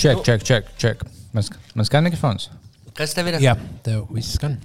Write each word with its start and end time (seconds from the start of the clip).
Ček, 0.00 0.20
ček, 0.24 0.40
ček, 0.44 0.64
ček. 0.76 0.96
Man, 1.32 1.40
sk- 1.44 1.56
man 1.72 1.84
skan 1.88 2.04
mikrofons. 2.04 2.50
Kas 2.96 3.14
tev 3.16 3.30
ir? 3.30 3.38
Jā, 3.40 3.54
tev 3.86 4.02
viss 4.12 4.34
skan. 4.36 4.58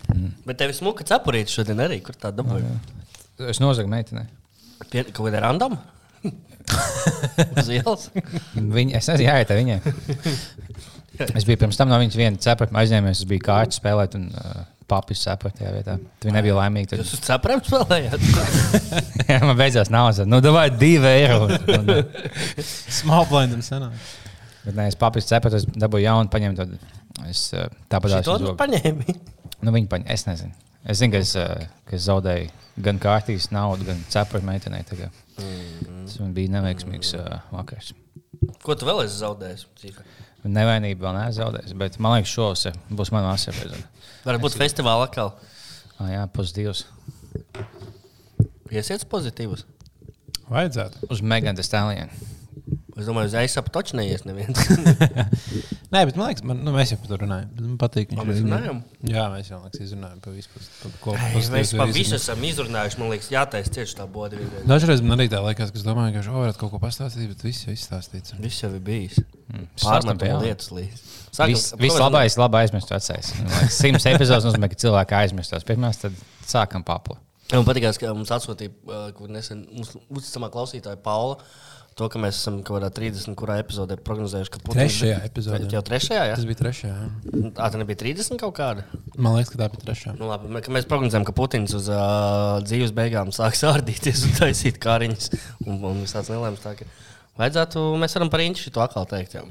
Bet 0.44 0.58
tev 0.60 0.74
ir 0.74 0.76
smuka 0.76 1.06
cepurīte 1.08 1.54
šodien 1.54 1.80
arī, 1.80 2.02
kur 2.04 2.18
tā 2.20 2.34
dabūja. 2.36 2.68
Es 3.48 3.62
nozagu 3.64 3.88
meitenei. 3.92 4.28
Pie- 4.92 5.06
Kaut 5.16 5.30
kāda 5.30 5.46
random? 5.46 5.78
Uz 7.62 7.70
ielas? 7.72 8.10
Viņa, 8.56 9.00
es 9.00 9.08
nezinu, 9.14 9.30
jāiet 9.30 9.56
ar 9.56 9.62
viņai. 9.62 9.80
Es 11.40 11.46
biju 11.48 11.56
pirms 11.62 11.78
tam 11.80 11.88
no 11.88 11.96
viņas 12.02 12.18
viena 12.20 12.36
cepura 12.44 12.82
aizņēmies. 12.82 13.22
Es 13.24 13.28
biju 13.30 13.40
kārtas 13.48 13.78
spēlēt 13.80 14.18
un 14.20 14.26
uh, 14.36 14.66
papis 14.90 15.22
cepura 15.26 15.54
tajā 15.56 15.72
vietā. 15.76 15.96
Viņa 16.24 16.36
nebija 16.36 16.58
laimīga. 16.60 16.92
Tad, 16.92 17.02
Jūs 17.02 17.24
cepurēm 17.26 17.64
spēlējāt? 17.66 18.26
jā, 19.32 19.40
man 19.44 19.58
beidzās 19.60 19.92
naudas. 19.94 20.22
Nu, 20.30 20.42
davai 20.44 20.68
divi 20.74 21.10
eiro. 21.10 21.48
Un, 21.50 21.90
Small 23.00 23.28
blindam 23.32 23.64
sanāk. 23.66 23.96
bet 24.66 24.78
nē, 24.78 24.90
es 24.92 25.00
papis 25.00 25.30
cepuru, 25.30 25.58
es 25.62 25.66
dabūju 25.74 26.06
jaunu, 26.06 26.32
paņēmu. 26.34 26.60
Tad 26.60 27.26
es 27.32 27.48
uh, 27.58 27.66
tāpat 27.92 28.20
To 28.28 28.38
tu 28.42 28.54
paņēmi. 28.60 29.18
Nu, 29.66 29.74
viņa 29.74 29.92
paņēma. 29.92 30.12
Es 30.14 30.28
nezinu. 30.30 30.54
Es 30.86 31.02
zinu, 31.02 31.16
ka 31.16 31.24
es, 31.26 31.34
uh, 31.40 31.66
ka 31.90 31.98
es 31.98 32.06
zaudēju 32.06 32.52
gan 32.86 33.00
kārtīs 33.02 33.50
naudu, 33.56 33.88
gan 33.88 34.02
cepuru 34.12 34.46
meitenei. 34.46 34.84
tā 34.86 35.00
kā. 35.00 35.10
Tas 35.40 36.20
man 36.22 36.36
bija 36.36 36.54
neveiksmīgs 36.60 37.16
uh, 37.18 37.40
vakars. 37.56 37.94
Ko 38.64 38.76
tu 38.78 38.88
vēl 38.88 39.06
esi 39.06 39.18
zaudējis? 39.24 39.66
Nevainība 40.46 41.08
vēl 41.08 41.16
neesmu 41.18 41.40
zaudējis, 41.40 41.74
bet 41.80 41.98
man 42.04 42.20
liekas, 42.20 42.34
šos 42.36 42.68
būs 42.94 43.10
mana 43.16 43.32
vasara. 43.32 43.80
Varbūt 44.26 44.56
festivālā 44.58 45.06
atkal. 45.06 45.36
Ah, 46.02 46.10
jā, 46.10 46.22
pozitīvs. 46.34 46.86
Iesiet 48.74 49.06
pozitīvus. 49.12 49.68
Vajadzētu. 50.50 51.06
Uz 51.14 51.22
Megan 51.22 51.58
Thee 51.58 51.66
Stallion. 51.66 52.10
Es 52.96 53.10
domāju, 53.10 53.28
uz 53.28 53.34
aizsāpu 53.36 53.72
taču 53.76 53.98
neies 54.00 54.22
neviens. 54.24 54.56
Nē, 55.94 56.02
bet 56.08 56.16
man 56.16 56.30
liekas, 56.30 56.44
man, 56.48 56.62
nu, 56.64 56.72
mēs 56.72 56.94
jau 56.94 56.98
par 57.02 57.10
to 57.12 57.18
runājam. 57.20 57.50
Bet 57.52 57.66
Man 57.66 57.80
patīk, 57.82 58.08
ka 58.14 58.24
mēs 58.24 58.40
runājam? 58.40 58.78
Jā, 59.12 59.26
mēs 59.34 59.50
jau 59.52 59.60
liekas, 59.66 59.82
izrunājam 59.84 60.22
par 60.24 60.36
visu. 60.38 60.62
Par, 60.80 60.94
ko, 61.04 61.16
Mēs 61.52 61.74
pa 61.76 61.88
visu 61.92 62.16
esam 62.16 62.46
izrunājuši. 62.48 63.02
Man 63.02 63.12
liekas, 63.12 63.28
jātaisa 63.34 63.74
tieši 63.76 63.98
tā 64.00 64.08
vienreiz. 64.08 64.64
Dažreiz 64.72 65.04
man 65.04 65.20
arī 65.20 65.28
tā 65.34 65.42
liekas, 65.44 65.74
ka 65.76 65.82
es 65.82 65.86
domāju, 65.88 66.16
ka 66.16 66.24
šo 66.24 66.38
varētu 66.40 66.64
kaut 66.64 66.74
ko 66.78 66.82
pastāstīt, 66.86 67.28
bet 67.34 67.44
viss 67.44 67.68
jau 67.68 67.76
izstāstīts. 67.76 68.38
Viss 68.40 68.64
jau 68.64 68.72
ir 68.72 68.80
bijis. 68.88 69.20
Stāstam 69.76 70.16
Pārmetam 70.16 70.42
lietas. 70.46 70.72
Sākam- 71.36 71.84
Viss 71.84 72.00
labais, 72.00 72.40
labi 72.40 72.62
aizmirst 72.64 72.96
vecais. 72.96 73.34
Simts 73.76 74.08
epizodes 74.08 74.48
nozīmē, 74.48 74.72
ka 74.72 74.80
cilvēki 74.88 75.20
aizmirst 75.20 75.52
tās 75.52 75.68
pirmās, 75.68 76.00
tad 76.00 76.16
sākam 76.48 76.88
paplu. 76.88 77.20
Man 77.52 77.68
patīk, 77.68 77.86
ka 78.02 78.14
mums 78.18 78.32
atsūtīja, 78.34 78.72
uh, 78.90 79.10
kur 79.14 79.30
nesen 79.30 79.68
mūsu 79.70 80.00
uzticamā 80.10 80.48
klausītāja 80.54 80.98
Paula. 81.06 81.38
To, 81.96 82.10
ka 82.12 82.20
mēs 82.20 82.36
esam 82.42 82.58
kaut 82.60 82.76
kādā 82.82 82.90
30. 82.92 83.32
kurā 83.40 83.56
epizodē 83.62 83.96
prognozējuši, 84.04 84.52
ka 84.52 84.60
Putins 84.66 84.98
Trešajā 84.98 85.20
epizodē. 85.30 85.60
Jau 85.72 85.82
trešajā, 85.88 86.24
jā? 86.28 86.34
Tas 86.36 86.48
bija 86.50 86.60
trešajā. 86.60 86.96
jā. 87.00 87.52
Tā 87.56 87.70
tad 87.72 87.78
nebija 87.80 88.00
30 88.02 88.42
kaut 88.42 88.52
kāda. 88.58 88.84
Man 89.16 89.38
liekas, 89.38 89.54
ka 89.54 89.62
tā 89.62 89.70
bija 89.72 89.86
trešā. 89.86 90.16
Nu, 90.20 90.28
labi, 90.28 90.52
mē- 90.52 90.64
ka 90.66 90.74
mēs 90.76 90.90
prognozējam, 90.92 91.24
ka 91.30 91.32
Putins 91.38 91.72
uz 91.78 91.88
uh, 91.88 92.60
dzīves 92.68 92.92
beigām 92.98 93.32
sāks 93.32 93.64
ārdīties 93.72 94.26
un 94.28 94.36
taisīt 94.42 94.82
kāriņus. 94.84 95.32
Un, 95.70 95.80
un 95.80 96.04
viss 96.04 96.18
tāds 96.20 96.34
nelēms. 96.36 96.60
Tā, 96.68 96.76
ka 96.82 96.90
vajadzētu, 97.40 97.86
mēs 98.04 98.20
varam 98.20 98.34
par 98.36 98.44
īņķi 98.44 98.76
to 98.76 98.84
atkal 98.84 99.08
teikt. 99.16 99.40
Jā. 99.40 99.48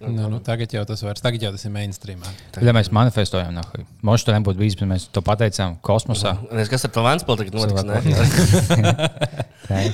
Nu, 0.00 0.32
nu, 0.32 0.40
tagad 0.48 0.72
jau 0.72 0.80
tas 0.88 1.04
vairs, 1.04 1.20
tagad 1.24 1.44
jau 1.44 1.52
tas 1.52 1.68
ir 1.68 1.76
mainstream. 1.76 2.24
Ja 2.64 2.72
mēs 2.76 2.88
manifestojam, 2.92 3.52
no 3.56 3.84
Mošs 4.04 4.24
to 4.24 4.32
nebūtu 4.32 4.60
bijis, 4.64 4.80
bet 4.80 4.88
mēs 4.96 5.08
to 5.12 5.20
pateicām 5.24 5.76
kosmosā. 5.84 6.38
Un 6.48 6.60
es 6.60 6.72
kas 6.72 6.88
ar 6.88 6.92
to 6.96 7.04
Vēnspili 7.04 7.44
tagad 7.44 7.56
notiks? 7.56 7.84
Ne? 7.88 8.92
Nē. 9.72 9.86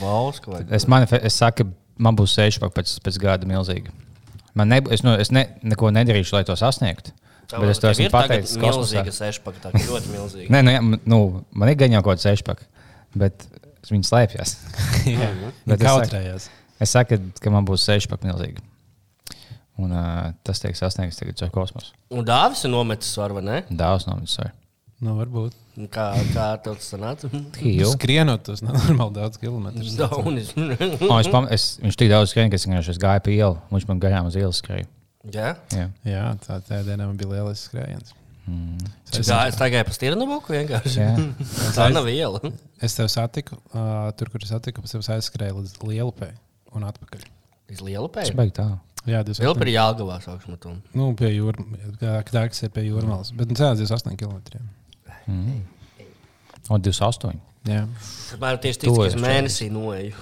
Bausku 0.00 0.50
vai? 0.54 0.62
Es, 0.70 0.86
manife- 0.90 1.20
es 1.24 1.36
saku, 1.38 1.68
man 1.98 2.16
būs 2.18 2.34
sešpack 2.38 2.74
pēc, 2.76 2.96
pēc 3.04 3.18
gada 3.22 3.46
milzīgi. 3.48 3.92
Man 4.56 4.68
ne, 4.72 4.80
es 4.90 5.02
nu, 5.04 5.12
es 5.20 5.30
ne, 5.34 5.46
neko 5.62 5.90
nedarīšu, 5.92 6.32
lai 6.38 6.44
to 6.48 6.56
sasniegtu. 6.56 7.12
Bet 7.52 7.68
es 7.70 7.78
to 7.78 7.90
esmu 7.92 8.08
pateicis 8.10 8.56
kosmosā. 8.58 9.02
Milzīga 9.04 9.12
sešpaka, 9.14 9.60
tā 9.62 9.70
ir 9.76 9.84
ļoti 9.86 10.08
milzīga. 10.10 10.48
Nē, 10.50 10.62
nu, 10.66 10.72
jā, 10.74 10.80
nu, 11.12 11.18
man 11.54 11.70
ir 11.70 11.76
gan 11.78 11.92
jau 11.94 12.00
kaut 12.02 12.16
kāds 12.16 12.24
sešpack, 12.26 12.64
bet 13.14 13.44
viņi 13.90 14.08
slēpjas. 14.08 14.56
Bet 15.68 15.78
es 15.78 15.86
saku- 15.86 16.00
Kautrējās. 16.08 16.48
Es 16.82 16.90
saku, 16.96 17.20
ka, 17.40 17.52
man 17.54 17.64
būs 17.68 17.84
sešpack 17.86 18.24
milzīgi. 18.26 18.64
Un 19.78 19.92
uh, 19.92 20.32
tas 20.42 20.58
tiek 20.62 20.74
sasniegts 20.76 21.20
tagad 21.20 21.40
ar 21.44 21.52
kosmosu. 21.54 21.92
Un 22.10 22.24
dāvis 22.26 22.64
ir 22.64 22.72
nometis 22.72 23.12
svaru, 23.14 23.36
vai 23.38 23.44
ne? 23.44 23.58
Daudz 23.70 24.06
no 24.08 24.16
mums 24.16 24.34
ir. 24.40 24.50
Nu, 25.04 25.14
varbūt. 25.20 25.54
Kā, 25.92 26.06
kā 26.32 26.44
tev 26.64 26.78
tas 26.80 26.86
sanāca? 26.94 27.28
Hīju. 27.60 27.90
Skrienot 27.92 28.46
tos 28.48 28.62
nenormāli 28.64 29.12
daudz 29.18 29.36
kilometrus. 29.40 29.96
Daunis. 30.00 30.52
Oh, 31.04 31.18
es, 31.22 31.28
pam, 31.28 31.48
es, 31.52 31.66
viņš 31.84 31.98
tik 32.00 32.12
daudz 32.12 32.32
skrēja, 32.32 32.52
ka 32.54 32.56
es 32.60 32.64
vienkārši 32.64 32.94
gāju 33.02 33.24
pa 33.26 33.34
ielu. 33.34 33.58
Viņš 33.74 33.88
man 33.90 34.00
garām 34.00 34.30
uz 34.30 34.38
ielas 34.40 34.62
skrēja. 34.62 34.88
Jā. 35.34 35.50
Jā. 35.74 35.90
Jā, 36.06 36.22
tā 36.46 36.62
tā 36.64 36.80
dienā 36.86 37.10
man 37.10 37.18
bija 37.20 37.34
lielisks 37.34 37.68
skrējiens. 37.68 38.14
Es 39.10 39.26
gāju, 39.26 39.56
tā 39.58 39.68
gāju 39.74 39.86
pa 39.88 39.94
stīrnu 39.96 40.26
boku 40.30 40.54
vienkārši. 40.54 41.00
Jā. 41.02 41.12
Tā 41.76 41.88
nav 41.90 42.06
iela. 42.08 42.38
Es 42.78 42.94
tevi 42.94 43.10
satiku, 43.10 43.58
uh, 43.74 44.06
tur, 44.16 44.30
kur 44.30 44.44
es 44.46 44.52
satiku, 44.54 44.84
pēc 44.84 44.94
tam 44.94 45.02
aizskrēju 45.16 45.58
līdz 45.58 45.80
Lielupē 45.82 46.30
un 46.78 46.86
atpakaļ. 46.86 47.26
Iz 47.74 47.82
lielu 47.82 48.06
Tas 48.14 48.28
pēdu. 48.30 48.38
beigas 48.38 48.56
tā. 48.60 48.68
Jā, 49.06 49.20
Vēl 49.26 49.34
28, 49.34 49.58
par 49.58 49.68
Jāgavā 49.70 50.16
sāksim 50.22 50.54
ar 50.54 50.60
to. 50.62 50.72
nu, 50.98 51.08
pie 51.18 51.28
jūras, 51.30 51.66
kā 51.98 52.22
tas 52.30 52.62
ir 52.66 52.72
pie 52.74 52.86
jūras. 52.88 53.32
Bet 53.38 53.50
nu, 53.50 53.58
cēlās 53.58 53.82
28 53.82 54.16
km. 54.18 54.62
Un 55.26 56.82
28. 56.82 57.34
Jā, 57.66 57.82
Man 58.40 58.58
tieši 58.62 58.78
tic, 58.78 58.86
ka 58.86 58.92
es 58.92 58.94
Tuvojas 58.94 59.16
mēnesī 59.22 59.66
noeju. 59.74 60.14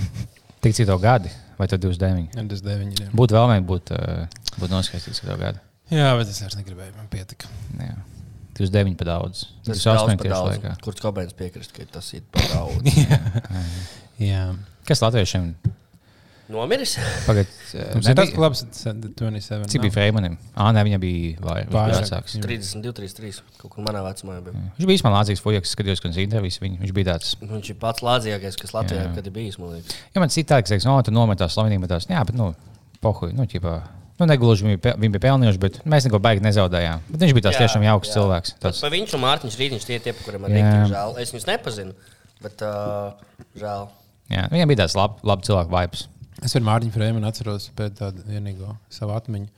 Tik 0.62 0.76
cik 0.76 0.86
to 0.86 0.96
gadi, 1.02 1.30
vai 1.58 1.66
tad 1.70 1.82
29? 1.82 2.36
Jā, 2.36 2.44
29. 2.46 3.00
Jā. 3.02 3.08
Būtu 3.16 3.34
vēl 3.36 3.46
vienīgi 3.50 3.66
būt, 3.70 3.92
uh, 3.96 4.56
būt 4.60 4.70
noskaidrots, 4.74 5.22
ka 5.24 5.30
to 5.32 5.36
gadu. 5.40 5.62
jā, 5.90 6.10
bet 6.20 6.28
es 6.30 6.40
vairs 6.44 6.58
negribēju, 6.60 6.92
man 6.98 7.08
pietika. 7.12 7.48
Jā. 7.80 7.96
29 8.60 8.98
pa 9.00 9.08
daudz. 9.08 9.46
Tas 9.64 9.80
28 9.80 10.12
ir 10.12 10.20
tieši 10.20 10.34
daudz. 10.34 10.50
laikā. 10.52 10.74
Kurš 10.84 11.00
Kobēns 11.02 11.36
piekrist, 11.38 11.72
ka 11.72 11.86
tas 11.96 12.12
ir 12.12 12.22
par 12.30 12.44
daudz? 12.52 12.98
Jā, 14.30 14.42
Kas 14.86 15.00
latviešiem? 15.02 15.54
Nomiris? 16.50 16.96
Pagad, 17.26 17.46
tas 17.70 18.08
ir 18.10 18.16
tas 18.18 18.32
labs, 18.36 18.64
27. 18.82 19.68
Cik 19.72 19.84
bija 19.84 19.94
Freimanim? 19.94 20.34
Ā, 20.58 20.66
nē, 20.74 20.82
viņa 20.88 20.98
bija 21.00 21.38
vai- 21.40 21.62
Vairāk. 21.70 22.02
vecāks. 22.02 22.34
32, 22.42 22.92
33. 22.98 23.38
Kaut 23.62 23.70
kur 23.76 23.86
manā 23.86 24.02
vecumā 24.04 24.40
bija. 24.44 24.52
Viņš 24.76 24.88
bija 24.90 24.98
īstenībā 24.98 25.14
lācīgs 25.14 25.42
fujaks, 25.44 25.72
skatījos, 25.76 26.02
kad 26.02 26.10
viņš 26.10 26.20
intervijas 26.26 26.58
viņu. 26.60 26.80
Viņš 26.82 26.92
bija 26.98 27.08
tāds. 27.12 27.32
Viņš 27.40 27.70
ir 27.72 27.78
pats 27.80 28.04
lādzīgākais, 28.04 28.58
kas 28.60 28.74
Latvijā 28.76 29.06
Jā. 29.06 29.14
kad 29.14 29.26
ir 29.30 29.34
bijis. 29.38 29.58
man 29.62 29.76
liekas. 29.78 29.96
Ja 30.14 30.20
man 30.24 30.34
citādi 30.34 30.68
teiks, 30.74 30.84
no, 30.88 30.98
tu 31.06 31.14
nometās 31.14 31.54
slavenībā, 31.56 31.88
tās, 31.88 32.08
jā, 32.10 32.20
bet, 32.26 32.36
nu, 32.36 32.50
pohuj, 33.00 33.32
nu, 33.38 33.46
ķipā. 33.48 33.76
Nu, 34.20 34.26
negluži 34.28 34.66
viņi, 34.68 34.78
bija 35.00 35.22
pelnījuši, 35.24 35.58
bet 35.62 35.80
mēs 35.88 36.04
neko 36.06 36.20
baigi 36.22 36.44
nezaudējām. 36.44 37.00
Bet 37.08 37.22
viņš 37.24 37.32
bija 37.38 37.46
tāds 37.48 37.56
Jā, 37.56 37.64
tiešām 37.64 37.82
jauks 37.88 38.10
jā. 38.10 38.18
cilvēks. 38.18 38.52
Tas 38.60 38.82
viņš 38.92 39.14
un 39.16 39.22
Mārtiņš 39.24 39.56
Rītiņš 39.58 39.86
tie 39.88 39.98
tie, 40.04 40.12
par 40.12 40.26
kuriem 40.28 40.44
man 40.44 40.52
Jā. 40.52 40.68
ir 40.84 40.92
žēl. 40.92 41.16
Es 41.22 41.32
viņus 41.32 41.48
nepazinu, 41.48 41.94
bet 42.44 42.62
uh, 42.62 43.16
žēl. 43.58 43.88
jā, 44.30 44.44
viņam 44.52 44.68
bija 44.70 44.82
tāds 44.84 44.94
labs 45.00 45.24
lab 45.26 45.42
cilvēku 45.48 45.72
vibes. 45.74 46.04
Es 46.42 46.56
ar 46.58 46.64
Mārtiņu 46.66 46.94
Freimanu 46.94 47.28
atceros 47.28 47.68
pēc 47.78 48.00
tāda 48.00 48.24
vienīgo 48.26 48.74
savu 48.92 49.14
atmiņu, 49.14 49.48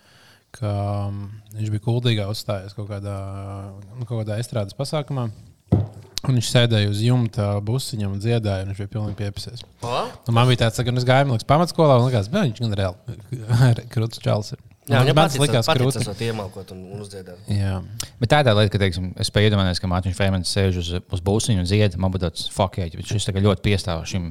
ka 0.59 0.75
um, 1.09 1.25
viņš 1.57 1.73
bija 1.73 1.85
kuldīgā 1.87 2.29
uzstājies 2.31 2.77
kaut 2.77 2.91
kādā, 2.93 3.17
nu, 3.95 4.05
kaut 4.05 4.21
kādā 4.21 4.39
estrādes 4.43 4.77
pasākumā. 4.79 5.31
Un 6.25 6.39
viņš 6.39 6.49
sēdēja 6.49 6.89
uz 6.89 7.01
jumta 7.05 7.49
busiņam 7.65 8.15
un 8.15 8.21
dziedāja, 8.23 8.65
un 8.65 8.71
viņš 8.73 8.79
bija 8.81 8.93
pilnīgi 8.95 9.19
piepsies. 9.19 9.65
Un 9.85 10.37
man 10.37 10.49
bija 10.49 10.63
tāds, 10.65 10.81
ka 10.81 10.95
es 10.95 11.09
gāju 11.09 11.29
liekas, 11.33 11.49
pamatskolā, 11.49 11.99
un 12.01 12.09
likās, 12.09 12.31
ka 12.33 12.45
viņš 12.47 12.63
gan 12.65 12.79
reāli 12.81 13.89
krūtis 13.93 14.23
čels 14.25 14.55
ir. 14.57 14.63
Jā, 14.85 15.01
viņam 15.01 15.17
patīk, 15.17 15.41
likās 15.41 15.69
krūti. 15.69 16.01
tas 16.05 16.23
iemalkot 16.25 16.73
un, 16.75 16.81
un 16.93 17.05
uzdziedāt. 17.05 17.47
Jā, 17.49 17.79
Bet 18.21 18.31
tā 18.33 18.41
ir 18.43 18.49
tā 18.49 18.53
lieta, 18.57 18.73
ka, 18.73 18.81
teiksim, 18.83 19.07
es 19.21 19.29
spēju 19.29 19.49
iedomāties, 19.49 19.81
ka 19.81 19.89
Mārtiņš 19.89 20.17
Freimans 20.17 20.53
sēž 20.53 20.79
uz, 20.81 20.91
uz 21.13 21.23
būsiņu 21.25 21.61
un 21.61 21.69
dzied. 21.69 21.97
Man 22.01 22.13
būtu 22.13 22.27
tāds 22.27 22.45
fuck, 22.53 22.77
yeah, 22.81 22.93
bet 22.93 23.09
šis 23.09 23.29
ļoti 23.33 23.65
piestāv 23.65 24.05
šim, 24.09 24.31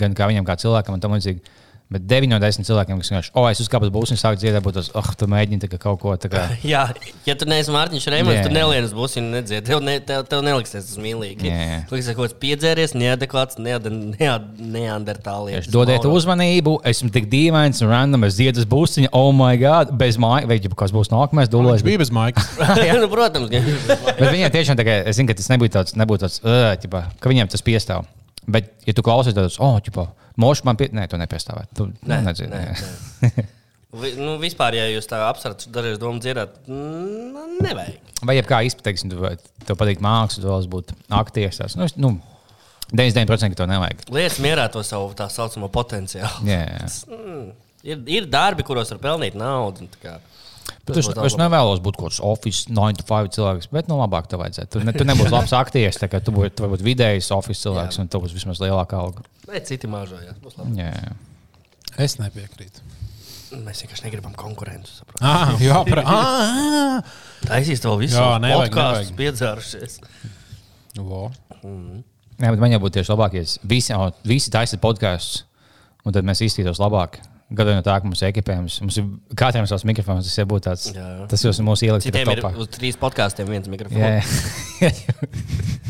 gan 0.00 0.16
kā 0.16 0.28
viņam, 0.30 0.46
kā 0.48 0.56
cilvēkam, 0.60 0.96
un 0.96 1.04
tam 1.04 1.16
līdzīgi. 1.16 1.44
Bet 1.90 2.04
9 2.06 2.30
no 2.30 2.38
10 2.38 2.62
cilvēkiem, 2.68 3.00
kas 3.02 3.08
vienkārši, 3.10 3.30
oh, 3.34 3.48
es 3.50 3.58
uzkāpu 3.64 3.88
uz 3.88 3.90
būsiņu, 3.90 4.18
sāku 4.20 4.38
dziedāt, 4.38 4.62
būtu 4.62 4.76
tas, 4.78 4.90
oh, 4.94 5.06
tu 5.18 5.26
mēģini 5.26 5.66
kaut 5.74 5.98
ko 5.98 6.12
tā 6.22 6.28
kā. 6.30 6.44
Jā, 6.72 6.84
ja 7.26 7.34
tu 7.34 7.48
neesi 7.50 7.72
Mārtiņš 7.74 8.04
Reimans, 8.14 8.36
Jā. 8.36 8.44
tad 8.46 8.54
nelienas 8.54 8.92
būs 8.94 9.16
viņa 9.18 9.32
nedzied. 9.32 9.66
Tev, 9.66 9.82
ne, 9.82 9.96
tev, 10.06 10.22
tev 10.30 10.44
neliksies 10.46 10.86
tas 10.86 11.00
mīlīgi. 11.02 11.50
Jā. 11.50 11.80
Tu 11.90 11.98
liksies 11.98 12.14
kaut 12.14 12.28
kāds 12.28 12.36
piedzēries, 12.44 12.94
neadekvāts, 12.94 13.58
nead- 13.58 13.88
nead- 13.90 14.62
neandertālietis. 14.62 15.66
Dodiet 15.74 16.06
uzmanību, 16.06 16.76
esmu 16.92 17.10
tik 17.10 17.26
dīvains 17.32 17.82
un 17.82 17.90
random, 17.90 18.28
es 18.30 18.38
dziedu 18.38 18.62
uz 18.62 18.70
būsiņu, 18.70 19.10
oh, 19.10 19.32
my 19.34 19.58
God, 19.58 19.90
bez 19.98 20.14
mājas, 20.14 20.46
vai 20.46 20.60
kas 20.62 20.94
būs 20.94 21.10
nākamais, 21.10 21.50
dulēs. 21.50 21.82
bija 21.82 22.04
bez 22.04 22.14
maikas. 22.14 22.54
Jā, 22.86 23.00
nu, 23.02 23.10
protams. 23.10 23.50
Bet 23.50 24.30
viņiem 24.30 24.54
tiešām 24.54 24.78
tā 24.78 24.86
kā, 24.86 25.00
es 25.10 25.18
zinu, 25.18 25.34
ka 25.34 25.40
tas 25.42 25.50
nebūtu 25.50 25.74
tāds, 25.80 25.98
nebūtu 25.98 26.28
tāds, 26.28 26.38
uh, 26.46 26.70
ķipa, 26.78 27.04
ka 27.18 27.34
viņiem 27.34 27.50
tas 27.50 27.66
piestāv. 27.66 28.06
Bet, 28.48 28.70
ja 28.88 28.94
tu 28.96 29.02
klausies, 29.04 29.34
tad, 29.36 29.50
oh, 29.60 29.76
ķipa, 29.84 30.06
mošu 30.40 30.64
man 30.68 30.78
pie... 30.80 30.88
Nē, 30.96 31.04
tu 31.10 31.18
nepiestāvēt. 31.20 31.70
Tu 31.76 31.88
Nē, 32.08 32.20
nedzirdi. 32.24 32.52
nē, 32.54 32.62
nē. 32.70 33.30
nē. 33.36 33.46
Nu, 34.20 34.36
vispār, 34.38 34.76
ja 34.78 34.84
jūs 34.86 35.08
tā 35.10 35.18
apsverat, 35.26 35.64
dažreiz 35.74 35.98
domu 35.98 36.20
dzirdēt, 36.22 36.60
nu, 36.70 37.42
nevajag. 37.64 38.12
Vai 38.22 38.36
jebkā 38.38 38.60
izpateiksim, 38.68 39.10
tev 39.66 39.78
patīk 39.80 39.98
māksla, 40.04 40.44
tu 40.44 40.46
vēlas 40.50 40.68
būt 40.70 40.92
aktieris. 41.18 41.58
Nu, 41.74 41.88
es- 41.88 41.96
nu, 41.98 42.12
99% 42.94 43.50
ka 43.54 43.58
to 43.58 43.66
nevajag. 43.70 44.04
Lietas 44.14 44.38
mierā 44.42 44.68
to 44.70 44.82
savu 44.86 45.10
tā 45.18 45.26
saucamo 45.30 45.68
potenciālu. 45.74 46.46
Jā, 46.46 46.62
jā. 46.70 46.86
Ir, 47.86 48.00
ir 48.12 48.26
darbi, 48.30 48.62
kuros 48.66 48.90
var 48.94 49.02
pelnīt 49.02 49.34
naudu. 49.38 49.86
kā 50.02 50.18
tas 50.20 50.39
es, 50.98 51.08
es 51.30 51.36
nevēlos 51.38 51.80
būt 51.84 51.96
kaut 52.00 52.10
kāds 52.10 52.20
oficiāls 52.24 52.70
9 52.74 52.98
to 53.00 53.04
5 53.08 53.34
cilvēks, 53.36 53.68
bet 53.70 53.86
nu, 53.90 53.98
labāk 54.00 54.26
tev 54.30 54.40
vajadzētu. 54.42 54.70
Tu, 54.78 54.82
ne, 54.88 54.92
tu 54.96 55.04
nebūsi 55.06 55.30
labs 55.34 55.52
aktieris, 55.54 55.98
tā 56.00 56.08
kā 56.10 56.18
tu 56.24 56.34
būsi 56.34 56.50
tu 56.56 56.64
varbūt 56.66 56.82
vidējs 56.82 57.30
oficiāls 57.36 57.62
cilvēks, 57.68 57.98
Jā. 57.98 58.02
un 58.02 58.10
tev 58.10 58.24
būs 58.24 58.34
vismaz 58.34 58.60
lielāka 58.64 58.98
alga. 58.98 59.22
Nē, 59.46 59.60
citi 59.68 59.86
mažojās. 59.90 60.40
Jā, 60.74 60.90
jā. 60.90 61.12
Es 62.00 62.18
nepiekrītu. 62.18 62.82
Mēs 63.64 63.80
vienkārši 63.82 64.04
negribam 64.06 64.34
konkurenci. 64.38 64.92
saproti. 65.00 65.24
Ah, 65.26 65.54
jā, 65.68 65.80
pra... 65.88 66.02
ah, 66.06 67.14
Taisīs 67.48 67.82
to 67.82 67.96
visu. 67.98 68.14
Jā, 68.18 68.36
podkāstus 68.38 69.10
nevajag. 69.10 69.16
piedzērušies. 69.18 69.98
Vo. 71.00 71.24
Jā, 72.40 72.50
bet 72.54 72.60
man 72.62 72.72
jābūt 72.72 72.94
tieši 72.98 73.10
labākajai. 73.12 73.58
Visi, 73.68 73.96
visi 74.24 74.52
taisa 74.54 74.78
podkāstus, 74.80 75.42
un 76.06 76.14
tad 76.14 76.24
mēs 76.28 76.40
izskatītos 76.46 76.78
labāk. 76.80 77.18
Gadu 77.50 77.72
no 77.74 77.82
tā, 77.82 77.96
ka 77.98 78.06
mums 78.06 78.20
ir 78.22 78.28
ekipējums, 78.30 78.76
mums 78.84 78.96
ir 79.00 79.06
katram 79.38 79.66
savs 79.66 79.82
mikrofons. 79.88 80.28
Tas 80.28 80.38
jau 80.38 80.46
būtu 80.52 80.68
tāds, 80.68 80.84
Jā, 80.94 81.06
jā. 81.18 81.24
tas 81.32 81.42
jau 81.42 81.50
ir 81.50 81.64
mūsu 81.66 81.88
ielikt 81.88 82.06
Citiem 82.06 82.30
ir 82.30 82.42
topā. 82.44 82.52
uz 82.62 82.68
trīs 82.76 82.98
podkāstiem 83.00 83.50
viens 83.50 83.66
mikrofons. 83.72 83.98
Jā, 83.98 84.86
jā. 84.86 84.92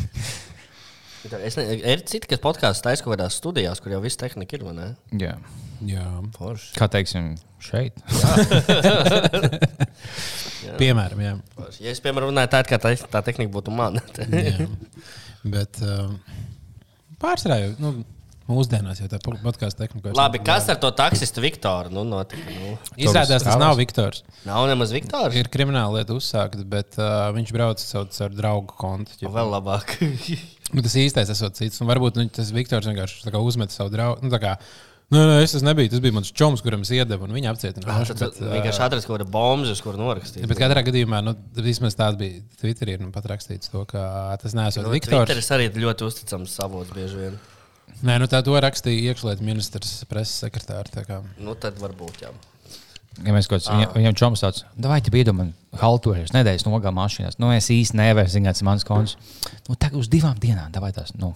Es 1.45 1.55
ne, 1.55 1.63
ir 1.77 2.01
citi, 2.09 2.27
kas 2.27 2.41
podkāstus 2.43 2.83
taisa 2.83 3.05
kaut 3.05 3.13
kādās 3.13 3.37
studijās, 3.39 3.79
kur 3.79 3.93
jau 3.93 4.01
viss 4.03 4.17
tehnika 4.19 4.57
ir. 4.57 4.89
jā. 5.21 5.37
Jā, 5.81 6.03
Forši. 6.35 6.75
Kā 6.77 6.85
teiksim, 6.93 7.31
šeit. 7.63 7.95
piemēram, 10.81 11.21
jā. 11.23 11.31
Forši. 11.55 11.85
Ja 11.85 11.93
es, 11.95 12.01
piemēram, 12.03 12.29
runāju 12.29 12.51
tā, 12.53 12.61
kā 12.69 12.77
tā, 12.81 12.91
tā 13.15 13.21
tehnika 13.25 13.53
būtu 13.53 13.73
jā. 14.29 14.67
Bet 15.55 15.79
um, 15.85 16.17
pārsvarā 17.21 17.57
jau 17.63 17.71
nu, 17.81 17.93
mūsdienās 18.51 19.01
jau 19.01 19.07
tā 19.11 19.19
podkāstu 19.23 19.83
tehnika. 19.83 20.13
Labi, 20.17 20.41
kas 20.45 20.69
ar 20.71 20.79
to 20.81 20.91
taksistu 20.95 21.43
Viktoru? 21.43 21.93
Nu, 21.95 22.05
notika, 22.07 22.43
nu. 22.51 22.75
Izrādās, 22.99 23.45
tas 23.47 23.59
nav 23.61 23.77
Viktors. 23.79 24.21
Nav 24.47 24.67
nemaz 24.69 24.93
Viktors. 24.95 25.37
Ir 25.39 25.49
krimināla 25.53 26.01
lieta 26.01 26.15
uzsākta, 26.17 26.63
bet 26.67 26.99
uh, 26.99 27.31
viņš 27.35 27.55
brauc 27.55 27.83
caur, 27.87 28.11
caur 28.13 28.37
draugu 28.37 28.77
kontu. 28.77 29.17
ķipa. 29.19 29.35
Vēl 29.39 29.55
labāk. 29.57 29.97
Nu, 30.71 30.79
tas 30.79 30.93
īstais 30.95 31.27
esot 31.27 31.57
cits. 31.57 31.81
Un 31.83 31.89
varbūt 31.89 32.15
nu, 32.15 32.23
tas 32.31 32.47
Viktors 32.55 32.85
vienkārši 32.87 33.33
uzmet 33.35 33.73
savu 33.75 33.91
draugu. 33.91 34.21
Nu, 34.23 34.31
tā 34.31 34.37
kā, 34.39 34.53
Nē, 35.11 35.21
nē, 35.27 35.39
es 35.43 35.51
tas 35.51 35.63
nebiju. 35.67 35.91
Tas 35.91 35.99
bija 35.99 36.15
mans 36.15 36.29
čoms, 36.31 36.61
kuram 36.63 36.85
es 36.85 36.91
iedevu, 36.95 37.25
un 37.27 37.33
viņa 37.35 37.51
apcietināja. 37.51 38.15
Tad 38.15 38.37
vienkārši 38.39 38.83
atrast 38.85 39.09
kaut 39.09 39.17
kādu 39.17 39.27
bombu, 39.33 39.67
uz 39.67 39.81
kuru 39.83 39.99
norakstīt. 39.99 40.45
Bet 40.47 40.61
katrā 40.61 40.85
gadījumā, 40.87 41.19
nu, 41.25 41.33
vismaz 41.59 41.97
tāds 41.99 42.15
bija 42.19 42.39
Twitterī, 42.61 42.95
ir 42.95 43.03
nu, 43.03 43.09
pat 43.11 43.27
rakstīts, 43.33 43.73
to, 43.73 43.83
ka 43.89 44.05
tas 44.39 44.55
nesot 44.55 44.87
Nu, 44.87 44.93
Viktors. 44.93 45.25
Twitteris 45.27 45.51
arī 45.51 45.67
ir 45.67 45.81
ļoti 45.83 46.07
uzticams 46.07 46.55
avots 46.63 46.95
bieži 46.95 47.19
vien. 47.25 47.35
Nē, 48.01 48.17
nu, 48.17 48.25
tā 48.29 48.41
to 48.45 48.55
rakstīja 48.57 49.11
iekšlietu 49.11 49.45
ministrs, 49.45 49.99
preses 50.09 50.41
sekretārs. 50.41 50.89
tā 50.93 51.05
kā. 51.05 51.21
Nu, 51.37 51.53
tad 51.53 51.77
varbūt 51.81 52.23
jā. 52.23 52.31
Ja 53.21 53.35
mēs 53.35 53.49
kaut 53.51 53.61
kādā 53.61 53.77
veidā 53.83 53.97
viņam 53.99 54.17
čoms 54.17 54.41
tāds, 54.41 54.63
vai 54.79 55.01
te 55.03 55.13
bija 55.13 55.33
man 55.35 55.51
haltojas, 55.79 56.33
nedēļas 56.35 56.65
nogā 56.67 56.91
mašīnās. 56.91 57.37
Nu, 57.39 57.47
es 57.55 57.69
īsti 57.71 57.95
nevaru 57.95 58.31
zināt, 58.31 58.57
tas 58.57 58.63
ir 58.63 58.67
mans 58.67 58.83
konts. 58.87 59.13
Nu, 59.69 59.77
tagad 59.79 60.01
uz 60.01 60.09
divām 60.11 60.35
dienām, 60.41 60.73
vai 60.83 60.89
tās, 60.91 61.13
nu, 61.15 61.29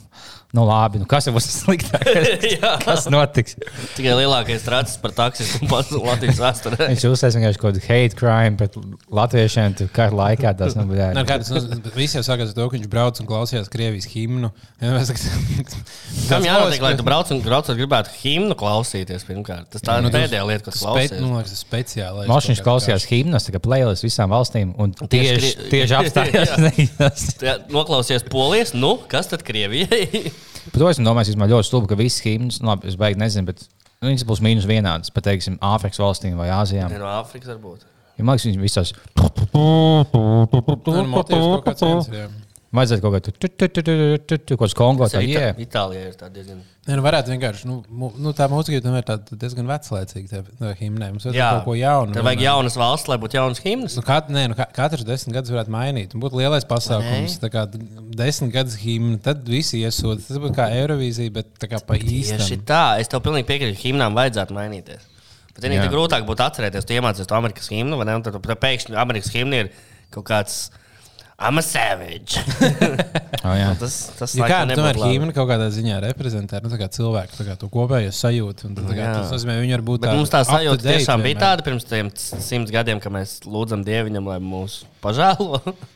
nu 0.55 0.65
labi, 0.67 0.99
nu, 0.99 1.07
kas 1.07 1.29
jau 1.29 1.33
būs 1.35 1.47
sliktākais? 1.61 2.43
Kas 2.85 3.07
notiks? 3.11 3.55
Tikai 3.95 4.15
lielākais 4.19 4.65
tracis 4.65 4.99
par 4.99 5.13
taksistu 5.15 5.69
pats 5.71 5.93
Latvijas 5.95 6.41
vēsturē. 6.41 6.89
Viņš 6.91 7.05
uzsācis 7.07 7.37
vienkārši 7.39 7.61
kaut 7.61 7.77
kādu 7.77 7.83
hate 7.85 8.19
crime 8.19 8.59
pret 8.59 8.75
latviešiem, 9.19 9.77
tu 9.79 9.87
kara 9.95 10.15
laikā 10.15 10.51
tas 10.59 10.75
nu, 10.77 10.87
bija. 10.89 11.11
Nē, 11.15 11.23
kā 11.27 11.39
tas 11.39 11.51
nu, 11.53 11.61
jau 11.61 12.25
sākās 12.25 12.51
ar 12.51 12.57
to, 12.57 12.67
ka 12.67 12.77
viņš 12.77 12.89
brauc 12.91 13.21
un 13.21 13.29
klausījās 13.29 13.71
Krievijas 13.71 14.09
himnu. 14.11 14.51
Kam 16.29 16.45
jānotiek, 16.49 16.83
lai 16.83 16.93
tu 16.99 17.05
brauc 17.07 17.31
un 17.33 17.41
brauc 17.45 17.71
un 17.71 17.79
gribētu 17.79 18.13
himnu 18.19 18.57
klausīties 18.59 19.25
pirmkārt? 19.27 19.69
Tas 19.73 19.85
tā 19.85 19.99
ir 19.99 20.05
Nu, 20.05 20.11
tas 20.13 20.25
pēdējā 20.25 20.43
lieta, 20.49 20.65
kas 20.67 20.79
Spe, 20.79 20.85
klausies. 20.85 21.21
nu, 21.21 21.31
liekas, 21.37 21.53
tas 21.55 21.63
speciālais. 21.65 22.29
Mašīnas 22.29 22.61
kāds 22.61 22.67
klausījās 22.67 23.07
himnas, 23.09 23.47
tā 23.47 23.55
kā 23.55 23.61
playlist 23.63 24.05
visām 24.25 24.33
valstīm, 24.33 24.73
un 24.81 24.93
tieši 24.95 25.37
tieši, 25.39 25.69
tieši 25.69 25.95
apstājās. 25.99 27.25
Noklausies 27.75 28.25
polijas, 28.29 28.73
nu, 28.73 28.97
kas 29.07 29.29
tad 29.31 29.43
Krievijai? 29.45 30.31
Par 30.71 30.81
to 30.81 30.89
es 30.89 30.97
domāju, 30.99 31.35
ka 31.37 31.49
ļoti 31.49 31.67
stulbi, 31.67 31.89
ka 31.91 31.97
visas 31.99 32.23
himnas, 32.25 32.59
nu, 32.61 32.71
labi, 32.71 32.89
es 32.89 32.97
beigās 32.97 33.21
nezinu, 33.21 33.45
bet 33.51 33.61
nu, 34.01 34.09
viņas 34.09 34.25
būs 34.25 34.41
mīnus 34.41 34.65
vienādas, 34.65 35.11
pat 35.13 35.27
teiksim, 35.27 35.59
Āfrikas 35.61 36.01
valstīm 36.01 36.39
vai 36.39 36.49
Āzijā. 36.49 36.87
No 36.89 37.05
Āfrikas 37.19 37.53
varbūt. 37.53 37.85
Ja 38.17 38.25
man 38.25 38.39
liekas, 38.39 38.47
viņas 38.47 38.63
visās 38.63 38.93
Nu, 39.55 41.03
motīvs 41.11 41.45
kaut 41.45 41.65
kāds 41.67 42.09
viens. 42.09 42.41
Vajadzētu 42.77 43.03
kaut 43.03 43.15
kādu 43.15 43.33
kaut 44.55 44.61
kādu 44.61 44.77
kongo. 44.77 45.07
Tā, 45.11 45.21
yeah. 45.25 45.57
Itālijā 45.59 46.09
ir 46.11 46.17
tā 46.19 46.29
diezgan. 46.33 46.61
Nē, 46.85 46.99
nu 46.99 47.01
varētu 47.01 47.31
vienkārši, 47.33 47.65
nu, 47.65 48.09
nu 48.21 48.31
tā 48.37 48.45
mūzika 48.51 48.77
tomēr 48.85 49.01
ir 49.01 49.07
tāda 49.07 49.37
diezgan 49.41 49.65
veclaicīga, 49.71 50.27
tā 50.29 50.57
no 50.61 50.73
himnēm. 50.77 51.15
Mums 51.15 51.25
vajag 51.25 51.39
Jā, 51.39 51.47
kaut 51.55 51.65
ko 51.65 51.73
jaunu. 51.79 52.13
Tad 52.13 52.27
vajag 52.27 52.43
jaunas 52.45 52.77
valsts, 52.77 53.09
lai 53.09 53.17
būtu 53.23 53.39
jaunas 53.39 53.63
himnas. 53.63 53.95
Nu, 53.97 54.03
kat, 54.05 54.29
nē, 54.29 54.43
nu, 54.51 54.57
ka- 54.59 54.69
katrs 54.75 55.07
desmit 55.07 55.33
gadus 55.39 55.55
varētu 55.55 55.73
mainīt. 55.73 56.13
Būtu 56.13 56.37
lielais 56.43 56.67
pasākums, 56.69 57.39
tā 57.41 57.49
kā 57.55 57.65
desmit 58.21 58.53
gadus 58.53 58.77
himna, 58.83 59.17
tad 59.25 59.41
visi 59.49 59.81
iesūta. 59.81 60.27
Tas 60.27 60.37
būtu 60.45 60.53
kā 60.59 60.69
Eirovīzija, 60.77 61.33
bet 61.39 61.55
tā 61.57 61.71
kā 61.73 61.81
pa 61.81 61.97
Tieši 61.97 62.37
īstam. 62.37 62.63
tā, 62.69 62.83
es 63.01 63.09
tev 63.09 63.25
pilnīgi 63.25 63.49
piekrītu, 63.49 63.81
himnām 63.81 64.13
vajadzētu 64.21 64.53
mainīties. 64.53 65.09
Bet 65.55 65.65
vienīgi 65.65 65.87
grūtāk 65.89 66.25
būtu 66.27 66.43
atcerēties, 66.43 66.85
tu 66.85 66.93
iemācījies 66.97 67.29
to 67.31 67.35
Amerikas 67.37 67.69
himnu, 67.71 67.97
vai 67.97 68.05
ne? 68.09 68.17
Un 68.19 68.23
tad, 68.25 68.35
tad 68.43 68.59
pēkšņi 68.61 68.97
Amerikas 68.99 69.31
himna 69.31 69.63
ir 69.63 69.69
kaut 70.11 70.27
kāds 70.27 70.65
I'm 71.37 71.57
a 71.59 71.61
savage. 71.65 72.39
Oh, 73.45 73.53
jā. 73.53 73.67
tas 73.77 73.93
tas 74.17 74.31
Ja 74.33 74.47
kā 74.49 74.63
laikam 74.63 74.79
tomēr 74.79 74.97
himna 75.11 75.33
kaut 75.35 75.45
kādā 75.51 75.67
ziņā 75.69 75.99
reprezentē 76.07 76.57
nu, 76.63 76.69
tā 76.71 76.79
kā 76.79 76.87
cilvēku 76.89 77.37
tā 77.37 77.43
kā 77.45 77.53
to 77.61 77.67
kopējo 77.69 78.09
sajūtu. 78.09 78.71
un 78.71 78.77
tā 78.79 78.85
kā. 78.89 79.09
Tas 79.19 79.33
nozīmē, 79.35 79.59
viņi 79.61 79.75
var 79.75 79.83
būt 79.85 80.05
Bet 80.07 80.17
mums 80.17 80.33
tā 80.33 80.41
sajūta 80.49 80.81
tiešām 80.81 81.21
bija 81.21 81.35
vienmēr. 81.35 81.43
tāda 81.43 81.65
pirms 81.67 81.85
tiem 81.85 82.09
simts 82.17 82.73
gadiem, 82.73 82.97
ka 83.03 83.11
mēs 83.13 83.35
lūdzam 83.45 83.85
Dieviņam, 83.85 84.31
lai 84.33 84.39
mūs 84.41 84.79
pažēlo. 85.05 85.61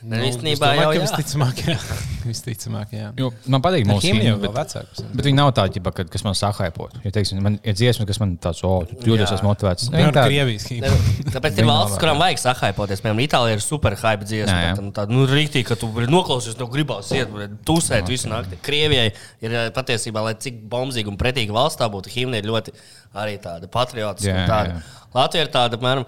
Ne, 0.00 0.16
Nu, 0.16 0.24
īstenībā 0.30 0.68
jau 0.78 0.84
ka 0.88 0.94
jā. 0.96 1.00
Visticamāk, 1.04 1.58
jā. 1.66 1.74
Visticamāk, 2.30 2.92
jā. 2.96 3.08
Jo, 3.20 3.26
man 3.52 3.60
patīk 3.64 3.84
mūsu 3.88 4.08
Himna 4.08 4.36
bet, 4.40 4.54
vecāks. 4.56 5.02
bet 5.12 5.26
viņi 5.28 5.36
nav 5.36 5.50
tādi, 5.58 5.82
kad- 5.84 6.08
kas 6.12 6.24
man 6.24 6.36
sahaipot. 6.38 6.94
Ja, 7.04 7.12
teiksim, 7.12 7.40
man 7.44 7.58
ir 7.60 7.76
dziesma, 7.76 8.06
kas 8.08 8.20
man 8.22 8.32
tāds, 8.40 8.62
o, 8.64 8.70
tu 8.88 9.10
jūties, 9.12 9.34
esmu 9.36 9.50
motivēts. 9.50 9.90
Piemēram, 9.92 10.14
tā- 10.16 10.24
Krievijas 10.30 10.64
himna. 10.72 10.92
Tāpēc 11.34 11.60
ir 11.60 11.68
valsts, 11.68 11.98
kurām 12.00 12.22
vajag 12.22 12.40
sahaipoties. 12.40 13.02
Piemēram, 13.04 13.20
Itālijā 13.26 13.58
ir 13.58 13.64
super 13.64 13.98
hype 14.00 14.24
dziesma. 14.24 14.54
Jā, 14.56 14.70
jā. 14.70 14.72
bet, 14.78 14.84
nu, 14.86 14.94
Tāda 15.00 15.16
nu, 15.16 15.26
rīktī, 15.28 15.64
ka 15.68 15.76
tu 15.76 15.90
vari 15.92 16.08
noklausīties, 16.08 16.56
no 16.62 16.70
gribās 16.72 17.12
iet, 17.12 17.36
tusēt 17.68 18.08
visu 18.08 18.32
nakti. 18.32 18.56
Krievijai 18.64 19.10
ir 19.44 19.58
eh, 19.66 19.68
patiesībā, 19.76 20.24
lai 20.24 20.34
cik 20.40 20.64
bombzīga 20.72 21.12
un 21.12 21.20
pretīga 21.20 21.52
valsts 21.56 21.80
tā 21.80 21.90
būtu, 21.92 22.08
himna 22.16 22.40
ir 22.40 22.48
ļoti 22.48 22.72
arī 23.20 23.36
tāda 23.42 23.68
patriotiska. 23.68 24.82
Latvija 25.12 25.44
ir 25.44 25.52
tāda, 25.52 25.76
apmēram, 25.76 26.06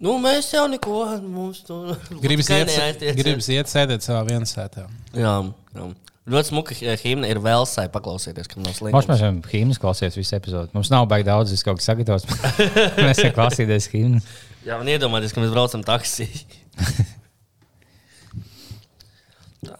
nu 0.00 0.16
mēs 0.22 0.52
jau 0.54 0.66
neko, 0.70 1.00
mums 1.24 1.64
tur 1.66 1.94
Gribas 2.22 2.50
tikai 2.50 3.56
iet, 3.56 3.70
sēdēt 3.72 4.06
savā 4.06 4.22
viensētā. 4.28 4.86
Jā, 5.16 5.34
jā. 5.76 5.90
Ļoti 6.30 6.50
smuka 6.52 6.76
himna 7.00 7.30
ir 7.32 7.40
vēl 7.42 7.64
sai 7.66 7.88
paklausīties, 7.90 8.46
kam 8.50 8.60
nav 8.62 8.70
Mums 8.74 8.80
slikti. 8.82 9.08
mēs 9.10 9.22
varam 9.24 9.38
himnas 9.50 9.80
klausīties 9.82 10.18
visu 10.20 10.36
epizodu. 10.36 10.70
Mums 10.76 10.90
nav 10.92 11.08
baigi 11.10 11.26
daudz, 11.26 11.54
es 11.56 11.64
kaut 11.66 11.80
kā 11.80 11.86
sagatavos. 11.88 12.26
mēs 13.06 13.22
varam 13.24 13.34
klausīties 13.38 13.88
himnu. 13.90 14.20
Jā, 14.68 14.76
un 14.76 14.90
iedomājieties, 14.92 15.32
ka 15.34 15.42
mēs 15.42 15.54
braucam 15.56 15.82
taksī. 15.86 16.28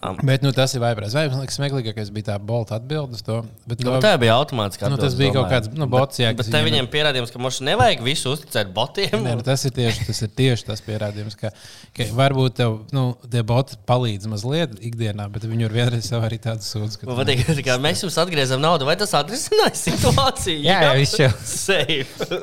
Tā. 0.01 0.15
Bet 0.25 0.41
nu, 0.41 0.49
tas 0.49 0.71
ir 0.73 0.81
vaiprāts. 0.81 1.13
Vai 1.13 1.27
man 1.29 1.43
liekas, 1.43 1.59
smieklīgākais 1.59 2.09
bija 2.13 2.31
tā 2.31 2.35
bolta 2.41 2.79
atbilde 2.79 3.13
uz 3.19 3.21
to? 3.25 3.35
Bet, 3.69 3.83
Nu, 3.85 3.99
tā 4.01 4.15
bija 4.17 4.33
automātiski. 4.39 4.87
Nu, 4.89 4.97
tas 4.97 5.13
bija 5.17 5.35
kaut 5.35 5.49
kāds, 5.51 5.69
nu, 5.77 5.85
bots, 5.89 6.17
jā, 6.17 6.31
Bet 6.33 6.41
kas 6.47 6.49
te 6.55 6.61
viņiem- 6.65 6.87
pierādījums, 6.89 7.29
ka 7.33 7.37
mums 7.41 7.59
nevajag 7.61 8.01
visu 8.01 8.31
uzticēt 8.33 8.71
botiem. 8.73 9.13
Nē, 9.21 9.35
nu, 9.37 9.45
tas, 9.45 9.61
ir 9.69 9.75
tieši, 9.75 10.07
tas 10.07 10.21
ir 10.25 10.31
tieši 10.41 10.65
tas 10.71 10.81
pierādījums, 10.81 11.37
ka, 11.37 11.51
ka 11.93 12.07
varbūt 12.17 12.55
tev, 12.57 12.79
nu, 12.97 13.03
tie 13.29 13.43
boti 13.45 13.77
palīdz 13.85 14.25
mazliet 14.31 14.73
ikdienā, 14.81 15.27
bet 15.29 15.45
viņi 15.45 15.69
var 15.69 15.77
vienreiz 15.77 16.09
sev 16.09 16.25
arī 16.25 16.41
tādu 16.41 16.65
sūdzu. 16.65 17.05
Man 17.05 17.21
patīk, 17.21 17.45
ka 17.67 17.77
mēs 17.77 18.01
jums 18.01 18.17
atgriezām 18.25 18.61
naudu, 18.63 18.89
vai 18.89 18.97
tas 18.97 19.13
atrisinās 19.21 19.85
situāciju? 19.85 20.63
Jā, 20.65 20.79
jā, 20.87 20.91
viss 20.97 21.19
jau. 21.21 21.29
Safe. 21.45 22.41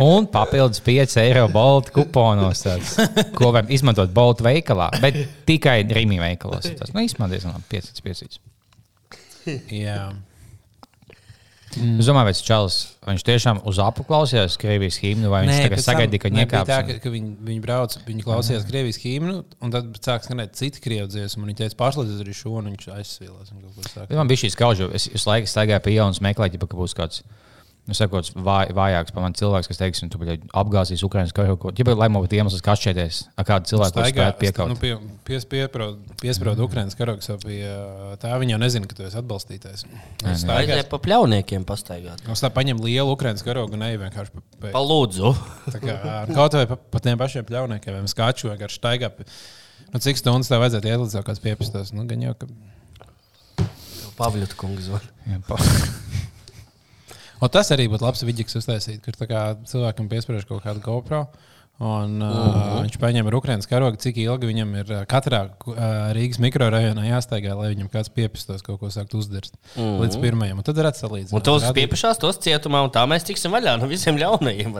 Un 0.00 0.26
papildus 0.32 0.80
5 0.84 1.20
eiro 1.22 1.44
bolta 1.52 1.92
kuponos, 1.94 2.64
tāds, 2.64 2.96
ko 3.36 3.52
var 3.52 3.68
izmantot 3.68 4.12
bolta 4.16 4.48
veikalā, 4.48 4.88
bet 5.04 5.20
tikai 5.48 5.82
Rīgā 5.84 6.20
veikalos. 6.24 6.53
Tas 6.60 6.94
nu, 6.94 7.02
īstenībā 7.04 7.30
diezgan 7.32 7.56
labi 7.56 7.68
5, 7.74 8.04
5. 8.04 8.38
Jā. 9.84 9.98
Es 11.74 12.06
domāju, 12.06 12.28
vai 12.28 12.34
čalis, 12.38 12.74
viņš 13.02 13.22
tiešām 13.26 13.60
uz 13.66 13.80
apu 13.82 14.04
klausījās 14.06 14.54
Krievijas 14.62 14.98
himnu, 15.02 15.30
vai 15.32 15.40
viņš 15.42 15.56
tagad 15.58 15.72
pēc 15.72 15.80
tam- 15.80 15.86
sagaidīja, 15.88 16.20
ka 16.22 16.28
nē, 16.30 16.34
bija 16.34 16.44
niekāps. 16.44 16.68
tā, 16.70 16.78
ka, 16.86 16.96
ka 17.02 17.10
viņi, 17.10 17.30
viņi 17.48 17.62
brauc, 17.64 17.96
viņi 18.06 18.26
klausījās 18.28 18.66
Krievijas 18.68 19.00
himnu, 19.02 19.40
un 19.58 19.74
tad 19.74 19.88
sāk 19.98 20.22
skanēt 20.28 20.54
citi 20.54 20.82
krievu 20.84 21.10
dziesmu, 21.10 21.42
un 21.42 21.50
viņi 21.50 21.58
teica, 21.64 21.78
pašlaicīgi 21.82 22.22
arī 22.22 22.36
šo, 22.38 22.52
un 22.60 22.70
viņš 22.70 22.86
aizsvīlās. 22.94 23.50
un 23.50 24.16
Man 24.20 24.30
bija 24.30 24.44
šī 24.44 24.52
skauža, 24.54 24.90
es 24.94 25.08
visu 25.10 25.30
laiku 25.30 25.50
staigāju 25.50 25.82
pie 25.82 25.96
ielas, 25.98 26.22
meklēju, 26.22 26.54
ja 26.54 26.70
būs 26.78 26.94
kāds 26.94 27.24
Nu, 27.84 27.92
sakot, 27.92 28.30
vāj, 28.32 28.70
vājāks 28.72 29.12
par 29.12 29.26
mani 29.26 29.36
cilvēks, 29.36 29.68
kas 29.68 29.76
teiks, 29.76 30.00
tu 30.08 30.16
biji 30.16 30.38
apgāzījis 30.56 31.02
Ukraiņas 31.04 31.34
karu, 31.36 31.56
ko 31.60 31.72
ģipa, 31.76 31.92
lai 32.00 32.06
man 32.08 32.24
būtu 32.24 32.38
iemesls, 32.38 32.62
kā 32.64 32.72
šķieties, 32.80 33.18
ar 33.36 33.44
kādu 33.44 33.68
cilvēku 33.68 33.98
kurš 33.98 34.14
spētu 34.14 34.40
piekaut. 34.40 34.70
Nu, 34.72 34.76
pie, 34.80 34.94
pies, 35.28 35.44
piesprāda 35.44 36.56
mm. 36.56 36.64
Ukraiņas 36.64 36.96
karogs 36.96 37.28
jau 37.28 37.36
pie 37.42 37.58
tā, 38.22 38.32
viņa 38.40 38.56
jau 38.56 38.60
nezina, 38.62 38.88
ka 38.88 38.96
tu 38.96 39.04
esi 39.04 39.20
atbalstītājs. 39.20 39.84
Es 40.32 40.46
staigāju 40.46 40.88
pa 40.94 41.02
pļauniekiem 41.04 41.68
pastaigāt. 41.68 42.24
Mums 42.24 42.44
tā 42.46 42.48
paņem 42.56 42.80
lielu 42.86 43.12
Ukraiņas 43.18 43.44
karogu 43.44 43.76
un 43.76 43.84
ej 43.90 44.00
vienkārši 44.00 44.32
pa, 44.32 44.44
pa... 44.64 44.72
Palūdzu. 44.78 45.34
kā, 45.76 46.00
kaut 46.32 46.56
vai 46.56 46.64
pa, 46.72 46.80
pa 46.96 47.04
tiem 47.04 47.20
pašiem 47.20 47.44
pļauniekiem, 47.52 48.00
vai 48.00 48.14
skaču 48.16 48.48
vienkārši 48.48 48.80
staigā. 48.80 49.12
Nu, 49.92 50.00
cik 50.00 50.24
stundas 50.24 50.48
tev 50.48 50.64
vajadzētu 50.64 50.88
iet 50.88 51.04
līdz 51.04 51.20
kaut 51.20 51.28
kāds 51.28 51.44
piepistos? 51.44 51.92
Nu, 51.92 52.08
gan 52.08 52.24
jau, 52.24 52.32
ka... 52.40 52.48
Pavļuta 54.16 54.56
kungs 54.56 54.88
zvan. 54.88 55.04
Un 57.44 57.50
tas 57.52 57.68
arī 57.74 57.84
būtu 57.92 58.06
labs 58.06 58.22
vidīgs 58.24 58.56
uztaisīt, 58.56 59.02
kur 59.04 59.18
cilvēkam 59.68 60.08
piespriež 60.08 60.46
kaut 60.48 60.64
kādu 60.64 60.80
GoPro. 60.84 61.26
Un, 61.82 62.20
uh, 62.22 62.28
uh 62.28 62.54
-huh. 62.54 62.82
Viņš 62.84 62.98
paņem 63.02 63.26
ar 63.26 63.34
Ukrāņas 63.34 63.66
karogu, 63.66 63.98
cik 63.98 64.20
ilgi 64.22 64.46
viņam 64.46 64.74
ir 64.78 64.90
katrā 65.10 65.40
uh, 65.66 66.12
Rīgas 66.14 66.38
mikrorajonā 66.38 67.02
jāstaigā, 67.08 67.56
lai 67.58 67.72
viņam 67.74 67.88
kāds 67.90 68.12
piepistos 68.14 68.62
kaut 68.62 68.78
ko 68.78 68.86
sākt 68.94 69.16
uzdirst 69.18 69.56
uh 69.74 69.82
-huh. 69.82 70.04
līdz 70.04 70.20
pirmajam. 70.22 70.58
Un 70.58 70.62
tad 70.62 70.78
ir 70.78 70.86
atsalīdzīgs. 70.86 71.34
Un 71.34 71.42
tos 71.42 71.66
piepišās, 71.74 72.20
tos 72.22 72.38
cietumā, 72.38 72.84
un 72.84 72.90
tā 72.94 73.02
mēs 73.10 73.26
tiksim 73.26 73.50
vaļā 73.50 73.74
no 73.80 73.88
visiem 73.90 74.14
ļaunajiem. 74.16 74.70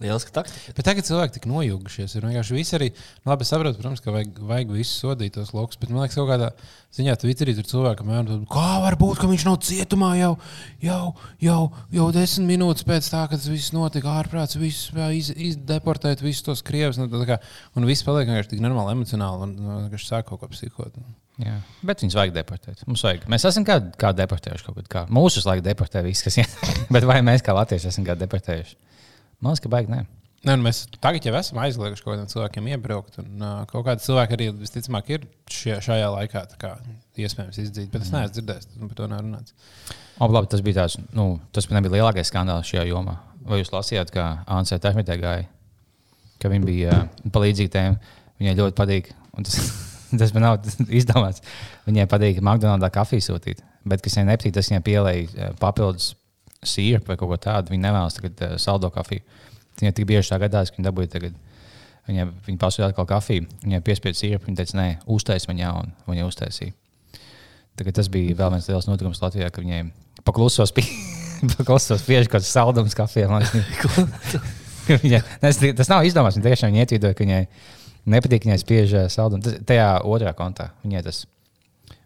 Lieliski 0.00 0.32
taktika. 0.32 0.72
Bet 0.76 0.84
tagad 0.84 1.04
cilvēki 1.04 1.32
tik 1.32 1.46
nojūgušies. 1.46 2.16
Ir 2.16 2.28
vienkārši 2.28 2.54
visi 2.54 2.76
arī, 2.76 2.92
nu, 3.24 3.32
labi, 3.32 3.44
saprotu, 3.44 3.80
protams, 3.80 4.00
ka 4.00 4.10
vajag, 4.10 4.38
vajag 4.38 4.68
visus 4.70 5.00
sodīt 5.00 5.32
tos 5.32 5.54
lokus, 5.54 5.78
bet 5.80 5.88
man 5.88 6.02
liekas, 6.02 6.16
kaut 6.16 6.28
kādā 6.28 6.52
ziņā 6.92 7.16
Twitterī 7.16 7.54
tur 7.56 7.64
cilvēkam 7.64 8.10
ir, 8.12 8.46
kā 8.52 8.80
var 8.84 8.96
būt, 9.00 9.16
ka 9.16 9.26
viņš 9.26 9.44
nav 9.48 9.56
cietumā 9.64 10.12
jau, 10.18 10.36
jau, 10.82 11.14
jau, 11.40 11.72
jau 11.90 12.12
desmit 12.12 12.48
minūtes 12.52 12.84
pēc 12.84 13.08
tā, 13.08 13.28
kad 13.28 13.40
tas 13.40 13.48
viss 13.48 13.72
notika 13.72 14.08
ārprāts, 14.20 14.60
viss 14.60 14.92
izdeportēts 14.92 16.01
deportēt 16.02 16.24
visus 16.24 16.44
tos 16.44 16.62
krievus. 16.66 16.98
Nu, 16.98 17.08
kā, 17.26 17.38
un 17.76 17.86
viss 17.86 18.04
paliek 18.06 18.28
vienkārši 18.28 18.54
tik 18.54 18.62
normāli, 18.62 18.94
emocionāli. 18.96 19.46
Un 19.46 19.52
nu, 19.58 19.76
viņš 19.92 20.06
sāk 20.08 20.28
kaut 20.28 20.42
ko 20.42 20.48
psihot. 20.50 20.96
Jā, 21.42 21.58
bet 21.82 22.02
viņus 22.02 22.16
vajag 22.18 22.34
deportēt. 22.34 22.82
Vajag. 22.86 23.28
Mēs 23.30 23.46
esam 23.48 23.64
kā, 23.66 23.78
kā 23.98 24.12
deportējuši 24.16 24.66
kaut 24.66 24.88
kā. 24.90 25.06
Mūsu 25.12 25.44
laiku 25.46 25.64
deportē 25.64 26.02
viss, 26.04 26.24
kas 26.24 26.42
ir. 26.42 26.50
bet 26.94 27.06
vai 27.08 27.20
mēs 27.24 27.44
kā 27.44 27.54
latvieši 27.56 27.88
esam 27.92 28.06
kā 28.06 28.18
deportējuši? 28.18 28.76
Man 29.42 29.54
liekas, 29.54 29.64
ka 29.64 29.72
baigi 29.72 29.94
nē. 29.94 30.02
Ne, 30.42 30.56
nu, 30.58 30.64
mēs 30.66 30.88
tagad 30.98 31.22
jau 31.22 31.36
esam 31.38 31.60
aizlieguši 31.62 32.02
kaut 32.02 32.16
kādiem 32.16 32.30
cilvēkiem 32.30 32.68
iebraukt. 32.74 33.20
Un, 33.22 33.36
uh, 33.38 33.60
kaut 33.70 33.86
kādi 33.86 34.02
cilvēki 34.02 34.34
arī 34.34 34.48
visticamāk 34.58 35.12
ir 35.14 35.26
šie, 35.46 35.76
šajā 35.86 36.08
laikā 36.16 36.42
kā, 36.58 36.72
iespējams 37.14 37.60
izdzīt. 37.62 37.92
Bet 37.92 38.02
es 38.02 38.10
neesmu 38.10 38.34
dzirdējis, 38.34 38.72
par 38.80 38.96
to 38.98 39.08
nerunāts. 39.14 39.54
O, 40.18 40.26
labi, 40.26 40.50
tas 40.50 40.64
bija 40.66 40.82
tāds, 40.82 40.98
nu, 41.14 41.36
tas 41.54 41.70
nebija 41.70 41.94
lielākais 41.94 42.34
skandāls 42.34 42.74
šajā 42.74 42.88
jomā. 42.90 43.20
Vai 43.46 43.62
jūs 43.62 43.70
lasījāt, 43.70 44.10
kā 44.14 44.26
Ansē 44.50 44.82
Tehmitē 44.82 45.14
gāja? 45.22 45.46
Ka 46.42 46.50
viņa 46.52 46.66
bija 46.66 46.96
uh, 46.96 47.28
palīdzīga 47.34 47.72
tēma. 47.76 48.16
Viņai 48.42 48.56
ļoti 48.58 48.76
patīk. 48.78 49.12
Tas, 49.38 49.58
tas 50.20 50.34
man 50.34 50.46
nav 50.46 50.72
izdomāts. 50.88 51.44
Viņai 51.86 52.08
patīk 52.10 52.42
McDonald's 52.42 52.94
kafiju 52.94 53.26
sūtīt. 53.28 53.62
Bet, 53.88 54.02
kas 54.02 54.18
viņai 54.18 54.28
nepatīk, 54.32 54.56
tas 54.56 54.70
viņai 54.70 54.82
pielēja 54.86 55.28
uh, 55.28 55.54
papildus 55.60 56.12
sīru 56.62 57.02
vai 57.06 57.16
kaut 57.18 57.32
ko 57.32 57.40
tādu. 57.46 57.74
Viņa 57.74 57.86
nevēlas 57.88 58.18
tagad 58.18 58.44
uh, 58.44 58.58
saldo 58.62 58.90
kafiju. 58.94 59.24
Viņai 59.80 59.96
tik 59.96 60.10
bieži 60.10 60.34
tā 60.34 60.38
gadās, 60.42 60.70
ka 60.70 60.78
viņa 60.78 60.90
dabūja 60.90 61.14
tagad. 61.16 61.40
Viņa, 62.08 62.28
viņa 62.48 62.58
pasūtīja 62.58 62.90
atkal 62.90 63.06
kafiju. 63.10 63.48
Viņai 63.64 63.82
piespieda 63.86 64.18
sīru. 64.18 64.42
Viņa 64.46 64.62
teica, 64.62 64.78
nē, 64.78 64.88
uztais 65.10 65.46
man 65.50 65.62
jaunu. 65.62 65.94
Viņa 66.10 66.28
uztaisīja. 66.28 66.74
Tagad 67.78 67.96
tas 67.96 68.10
bija 68.12 68.36
vēl 68.36 68.52
viens 68.52 68.66
liels 68.68 68.88
notikums 68.88 69.22
Latvijā, 69.22 69.48
ka 69.48 69.62
viņai 69.62 69.86
paklusos, 70.26 70.74
pie, 70.76 70.84
paklusos 71.56 72.04
pieeja 72.04 72.26
kaut 72.26 72.36
kāds 72.40 72.50
saldums 72.52 72.98
kafijā. 72.98 73.30
viņa, 75.04 75.22
tas, 75.42 75.60
tas 75.78 75.92
nav 75.92 76.06
izdomāts. 76.08 76.38
Viņa 76.38 76.48
tiešām 76.48 76.78
ietvīdoja, 76.82 77.16
ka 77.18 77.26
viņai 77.26 77.42
nepatīk, 78.12 78.46
viņai 78.48 78.60
spiež 78.62 78.96
eh, 78.98 79.10
saldumu. 79.12 79.58
Tajā 79.68 79.90
otrā 80.08 80.34
kontā 80.38 80.72
viņai 80.84 81.04
tas 81.06 81.24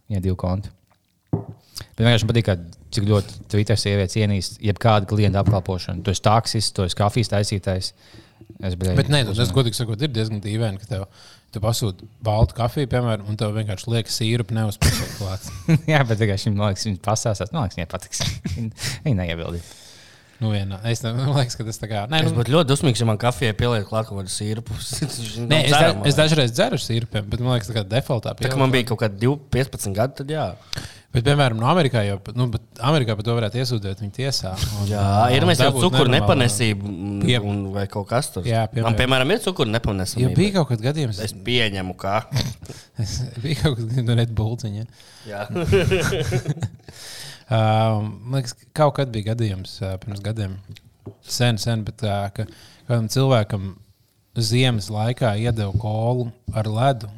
viņai 0.08 0.24
divi 0.24 0.36
konti. 0.40 0.72
Bet 1.96 2.04
vienkārši 2.04 2.26
man 2.26 2.32
patīk, 2.32 2.50
cik 2.94 3.08
ļoti 3.08 3.40
Twitter 3.52 3.80
sievietes 3.80 4.18
ienīst 4.20 4.60
jebkādu 4.64 5.08
klientu 5.10 5.40
apkalpošanu. 5.42 6.04
Tu 6.04 6.14
esi 6.14 6.24
taksists, 6.24 6.74
tu 6.76 6.86
esi 6.86 6.96
kafijas 6.98 7.32
taisītājs. 7.32 7.92
Es 8.64 8.76
biju. 8.78 8.94
Bet 8.96 9.10
nē, 9.12 9.24
tas, 9.28 9.52
godīgi 9.52 9.76
sakot, 9.76 10.00
ir 10.00 10.12
diezgan 10.12 10.40
dīvaini, 10.44 10.80
ka 10.80 10.88
tev, 10.88 11.04
tu 11.52 11.60
pasūti 11.60 12.06
baltu 12.24 12.56
kafiju, 12.56 12.88
piemēram, 12.92 13.26
un 13.28 13.36
tev 13.40 13.52
vienkārši 13.56 13.90
liekas 13.92 14.16
sīrupu 14.20 14.56
neuzpūst 14.56 15.18
klāt. 15.18 15.48
Jā, 15.92 16.00
bet 16.08 16.22
vienkārši 16.22 16.50
viņam 16.50 16.62
liekas, 16.64 16.86
viņa 16.88 17.02
pasāsās. 17.04 17.52
Man 17.52 17.66
liekas, 17.66 17.80
viņai 17.80 17.90
patiks. 17.92 18.22
viņa 19.04 19.18
neiebildīja. 19.20 19.66
Nu, 20.42 20.50
vienā. 20.52 20.78
Es 20.90 21.00
domāju, 21.00 21.48
ka 21.56 21.64
tas 21.64 21.80
tā 21.80 21.88
kā. 21.88 22.02
Nē, 22.12 22.20
es 22.26 22.32
nu, 22.32 22.36
būtu 22.40 22.52
ļoti 22.52 22.68
dusmīgs, 22.68 23.00
ja 23.00 23.08
man 23.08 23.20
kafijai 23.20 23.54
pieliek 23.56 23.86
klāt 23.88 24.10
kaut 24.10 24.20
kādu 24.20 24.32
sīrupu. 24.32 24.76
Nē, 25.52 25.62
es, 25.62 25.72
da, 25.72 25.94
es 26.10 26.18
dažreiz 26.18 26.52
dzeru 26.52 26.80
sīrupiem, 26.80 27.24
bet 27.32 27.40
man 27.40 27.56
liekas, 27.56 27.72
ka 27.72 27.86
defaultā 27.88 28.34
pieliek. 28.36 28.50
Tā 28.50 28.52
kā 28.52 28.60
man 28.60 28.74
bija 28.74 28.90
kaut 28.90 29.00
kādi 29.06 29.32
15 29.56 29.96
gadi, 29.96 30.20
tad 30.20 30.36
jā. 30.36 30.50
Bet, 31.16 31.24
piemēram, 31.24 31.56
no 31.56 31.68
Amerikā 31.70 32.02
jau 32.04 32.18
nu, 32.36 32.50
Amerikā 32.84 33.14
par 33.16 33.24
to 33.24 33.34
varētu 33.38 33.56
iesūdzēt 33.62 34.02
viņa 34.04 34.14
tiesā. 34.18 34.50
Un, 34.82 34.90
jā, 34.90 35.04
ir 35.32 35.46
mēs 35.48 35.62
jau 35.64 35.70
cukuru 35.78 36.12
nepanesību 36.12 36.90
pie... 37.22 37.38
un, 37.40 37.62
vai 37.72 37.86
kaut 37.88 38.10
kas 38.10 38.28
tāds. 38.34 38.50
Jā, 38.50 38.66
piemēram. 38.68 38.90
Man, 38.90 38.98
piemēram, 39.00 39.32
ir 39.32 39.40
cukuru 39.46 39.72
nepanesība. 39.72 40.26
Ja 40.26 40.36
bija 40.36 40.58
kaut 40.58 40.74
kāds 40.74 40.84
gadījums. 40.84 41.22
Es 41.24 41.32
pieņemu, 41.46 41.96
kā. 41.96 42.18
es 43.06 43.22
bija 43.40 43.62
kaut 43.62 43.78
kāds 43.78 43.94
gadījums, 43.94 44.12
no 44.12 44.36
bulciņa. 44.42 44.84
Jā. 45.30 45.46
Man 47.50 48.38
liekas, 48.40 48.56
kaut 48.74 48.96
kad 48.98 49.12
bija 49.14 49.32
gadījums 49.32 49.78
pirms 50.02 50.22
gadiem, 50.24 50.56
sen, 51.22 51.60
sen, 51.62 51.84
bet 51.86 52.02
ka 52.02 52.46
kādam 52.88 53.10
cilvēkam 53.12 53.74
ziemas 54.36 54.90
laikā 54.92 55.36
iedeva 55.40 55.72
kolu 55.80 56.30
ar 56.54 56.68
ledu 56.68 57.10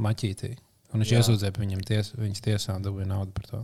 maķītī. 0.00 0.54
Un 0.94 1.02
viņš 1.02 1.12
iesūdzēja 1.18 1.58
viņam 1.58 1.84
ties, 1.86 2.12
viņas 2.16 2.44
tiesā 2.44 2.76
un 2.78 2.84
dabūja 2.86 3.10
naudu 3.10 3.34
par 3.36 3.50
to. 3.50 3.60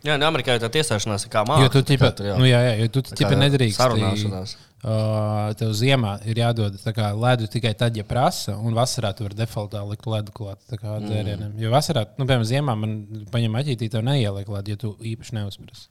Jā, 0.00 0.14
no 0.16 0.22
nu, 0.22 0.30
Amerikā 0.30 0.56
jau 0.56 0.62
tā 0.62 0.70
tiesāšanās 0.78 1.26
ir 1.26 1.32
kā 1.32 1.44
māksla. 1.44 1.66
Jo 1.66 1.72
tu 1.74 1.82
tipa, 1.84 2.08
nu, 2.40 2.48
jā, 2.48 2.60
jā, 2.64 2.74
jo 2.80 2.90
tu 2.94 3.02
tipa 3.10 3.36
nedrīkst. 3.36 3.80
Sarunāšanās. 3.80 4.56
Uh, 4.80 5.50
tev 5.60 5.74
ziemā 5.76 6.14
ir 6.24 6.38
jādod 6.40 6.78
kā, 6.96 7.10
ledu 7.12 7.50
tikai 7.52 7.74
tad, 7.76 7.98
ja 8.00 8.04
prasa, 8.08 8.54
un 8.56 8.72
vasarā 8.72 9.10
tu 9.12 9.26
vari 9.26 9.36
defaultā 9.36 9.82
likt 9.84 10.08
ledu 10.08 10.32
klāt 10.32 10.62
dzērieniem. 10.72 11.50
Mm. 11.50 11.58
Jo 11.60 11.72
vasarā, 11.74 12.06
nu, 12.16 12.24
piemēram, 12.24 12.46
ziemā 12.48 12.76
man 12.80 12.94
paņem 13.28 13.58
aģītī, 13.60 13.90
tev 13.92 14.06
neieliek 14.08 14.48
ledu, 14.48 14.72
ja 14.72 14.80
tu 14.80 14.94
īpaši 15.12 15.36
neuzprasi. 15.36 15.90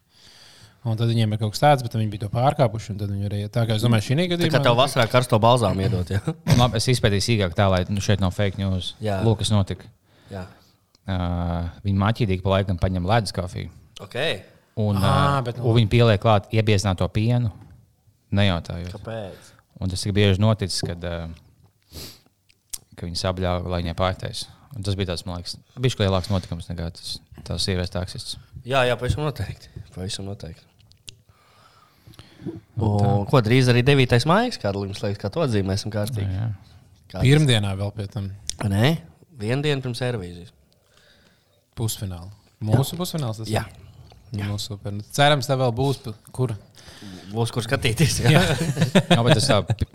Un 0.90 0.98
tad 0.98 1.12
viņiem 1.12 1.36
ir 1.36 1.42
kaut 1.42 1.54
kas 1.54 1.62
tāds, 1.62 1.86
bet 1.86 1.96
viņi 2.00 2.12
bija 2.14 2.24
to 2.24 2.30
pārkāpuši. 2.34 2.96
Tad 2.98 3.12
viņi 3.12 3.28
arī 3.28 3.40
tā 3.52 3.66
kā 3.68 3.76
es 3.76 3.84
domāju, 3.84 4.06
šī 4.08 4.16
gadījumā. 4.32 4.48
Tā 4.48 4.54
kā 4.56 4.64
tev 4.64 4.78
vasarā 4.80 5.06
karsto 5.12 5.38
balzām 5.44 5.82
iedot. 5.84 6.14
Ja? 6.16 6.22
Labi, 6.62 6.80
es 6.80 6.88
izpētīju 6.96 7.26
sīkāk 7.26 7.58
tā, 7.58 7.68
lai 7.70 7.84
nu, 7.92 8.02
šeit 8.02 8.24
nav 8.24 8.32
fake 8.34 8.62
news. 8.62 8.94
Jā. 9.04 9.20
Lūk, 9.28 9.42
kas 9.44 9.52
notika. 9.52 9.92
Jā. 10.32 10.46
Uh, 11.10 11.68
viņi 11.84 12.00
maķītīgi 12.00 12.46
pa 12.46 12.56
laikam 12.56 12.80
paņem 12.80 13.12
ledus 13.12 13.36
kafiju. 13.36 13.74
Okay. 14.00 14.40
Un, 14.80 14.96
ah, 15.04 15.42
bet, 15.44 15.58
nu... 15.60 15.68
un 15.68 15.76
viņi 15.76 15.90
pieliek 15.92 16.22
klāt 16.24 16.48
iebiezināto 16.56 17.08
pienu. 17.12 17.52
Nejautājot. 18.36 18.94
Kāpēc? 18.94 19.50
Un 19.84 19.92
tas 19.92 20.06
ir 20.06 20.16
bieži 20.16 20.40
noticis, 20.44 20.80
kad, 20.86 21.04
uh, 21.04 22.06
kad 22.96 23.08
viņi 23.08 23.20
sabļāva, 23.20 23.68
lai 23.72 23.82
viņai 23.84 23.98
pārtais. 24.00 24.46
Un 24.78 24.86
tas 24.86 24.96
bija 24.96 25.10
tāds, 25.12 25.26
man 25.26 25.42
liekas, 25.42 25.58
bijis 25.82 25.98
lielāks 26.00 26.30
notikums 26.32 26.70
nekā 26.70 26.92
tas, 26.96 27.18
tas 27.48 27.66
sievietes 27.66 27.92
taksists. 27.96 28.38
Jā, 28.68 28.84
jā, 28.88 28.96
pavisam 29.00 29.26
noteikti. 29.26 29.72
Pavisam 29.96 30.30
noteikti. 30.30 30.68
Un, 32.80 33.26
ko 33.28 33.42
drīz 33.44 33.68
arī 33.72 33.82
9. 33.84 34.22
maija, 34.30 34.54
kāda 34.62 34.86
jums 34.86 35.02
liekas, 35.04 35.20
kā 35.20 35.32
to 35.34 35.44
atzīmēsim 35.44 35.92
kārtīgi? 35.92 36.30
Jā, 36.30 36.48
jā. 37.12 37.24
Pirmdienā 37.26 37.74
vēl 37.80 37.92
pie 37.98 38.08
tam. 38.14 38.32
Nē, 38.70 38.94
vienu 39.42 39.66
dienu 39.66 39.84
pirms 39.84 40.04
Eirovīzijas. 40.06 40.56
Pusfināla. 41.76 42.32
Mūsu 42.64 42.96
jā. 42.96 43.02
pusfināls 43.02 43.42
tas 43.42 43.52
jā. 43.52 43.66
ir. 43.68 43.89
Jā. 44.36 44.46
Mūsu, 44.50 44.78
cerams, 45.16 45.50
tā 45.50 45.58
vēl 45.58 45.72
būs. 45.76 46.04
Kur? 46.36 46.54
Būs 47.32 47.54
kur 47.54 47.66
skatīties. 47.66 48.20
Jā, 48.26 48.44
jā 48.44 49.20
bet 49.26 49.40
es 49.40 49.50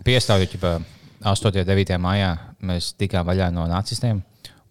piestāvu, 0.07 0.47
ka 0.59 0.77
8. 1.25 1.49
un 1.49 1.67
9. 1.69 1.97
maijā 2.01 2.31
mēs 2.65 2.93
tikām 2.99 3.27
vaļā 3.27 3.49
no 3.55 3.67
nacistiem. 3.69 4.21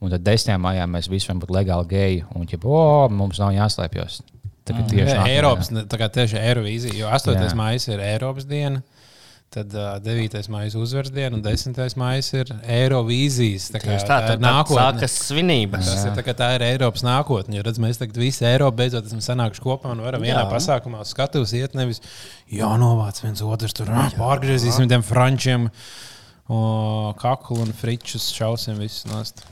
Un 0.05 0.13
tad 0.13 0.25
10. 0.27 0.59
maijā 0.61 0.85
mēs 0.91 1.09
visi 1.09 1.31
varam 1.31 1.41
būt 1.43 1.53
legāli 1.55 1.91
geji. 1.95 2.23
Un, 2.37 2.49
ja 2.51 2.61
oh, 2.69 3.07
mums 3.13 3.41
nav 3.41 3.55
jāslēpjas. 3.57 4.21
Tā 4.65 4.73
kā 4.73 4.85
tieši 4.89 5.17
mm. 5.17 5.29
Eiropas, 5.29 5.71
tā 5.91 6.01
kā 6.01 6.09
tieši 6.13 6.41
Eirovīzija, 6.41 6.97
jo 6.97 7.09
8. 7.13 7.57
maija 7.59 7.81
ir 7.93 8.05
Eiropas 8.05 8.47
diena. 8.49 8.81
Tad 9.55 9.75
uh, 9.79 10.03
9. 10.03 10.49
maija 10.51 10.79
uzvaras 10.79 11.13
diena 11.15 11.37
un 11.37 11.43
10. 11.45 11.77
maija 12.01 12.23
ir 12.41 12.49
Eirovīzijas. 12.75 13.69
Tā, 13.71 13.79
kā, 13.79 13.99
tā, 14.03 14.17
tā 14.25 14.33
ir 14.35 14.41
nākotne. 14.43 15.03
Tas 15.05 15.15
svinības. 15.29 15.91
Tas 15.93 16.07
ir, 16.09 16.17
tā, 16.17 16.35
tā 16.41 16.49
ir 16.57 16.65
Eiropas 16.67 17.05
nākotne. 17.07 17.63
Redz, 17.63 17.79
mēs 17.83 18.01
tagad 18.01 18.19
visi 18.19 18.43
Eiropu 18.49 18.81
beidzot 18.81 19.07
esam 19.07 19.23
sanākuši 19.23 19.63
kopā 19.63 19.93
un 19.95 20.03
varam 20.03 20.27
Jā. 20.27 20.33
vienā 20.33 20.49
pasākumā 20.51 21.05
skatīties, 21.07 21.55
iet 21.61 21.79
nevis 21.79 22.03
jānovāc 22.51 23.23
viens 23.23 23.45
otrs 23.47 23.79
tur, 23.79 23.93
pārgriezīsim 24.19 24.91
tiem 24.91 25.07
frančiem, 25.07 25.69
kaklu 27.23 27.61
un 27.63 27.71
fričus 27.79 28.33
šausim 28.35 28.83
visus 28.83 29.07
nost. 29.07 29.47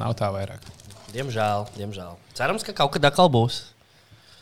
Nav 0.00 0.16
tā 0.16 0.32
vairāk. 0.32 0.64
Diemžēl, 1.12 1.68
diemžēl. 1.76 2.16
Cerams, 2.40 2.64
ka 2.64 2.72
kaut 2.72 2.96
kad 2.96 3.12
atkal 3.12 3.28
būs. 3.28 3.66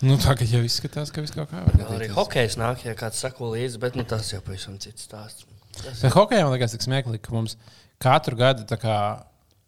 Nu, 0.00 0.16
tā 0.16 0.32
kā 0.38 0.46
jau 0.48 0.62
izskatās, 0.64 1.10
ka 1.12 1.20
viss 1.20 1.34
kaut 1.36 1.50
kā 1.50 1.60
var 1.60 1.74
Arī 1.74 1.82
gadīties. 1.84 2.14
hokejs 2.16 2.54
nāk, 2.60 2.84
ja 2.88 2.94
kāds 2.96 3.18
sako 3.20 3.50
līdzi, 3.52 3.80
bet 3.82 3.98
nu, 4.00 4.04
tas 4.08 4.30
jau 4.32 4.40
pavisam 4.44 4.78
cits 4.80 5.04
stāsts. 5.04 5.44
Tas 5.76 6.00
Bet 6.06 6.14
hokejā 6.16 6.46
man 6.46 6.54
liekas, 6.56 6.72
tas 6.76 6.86
smieklīgi, 6.88 7.20
ka 7.26 7.34
mums 7.36 7.56
katru 8.00 8.38
gadu 8.40 8.64
tā 8.68 8.78
kā. 8.80 8.94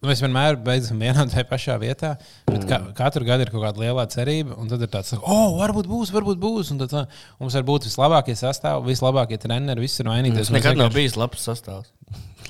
nu, 0.01 0.09
Mēs 0.09 0.23
vienmēr 0.25 0.57
beidzam 0.65 0.99
vienā 1.05 1.23
un 1.27 1.31
tajā 1.31 1.45
pašā 1.51 1.77
vietā, 1.79 2.15
bet 2.49 2.65
ka, 2.67 2.81
katru 2.97 3.29
gadu 3.29 3.45
ir 3.45 3.53
kaut 3.53 3.63
kāda 3.63 3.85
liela 3.85 4.07
cerība. 4.11 4.57
Un 4.59 4.73
tad 4.73 4.81
ir 4.83 4.89
tāds, 4.91 5.13
oh, 5.21 5.53
varbūt 5.61 5.87
būs, 5.93 6.11
varbūt 6.17 6.41
būs. 6.43 6.73
Un 6.73 6.81
tad 6.81 6.91
tā, 6.97 7.05
mums 7.39 7.55
var 7.61 7.69
būt 7.69 7.87
vislabākie 7.91 8.35
sastāvdaļi, 8.41 8.89
vislabākie 8.89 9.39
treneri, 9.45 9.85
viss 9.85 10.01
ir 10.01 10.09
mainīties. 10.11 10.49
Tas 10.49 10.57
nekad 10.57 10.81
nav 10.81 10.91
bijis 10.97 11.15
labs 11.21 11.45
sastāvs. 11.45 11.93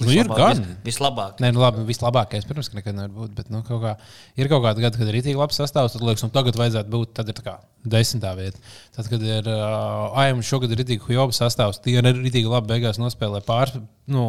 Nu, 0.00 0.08
ir 0.14 0.30
gan. 0.30 0.62
Vis, 0.62 0.94
vislabāk. 0.94 1.42
Nē, 1.42 1.50
nu, 1.52 1.60
labi, 1.62 1.84
vislabākais, 1.88 2.46
protams, 2.48 2.70
ka 2.72 2.78
nekad 2.78 2.96
nevar 2.96 3.12
būt. 3.12 3.34
Bet 3.36 3.50
nu, 3.52 3.60
kaut 3.66 3.82
kā, 3.82 3.92
ir 4.40 4.48
kaut 4.50 4.64
kāda 4.64 4.84
gada, 4.84 4.96
kad 4.96 5.10
ir 5.10 5.16
rītīgi 5.18 5.38
labs 5.38 5.58
sastāvs. 5.60 5.96
Tad 5.96 6.04
liekas, 6.06 6.24
nu, 6.24 6.32
tagad 6.34 6.58
vajadzētu 6.58 6.92
būt. 6.92 7.12
Tad 7.18 7.30
ir 7.30 7.36
tā 7.38 7.44
kā 7.46 7.54
desmitā 7.84 8.32
vieta. 8.38 8.62
Tad, 8.96 9.08
kad 9.10 9.24
ir 9.26 9.48
uh, 9.50 10.16
ai, 10.18 10.28
mums 10.36 10.48
šogad 10.48 10.72
ir 10.72 10.82
rītīgi 10.82 11.04
hujoba 11.06 11.34
sastāvs, 11.36 11.80
tie 11.82 11.96
ir 11.98 12.08
rītīgi 12.08 12.50
labi 12.50 12.70
beigās 12.72 13.00
nospēlē 13.02 13.42
pār, 13.46 13.74
nu, 14.12 14.26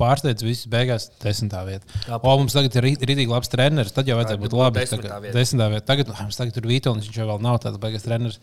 pārsteidz 0.00 0.44
visus 0.44 0.68
beigās 0.72 1.08
desmitā 1.22 1.62
vieta. 1.68 1.88
Jā. 2.06 2.18
O, 2.20 2.34
mums 2.40 2.56
tagad 2.56 2.76
ir 2.78 2.90
rītīgi 2.92 3.30
labs 3.32 3.52
treneris. 3.52 3.94
Tad 3.96 4.10
jau 4.10 4.18
vajadzētu 4.20 4.44
būt 4.44 4.58
labi. 4.58 4.82
desmitā 4.84 5.08
Tagad, 5.08 5.24
vieta. 5.24 5.38
desmitā 5.38 5.70
vieta. 5.72 5.86
Tagad, 5.92 6.12
mums 6.20 6.40
tagad 6.40 6.60
ir 6.60 6.68
Vītols, 6.72 7.08
viņš 7.08 7.22
jau 7.22 7.30
vēl 7.32 7.42
nav 7.48 7.58
tāds 7.64 7.80
beigas 7.82 8.04
treneris. 8.06 8.40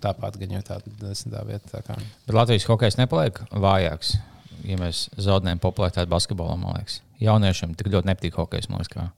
Tāpat 0.00 0.36
gan 0.40 0.54
jau 0.56 0.62
tāda 0.64 0.92
desmitā 1.02 1.42
vieta. 1.44 1.66
Tā 1.74 1.82
kā. 1.84 1.96
Bet 2.28 2.36
Latvijas 2.36 2.64
hokejs 2.68 2.96
nepaliek 3.00 3.36
vājāks, 3.52 4.14
ja 4.68 4.80
mēs 4.80 5.06
zaudējam 5.20 5.60
popularitāti 5.62 6.10
basketbolā. 6.10 6.56
Man 6.60 6.80
liekas, 6.80 7.00
jauniešiem 7.22 7.76
tik 7.78 7.92
ļoti 7.92 8.10
nepatīk 8.10 8.40
hokejs, 8.40 8.70
man 8.72 8.82
liekas, 8.82 8.92
kā 8.96 9.08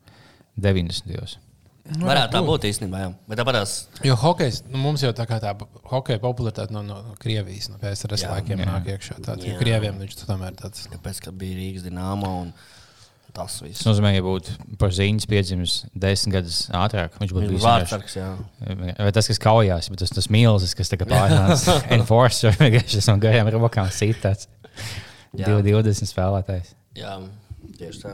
90. 0.60 1.14
gados. 1.14 1.38
Varētu 1.82 2.30
tā 2.36 2.40
būt 2.46 2.64
īstenībā. 2.68 2.98
Jā. 3.02 3.08
Bet 3.26 3.40
tāpat 3.40 3.56
tās 3.58 3.72
Jo 4.06 4.14
hokejs, 4.20 4.60
nu, 4.70 4.78
mums 4.84 5.02
jau 5.02 5.10
tā 5.18 5.24
kā 5.26 5.40
tā 5.42 5.50
hokeja 5.90 6.20
popularitāte 6.22 6.74
no, 6.74 6.84
no, 6.86 7.00
no 7.08 7.16
Krievijas, 7.20 7.72
no 7.72 7.80
PSRS 7.82 8.22
Jā, 8.22 8.36
laikiem 8.36 8.62
jā. 8.62 8.68
nāk 8.68 8.86
iekšā. 8.94 9.16
Tāds, 9.26 9.48
jo 9.48 9.56
Jā. 9.56 9.58
Krieviem 9.58 9.98
viņš 9.98 10.20
tomēr 10.22 10.54
tāds. 10.60 10.86
tāpēc, 10.92 11.18
ka 11.26 11.34
bija 11.34 11.58
Rīgas 11.58 11.88
dīnāma 11.88 12.30
un 12.44 12.54
tas 13.34 13.58
viss. 13.64 13.80
Tas 13.80 13.88
nozīmē, 13.88 14.12
ja 14.14 14.22
būtu 14.22 14.54
par 14.78 14.94
zīmes 14.94 15.26
piedzimis 15.26 15.76
desmit 15.90 16.36
gadus 16.36 16.62
ātrāk, 16.76 17.18
viņš 17.18 17.34
būtu 17.34 17.50
bijis 17.50 17.66
Vārdsargs, 17.66 18.18
Vai 19.00 19.12
tas, 19.16 19.30
kas 19.32 19.42
kaujās, 19.42 19.88
bet 19.90 20.04
tas, 20.04 20.12
tas 20.14 20.28
milzis, 20.32 20.76
kas 20.78 20.92
tagad 20.92 21.10
pārnāca 21.10 21.80
enforcer, 21.96 22.54
vienkārši 22.60 23.02
no 23.08 23.18
garām 23.24 23.50
rokām 23.56 23.90
sītāts. 23.90 24.46
Jā. 25.38 25.54
20 25.64 26.10
spēlētājs. 26.10 26.74
jā. 26.98 27.16
Tieši 27.78 28.02
tā. 28.02 28.12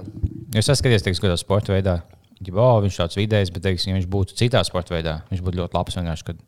Es 0.56 0.68
saskaties, 0.68 1.02
teiksim, 1.04 1.24
kādā 1.24 1.36
sporta 1.40 1.72
veidā. 1.72 1.98
Ja, 2.38 2.54
oh, 2.62 2.78
viņš 2.84 2.94
ir 2.94 3.00
tāds 3.00 3.18
vidējs, 3.18 3.50
bet, 3.54 3.64
teiksim, 3.64 3.90
ja 3.90 3.96
viņš 3.98 4.08
būtu 4.12 4.36
citā 4.38 4.60
sporta 4.66 4.94
veidā, 4.94 5.14
viņš 5.32 5.40
būtu 5.42 5.58
ļoti 5.58 5.74
labs. 5.74 5.96
Vienkārši, 5.98 6.26
kad, 6.28 6.42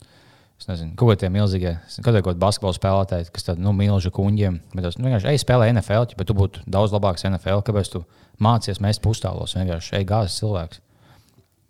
es 0.61 0.69
nezinu, 0.69 0.93
ko 1.01 1.09
tie 1.19 1.31
milzīgie, 1.33 1.73
kad 1.97 2.13
ir 2.15 2.23
kaut 2.23 2.29
kādi 2.35 2.43
basketbola 2.45 2.77
spēlētāji, 2.77 3.31
kas 3.35 3.49
tādi 3.49 3.65
nu, 3.65 3.73
milži 3.77 4.13
kuņģiem, 4.15 4.61
bet 4.75 4.87
tas 4.87 4.99
nu, 5.01 5.09
vienkārši 5.09 5.33
ej 5.33 5.41
spēlē 5.43 5.71
NFL, 5.73 6.07
ja 6.15 6.29
tu 6.29 6.37
būtu 6.39 6.63
daudz 6.71 6.95
labāks 6.95 7.27
NFL, 7.27 7.65
kāpēc 7.67 7.91
tu 7.97 8.05
mācies 8.39 8.79
mest 8.85 9.03
pustālos, 9.05 9.57
vienkārši 9.59 9.97
ej 9.99 10.07
gāzes 10.13 10.39
cilvēks. 10.39 10.85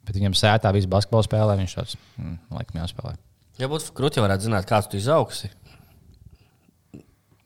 Bet 0.04 0.18
viņam 0.18 0.36
sētā 0.36 0.74
viss 0.76 0.90
basketbola 0.90 1.24
spēlē, 1.24 1.56
viņš 1.62 1.78
tāds, 1.78 1.96
mm, 2.18 2.36
laikam, 2.58 2.82
jāspēlē. 2.82 3.14
Ja 3.62 3.70
būtu 3.70 3.94
krūti, 3.96 4.20
varētu 4.20 4.50
zināt, 4.50 4.68
kāds 4.68 4.90
tu 4.90 5.00
izaugsi. 5.00 5.52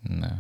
Nē. 0.09 0.33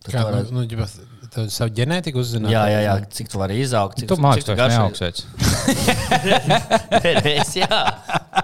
Tad 0.00 0.12
Kā, 0.14 0.20
tu 0.20 0.26
varētu- 0.30 0.52
nu, 0.56 0.64
nu, 0.64 0.86
Tev 1.30 1.44
savu 1.54 1.70
ģenētiku 1.70 2.18
uzzināt. 2.18 2.50
Jā, 2.50 2.64
jā, 2.66 2.78
jā, 2.82 2.94
cik 3.14 3.28
tu 3.30 3.38
vari 3.38 3.60
izaugt. 3.62 4.00
Cik, 4.00 4.08
Tu 4.10 4.16
mākslinieks 4.18 4.58
tu 4.58 4.72
neaugsēts. 4.72 5.20
Es, 7.30 7.52
jā, 7.60 7.78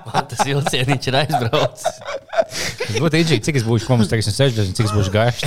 man 0.06 0.28
tas 0.30 0.44
vilcieniņš 0.46 1.08
ir 1.10 1.18
aizbraucis. 1.18 1.98
Tas 2.36 3.00
būtu 3.02 3.18
īņķīgi, 3.18 3.42
cik 3.48 3.58
es 3.58 3.66
būšu, 3.66 3.88
ko 3.88 3.98
mums 3.98 4.12
teiksim, 4.12 4.36
60, 4.36 4.78
cik 4.78 4.86
es 4.86 4.94
būšu 4.94 5.14
garš. 5.16 5.42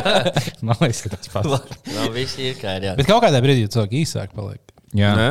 Man 0.66 0.80
liekas, 0.80 1.02
ka 1.04 1.12
tas 1.18 1.28
pats. 1.34 1.76
Nav 1.92 2.08
viss 2.16 2.38
ir 2.40 2.56
kā 2.56 2.78
ir. 2.78 2.88
jā. 2.88 2.96
Bet 2.96 3.10
kaut 3.10 3.20
kādā 3.26 3.42
brīdī 3.44 3.66
cilvēki 3.68 4.00
īsāk 4.06 4.32
paliek. 4.32 4.62
Jā. 4.96 5.12
Nē, 5.18 5.28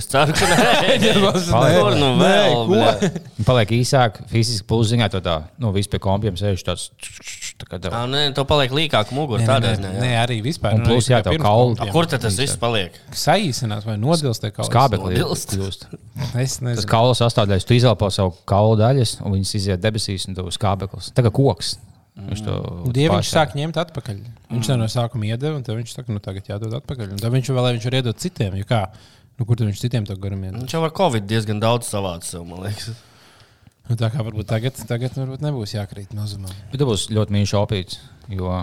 es 0.00 0.06
ceru, 0.10 0.32
ka. 0.36 0.46
Paliek. 0.46 1.78
Kur 1.82 1.96
nu 1.98 2.08
vēl? 2.20 3.10
Paliek 3.46 3.72
īsāk, 3.76 4.20
fiziski 4.30 4.66
plus 4.68 4.90
ziņā, 4.92 5.08
to 5.12 5.20
tā, 5.24 5.36
nu, 5.62 5.72
viss 5.74 5.90
pie 5.92 6.00
kompiem 6.02 6.36
sēž 6.38 6.64
tāds. 6.66 6.88
Tā 7.60 7.68
kā 7.68 7.78
tev. 7.82 7.94
Nē, 8.10 8.22
to 8.36 8.44
paliek 8.48 8.72
līkāk 8.74 9.12
mugurā. 9.14 9.44
Tādā 9.46 9.74
nē, 9.74 9.78
ziņā. 9.78 9.92
nē, 10.02 10.10
arī 10.22 10.40
vispār. 10.44 10.74
Un 10.78 10.86
plus, 10.86 11.10
jā, 11.12 11.20
tev 11.26 11.36
kauli. 11.42 11.76
A, 11.82 11.86
Kur 11.94 12.08
tad 12.10 12.24
tas 12.24 12.38
viss 12.40 12.56
paliek? 12.60 12.96
Saīsinās 13.14 13.86
vai 13.86 13.98
nodilst 14.00 14.48
kaut 14.56 14.66
Skābeklis 14.70 15.18
Nodilst. 15.20 15.54
kļūst. 15.54 15.86
Es 16.42 16.56
Tas 16.56 16.60
nezinu. 16.64 16.88
kaula 16.90 17.14
sastāvdaļas, 17.18 17.64
tu 17.68 17.74
izelpo 17.76 18.08
savu 18.12 18.34
kaulu 18.48 18.76
daļas, 18.80 19.18
un 19.22 19.34
viņas 19.36 19.54
iziet 19.58 19.80
debesīs, 19.82 20.26
un 20.28 20.36
tu 20.38 20.44
skābeklis. 20.54 21.10
Tā 21.16 21.24
kā 21.26 21.32
koks. 21.34 21.76
Viņš 22.12 22.42
to 22.44 22.54
pārstāv. 22.92 23.24
sāk 23.30 23.54
ņemt 23.56 23.78
atpakaļ. 23.80 24.18
Viņš 24.52 24.68
to 24.68 24.74
no 24.76 24.88
sākuma 24.92 25.30
iedeva, 25.30 25.56
un 25.56 25.62
tad 25.64 25.78
viņš 25.78 25.94
saka, 25.96 26.12
nu 26.12 26.20
tagad 26.20 26.50
jādod 26.50 26.74
atpakaļ. 26.76 27.14
Un 27.14 27.22
tad 27.22 27.32
viņš 27.32 27.48
vēl 27.56 27.68
viņš 27.78 27.86
var 27.88 27.96
iedot 28.02 28.20
citiem. 28.20 28.58
jo 28.60 28.66
Kā? 28.68 28.82
Nu, 29.42 29.46
kur 29.50 29.58
tad 29.58 29.66
viņš 29.66 29.80
citiem 29.82 30.04
to 30.06 30.14
garam 30.22 30.38
iedod? 30.46 30.60
Viņš 30.62 30.72
jau 30.76 30.80
ar 30.86 30.92
Covid 30.94 31.24
diezgan 31.26 31.58
daudz 31.58 31.88
savāds 31.90 32.28
sev, 32.30 32.44
man 32.46 32.60
liekas. 32.62 32.92
Nu, 33.88 33.96
tā 33.98 34.06
kā 34.14 34.22
varbūt 34.22 34.46
tagad, 34.46 34.76
tagad 34.86 35.16
varbūt 35.18 35.42
nebūs 35.42 35.72
jākrīt 35.74 36.12
mazumā. 36.14 36.52
Bet 36.70 36.78
tu 36.78 36.86
būsi 36.86 37.10
ļoti 37.16 37.34
mīļš 37.34 37.54
opīts. 37.58 37.98
Jo, 38.30 38.60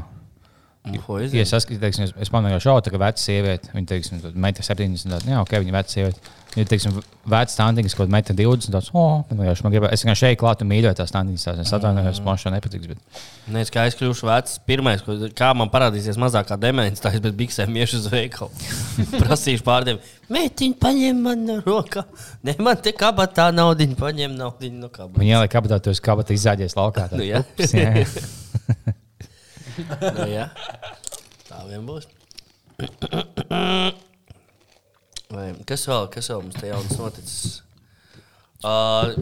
ja 1.36 1.44
es 1.44 1.52
saskatīšu, 1.52 2.06
es, 2.06 2.12
es 2.24 2.32
pamanu, 2.32 2.56
ka 2.56 2.64
šāda 2.64 3.00
veca 3.02 3.22
sieviete, 3.22 3.72
viņa 3.76 3.90
teiksim, 3.90 4.22
metra 4.40 4.64
70, 4.64 5.12
tad, 5.12 5.26
jā, 5.28 5.40
ok, 5.44 5.58
viņa 5.66 5.74
veca 5.76 5.96
sieviete. 5.96 6.36
Ja, 6.56 6.64
teiksim, 6.66 6.96
veca 7.30 7.54
standīgs, 7.54 7.94
kaut 7.94 8.10
metra 8.10 8.34
20, 8.34 8.72
tāds, 8.74 8.88
oh, 8.98 9.20
man 9.30 9.44
vienkārši, 9.44 9.66
man 9.66 9.74
gribētu, 9.76 9.94
es 9.94 10.02
vienkārši 10.02 10.24
šeit 10.24 10.40
klātu 10.42 10.66
un 10.66 10.72
mīļoju 10.72 10.98
tās 10.98 11.12
standīgas, 11.12 11.44
tās, 11.46 11.60
es 11.62 11.74
atvainojos, 11.78 12.22
man 12.26 12.40
šā 12.42 12.54
nepatiks, 12.56 12.90
bet 12.90 13.20
Nē, 13.54 13.66
kā 13.70 13.84
es 13.86 13.98
kļūšu 14.00 14.26
vecs, 14.26 14.56
pirmais, 14.66 15.04
ko, 15.06 15.14
kā 15.38 15.52
man 15.58 15.70
parādīsies 15.70 16.18
mazākā 16.22 16.58
demence, 16.62 17.04
tā 17.04 17.12
es 17.14 17.22
bez 17.22 17.36
biksēm 17.38 17.78
iešu 17.78 18.00
uz 18.02 18.08
veikalu. 18.10 18.50
Prasīšu 19.22 19.66
pārdevējiem, 19.68 20.16
mētiņ, 20.34 20.74
paņem 20.82 21.22
man 21.28 21.46
no 21.52 21.60
roka. 21.68 22.08
Nē, 22.48 22.56
man 22.66 22.82
te 22.82 22.96
kabatā 22.98 23.52
naudiņu, 23.54 24.00
paņem 24.00 24.34
naudiņu 24.40 24.82
no 24.88 24.90
kabatā. 24.90 25.22
viņa 25.22 25.38
ielika 25.38 25.54
kabatā, 25.60 25.78
tu 25.86 25.94
esi 25.94 26.06
kabatā 26.06 26.34
izāģies 26.38 26.78
laukā. 26.80 27.12
tā, 27.14 27.22
Nu, 27.22 27.30
jā. 27.30 27.44
ups, 27.46 27.78
jā. 27.78 27.94
Nu, 29.88 30.28
jā. 30.30 30.50
Tā 31.50 31.64
vien 31.70 31.86
būs. 31.88 32.08
Vai, 35.30 35.48
kas 35.70 35.84
vēl, 35.90 36.08
kas 36.14 36.30
vēl 36.32 36.46
mums 36.46 36.58
te 36.58 36.70
jaunas 36.72 36.96
noticis? 36.98 37.42
Uh, 38.60 39.14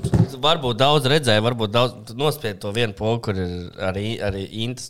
varbūt 0.41 0.79
daudz 0.79 1.05
redzēja, 1.11 1.43
varbūt 1.45 1.73
daudz 1.73 1.97
tu 2.07 2.15
nospied 2.17 2.57
to 2.63 2.71
vienu 2.73 2.95
pogu, 2.97 3.19
kur 3.27 3.37
ir 3.37 3.51
arī, 3.85 4.15
arī 4.23 4.47
Intas. 4.63 4.89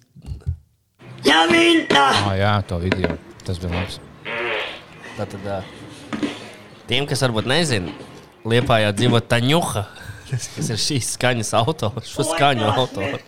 Ah, 2.29 2.35
jā, 2.37 2.53
to 2.69 2.77
video. 2.79 3.17
Tas 3.43 3.59
bija 3.59 3.73
labs. 3.73 3.97
Tātad, 5.17 5.41
uh, 5.49 6.21
tiem, 6.87 7.07
kas 7.09 7.25
varbūt 7.25 7.49
nezina, 7.49 7.91
Liepājā 8.47 8.93
dzīvo 8.95 9.19
Taņuha, 9.27 9.83
kas 10.55 10.69
ir 10.73 10.81
šīs 10.81 11.13
skaņas 11.15 11.53
autors, 11.57 12.09
šo 12.11 12.25
skaņu 12.27 12.67
autors. 12.67 13.23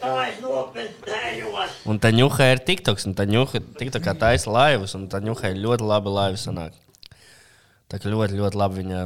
Un 1.90 2.00
Taņuha 2.04 2.50
ir 2.54 2.62
TikToks, 2.68 3.08
un 3.10 3.16
Taņuha 3.18 3.64
TikTokā 3.80 4.14
taisa 4.20 4.52
laivas, 4.54 4.94
un 4.98 5.08
Taņuha 5.12 5.54
ir 5.54 5.64
ļoti 5.64 5.88
labi 5.90 6.14
laiva 6.14 6.40
sanāk. 6.40 6.76
Tā 7.90 7.98
kā 7.98 8.12
ļoti, 8.12 8.38
ļoti 8.38 8.60
labi 8.60 8.84
viņa, 8.84 9.06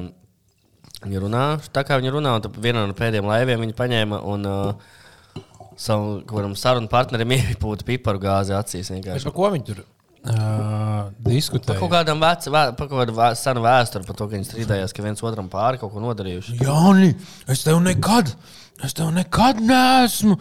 viņa 1.06 1.23
runā. 1.23 1.45
Tā 1.75 1.86
kā 1.88 1.99
viņa 2.01 2.12
runā, 2.17 2.36
un 2.39 2.60
vienā 2.65 2.84
no 2.89 2.97
pēdējiem 2.97 3.29
laiviem 3.29 3.63
viņa 3.63 3.77
paņēma 3.77 4.19
un 4.34 4.49
uh, 4.49 4.93
savu 5.79 6.19
kādam 6.27 6.58
sarunu 6.60 6.91
partnerim 6.91 7.36
iepūta 7.38 7.88
piparu 7.88 8.21
gāzi 8.23 8.58
acīs. 8.58 8.91
Par 8.91 9.36
ko 9.36 9.53
viņi 9.53 9.69
tur 9.69 9.86
uh, 10.29 11.09
diskutēja? 11.25 11.73
Par 11.73 11.81
kaut 11.83 11.93
kādam 11.93 12.21
vecam, 12.23 12.55
vē, 12.55 12.63
par 12.77 12.89
kaut 12.89 12.99
kādu 13.03 13.15
vē- 13.17 13.31
senu 13.39 13.63
vēsturi, 13.65 14.07
par 14.07 14.15
to, 14.19 14.27
ka 14.27 14.36
viņi 14.38 14.47
strīdējās, 14.49 14.93
ka 14.95 15.05
viens 15.05 15.23
otram 15.25 15.49
pāri 15.51 15.81
kaut 15.81 15.93
ko 15.93 16.03
nodarījuši. 16.03 16.59
Jāni, 16.63 17.13
es 17.51 17.63
tev 17.65 17.81
nekad, 17.83 18.33
es 18.83 18.95
tev 18.97 19.12
nekad 19.15 19.59
neesmu. 19.63 20.38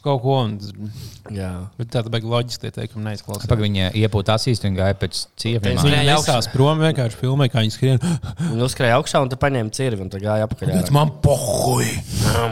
Kaut 0.00 0.22
ko 0.24 0.34
tādu. 0.48 0.88
Jā. 1.30 1.50
Bet 1.76 1.90
tāda 1.92 2.10
beigas 2.12 2.30
loģiski 2.32 2.62
tie 2.64 2.70
teikumi 2.72 3.04
neizklausās. 3.04 3.44
Pagaidām 3.50 3.66
viņa 3.66 3.88
iepūta 4.00 4.38
acīs, 4.38 4.62
un 4.64 4.78
gāja 4.78 4.96
pēc. 4.96 5.18
Viņi 5.44 5.92
Nē, 5.92 5.98
nesās 6.08 6.48
prom 6.52 6.80
vienkārši 6.80 7.18
filmē, 7.20 7.50
kā 7.52 7.60
viņi 7.64 7.74
skrien. 7.74 8.00
Viņi 8.50 8.64
uzkrāja 8.64 8.96
augšā 8.96 9.20
un 9.20 9.30
tad 9.32 9.40
paņēma 9.42 9.74
cirvi 9.76 10.04
un 10.04 10.08
tad 10.12 10.24
gāja 10.24 10.46
apakaļ. 10.48 10.72
Man 10.96 11.12
pohuj! 11.22 11.90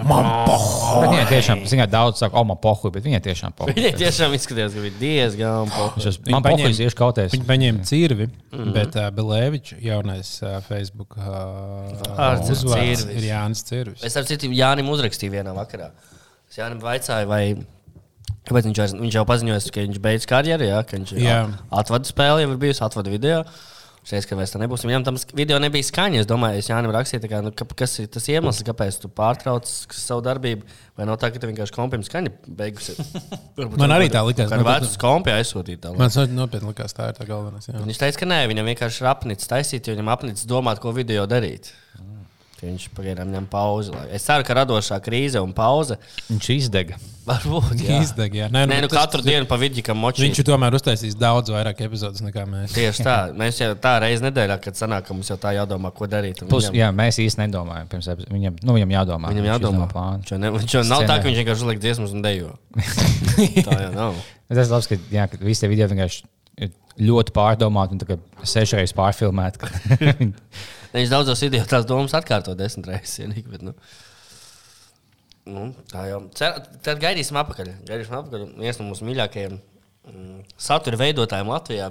Man 0.08 0.28
pohuj! 0.46 1.06
Viņai 1.06 1.24
tiešām, 1.32 1.64
zināt, 1.70 1.92
daudz 1.94 2.20
saka, 2.22 2.36
o, 2.38 2.44
man 2.48 2.60
pohuj, 2.62 2.92
bet 2.94 3.06
viņai 3.08 3.22
tiešām 3.24 3.56
pohuj. 3.56 3.74
Viņai 3.78 3.94
tiešām 4.02 4.36
izskatījās, 4.36 4.76
ka 4.76 4.84
bija 4.84 5.00
diezgan 5.00 5.72
Viņi 5.72 6.34
Man 6.36 6.44
pohuj, 6.44 6.60
paņēma- 6.60 6.74
es 6.76 6.82
iešu 6.84 7.00
kautēs. 7.00 7.32
Viņi 7.34 7.48
paņēma 7.48 7.88
cirvi, 7.88 8.28
mm 8.28 8.60
-hmm. 8.60 8.76
bet 8.76 9.00
uh, 9.00 9.08
Belēvičs, 9.16 9.78
jaunais 9.84 10.34
uh, 10.44 10.58
Facebook 10.68 11.16
uh, 11.16 11.24
uzvārds, 12.44 12.52
Cirvis. 12.52 13.16
ir 13.16 13.28
Jānis 13.32 13.64
Cirvis. 13.64 14.04
Es 14.04 14.16
ar 14.20 14.28
citu 14.28 14.52
Jānim 14.52 14.92
uzrakstīju 14.92 15.38
vienā 15.38 15.56
vakarā. 15.56 15.90
Es 16.48 16.56
Jānim 16.60 16.80
vaicāju, 16.82 17.28
vai. 17.28 17.42
Kāpēc 18.48 18.64
viņš, 18.70 18.78
vairs- 18.80 18.94
viņš 18.96 19.16
jau 19.18 19.24
paziņoja, 19.28 19.72
ka 19.74 19.82
viņš 19.84 19.98
beidz 20.04 20.24
karjeru, 20.28 20.64
jā, 20.70 20.78
ka 20.88 20.96
viņš 20.96 21.10
Jā. 21.20 21.40
atvada 21.70 22.08
spēli, 22.08 22.44
jau 22.46 22.52
ir 22.54 22.62
bijusi 22.62 22.80
atvada 22.84 23.12
video. 23.12 23.42
Šeit, 24.08 24.24
ka 24.24 24.36
vairs 24.38 24.54
tā 24.54 24.56
nebūs. 24.62 24.86
Viņam 24.88 25.04
tam 25.04 25.16
video 25.36 25.58
nebija 25.60 25.84
skaņa. 25.84 26.22
Es 26.22 26.26
domāju, 26.30 26.56
es 26.62 26.68
Jānis 26.70 26.94
rakstīju, 26.94 27.28
kā, 27.28 27.42
nu, 27.44 27.50
ka, 27.52 27.66
kas 27.76 27.98
ir 28.00 28.06
tas 28.08 28.24
iemesls, 28.32 28.62
kāpēc 28.64 28.96
tu 29.02 29.10
pārtrauc 29.12 29.68
savu 29.92 30.22
darbību. 30.24 30.64
Vai 30.96 31.04
nav 31.04 31.18
tā, 31.20 31.28
ka 31.34 31.42
tev 31.42 31.50
vienkārši 31.52 31.74
kompim 31.76 32.00
skaņa 32.06 32.32
beigusies? 32.48 32.96
Man 33.76 33.92
arī 33.92 34.08
tā 34.08 34.22
likās. 34.24 34.48
Nu, 34.54 34.64
vecu 34.64 34.96
kompi 35.02 35.34
aizsūtīt. 35.34 35.84
Man 35.98 36.08
nopietni 36.38 36.72
likās, 36.72 36.96
tā 36.96 37.10
ir 37.12 37.18
tā 37.20 37.28
galvenā. 37.28 37.60
Viņš 37.60 38.00
teica, 38.00 38.22
ka 38.22 38.30
nē, 38.32 38.40
viņam 38.48 38.72
vienkārši 38.72 39.04
ir 39.04 39.10
apnicis 39.12 39.50
taisīt, 39.52 39.84
jo 39.90 39.98
viņam 39.98 40.14
apnicis 40.14 40.48
domāt, 40.48 40.80
ko 40.80 40.94
video 40.96 41.26
darīt. 41.28 41.74
Ka 41.98 42.27
Viņš 42.58 42.88
pagaidām 42.96 43.28
ņem 43.30 43.44
pauzi. 43.46 43.92
lai- 43.94 44.08
Es 44.16 44.24
ceru, 44.26 44.42
ka 44.44 44.54
radošā 44.54 44.98
krīze 45.00 45.38
un 45.42 45.52
pauze 45.54 45.94
Viņš 46.30 46.48
izdega. 46.56 46.96
varbūt 47.28 47.76
jā. 47.86 48.00
Izdeg, 48.02 48.32
jā. 48.34 48.48
Nē, 48.50 48.64
Nē, 48.66 48.80
nu, 48.82 48.88
tas- 48.88 49.04
katru 49.06 49.22
dienu 49.22 49.46
pa 49.46 49.54
vidu, 49.56 49.82
kam 49.84 49.98
močī. 50.02 50.24
Viņš 50.26 50.42
tomēr 50.48 50.74
uztaisījis 50.74 51.14
daudz 51.14 51.50
vairāk 51.54 51.78
epizodes 51.86 52.20
nekā 52.24 52.46
mēs. 52.50 52.72
Tieši 52.74 53.04
tā. 53.06 53.16
Mēs 53.36 53.60
jau 53.60 53.74
tā 53.76 53.92
reizē 54.02 54.26
nedēļā, 54.32 54.56
kad 54.64 54.74
sanāk, 54.74 55.04
ka 55.06 55.14
mums 55.14 55.28
jau 55.30 55.36
tā 55.38 55.52
jādomā, 55.54 55.92
ko 55.94 56.06
darīt. 56.10 56.42
Plus, 56.48 56.66
Viņam, 56.70 56.74
jā, 56.80 56.88
mēs 56.98 57.20
īsti 57.22 57.44
nedomājam. 57.46 57.86
Pirms, 57.88 58.08
viņam, 58.26 58.56
nu, 58.64 58.72
viņam 58.74 58.90
jādomā. 58.96 59.30
viņam 59.30 59.46
jādomā. 59.52 59.86
Viņš 59.92 60.32
jau 60.32 60.38
ne, 60.38 60.50
viņš 60.58 60.74
jau 60.74 60.82
nav 60.88 61.02
tā, 61.02 61.06
Scenē. 61.06 61.22
ka 61.22 61.28
viņš 61.28 61.38
vienkārši 61.44 61.62
uzliek 61.62 61.78
dziesmas 61.84 62.12
un 62.12 62.22
dejo. 62.22 62.58
tā 63.68 63.80
jau 63.86 63.92
nav. 63.94 64.14
Tas 64.48 64.66
ir 64.66 64.72
labi, 64.74 64.86
ka, 64.88 64.96
jā, 65.12 65.28
ka 65.30 65.36
visi 65.44 65.60
tie 65.60 65.68
video 65.68 65.86
vienkārši 65.86 66.24
ļoti 66.98 67.32
pārdomāti 67.36 67.96
un 67.98 68.46
sešreiz 68.48 68.92
pārfilmēti. 68.96 69.60
ka- 69.62 70.14
Viņš 70.94 71.10
daudzos 71.12 71.42
video 71.44 71.64
tās 71.68 71.84
domas 71.86 72.14
atkārto 72.16 72.54
desmit 72.58 72.86
reizes. 72.88 73.18
ienīk, 73.24 73.48
Bet, 73.52 73.62
nu, 73.66 73.74
nu, 75.48 75.66
tā 75.92 76.06
jau. 76.10 76.22
Cer, 76.38 76.58
tad 76.84 77.00
gaidīsim 77.02 77.36
apakaļ. 77.40 77.70
Gaidīsim 77.88 78.16
apakaļ. 78.18 78.46
Viens 78.60 78.80
no 78.80 78.86
mūsu 78.90 79.06
mīļākajiem 79.08 79.56
mm, 79.58 80.38
satura 80.60 81.00
veidotājiem 81.00 81.50
Latvijā. 81.52 81.90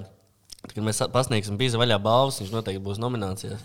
Kad 0.67 0.81
mēs 0.83 0.99
pasniegsim 1.13 1.57
bīza 1.59 1.79
vaļā 1.79 1.99
balvas, 2.03 2.41
viņš 2.41 2.51
noteikti 2.57 2.83
būs 2.83 2.97
nominācijās. 3.01 3.61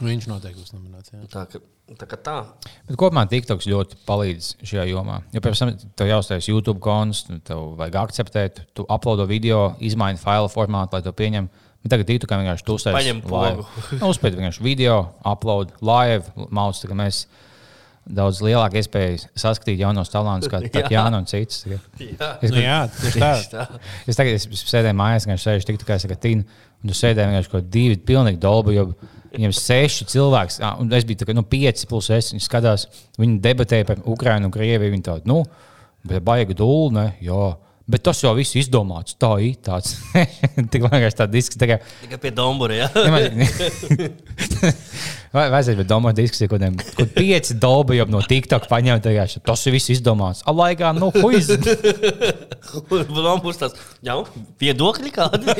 Viņš 0.00 0.28
noteikti 0.30 0.62
būs 0.62 0.72
nominācijā. 0.74 1.20
Tā 1.32 1.44
ka 1.50 1.60
tā. 1.60 2.06
Ka 2.08 2.16
tā. 2.16 2.36
Bet 2.88 2.96
kopumā 2.96 3.26
TikToks 3.28 3.66
ļoti 3.68 3.98
palīdz 4.08 4.52
šajā 4.64 4.86
jomā. 4.88 5.18
Jo 5.34 5.42
pirms 5.44 5.60
tam 5.60 5.72
tev 5.98 6.08
jāuztais 6.08 6.48
YouTube 6.48 6.80
konts, 6.82 7.26
nu, 7.28 7.40
tev 7.44 7.74
vajag 7.80 7.98
akceptēt, 8.06 8.62
tu 8.76 8.86
uploado 8.88 9.26
video, 9.28 9.74
izmaini 9.82 10.20
failu 10.22 10.48
formātu, 10.52 10.96
lai 10.96 11.04
to 11.04 11.12
pieņemtu. 11.18 11.68
Tagad 11.90 12.06
TikTokā 12.06 12.38
vienkārši 12.38 12.64
tu 12.66 12.76
uztais 12.78 12.94
Paņem 12.94 13.24
pogu. 13.26 13.64
Uzspēj 14.06 14.36
vienkārši 14.36 14.62
video, 14.62 15.00
upload, 15.26 15.72
live, 15.82 16.30
mauc, 16.54 16.78
tā 16.78 16.86
kā 16.86 16.96
mēs 16.98 17.24
daudz 18.06 18.38
lielāku 18.42 18.78
iespēju 18.78 19.18
saskatīt 19.38 19.82
jaunos 19.82 20.10
talantus, 20.10 20.50
kā 20.50 20.62
Tatjana 20.74 21.18
un 21.22 21.26
kā. 21.26 21.64
Jā. 21.66 21.80
Es, 22.38 22.54
Nu, 22.54 22.62
jā, 22.62 22.78
tieši 22.94 23.50
tā. 23.50 23.66
Es 24.10 24.18
tagad 24.18 24.38
es 24.38 24.46
sēdēju 24.46 24.98
mājās, 24.98 25.26
vienkārši 25.26 25.48
sēžu 25.48 25.68
tik 25.72 25.82
tā 25.82 25.90
kā 25.90 25.98
saka, 26.02 26.18
tīna, 26.22 26.46
un 26.82 26.90
tu 26.90 26.98
sēdēji 26.98 27.30
vienkārši 27.30 27.52
kaut 27.52 27.68
divi 27.72 27.98
pilnīgi 28.10 28.40
dolbi, 28.42 28.76
jo 28.76 28.88
ir 29.38 29.54
seši 29.56 30.06
cilvēki, 30.12 30.60
un 30.82 30.92
es 30.92 31.06
biju 31.08 31.22
tā 31.22 31.36
nu, 31.36 31.44
pieci 31.48 31.88
plus 31.88 32.10
es, 32.12 32.32
viņi 32.34 32.44
skatās, 32.44 32.86
viņi 33.20 33.38
debatēja 33.44 33.88
par 33.88 34.02
Ukrainu 34.04 34.50
un 34.50 34.54
Krieviju, 34.54 34.92
viņi 34.92 35.06
tādu, 35.06 35.30
nu, 35.30 35.38
bet 36.08 36.24
baigi 36.26 36.56
dūlu, 36.58 36.92
ne, 36.98 37.06
jā. 37.24 37.52
Bet 37.90 38.04
tas 38.06 38.20
jau 38.22 38.30
viss 38.36 38.54
izdomāts. 38.58 39.16
Tā 39.18 39.32
ir 39.42 39.56
tāds. 39.64 39.96
Tik 40.72 40.84
vienkārši 40.84 41.18
tāds 41.18 41.32
disks. 41.32 41.58
Tā 41.58 41.66
kā, 41.66 41.78
Tikai 42.04 42.18
pie 42.22 42.30
Dombura. 42.36 42.76
Ja? 42.78 42.88
vai 45.32 45.46
būt 45.80 45.88
domāt 45.88 46.18
diskusiju, 46.18 46.50
kaut 46.52 46.60
kādiem 46.60 46.76
kaut 46.76 47.12
pieci 47.16 47.56
dolbi 47.58 47.96
jau 47.96 48.06
no 48.12 48.20
TikTok 48.20 48.68
kā, 48.68 49.24
Tas 49.48 49.64
ir 49.66 49.74
viss 49.74 49.90
izdomāts. 49.94 50.44
Alaigā, 50.50 50.92
nu, 50.94 51.08
huiz. 51.18 51.48
Domburs 53.08 53.58
tas 53.62 53.74
jau 54.04 54.20
viedokļi 54.62 55.14
kādi. 55.16 55.56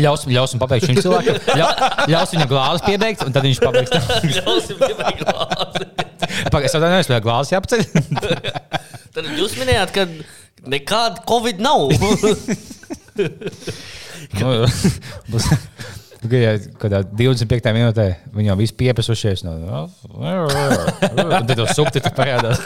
Ļaus, 0.00 0.28
ļaus 0.30 0.54
viņam 0.54 0.64
pabeigt 0.64 0.88
šim 0.88 1.00
cilvēkam. 1.02 1.40
Ļau, 1.60 1.70
ļaus 2.14 2.36
viņam 2.36 2.52
glāzes 2.54 2.86
piebeigt, 2.86 3.26
un 3.26 3.34
tad 3.36 3.48
viņš 3.48 3.62
pabeigs. 3.66 3.92
Ļausim 4.38 4.80
piebeigt 4.80 5.24
glāzi. 5.26 5.90
Pagaidām, 6.50 6.66
es 6.70 6.76
jau 6.78 6.82
neesmu 6.86 7.16
vēl 7.16 7.24
glāzes 7.26 7.56
jāpaceļ. 7.56 7.80
Tad 9.10 9.26
jūs 9.34 9.58
minējāt, 9.58 9.90
ka 9.96 10.06
nekāda 10.66 11.24
Covid 11.28 11.60
nav. 11.64 11.88
Nu, 14.40 14.50
būs- 15.32 15.48
Tikai, 16.20 16.40
ja 16.44 16.50
Kādā 16.76 16.98
25. 17.16 17.70
minūtē 17.72 18.04
viņi 18.36 18.50
jau 18.50 18.56
viss 18.60 18.74
pieprasušies. 18.76 19.40
No, 19.46 19.54
un 20.20 21.46
tad 21.48 21.54
jau 21.56 21.64
subtitri 21.72 22.12
parādās. 22.12 22.60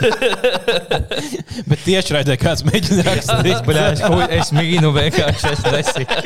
Bet 1.69 1.79
tieši 1.85 2.17
raidē 2.17 2.35
kāds 2.41 2.65
mēģina 2.67 3.05
rakstīt. 3.07 3.61
Bļā, 3.67 3.85
es, 3.95 4.03
ko- 4.03 4.27
es 4.41 4.51
mīnu 4.55 4.91
vienkārši. 4.97 5.53
Es 5.55 5.63
nesinu. 5.71 6.19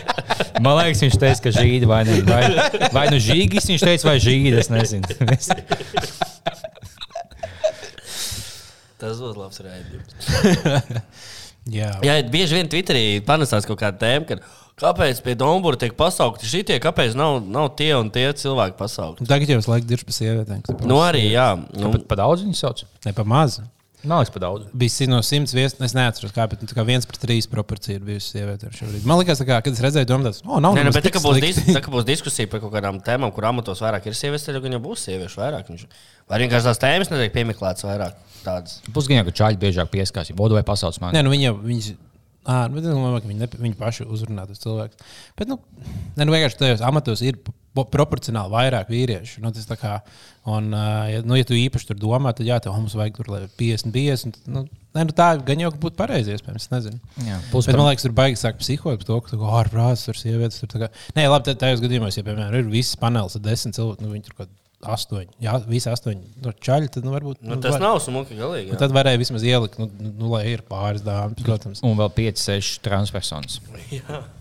Man 0.66 0.80
liekas, 0.82 1.04
viņš 1.06 1.20
teica, 1.22 1.44
ka 1.46 1.54
žīdi 1.60 1.86
vai, 1.90 2.02
ne, 2.10 2.18
vai, 2.26 2.44
vai 2.98 3.06
nu 3.14 3.22
žīgis 3.22 3.70
viņš 3.70 3.86
teica, 3.92 4.10
vai 4.10 4.18
žīdi. 4.26 4.58
Es 4.66 4.74
nezinu. 4.74 5.06
Tas 9.00 9.22
būs 9.22 9.38
labs 9.38 9.62
raidījums. 9.64 10.12
Jā, 11.74 11.92
Jā, 12.06 12.18
bieži 12.32 12.58
vien 12.60 12.70
Twitterī 12.72 13.04
panesās 13.26 13.68
kaut 13.70 13.80
kāda 13.82 14.00
tēma, 14.02 14.26
ka 14.30 14.40
kāpēc 14.80 15.20
pie 15.26 15.36
Dombura 15.40 15.80
tiek 15.80 15.96
pasaukti 16.00 16.48
šitie, 16.50 16.78
kāpēc 16.84 17.18
nav, 17.20 17.42
nav 17.46 17.74
tie 17.80 17.92
un 17.98 18.12
tie 18.14 18.30
cilvēki 18.34 18.78
pasaukti. 18.80 19.28
tagad 19.30 19.52
jau 19.52 19.60
es 19.60 19.68
laiku 19.70 19.90
dirbu 19.90 20.08
pie 20.08 20.16
sievietēm. 20.16 20.64
Nu, 20.88 21.02
arī, 21.04 21.26
jā. 21.34 21.52
Nu, 21.76 21.92
pa, 21.96 22.02
pa 22.14 22.20
daudz 22.24 22.46
viņi 22.48 22.58
sauc. 22.60 22.86
Ne 23.06 23.14
pa 23.18 23.26
maz. 23.28 23.60
Man 24.00 24.22
liekas, 24.22 24.32
pa 24.32 24.40
daudz. 24.40 24.68
Bija 24.80 25.08
no 25.12 25.18
simts 25.28 25.52
vietas, 25.52 25.76
es 25.84 25.94
neatceros, 25.98 26.32
kā, 26.32 26.46
bet 26.48 26.62
nu, 26.64 26.70
tā 26.72 26.76
kā 26.78 26.86
viens 26.88 27.04
pret 27.08 27.20
trīs 27.20 27.50
proporcija 27.52 27.98
ir 27.98 28.06
bijusi 28.08 28.32
sieviete. 28.38 28.70
šobrīd. 28.72 29.04
Man 29.10 29.20
liekas, 29.20 29.42
kā, 29.44 29.58
kad 29.66 29.76
es 29.76 29.82
redzēju, 29.84 30.08
domāju, 30.08 30.40
oh, 30.48 30.62
nav 30.64 30.78
Nē, 30.78 30.86
nu, 30.88 30.94
bet 30.96 31.04
tā 31.04 31.12
kā, 31.12 31.20
būs 31.24 31.42
dis, 31.44 31.60
tā 31.68 31.82
kā 31.84 31.92
būs 31.92 32.08
diskusija 32.08 32.48
par 32.48 32.64
kaut 32.64 32.72
kādām 32.78 33.02
tēmām, 33.04 33.34
kur 33.36 33.50
amatos 33.50 33.84
vairāk 33.84 34.08
ir 34.08 34.16
sievietes, 34.16 34.48
tad 34.48 34.56
jau 34.64 34.82
būs 34.86 35.04
sieviešu 35.10 35.44
vairāk. 35.44 35.74
Vai 36.32 36.40
vienkārši 36.46 36.70
tās 36.70 36.80
tēmas 36.80 37.12
netiek 37.12 37.36
piemeklētas 37.36 37.88
vairāk? 37.90 38.24
Pusgaņā, 38.96 39.26
ka 39.28 39.36
čaļi 39.36 39.60
biežāk 39.60 39.92
pieskās, 39.92 40.32
ja 40.32 40.38
bodu 40.40 40.56
vai 40.56 40.64
pasaules 40.64 41.02
mani. 41.04 41.20
Nē, 41.20 41.26
nu 41.28 41.36
viņi 41.36 41.50
jau. 41.50 41.58
À, 42.48 42.66
nu, 42.70 42.78
bet 42.80 42.86
es 42.88 42.94
domāju, 42.96 43.20
ka 43.20 43.30
viņi, 43.30 43.42
ne, 43.44 43.48
viņi 43.68 43.78
paši 43.78 44.06
uzrunā 44.08 44.46
tos 44.48 44.62
cilvēkus. 44.64 45.02
Bet, 45.38 45.52
nu, 45.52 45.60
ne, 46.16 46.24
nu 46.24 46.34
vienkārši 46.34 46.58
tajos 46.62 46.84
amatos 46.88 47.22
ir 47.26 47.38
proporcionāli 47.76 48.52
vairāk 48.54 48.90
vīriešu. 48.92 49.42
Nu, 49.44 49.52
kā, 49.80 50.00
un, 50.50 50.72
ā, 50.76 50.84
ja, 51.14 51.22
nu, 51.26 51.38
ja 51.38 51.46
tu 51.48 51.54
īpaši 51.58 51.92
tur 51.92 52.00
domā, 52.02 52.34
tad 52.36 52.50
jā, 52.50 52.58
tev 52.64 52.76
mums 52.76 52.96
vajag 52.98 53.20
tur 53.20 53.30
lai 53.32 53.42
50, 53.60 53.94
50. 53.96 54.40
Nu, 54.50 54.66
ne, 54.96 55.06
nu, 55.06 55.16
tā 55.16 55.32
gan 55.46 55.62
jau 55.64 55.72
būtu 55.72 55.96
pareizi, 56.00 56.34
iespējams. 56.36 56.68
Es 56.68 56.74
nezinu. 56.74 57.00
Jā, 57.28 57.40
Bet, 57.52 57.76
man 57.76 57.90
liekas, 57.92 58.08
tur 58.08 58.16
baigi 58.18 58.40
sāk 58.42 58.60
psihot 58.62 59.02
par 59.04 59.10
to, 59.10 59.20
ka 59.22 59.36
tur 59.36 59.52
ārprāts 59.62 60.08
tur 60.08 60.18
sievietes. 60.18 60.62
Tur, 60.66 60.86
kā- 60.88 60.94
Nē, 61.18 61.28
labi, 61.30 61.50
tad 61.52 61.62
tajos 61.62 61.84
gadījumos, 61.86 62.18
ja, 62.18 62.26
piemēram, 62.26 62.56
ir 62.58 62.72
viss 62.74 62.98
panelis 63.00 63.38
ar 63.38 63.46
desmit 63.46 63.78
cilvēkiem, 63.78 64.06
nu, 64.08 64.16
viņi 64.16 64.28
tur 64.30 64.40
kaut 64.40 64.50
kādi 64.50 64.58
astoņi, 64.80 65.34
jā, 65.44 65.54
visi 65.68 65.90
astoņi 65.92 66.22
no 66.46 66.54
čaļi, 66.56 66.90
tad, 66.96 67.04
nu, 67.04 67.12
varbūt. 67.12 67.42
Nu, 67.44 67.58
tas 67.60 67.76
var- 67.76 67.82
nav 67.84 68.00
smuki 68.00 68.38
galīgi. 68.40 68.72
Nu, 68.72 68.78
jā. 68.78 68.80
tad 68.80 68.96
varēja 68.96 69.20
vismaz 69.20 69.44
ielikt, 69.44 69.76
nu, 69.78 69.90
nu, 70.00 70.14
nu 70.22 70.30
lai 70.32 70.46
ir 70.54 70.64
pāris 70.64 71.04
dāmas, 71.04 71.36
protams. 71.44 71.84
Un 71.84 71.98
vēl 72.00 72.10
5, 72.16 72.40
6 72.48 72.80
transpersonas. 72.88 73.60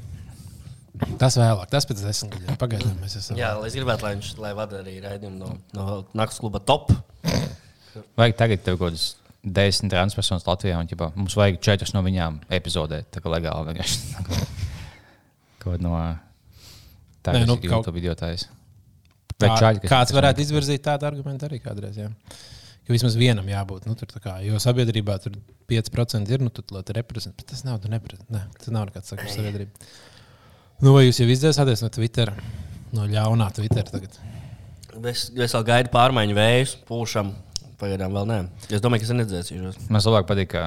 Tas 1.20 1.36
vēlāk, 1.38 1.68
tas 1.72 1.86
pēc 1.88 2.02
desmit 2.04 2.34
gadiem. 2.34 2.58
Pagaidām 2.60 2.98
mēs 3.02 3.16
esam. 3.20 3.38
Jā, 3.38 3.52
lai 3.58 3.70
es 3.70 3.76
gribētu, 3.78 4.06
lai 4.06 4.12
viņš 4.16 4.32
lai 4.42 4.52
vada 4.58 4.82
arī 4.82 4.98
raidījumu 5.04 5.38
no, 5.38 5.54
no 5.76 5.86
naktas 6.18 6.40
kluba 6.42 6.60
top. 6.64 6.92
Vajag 8.18 8.36
tagad 8.38 8.62
tev 8.66 8.78
kaut 8.80 8.92
kādas 8.92 9.08
desmit 9.42 9.92
transpersonas 9.94 10.46
Latvijā, 10.46 10.78
un 10.80 10.88
ķipā, 10.90 11.10
mums 11.18 11.36
vajag 11.38 11.60
četras 11.64 11.94
no 11.94 12.02
viņām 12.06 12.40
epizodē. 12.58 13.02
Tā 13.14 13.22
kā 13.22 13.32
legāli 13.32 13.72
vienkārši. 13.72 13.98
Kaut 15.62 15.82
no 15.82 15.96
tā, 17.26 17.34
Nē, 17.34 17.42
nu, 17.48 17.56
kaut- 17.58 17.66
YouTube 17.66 17.98
videotājs. 17.98 18.46
Tā, 19.38 19.52
čaļi, 19.58 19.82
kāds 19.86 20.14
varētu 20.14 20.42
izvirzīt 20.42 20.82
tādu 20.86 21.06
argumentu 21.06 21.46
arī 21.46 21.58
kādreiz. 21.62 21.98
Jā. 21.98 22.08
Ka 22.86 22.94
vismaz 22.94 23.14
vienam 23.18 23.46
jābūt. 23.46 23.84
Nu, 23.86 23.94
tur, 23.98 24.08
tā 24.10 24.22
kā, 24.22 24.38
jo 24.46 24.58
sabiedrībā 24.62 25.18
tur 25.22 25.34
5% 25.70 26.32
ir, 26.32 26.42
nu, 26.42 26.50
tad, 26.54 26.70
lai 26.74 26.82
tu 26.86 26.96
reprezentē. 26.96 27.42
Bet 27.42 27.50
tas 27.52 27.62
nav, 27.66 27.78
tu 27.82 27.90
neprezentē. 27.92 28.30
Ne, 28.34 28.44
tas 28.56 28.70
nav 28.74 28.88
nekāds 28.88 29.12
sakums 29.12 29.34
sabiedrība. 29.36 29.90
Nu, 30.78 30.92
vai 30.94 31.08
jūs 31.08 31.18
jau 31.18 31.26
izdzēsāties 31.26 31.80
no 31.82 31.88
Twitter? 31.90 32.30
No 32.94 33.02
ļaunā 33.10 33.48
Twitter 33.56 33.82
tagad. 33.88 34.12
Es, 35.10 35.24
es 35.34 35.54
vēl 35.56 35.64
gaidu 35.66 35.90
pārmaiņu 35.90 36.36
vējus, 36.36 36.74
pūšam. 36.86 37.32
Pagaidām 37.80 38.14
vēl 38.14 38.28
nē. 38.30 38.36
Es 38.70 38.82
domāju, 38.82 39.02
ka 39.02 39.08
es 39.08 39.16
nedzēsīšos. 39.18 39.80
Man 39.90 40.04
labāk 40.04 40.28
patīk, 40.30 40.52
ka, 40.54 40.62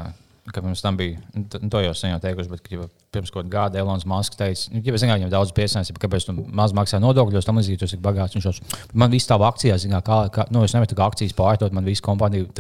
ka 0.52 0.64
pirms 0.66 0.84
tam 0.84 1.00
bija, 1.00 1.22
nu, 1.32 1.46
nu, 1.48 1.70
to 1.72 1.84
jau 1.84 1.96
sen 1.96 2.12
jau 2.12 2.20
teikuši, 2.24 2.52
bet 2.52 2.64
ka, 2.64 2.76
jau 2.76 2.90
pirms 3.16 3.32
kaut 3.32 3.46
kāda 3.46 3.56
gada 3.56 3.80
Elonas 3.80 4.04
Masks 4.08 4.40
teica, 4.40 4.68
nu, 4.76 4.84
ja 4.84 5.00
zinām, 5.00 5.16
viņam 5.22 5.32
daudz 5.32 5.56
piesaistīt, 5.56 6.00
kāpēc 6.04 6.28
tu 6.28 6.36
maz 6.60 6.76
maksā 6.76 7.00
nodokļos, 7.04 7.48
tam 7.48 7.60
līdzīgi, 7.60 7.80
tu 7.80 7.88
esi 7.88 8.00
bagāts. 8.04 8.36
Viņš 8.36 8.50
jau, 8.50 8.56
man 8.92 9.16
viss 9.16 9.32
tā 9.32 9.40
akcijā, 9.40 9.80
zinā, 9.80 10.04
kā, 10.08 10.26
kā, 10.36 10.48
nu, 10.52 10.68
es 10.68 10.76
nevaru 10.76 10.92
tā 10.92 11.00
kā 11.00 11.08
akcijas 11.08 11.36
pārdot, 11.40 11.76
man 11.76 11.88
visu 11.88 12.04
kompāniju 12.08 12.52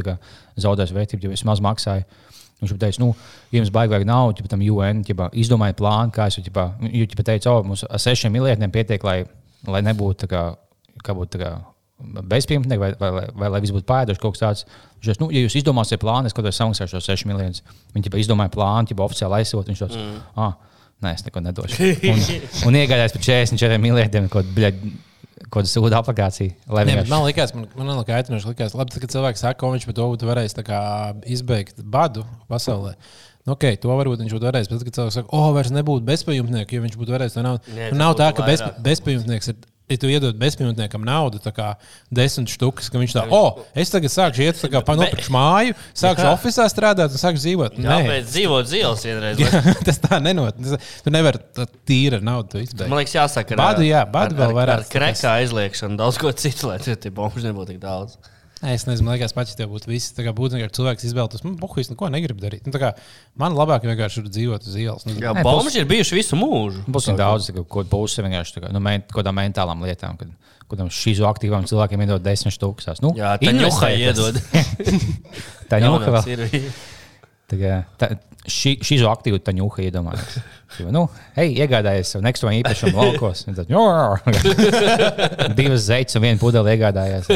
zaudēs 0.59 0.95
vērtību, 0.95 1.27
jo 1.27 1.35
es 1.35 1.47
maz 1.47 1.63
maksāju. 1.63 2.07
Viņš 2.61 2.73
jau 2.75 2.77
teica, 2.77 3.01
nu, 3.01 3.09
ja 3.49 3.57
jums 3.57 3.71
vajag 3.73 4.05
naudu, 4.05 4.43
tad 4.43 4.53
tam 4.53 4.61
UN 4.61 5.01
ķipa, 5.07 5.31
izdomāja 5.41 5.73
plānu, 5.79 6.13
kā 6.13 6.27
es 6.29 6.37
jau 6.37 6.45
ķipa, 6.45 6.67
jo, 6.93 7.07
ķipa, 7.09 7.25
teicu, 7.31 7.49
o, 7.49 7.63
mums 7.65 7.85
ar 7.87 8.01
sešiem 8.01 8.35
miljardiem 8.37 8.73
pietiek, 8.73 9.01
lai, 9.07 9.23
lai 9.65 9.81
nebūtu 9.87 10.27
tā 10.27 10.29
kā, 10.29 10.43
kā 11.01 11.15
būtu 11.17 11.37
tā 11.37 11.41
kā 11.41 11.51
bezpajumtnieki, 12.29 12.81
vai, 12.81 12.91
vai, 12.99 13.11
vai, 13.17 13.25
vai 13.43 13.49
lai 13.55 13.61
viss 13.63 13.73
būtu 13.73 13.89
pārēdoši 13.89 14.21
kaut 14.21 14.37
kas 14.37 14.43
tāds. 14.45 14.65
Viņš 14.99 15.09
teica, 15.09 15.23
nu, 15.23 15.31
ja 15.33 15.41
jūs 15.41 15.57
izdomāsiet 15.57 16.01
plānu, 16.01 16.29
es 16.29 16.37
kaut 16.37 16.45
kādā 16.45 16.53
samaksāšu 16.57 16.97
šos 16.97 17.09
6 17.09 17.29
miljonus. 17.29 17.63
Viņi 17.95 18.07
ķipa, 18.07 18.21
izdomāja 18.21 18.53
plānu, 18.53 18.93
jau 18.93 19.05
oficiāli. 19.07 19.41
Viņš 19.41 19.83
teica, 19.85 19.97
mm. 19.97 20.21
ah, 20.41 20.59
Nē, 21.01 21.15
es 21.17 21.23
neko 21.25 21.41
nedošu. 21.41 21.87
Un, 22.11 22.19
un 22.69 22.75
iegādājos 22.77 23.15
par 23.15 23.23
44 23.25 23.79
miljardiem 23.81 24.27
kaut 24.29 24.45
kādu 24.45 24.91
kaut 25.49 25.65
lai 26.67 26.83
Nē, 26.85 26.95
bet 26.95 27.05
vienkārši- 27.05 27.09
man 27.09 27.25
liekas, 27.25 27.53
man, 27.55 27.67
man 27.75 27.97
liekas, 28.01 28.15
aitinoši 28.21 28.51
likās, 28.51 28.75
labi, 28.77 28.99
ka 28.99 29.07
cilvēks 29.15 29.43
saka, 29.43 29.59
ka 29.59 29.67
viņš 29.73 29.85
par 29.89 29.97
to 29.97 30.07
būtu 30.13 30.29
varējis 30.29 30.57
izbeigt 31.25 31.81
badu 31.83 32.25
pasaulē. 32.49 32.95
Nu, 33.47 33.55
okay, 33.55 33.73
to 33.81 33.89
varbūt 33.89 34.21
viņš 34.21 34.35
būtu 34.37 34.45
varējis. 34.51 34.69
Bet, 34.69 34.83
kad 34.85 34.97
cilvēks 34.99 35.17
saka, 35.17 35.29
o, 35.33 35.39
oh, 35.39 35.53
vairs 35.55 35.71
nebūtu 35.73 36.05
bezpajumtnieku, 36.05 36.77
jo 36.77 36.81
viņš 36.83 36.97
būtu 36.99 37.15
varējis 37.15 37.33
to 37.39 37.41
naudu. 37.41 37.73
Nē, 37.73 37.91
Nu, 37.91 37.97
nav 37.97 38.13
tā, 38.19 38.29
ka 38.37 38.45
bez, 38.45 38.61
bezpajumtnieks 38.85 39.49
ir. 39.49 39.55
Ja 39.91 39.99
tu 39.99 40.07
iedod 40.07 40.37
bezpajumtniekam 40.39 41.03
naudu, 41.03 41.41
tā 41.43 41.51
kā 41.55 41.73
desmit 42.13 42.51
štukas, 42.53 42.87
ka 42.91 43.01
viņš 43.01 43.15
tā, 43.17 43.25
o, 43.27 43.41
oh, 43.41 43.65
es 43.75 43.91
tagad 43.91 44.13
sākšu 44.13 44.45
iet, 44.45 44.61
kā 44.71 44.81
panopirkšu 44.87 45.33
māju, 45.35 45.75
sākšu 45.91 46.27
Jā. 46.27 46.33
oficiālā 46.37 46.71
strādāt 46.71 47.15
un 47.17 47.21
sākšu 47.21 47.43
dzīvot. 47.43 47.79
Kāpēc 47.83 48.29
dzīvot 48.31 48.69
dzīves 48.69 49.05
vienreiz? 49.09 49.43
tas 49.87 49.99
tā 50.03 50.21
nenotiek. 50.23 50.79
Tu 51.03 51.13
nevari 51.13 51.41
ar 52.15 52.25
naudu 52.25 52.61
izbeigt. 52.63 52.87
Man 52.87 53.01
liekas, 53.01 53.17
jāsaka, 53.17 53.57
Badu, 53.59 53.83
jā, 53.85 54.05
badu 54.09 54.37
vēl 54.39 54.53
ar, 54.53 54.57
varētu. 54.61 54.87
ar 54.87 54.93
krekā 54.95 55.35
aizliekšanu 55.41 55.99
daudz 55.99 56.19
ko 56.21 56.31
citu, 56.31 56.71
lai 56.71 56.79
tie 56.81 57.11
bomži 57.13 57.49
nebūtu 57.49 57.73
tik 57.73 57.81
daudz. 57.83 58.17
Es 58.61 58.85
nezinu, 58.85 59.09
liekas, 59.09 59.33
pats 59.33 59.55
tev 59.57 59.71
būtu 59.73 59.89
viss. 59.89 60.11
Tā 60.13 60.21
kā 60.25 60.33
būtu 60.37 60.57
vienkārši 60.57 60.75
cilvēks 60.77 61.05
izvēlēties, 61.07 61.41
man 61.47 61.55
buļbuļs 61.57 61.91
neko 61.93 62.09
negrib 62.13 62.41
darīt. 62.43 62.67
Nu, 62.69 62.77
kā 62.77 62.91
man 63.41 63.57
labāk 63.57 63.87
vienkārši 63.89 64.21
ir 64.21 64.29
dzīvot 64.29 64.67
uz 64.69 64.75
ielas. 64.77 65.07
Nu, 65.09 65.15
Jā, 65.17 65.33
bomži 65.41 65.81
ir 65.81 65.89
bijuši 65.89 66.19
visu 66.19 66.37
mūžu. 66.37 66.83
Būs 66.85 67.09
daudz, 67.17 67.49
ko 67.71 67.85
pusi 67.89 68.21
vienkārši 68.21 68.61
kā, 68.61 68.69
nu, 68.75 68.83
men, 68.83 69.01
kaut 69.07 69.23
kādām 69.23 69.39
mentālām 69.41 69.81
lietām, 69.87 70.19
kad 70.19 70.29
kādam 70.71 70.91
šizoaktīvam 70.93 71.65
cilvēkiem 71.67 72.05
iedod 72.05 72.23
desmit 72.23 72.55
stūksās. 72.55 73.01
Nu, 73.03 73.11
Jā, 73.17 73.33
tā 73.41 73.51
investēties. 73.51 74.05
iedod. 74.07 74.39
Tā 75.71 75.81
ir. 76.31 76.45
Tā 77.99 78.13
tā 79.45 79.53
ņuha 79.53 79.85
iedomājās. 79.87 80.37
Jo, 80.79 80.87
Nu, 80.91 81.09
ej, 81.35 81.51
iegādājies 81.59 82.13
sev 82.15 82.21
nekustamo 82.23 82.53
īpašumu 82.55 82.95
laukos. 82.95 83.43
Tad, 83.45 83.67
"Jo, 83.69 84.15
divas 85.59 85.81
zeitas 85.89 86.15
un 86.15 86.21
viena 86.23 86.39
pudele 86.39 86.77
iegādājies. 86.77 87.27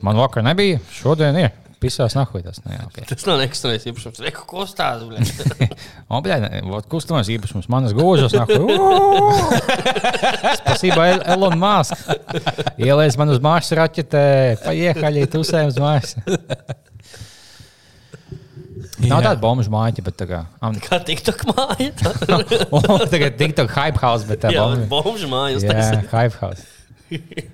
Man 0.00 0.16
vakar 0.16 0.42
nebija, 0.46 0.78
šodien 0.94 1.36
ir. 1.36 1.50
Pisās 1.80 2.12
nahuitas. 2.12 2.58
Nu, 2.66 2.74
okay. 2.86 3.06
Tas 3.08 3.24
nav 3.24 3.38
nekustamais 3.40 3.86
īpašums. 3.88 4.20
Reku 4.20 4.44
kustās. 4.46 5.00
O, 6.10 6.18
bļā, 6.20 6.36
vot 6.66 6.86
kustamais 6.90 7.28
īpašums 7.30 7.68
manas 7.72 7.92
gūžas. 7.96 8.34
Spasībā 10.60 11.06
El- 11.14 11.24
Elon 11.36 11.56
Musk. 11.60 11.94
Ielēs 12.76 13.16
man 13.20 13.30
uz 13.32 13.40
mājas 13.40 13.70
raķetē, 13.78 14.24
paiehaļī 14.64 15.24
tusēm 15.32 15.70
uz 15.70 15.78
mājas. 15.80 16.16
Nav 19.08 19.22
tāda 19.24 19.40
bomba 19.40 19.64
māja, 19.72 20.02
bet 20.04 20.16
tā 20.20 20.26
kā. 20.28 20.42
am- 20.60 20.76
Kā 20.82 20.98
tiktok 21.06 21.46
māja? 21.48 21.90
Tagad 23.08 23.36
TikTok 23.40 23.70
hype 23.76 24.00
house, 24.02 24.26
bet 24.28 24.42
tā 24.44 24.52
bomba. 24.56 24.84
bomži 24.90 25.30
mājas. 25.30 25.64
Jā, 25.64 26.02
hype 26.12 26.36
house. 26.42 26.66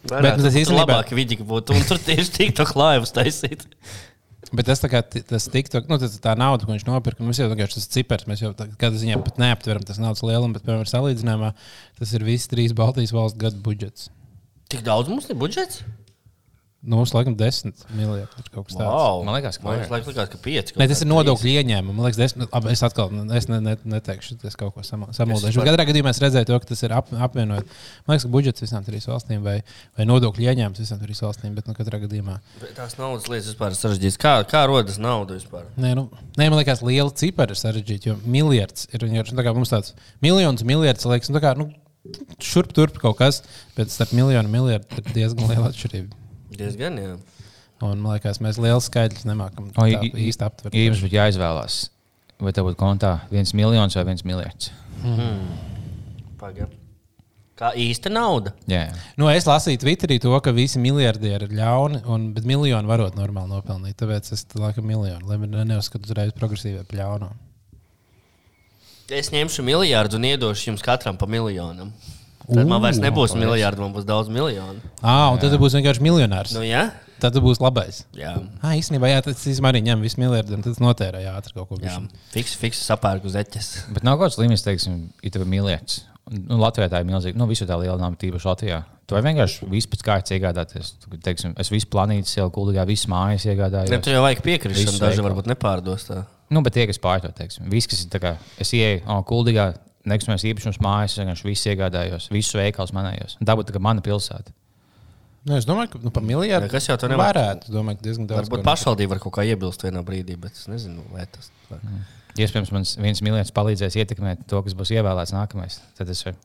Bet, 0.00 0.38
nu, 0.40 0.46
tas 0.46 0.54
īstenībā- 0.56 0.80
labāk 0.86 1.10
vidi 1.12 1.36
būtu. 1.36 1.74
Un 1.76 1.82
tur 1.84 1.98
tieši 2.00 2.30
tiktok 2.32 2.70
laivas 2.78 3.12
taisīt. 3.12 3.66
Bet 4.56 4.66
tas, 4.66 4.80
tā 4.82 4.88
kā, 4.90 5.02
tas 5.04 5.44
TikTok, 5.52 5.84
nu, 5.92 5.98
tas, 6.00 6.16
tā 6.24 6.32
nauda, 6.40 6.64
ko 6.66 6.72
viņš 6.72 6.86
nopirka, 6.88 7.22
mums 7.22 7.38
jau 7.38 7.46
vienkārši 7.52 7.76
tas 7.76 7.86
cipars. 7.92 8.24
Mēs 8.26 8.40
jau 8.42 8.50
kādā 8.56 8.96
ziņā 8.98 9.20
pat 9.22 9.36
neaptveram 9.38 9.84
tas 9.86 10.00
naudas 10.02 10.24
lielumu, 10.26 10.56
bet, 10.56 10.64
piemēram, 10.66 10.88
salīdzinājumā 10.90 11.52
tas 12.00 12.14
ir 12.16 12.24
viss 12.26 12.48
trīs 12.50 12.72
Baltijas 12.74 13.12
valsts 13.14 13.38
gadu 13.38 13.60
budžets. 13.62 14.08
Tik 14.72 14.82
daudz 14.88 15.12
mums 15.12 15.28
ir 15.30 15.38
budžets? 15.38 15.84
Nu, 16.80 16.96
mums 16.96 17.10
laikam 17.12 17.34
desmit 17.36 17.76
miljardi 17.92 18.40
ir 18.40 18.46
kaut 18.54 18.64
kas 18.70 18.76
tāds. 18.78 18.88
Wow. 18.88 19.18
Man 19.26 19.34
liekas, 19.36 19.58
ka 19.60 19.66
Man 19.66 19.82
vairāk. 19.82 19.90
liekas, 20.08 20.28
ka 20.32 20.38
pieci. 20.40 20.72
Nē, 20.80 20.86
tas 20.88 21.02
ir 21.04 21.08
nodokļu 21.10 21.50
ieņēmumi. 21.60 21.92
Man 21.92 22.06
liekas, 22.06 22.16
desmit, 22.16 22.48
ab, 22.56 22.64
es 22.72 22.80
atkal 22.86 23.10
nu, 23.12 23.26
es 23.36 23.48
ne, 23.52 23.58
ne, 23.60 23.74
neteikšu, 23.84 24.38
tas 24.40 24.56
kaut 24.56 24.72
ko 24.72 24.80
samuldēšu. 24.80 25.58
par- 25.60 25.68
Katrā 25.68 25.84
gadījumā 25.90 26.14
es 26.14 26.20
redzēju 26.24 26.48
to, 26.48 26.56
ka 26.62 26.70
tas 26.70 26.80
ir 26.88 26.94
ap, 26.96 27.10
apvienot. 27.12 27.68
Man 28.08 28.14
liekas, 28.16 28.24
ka 28.24 28.32
budžets 28.32 28.64
visām 28.64 28.86
trīs 28.86 29.04
valstīm 29.10 29.44
vai, 29.44 29.58
vai 29.98 30.06
nodokļu 30.08 30.46
ieņēmums 30.48 30.80
visām 30.80 31.02
trīs 31.04 31.20
valstīm, 31.20 31.52
bet 31.54 31.68
nu, 31.68 31.74
katrā 31.76 32.00
gadījumā. 32.00 32.38
Bet 32.62 32.72
Tās 32.80 32.96
naudas 32.96 33.28
lietas 33.28 33.50
vispār 33.52 33.76
ir 33.76 33.80
sarežģītas. 33.82 34.16
Kā, 34.24 34.32
kā 34.48 34.64
rodas 34.72 34.96
nauda 34.96 35.36
vispār? 35.36 35.68
Nē, 35.76 35.92
nu, 36.00 36.08
nē, 36.40 36.48
man 36.48 36.62
liekas, 36.62 36.80
liela 36.80 37.12
cipara 37.12 37.52
ir 37.52 37.60
sarežģīta, 37.60 38.08
jo 38.08 38.16
miljards 38.24 38.88
ir 38.88 39.04
vienkārši 39.04 39.36
tā 39.36 39.44
kā 39.44 39.52
mums 39.52 39.68
tāds 39.68 39.92
miljons, 40.24 40.64
miljards 40.64 41.04
liekas, 41.04 41.28
nu, 41.28 41.36
tā 41.36 41.44
kā, 41.44 41.52
nu, 41.60 41.68
šurp 42.40 42.72
turp 42.72 42.96
kaut 43.04 43.18
kas, 43.20 43.42
bet 43.76 43.92
starp 43.92 44.16
miljonu 44.16 44.48
un 44.48 44.54
miljardu 44.56 44.96
ir 45.04 45.12
diezgan 45.12 45.44
liela 45.52 45.68
atšķirība. 45.68 46.16
Diezgan, 46.60 46.98
jā. 47.00 47.14
Un 47.80 48.02
man 48.04 48.12
liekas, 48.18 48.40
mēs 48.44 48.58
liels 48.60 48.90
skaidrs 48.90 49.24
nemākam 49.28 49.70
O, 49.72 49.86
tā 49.88 50.02
īsti 50.10 50.44
aptvert. 50.44 50.74
Ja 50.76 50.82
jums 50.90 51.00
būtu 51.00 51.16
jāizvēlās, 51.16 51.78
vai 52.44 52.52
tev 52.56 52.68
būtu 52.68 52.76
kontā 52.82 53.14
viens 53.32 53.54
miljons 53.56 53.96
vai 53.96 54.04
viens 54.10 54.24
miljards? 54.28 54.68
Pagaid. 56.40 56.76
Kā 57.60 57.74
īsta 57.76 58.08
nauda? 58.08 58.54
Jā, 58.70 58.86
jā. 58.88 58.92
Nu, 59.20 59.26
es 59.28 59.44
lasīju 59.44 59.82
Twitterī 59.82 60.16
to, 60.22 60.32
ka 60.40 60.52
visi 60.56 60.80
miljardieri 60.80 61.44
ir 61.44 61.56
ļauni, 61.58 61.98
un, 62.08 62.30
bet 62.32 62.46
miljonu 62.48 62.88
varot 62.88 63.18
normāli 63.18 63.52
nopelnīt. 63.52 63.98
Tāpēc 64.00 64.30
es 64.32 64.46
laikam 64.56 64.86
miljonu, 64.88 65.28
lai 65.28 65.36
ne- 65.42 65.66
neuzskatu 65.74 66.08
uzreiz 66.08 66.32
progresīvai 66.38 66.86
par 66.88 67.00
ļaunu. 67.02 67.28
Es 69.12 69.28
ņemšu 69.34 69.64
miljardu 69.66 70.16
un 70.16 70.24
iedošu 70.30 70.70
jums 70.70 70.84
katram 70.86 71.18
pa 71.20 71.28
miljonam. 71.28 71.92
Tad 72.50 72.70
man 72.70 72.82
vairs 72.82 72.98
nebūs 73.02 73.36
miljardu, 73.38 73.84
man 73.84 73.94
būs 73.94 74.08
daudz 74.08 74.32
miljonu. 74.32 74.80
Ah, 75.00 75.28
un 75.30 75.38
tad 75.42 75.54
tu 75.54 75.60
būsi 75.62 75.78
vienkārši 75.80 76.04
miljonārs. 76.04 76.54
Nu, 76.56 76.64
jā? 76.66 76.88
Tad 77.20 77.36
tu 77.36 77.42
būsi 77.44 77.60
labais. 77.62 78.02
Jā. 78.16 78.32
Ah, 78.62 78.74
īstenībā, 78.78 79.10
jā, 79.12 79.22
tas 79.26 79.44
arī 79.70 79.82
ņem 79.86 80.04
visu 80.06 80.20
miljardu, 80.22 80.56
un 80.56 80.64
tas 80.64 80.80
notērē 80.82 81.24
ātri 81.34 81.56
kaut 81.56 81.68
ko. 81.68 81.80
jā. 81.84 81.98
Fiks, 82.32 82.56
fiks 82.60 82.80
sapērku 82.88 83.32
zeķes. 83.32 83.72
Bet 83.94 84.06
nav 84.06 84.16
kaut 84.18 84.30
kāds 84.30 84.40
līmenis, 84.40 84.64
teiksim, 84.64 85.02
tev 85.26 85.44
ir 85.44 85.52
miljards. 85.52 86.04
Nu, 86.30 86.60
Latvijā 86.62 86.86
tā 86.92 87.00
ir 87.02 87.08
milzīga. 87.08 87.38
Nu, 87.38 87.48
visur 87.50 87.68
tā 87.68 87.76
liela 87.80 87.98
nama, 87.98 88.16
tīpaši 88.18 88.48
Latvijā. 88.48 88.80
Tu 89.10 89.16
vari 89.16 89.26
vienkārši 89.26 89.66
visu 89.72 89.90
pēc 89.90 90.04
kārtas 90.06 90.34
iegādāties. 90.36 90.92
Teiksim, 91.26 91.56
es 91.58 91.72
visu 91.72 91.88
planītu, 91.90 92.30
jau 92.36 92.46
kuldīgā, 92.54 92.84
visu 92.86 93.10
mājas 93.10 93.48
iegādājos. 93.50 93.90
tur 94.06 94.14
jau 94.14 94.20
vajag 94.22 94.42
piekrišanu, 94.46 95.00
daži 95.02 95.24
varbūt 95.26 95.50
nepārdos 95.50 96.06
tā. 96.06 96.20
Nu, 96.54 96.62
bet 96.66 96.76
tie, 96.76 96.86
kas 96.90 96.98
pārto, 97.02 97.32
teiksim, 97.34 97.66
viss, 97.70 97.90
kas 97.90 98.04
ir 98.04 98.12
tā 98.14 98.20
kā, 98.22 98.32
es 98.62 98.70
ieeju, 98.74 99.02
oh, 99.10 99.24
kuldīgā, 99.26 99.72
nekustamais 100.08 100.44
īpašums 100.48 100.80
mājas, 100.80 101.12
es 101.16 101.20
vienkārši 101.20 101.44
visu 101.48 101.68
iegādājos, 101.72 102.30
visus 102.32 102.56
veikals 102.56 102.92
manējos. 102.96 103.36
Un 103.40 103.46
Tā 103.46 103.80
mana 103.80 104.00
pilsēta. 104.00 104.52
Nu, 105.48 105.56
es 105.56 105.64
domāju, 105.64 105.94
ka 105.94 105.98
nu, 106.04 106.10
par 106.12 106.22
miljardu 106.26 106.68
kas 106.68 106.86
jau 106.90 106.96
to 107.00 107.08
nevar- 107.08 107.32
varētu. 107.32 107.72
Domāju, 107.72 108.02
diezgan 108.04 108.26
daudz. 108.28 108.48
Varbūt 108.48 108.64
pašvaldība 108.66 109.14
var 109.14 109.18
kaut 109.24 109.32
kā 109.38 109.44
iebilst 109.48 109.80
vienā 109.86 110.02
brīdī, 110.04 110.36
bet 110.36 110.52
es 110.52 110.66
nezinu, 110.68 111.00
vai 111.12 111.24
tas 111.32 111.48
tā. 111.70 111.78
Iespējams, 112.36 112.72
man 112.72 112.84
viens 113.00 113.22
miljards 113.24 113.50
palīdzēs 113.56 113.96
ietekmēt 114.04 114.44
to, 114.46 114.60
kas 114.62 114.76
būs 114.76 114.92
ievēlēts 114.92 115.32
nākamais. 115.32 115.80
Tad 115.96 116.12
es 116.12 116.22
varu 116.28 116.36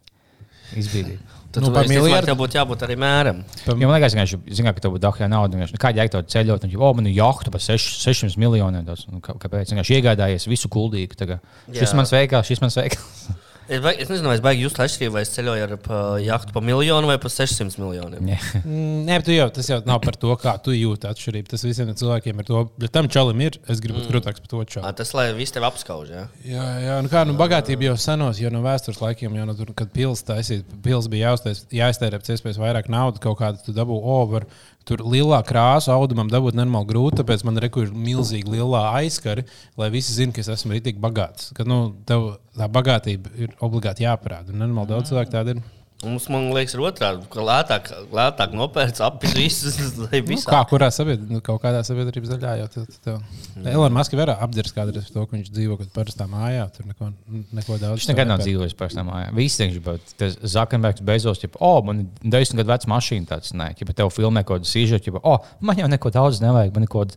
izbīdīt. 0.79 1.19
Tad 1.55 1.63
Nu, 1.63 1.71
par 1.75 1.87
miljardu 1.87 2.35
būtu 2.39 2.57
jābūt 2.57 2.81
arī 2.87 2.95
mēram. 2.99 3.43
Par- 3.65 3.75
Jo 3.79 3.87
man 3.87 3.99
liekas, 4.01 4.15
ka 4.15 4.25
zina, 4.55 4.73
ka 4.73 4.79
tev 4.83 4.95
būtu 4.95 5.03
dahļā 5.05 5.29
nauda. 5.31 5.55
vienkārši, 5.55 5.75
Nu, 5.75 5.79
kā 5.79 5.91
jēga 5.95 6.11
tev 6.15 6.25
ceļot, 6.31 6.63
un 6.63 6.71
jau, 6.73 6.81
oh, 6.83 6.93
man 6.95 7.07
ir 7.07 7.15
jahta 7.19 7.51
par 7.51 7.59
600 7.63 8.35
miljoniem. 8.39 8.83
Tas, 8.87 9.05
kā- 9.23 9.37
kāpēc? 9.39 9.71
Viņš 9.75 9.91
iegādājies 9.91 10.47
visu 10.47 10.67
kuldīgu. 10.71 11.39
Šis 11.71 11.93
mans 11.95 12.11
veikals, 12.11 12.47
šis 12.47 12.59
mans 12.63 12.75
veikals. 12.75 13.27
Es, 13.65 13.81
baig, 13.81 13.97
es 13.97 14.09
nezinu, 14.11 14.29
vai 14.29 14.35
es 14.37 14.43
baigi 14.45 14.65
just 14.65 14.77
atšķirību, 14.81 15.13
vai 15.15 15.23
es 15.25 15.31
ceļoju 15.33 15.63
ar 15.65 15.71
pa 15.81 15.99
jahtu 16.21 16.53
pa 16.53 16.61
miljonu 16.61 17.09
vai 17.09 17.15
pa 17.21 17.31
600 17.33 17.79
miljoniem. 17.81 18.27
Jā. 18.29 18.37
Mm, 18.61 18.99
Nē, 19.07 19.17
bet 19.21 19.25
tu 19.25 19.33
jau, 19.33 19.47
tas 19.53 19.69
jau 19.71 19.79
nav 19.87 20.01
par 20.03 20.17
to, 20.21 20.29
kā 20.41 20.53
tu 20.61 20.75
jūti 20.75 21.09
atšķirību. 21.09 21.49
Tas 21.49 21.65
visiem 21.65 21.89
cilvēkiem 21.97 22.41
ir 22.41 22.47
to, 22.47 22.61
bet 22.81 22.93
tam 22.93 23.09
čalim 23.11 23.41
ir. 23.45 23.57
Es 23.71 23.81
gribu 23.83 23.99
būt 23.99 24.11
krūtāks 24.11 24.43
par 24.43 24.51
to 24.51 24.61
čalu. 24.75 24.93
Tas, 24.99 25.13
lai 25.17 25.27
viss 25.37 25.55
tevi 25.55 25.65
apskauž. 25.69 26.13
Ja? 26.13 26.27
Jā, 26.45 26.67
jā, 26.83 26.99
nu 27.05 27.11
kā 27.11 27.25
nu, 27.25 27.37
bagātība 27.39 27.89
jau 27.89 27.97
senos, 28.05 28.41
jau 28.41 28.53
no 28.53 28.61
vēstures 28.65 29.01
laikiem, 29.01 29.39
jau 29.39 29.49
no 29.49 29.57
tur, 29.57 29.73
kad 29.77 29.89
pilsēta 29.95 30.35
taisīja, 30.35 30.65
pilsēta 30.85 31.15
bija 31.15 31.33
jāiztērē 31.81 32.21
pēc 32.21 32.33
iespējas 32.35 32.61
vairāk 32.61 32.89
naudas, 32.93 33.23
kaut 33.23 33.39
kādu 33.41 33.65
tu 33.65 33.75
dabū 33.75 33.97
over. 34.19 34.45
Tur 34.85 35.01
lielā 35.01 35.39
krāsa 35.45 35.95
audumam 35.95 36.29
dabūt 36.29 36.57
nenormāli 36.57 36.91
grūti, 36.91 37.19
tāpēc 37.21 37.41
man 37.47 37.57
ir 37.57 37.69
milzīgi 37.89 38.51
lielā 38.53 38.83
aizskari, 38.99 39.47
lai 39.81 39.89
visi 39.89 40.13
zinātu, 40.13 40.37
ka 40.37 40.43
es 40.43 40.51
esmu 40.59 40.75
rītīgi 40.75 41.01
bagāts. 41.01 41.49
Kad 41.57 41.69
nu, 41.69 41.79
tev 42.05 42.35
tā 42.53 42.69
bagātība 42.69 43.33
ir 43.33 43.55
obligāti 43.65 44.05
jāparāda. 44.05 44.53
Un 44.53 44.61
Nenormāli 44.61 44.93
daudz 44.93 45.09
cilvēku 45.09 45.33
tādu 45.33 45.55
ir. 45.55 45.63
Mums, 46.05 46.27
man 46.29 46.47
liekas, 46.53 46.75
ir 46.75 46.83
otrādi, 46.85 47.25
ka 47.31 47.43
lētāk, 47.45 47.89
lētāk 48.13 48.53
nopērts 48.55 49.01
visus, 49.33 49.77
lai 49.99 50.21
Nu, 50.25 50.37
kā 50.45 50.61
kurā 50.69 50.89
sabiedrībā, 50.93 51.37
nu, 51.37 51.41
kaut 51.45 51.61
kādā 51.63 51.81
sabiedrības 51.87 52.33
daļā 52.35 52.53
jau 52.61 52.67
tādā. 52.75 53.15
Elonas 53.63 53.95
Maskis 53.95 54.19
var 54.19 54.33
apdzirst 54.35 54.75
kādreiz 54.77 55.09
to, 55.11 55.23
ka 55.25 55.37
viņš 55.37 55.51
dzīvo 55.55 55.79
parastā 55.95 56.27
mājā. 56.29 56.67
Tur 56.75 56.89
neko, 56.89 57.09
neko 57.57 57.79
daudz. 57.81 57.99
Viņš 57.99 58.09
nekad 58.11 58.29
nav 58.29 58.43
dzīvojis 58.43 58.77
par 58.77 58.93
tām 58.93 59.09
mājām. 59.11 59.39
Visi 59.39 59.61
teiks, 59.63 60.13
ka 60.19 60.29
Zakenbergs 60.55 61.05
bezos, 61.05 61.41
ja, 61.43 61.51
oh, 61.59 61.79
man 61.85 62.05
ir 62.05 62.35
desmit 62.37 62.61
gadu 62.61 62.73
veca 62.73 62.91
mašīna. 62.95 63.29
Tāds, 63.33 63.55
nē, 63.57 63.71
ja 63.79 63.97
tev 63.97 64.13
filmē 64.13 64.45
kaut 64.45 64.61
kādu 64.61 64.71
sīžetu, 64.71 65.13
ja, 65.13 65.23
oh, 65.23 65.49
man 65.65 65.81
jau 65.81 65.89
neko 65.91 66.13
daudz 66.13 66.43
nevajag. 66.43 66.75
Man 66.75 66.85
neko 66.87 67.07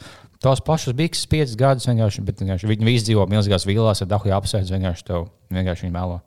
tās 0.45 0.63
pašas 0.65 0.97
bikses, 0.99 1.29
piecas 1.31 1.59
gadus 1.59 1.89
vienkārši, 1.91 2.25
bet 2.27 2.43
vienkārši 2.45 2.71
viņi 2.71 2.89
visi 2.89 3.11
dzīvo 3.11 3.27
milzīgās 3.31 3.67
vilās 3.69 4.05
ar 4.05 4.11
dahu 4.11 4.33
apsēdz, 4.39 4.75
vienkārši 4.77 5.09
tev 5.11 5.29
vienkārši 5.55 5.89
viņi 5.89 5.97
melo. 5.97 6.23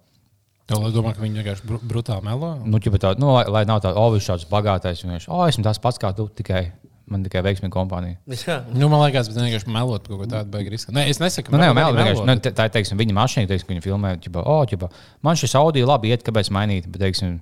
Tev 0.72 0.80
liekas, 0.80 0.96
domā, 0.96 1.12
ka 1.16 1.24
viņi 1.24 1.42
vienkārši 1.42 1.68
br 1.68 1.82
brutāli 1.92 2.26
melo. 2.26 2.54
Nu, 2.64 2.80
ķipa 2.84 3.02
tā, 3.04 3.12
nu, 3.20 3.34
lai, 3.36 3.44
lai 3.52 3.66
nav 3.68 3.82
tāds, 3.84 4.00
viņš 4.16 4.30
tāds 4.32 4.48
bagātais, 4.52 5.04
vienkārši, 5.04 5.30
oh, 5.32 5.44
esmu 5.52 5.68
tas 5.68 5.82
pats 5.84 6.00
kā 6.02 6.14
tu, 6.16 6.30
tikai 6.42 6.70
man 7.12 7.26
tikai 7.26 7.42
veiksmīga 7.44 7.74
kompānija. 7.76 8.16
Jā. 8.32 8.62
Nu, 8.72 8.88
man 8.92 9.04
liekas, 9.04 9.28
tas 9.28 9.36
vienkārši 9.36 9.72
melot 9.74 10.06
par 10.06 10.14
kaut 10.14 10.22
ko 10.24 10.28
tādu 10.32 10.54
beigas 10.54 10.78
risku. 10.78 10.96
Nē, 10.96 11.10
es 11.12 11.20
nesaku, 11.20 11.52
Nu, 11.52 11.60
vēl 11.60 11.76
arī 11.76 11.98
vienkārši, 11.98 12.24
nu, 12.24 12.28
melot, 12.30 12.52
tā 12.56 12.68
ir 12.70 12.76
teiksim, 12.78 13.00
viņa 13.02 13.18
mašīna, 13.18 13.50
teiksim, 13.52 13.74
viņa 13.74 13.84
filmē, 13.84 14.14
ķipa, 14.24 14.46
oh, 14.48 14.62
ķipa, 14.70 14.88
man 15.28 15.40
šis 15.40 15.58
audio 15.60 15.90
labi 15.90 16.14
iet, 16.14 16.24
kāpēc 16.24 16.54
mainīt. 16.56 16.88
Bet, 16.88 17.04
teiksim, 17.04 17.42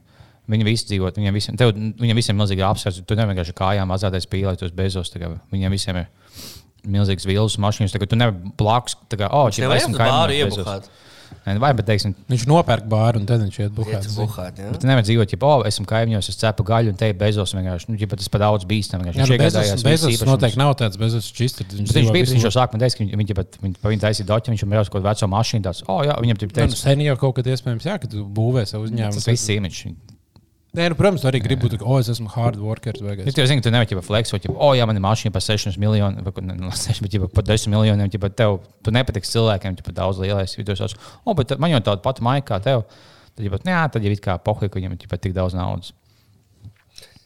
Viņi 0.49 0.65
visi 0.65 0.87
dzīvo, 0.89 1.11
viņiem 1.13 1.35
visiem, 1.37 1.57
tev, 1.61 1.75
viņiem 1.77 2.17
visiem 2.17 2.33
ir 2.33 2.39
milzīgi 2.39 2.63
apsvērts. 2.65 3.03
Tu 3.05 3.17
nevari 3.17 3.35
vienkārši 3.35 3.53
kājām 3.53 3.91
azāties 3.93 4.25
pīlēt 4.31 4.63
uz 4.65 4.71
bezos. 4.73 5.11
Viņiem 5.13 5.75
visiem 5.75 5.99
ir 6.01 6.07
milzīgs 6.89 7.27
vilnas 7.29 7.59
mašīnas. 7.61 7.93
Tagad 7.93 8.09
tu 8.09 8.17
nevari 8.17 8.53
blakus, 8.57 8.97
tā 9.11 9.19
kā, 9.21 9.29
oh, 9.29 9.51
šī 9.53 9.67
iebuhāt. 10.39 10.89
Nē, 10.89 11.05
vai, 11.59 11.71
bet, 11.77 11.85
teiksim, 11.87 12.13
Viņš 12.29 12.43
nopērk 12.49 12.85
bāru 12.91 13.19
un 13.21 13.25
tad 13.29 13.41
viņš 13.43 13.57
iet 13.63 13.71
buhāt. 13.75 14.07
buhāt, 14.15 14.59
jā. 14.61 14.69
tu 14.79 14.87
nevari 14.89 15.05
dzīvot, 15.07 15.33
ja, 15.33 15.39
oh, 15.47 15.63
esmu 15.67 15.85
kaimiņos, 15.89 16.29
es 16.29 16.37
cepu 16.41 16.65
gaļu 16.67 16.93
un 16.93 16.99
te 16.99 17.09
ir 17.09 17.17
bezos. 17.19 17.53
Vienkārši, 17.57 17.89
nu, 17.89 17.97
ja 18.01 18.07
tas 18.11 18.29
pat 18.29 18.43
daudz 18.45 18.67
bīstam. 18.69 19.01
vienkārši. 19.01 19.19
Jā, 19.19 19.25
Viņš 19.25 19.33
nu, 19.33 19.39
iegādājās 19.39 19.83
bezos, 19.87 20.11
bezos 20.13 20.27
noteikti 20.29 20.61
nav 20.61 20.75
tāds 20.79 20.99
bezos 21.01 21.31
čistrs. 21.31 21.65
Bet 21.69 21.95
Viņš 21.95 22.11
bija 22.13 22.29
viņš 22.33 22.45
jau 22.49 22.53
sākumā 22.59 22.83
teica, 22.83 22.97
ka 22.97 23.09
viņi, 23.23 23.35
pat- 23.39 23.59
viņi, 23.63 24.01
taisīja 24.05 24.27
doķi, 24.29 24.53
viņš 24.53 24.63
jau 24.65 24.69
brauc 24.69 24.89
kaut 24.89 25.01
kādu 25.03 25.09
veco 25.13 25.31
mašīnu. 25.33 25.63
Tāds, 25.69 25.83
oh, 25.87 26.03
jā, 26.05 26.15
viņam 26.19 26.37
Nu, 26.41 26.47
teica, 26.59 26.75
sen 26.77 27.01
jau 27.07 27.17
kaut 27.17 27.35
kad 27.39 27.45
iespējams, 27.49 27.85
jā, 27.85 27.97
ka 27.99 28.07
tu 28.07 28.25
būvē 28.25 28.65
savu 28.67 28.85
uzņēmumu. 28.89 29.13
tas 29.19 29.25
viss 29.27 29.49
imidžs. 29.49 30.18
Nē, 30.69 30.91
nu, 30.91 30.95
protams, 30.97 31.23
arī 31.25 31.39
gribi 31.41 31.65
būt, 31.65 31.79
o, 31.81 31.95
es 31.97 32.11
esmu 32.13 32.29
hard 32.29 32.59
worker. 32.61 32.97
Ja 33.01 33.31
tu 33.33 33.45
zini, 33.49 33.63
tu 33.65 33.71
nevari 33.73 33.95
jau 33.95 34.03
flexot, 34.05 34.43
ja, 34.45 34.51
oh, 34.53 34.75
jā, 34.77 34.85
man 34.85 34.99
ir 34.99 35.01
mašīna 35.01 35.33
par 35.33 35.41
6 35.41 35.79
miljoniem, 35.81 36.21
vai 36.27 36.43
no 36.45 36.69
6, 36.69 37.01
bet 37.05 37.15
jau 37.17 37.29
par 37.33 37.47
10 37.47 37.73
miljoniem, 37.73 38.11
ja 38.13 38.29
tev 38.29 38.59
tu 38.85 38.93
nepatiks 38.93 39.33
cilvēkiem, 39.33 39.79
ja 39.79 39.95
daudz 40.03 40.21
lielais 40.21 40.53
vidus. 40.59 40.93
O, 41.25 41.33
bet 41.37 41.55
man 41.57 41.73
jau 41.73 41.81
tāda 41.89 42.05
pati 42.05 42.25
maika 42.25 42.51
kā 42.51 42.61
tev. 42.67 42.85
Tad, 43.33 43.41
ja, 43.47 43.53
pat, 43.55 43.65
jā, 43.65 43.79
tad 43.95 44.05
jau 44.05 44.13
ir 44.13 44.21
kā 44.21 44.37
pohli, 44.45 44.69
ka 44.69 44.77
viņam 44.77 44.93
ir 44.93 45.17
tik 45.25 45.33
daudz 45.33 45.57
naudas. 45.57 45.95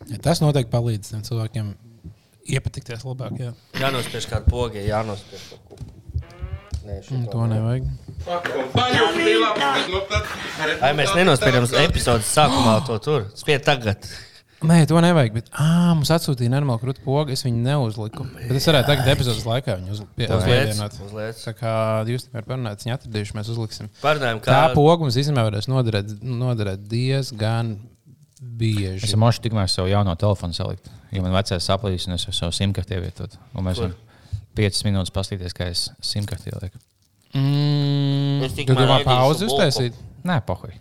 Ja, 0.08 0.21
tas 0.23 0.39
noteikti 0.43 0.71
palīdz 0.71 1.12
tiem 1.12 1.27
cilvēkiem 1.27 1.73
iepatikties 2.56 3.03
labāk. 3.08 3.36
Jā. 3.43 3.51
Jānospiež 3.82 4.29
kādu 4.32 4.51
pogu, 4.51 4.79
jānospiež 4.88 5.51
kaut 5.51 5.67
ko. 5.67 6.02
Nē, 6.84 7.00
šito. 7.06 7.32
To 7.32 7.46
nevajag. 7.48 7.86
Ai, 10.84 10.91
mēs 10.98 11.13
nenospiežam 11.15 11.65
epizodes 11.84 12.28
sākumā 12.36 12.78
to 12.88 12.98
tur. 13.04 13.26
Spied 13.39 13.63
tagad. 13.65 14.04
Nē, 14.63 14.82
to 14.88 15.00
nevajag. 15.04 15.34
Bet, 15.36 15.48
ah, 15.60 15.91
mums 15.96 16.12
atsūtīja 16.15 16.52
normāli 16.54 16.80
krūti 16.84 17.04
pogu. 17.04 17.34
Es 17.36 17.43
viņu 17.43 17.63
neuzliku. 17.65 18.24
Bet 18.38 18.54
es 18.60 18.67
varētu 18.69 18.88
tagad 18.93 19.10
epizodes 19.12 19.43
laikā 19.48 19.76
viņu 19.80 19.96
uz- 19.96 20.04
pie- 20.15 20.28
Uzliec, 20.30 20.39
uzpievienot. 20.39 21.00
uzliec. 21.08 21.41
Tā 21.48 21.54
kā 21.60 21.74
jūs 22.08 22.28
nevarat 22.30 22.48
parunāt, 22.52 22.84
viņi 22.86 22.96
atradījuši, 22.96 23.36
mēs 23.39 23.52
uzliksim. 23.56 23.89
Parunājam, 24.04 24.39
kā 24.43 24.56
Tā 24.56 24.62
poga 24.76 25.04
mums 25.04 25.19
īstenībā 25.19 25.43
varēs 25.50 25.67
noderēt, 25.72 26.15
noderēt 26.24 26.88
diezgan 26.88 27.74
bieži. 28.43 29.04
Es 29.08 29.15
domāju, 29.15 29.39
ka 29.41 29.48
tikmēr 29.50 29.72
savu 29.72 29.91
jauno 29.91 30.15
telefonu 30.19 30.56
salikt. 30.56 30.88
Ja 31.12 31.22
man 31.24 31.36
vecais 31.36 31.63
saplīs, 31.67 32.08
un 32.08 32.15
es 32.15 32.28
savu 32.32 32.56
simkarti 32.56 32.96
ievietot. 32.96 33.36
Un 34.53 34.61
mēs 34.61 34.69
Kur? 34.69 34.69
varam 34.69 34.77
5 34.77 34.85
minūtes 34.87 35.13
paskatīties, 35.13 35.55
kā 35.57 35.67
es 35.73 35.83
simkarti 36.05 36.51
ielieku. 36.53 36.79
Mm, 37.33 38.43
Es 38.45 38.53
tu 38.53 38.61
tikmēr 38.61 38.83
domā 38.83 38.97
ēdīšu 39.01 39.09
pauzi 39.09 39.47
uztaisīt? 39.49 39.99
Nē, 40.27 40.39
pohli. 40.45 40.75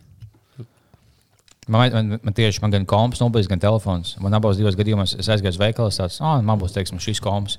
Man, 1.71 1.93
man, 1.95 2.19
man 2.21 2.35
tieši 2.37 2.61
man 2.61 2.73
gan 2.75 2.85
komps, 2.91 3.21
nobijis, 3.23 3.49
gan 3.49 3.61
telefons. 3.63 4.17
Man 4.21 4.35
abos 4.35 4.59
divos 4.59 4.77
gadījumos 4.77 5.15
es 5.17 5.31
aizgāju 5.31 5.55
uz 5.55 5.61
veikalu, 5.63 5.93
tāds, 5.95 6.19
ah, 6.21 6.41
man 6.45 6.61
būs, 6.61 6.75
teiksim, 6.75 7.01
šis 7.01 7.23
komps. 7.23 7.59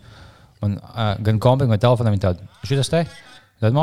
Man 0.61 0.75
uh, 0.77 1.15
gan 1.23 1.39
kompam, 1.43 1.71
gan 1.71 1.81
telefonam 1.81 2.13
ir 2.17 2.21
tāds, 2.21 2.43
šis 2.67 2.91
te. 2.91 3.05
Tad 3.63 3.75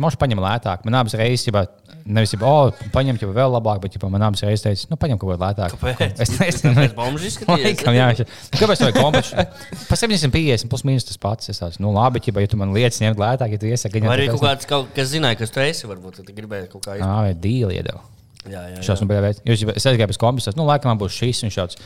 mošs 0.00 0.16
paņem 0.20 0.40
lētāk. 0.40 0.84
Man 0.86 0.96
abas 0.96 1.14
reizes, 1.18 1.44
ja 1.50 1.64
nevis, 2.08 2.32
ja, 2.32 2.40
oh, 2.48 2.70
paņem 2.94 3.18
jau 3.20 3.30
vēl 3.36 3.52
labāk, 3.52 3.82
bet, 3.82 3.96
ja 3.96 4.08
man 4.12 4.24
abas 4.24 4.42
reizes 4.46 4.64
teica, 4.64 4.88
nu, 4.92 4.98
paņem 5.00 5.20
kaut 5.20 5.34
ko 5.34 5.36
lētāk. 5.40 5.74
Kāpēc? 5.76 6.22
Es 6.24 6.32
nezinu, 6.38 6.72
Pēc 6.78 6.94
bombžu 6.96 7.28
izskatījies? 7.28 7.66
Laikam, 7.80 7.96
jā, 7.98 8.06
viņš- 8.14 8.24
Nu, 8.50 8.60
kāpēc 8.62 8.80
tā 8.82 8.88
ir 8.90 8.96
kompānija? 8.96 9.44
Pa 9.90 9.98
750 10.00 10.72
plus 10.72 10.86
mīnus 10.88 11.06
tas 11.10 11.20
pats. 11.20 11.52
Es 11.52 11.60
tās, 11.60 11.78
nu, 11.82 11.92
labi, 11.94 12.22
ja, 12.24 12.34
ja 12.40 12.50
tu 12.50 12.60
man 12.60 12.72
lietas 12.76 13.02
ņemt 13.04 13.20
lētāk, 13.20 13.54
ja 13.56 13.60
tu 13.60 13.68
iesaki, 13.70 14.02
Vai 14.06 14.16
arī 14.16 14.30
kaut 14.32 14.44
kāds, 14.46 14.68
kaut, 14.70 14.92
kas 14.96 15.12
zināja, 15.12 15.42
kas 15.42 15.52
tu 15.54 15.60
esi, 15.64 15.88
varbūt 15.90 16.22
tad 16.22 16.32
gribēji 16.32 16.70
kaut 16.72 16.86
kā 16.86 16.96
izdarīt. 16.96 17.08
Ā, 17.10 17.24
vai 17.28 17.34
dīli 17.36 17.80
iedeva. 17.80 18.04
Jā, 18.48 18.62
jā, 18.72 18.78
Šāds 18.80 19.02
jā. 19.02 19.04
nu 19.04 19.10
bija. 19.12 19.32
Jūs, 19.44 19.66
es 19.76 19.84
aizgāju 19.90 20.14
pēc 20.14 20.20
kompānijas, 20.22 20.56
nu, 20.56 20.64
laikam, 20.68 20.94
man 20.94 21.00
būs 21.02 21.18
šis 21.20 21.44
un 21.44 21.52
šāds. 21.52 21.76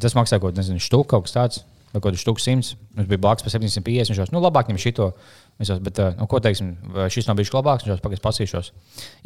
Tas 0.00 0.14
maksā 0.16 0.38
kaut 0.40 0.56
nezinu, 0.56 0.80
štuku 0.80 1.10
kaut 1.12 1.26
kas 1.28 1.36
tāds. 1.36 1.60
Vai 1.92 2.02
kaut 2.02 2.12
kāds 2.12 2.20
štuks 2.20 2.44
simts. 2.44 2.74
Mums 2.96 3.08
bija 3.08 3.20
blakus 3.24 3.44
par 3.44 3.52
750. 3.54 4.16
Šos, 4.16 4.32
nu, 4.34 4.42
labāk 4.44 4.68
ņem 4.68 4.80
šito. 4.80 5.10
Jau, 5.58 5.78
bet, 5.82 5.98
ā, 5.98 6.12
nu, 6.14 6.26
ko 6.30 6.38
teiksim, 6.42 6.74
šis 7.10 7.26
nav 7.26 7.38
bijis 7.40 7.50
labāks, 7.50 7.82
un 7.82 7.94
šos 7.94 8.02
pagaidām 8.04 8.26
pasīšos. 8.28 8.68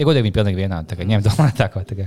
Ja 0.01 0.07
godīgi, 0.09 0.31
viņi 0.31 0.37
pilnīgi 0.39 0.63
vienādi. 0.63 0.97
Kā 0.97 1.05
ņem 1.05 1.27
to 1.27 1.35
lētāko. 1.37 1.83
tā 1.89 1.99
kā. 1.99 2.07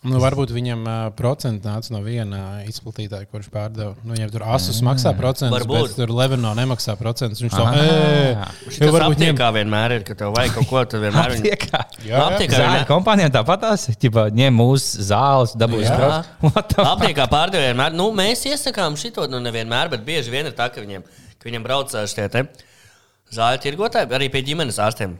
Nu, 0.00 0.16
varbūt 0.16 0.48
viņam 0.54 0.84
uh, 0.88 1.00
procents 1.12 1.66
nāca 1.66 1.92
no 1.92 1.98
viena 2.00 2.62
izplatītāja, 2.64 3.26
kurš 3.28 3.50
pārdeva. 3.52 3.90
Nu, 4.06 4.14
ja 4.16 4.30
tur 4.32 4.46
asus 4.48 4.78
maksā 4.84 5.10
procentus, 5.18 5.52
Varbūt. 5.58 5.90
bet 5.90 5.98
tur 5.98 6.12
Levino 6.16 6.54
nemaksā 6.56 6.94
procentus, 6.96 7.42
viņš 7.44 7.52
to 7.52 7.66
Šis 8.70 8.80
jau 8.80 8.94
varbūt 8.94 9.20
ņem. 9.20 9.34
aptiekā 9.34 9.50
vienmēr 9.58 9.96
ir, 9.98 10.06
ka 10.08 10.16
tev 10.22 10.32
vajag 10.38 10.56
kaut 10.56 10.70
ko, 10.70 10.84
tad 10.88 11.04
vienmēr. 11.04 11.34
Aptiekā. 11.36 11.82
Jā, 11.98 12.14
jā. 12.14 12.22
Aptiekā 12.30 12.56
Zāļu 12.56 12.70
vienmēr... 12.70 12.88
kompānijām 12.88 13.34
tāpatās, 13.36 13.86
ja 13.92 14.24
ņem 14.40 14.56
mūsu 14.62 15.04
zāles, 15.10 15.52
dabūs 15.60 15.92
fuck? 15.92 16.80
Aptiekā 16.86 17.28
pārdevēja 17.36 17.74
vienmēr. 17.74 18.00
Nu, 18.00 18.08
mēs 18.16 18.46
iesakām 18.48 18.96
šo, 18.96 19.28
nu, 19.28 19.42
nevienmēr, 19.44 19.92
bet 19.92 20.08
bieži 20.08 20.32
vien 20.32 20.48
ir 20.48 20.56
tā, 20.56 20.72
ka 20.72 20.80
viņiem, 20.80 21.04
ka 21.36 21.50
viņiem 21.50 21.68
brauc 21.68 21.92
ā, 21.92 22.08
šie 22.08 22.24
te 22.32 22.46
zāļu 23.34 23.62
tirgotāji, 23.64 24.10
arī 24.16 24.30
pie 24.32 24.42
ģimenes 24.46 24.80
ārstiem. 24.82 25.16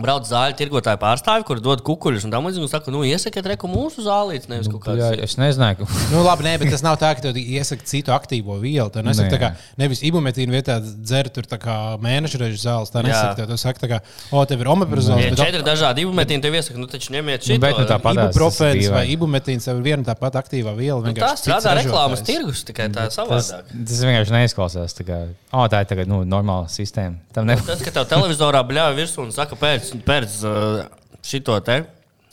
Brauc 0.00 0.24
zāļu 0.28 0.56
tirgotāju 0.58 0.98
pārstāvi, 1.02 1.44
kur 1.48 1.60
dod 1.60 1.82
kukuļus 1.86 2.24
un 2.28 2.32
līdzīgi. 2.36 2.62
un 2.64 2.70
Saka, 2.72 2.90
nu, 2.94 3.02
iesakiet, 3.04 3.46
reku 3.52 3.68
mūsu 3.70 4.04
zālītes, 4.06 4.48
nevis 4.50 4.68
kaut 4.70 4.86
Jā, 4.88 5.10
kādas. 5.12 5.24
es 5.26 5.36
nezināju, 5.40 5.80
ka. 5.82 5.98
Nu, 6.12 6.22
labi, 6.24 6.46
nē, 6.46 6.54
bet 6.62 6.70
tas 6.72 6.82
nav 6.86 6.96
tā, 7.00 7.10
ka 7.18 7.24
tev 7.26 7.36
iesaka 7.40 7.84
citu 7.84 8.12
aktīvo 8.14 8.56
vielu. 8.62 8.88
Tā 8.94 9.02
nesaka, 9.04 9.30
tā 9.34 9.40
kā, 9.42 9.50
nevis 9.80 10.02
ibumetīna 10.06 10.54
vietā 10.54 10.78
dzer 10.80 11.28
tur 11.34 11.44
tā 11.50 11.58
kā 11.60 11.76
mēneša 12.00 12.40
reizes 12.44 12.64
zāles. 12.64 12.92
Tā 12.94 13.02
Jā. 13.02 13.08
nesaka, 13.10 13.34
tev, 13.40 13.48
tev 13.52 13.60
saka, 13.60 13.82
tā 13.84 13.90
kā, 13.92 13.98
o, 14.32 14.44
tev 14.48 14.60
ir 14.64 14.70
omeprazols. 14.72 15.20
Ja 15.24 15.30
bet 15.34 15.42
četri 15.42 15.62
dažādi 15.66 16.04
ibumetīni 16.06 16.42
tev 16.44 16.56
iesaka, 16.58 16.78
nu, 16.80 16.86
taču 16.90 17.12
ņemiet 17.16 17.40
Nu, 17.44 17.46
šito. 17.50 17.60
bet 17.66 17.78
nu 17.78 17.86
tā 17.90 17.98
padās, 18.00 18.30
tas 18.30 18.36
ir 18.36 18.40
Ibuprofēns 18.40 18.90
vai 18.94 19.04
ibumetīns 19.14 19.68
ir 19.70 19.82
viena 19.84 20.04
tā 20.06 20.14
pati 20.18 20.38
aktīvā 20.40 20.74
viela. 20.78 21.00
Nu, 21.04 21.12
tā 21.18 21.32
strādā 21.38 21.74
reklāmas 21.80 22.22
tirgus, 22.26 22.64
tikai 22.68 22.88
tā 22.94 23.06
Tas, 23.10 23.16
savādāk. 23.18 23.70
tas 23.86 24.02
vienkārši 24.06 24.34
neizklausās. 24.36 24.94
Tā, 24.96 25.04
kā, 25.08 25.18
oh, 25.52 25.66
tā 25.72 25.82
ir 25.84 25.90
tagad, 25.90 26.08
nu, 26.10 26.22
normāla 26.24 26.68
sistēma. 26.70 27.18
Tas, 27.34 27.82
ka 27.84 27.90
tev 27.94 28.06
televizorā 28.10 28.62
bļauj 28.66 28.96
virsū 28.98 29.22
un 29.24 29.30
saka, 29.34 29.56
pēc, 29.60 29.89
pēc 30.06 30.42
uh, 30.48 30.84
šito 31.26 31.56
te. 31.66 31.82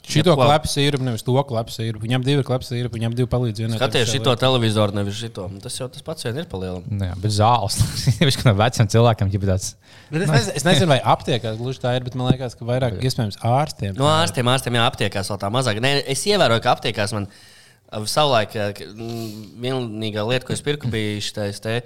Šito 0.08 0.32
Jebko. 0.32 0.46
klepu 0.46 0.70
sīrupu, 0.72 1.04
nevis 1.04 1.24
to 1.24 1.34
klepu 1.44 1.72
sīrupu. 1.72 2.06
Viņam 2.06 2.22
divi 2.24 2.44
klepu 2.46 2.64
sīrupi, 2.64 2.96
viņam 2.96 3.16
divi 3.16 3.28
palīdz. 3.28 3.60
vienai 3.60 3.76
Skaties 3.76 4.08
šito 4.08 4.32
televizoru, 4.40 4.96
nevis 4.96 5.18
šito. 5.20 5.44
Tas 5.60 5.76
jau 5.76 5.88
tas 5.92 6.04
pats 6.06 6.24
vien 6.24 6.38
ir 6.40 6.46
palielinājums. 6.48 6.94
Nu 6.96 7.10
Jā, 7.10 7.18
bet 7.20 7.34
zāles. 7.36 7.76
Viņš 8.22 8.38
kā 8.40 8.46
no 8.48 8.54
veciem 8.56 8.88
cilvēkiem 8.94 9.34
jau 9.34 9.42
tāds. 9.44 9.68
Bet 10.08 10.24
es, 10.24 10.32
nezinu, 10.32 10.56
es 10.56 10.64
nezinu, 10.64 10.88
vai 10.94 10.98
aptiekā 11.12 11.52
gluži 11.60 11.82
tā 11.82 11.92
ir, 11.98 12.08
bet 12.08 12.16
man 12.16 12.30
liekas, 12.30 12.56
ka 12.56 12.64
vairāk 12.64 12.96
iespējams 13.04 13.36
ārstiem. 13.44 14.00
No 14.00 14.08
ārstiem, 14.08 14.48
ārstiem 14.48 14.80
jā, 14.80 14.88
aptiekās 14.88 15.28
vēl 15.28 15.42
tā 15.44 15.52
mazāk. 15.52 15.82
Nē, 15.84 15.92
es 16.08 16.24
ievēroju, 16.30 16.64
ka 16.64 16.72
aptiekās 16.72 17.12
man 17.12 17.28
uh, 17.28 18.08
savulaik 18.08 18.56
uh, 18.56 18.72
mm, 18.88 19.58
vienīgā 19.60 20.24
lieta, 20.30 20.48
ko 20.48 20.56
es 20.56 20.64
pirku, 20.64 20.88
bija 20.92 21.20
šis 21.20 21.60
te. 21.66 21.82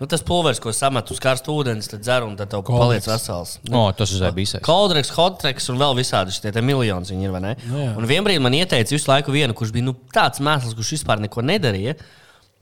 Nu, 0.00 0.06
tas 0.08 0.22
pulveris, 0.24 0.56
ko 0.64 0.72
samet 0.72 1.10
uz 1.12 1.18
karstu 1.20 1.52
ūdeni, 1.60 1.84
tad 1.84 2.00
dzer 2.00 2.24
un 2.24 2.32
tad 2.38 2.48
tev 2.48 2.62
Koldreks. 2.64 3.04
paliek 3.04 3.08
vesels. 3.10 3.50
O, 3.68 3.82
tas 3.92 4.14
uzreiz 4.16 4.32
bija. 4.32 4.60
Koldreks, 4.64 5.10
hotreks 5.12 5.68
un 5.68 5.76
vēl 5.82 5.98
visādi 5.98 6.32
šie 6.32 6.52
te 6.56 6.62
miljoni 6.64 7.10
viņi 7.10 7.28
ir, 7.28 7.34
vai 7.34 7.42
ne? 7.44 7.52
Nu 7.68 7.82
jā. 7.82 7.90
un 8.00 8.08
vienbrīd 8.08 8.40
man 8.40 8.56
ieteica 8.56 8.96
visu 8.96 9.10
laiku 9.10 9.34
vienu, 9.34 9.52
kurš 9.58 9.74
bija 9.76 9.90
nu, 9.90 9.92
tāds 10.16 10.40
mēsls, 10.40 10.72
kurš 10.78 10.94
vispār 10.96 11.20
neko 11.20 11.44
nedarīja. 11.44 11.98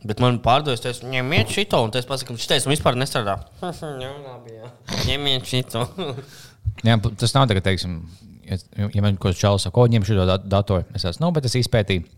Bet 0.09 0.18
man 0.22 0.40
pārdevis, 0.42 0.83
tas 0.83 0.98
ņemiet 1.07 1.55
šito, 1.55 1.79
un 1.87 1.94
es 1.98 2.11
pasaku, 2.11 2.35
šis 2.38 2.66
man 2.66 2.74
vispār 2.74 2.98
nestrādā. 2.98 3.38
Jā, 4.03 4.12
labi, 4.27 4.59
jā. 4.59 4.74
Ņemiet 5.07 5.46
šito. 5.46 5.87
Jā, 6.87 6.98
tas 7.22 7.35
nav 7.38 7.46
tā, 7.51 7.55
ka, 7.59 7.68
teiksim, 7.70 8.01
ja, 8.46 8.59
ja 8.83 9.03
man 9.03 9.14
kaut 9.14 9.35
kas 9.35 9.40
čels 9.40 9.66
saka, 9.66 9.74
ko 9.79 9.87
ņem 9.90 10.07
šo 10.07 10.27
dat 10.27 10.46
datoru, 10.46 10.87
es 10.94 11.07
esmu, 11.07 11.29
nu, 11.29 11.35
bet 11.38 11.46
es 11.46 11.55
izpētīju. 11.59 12.18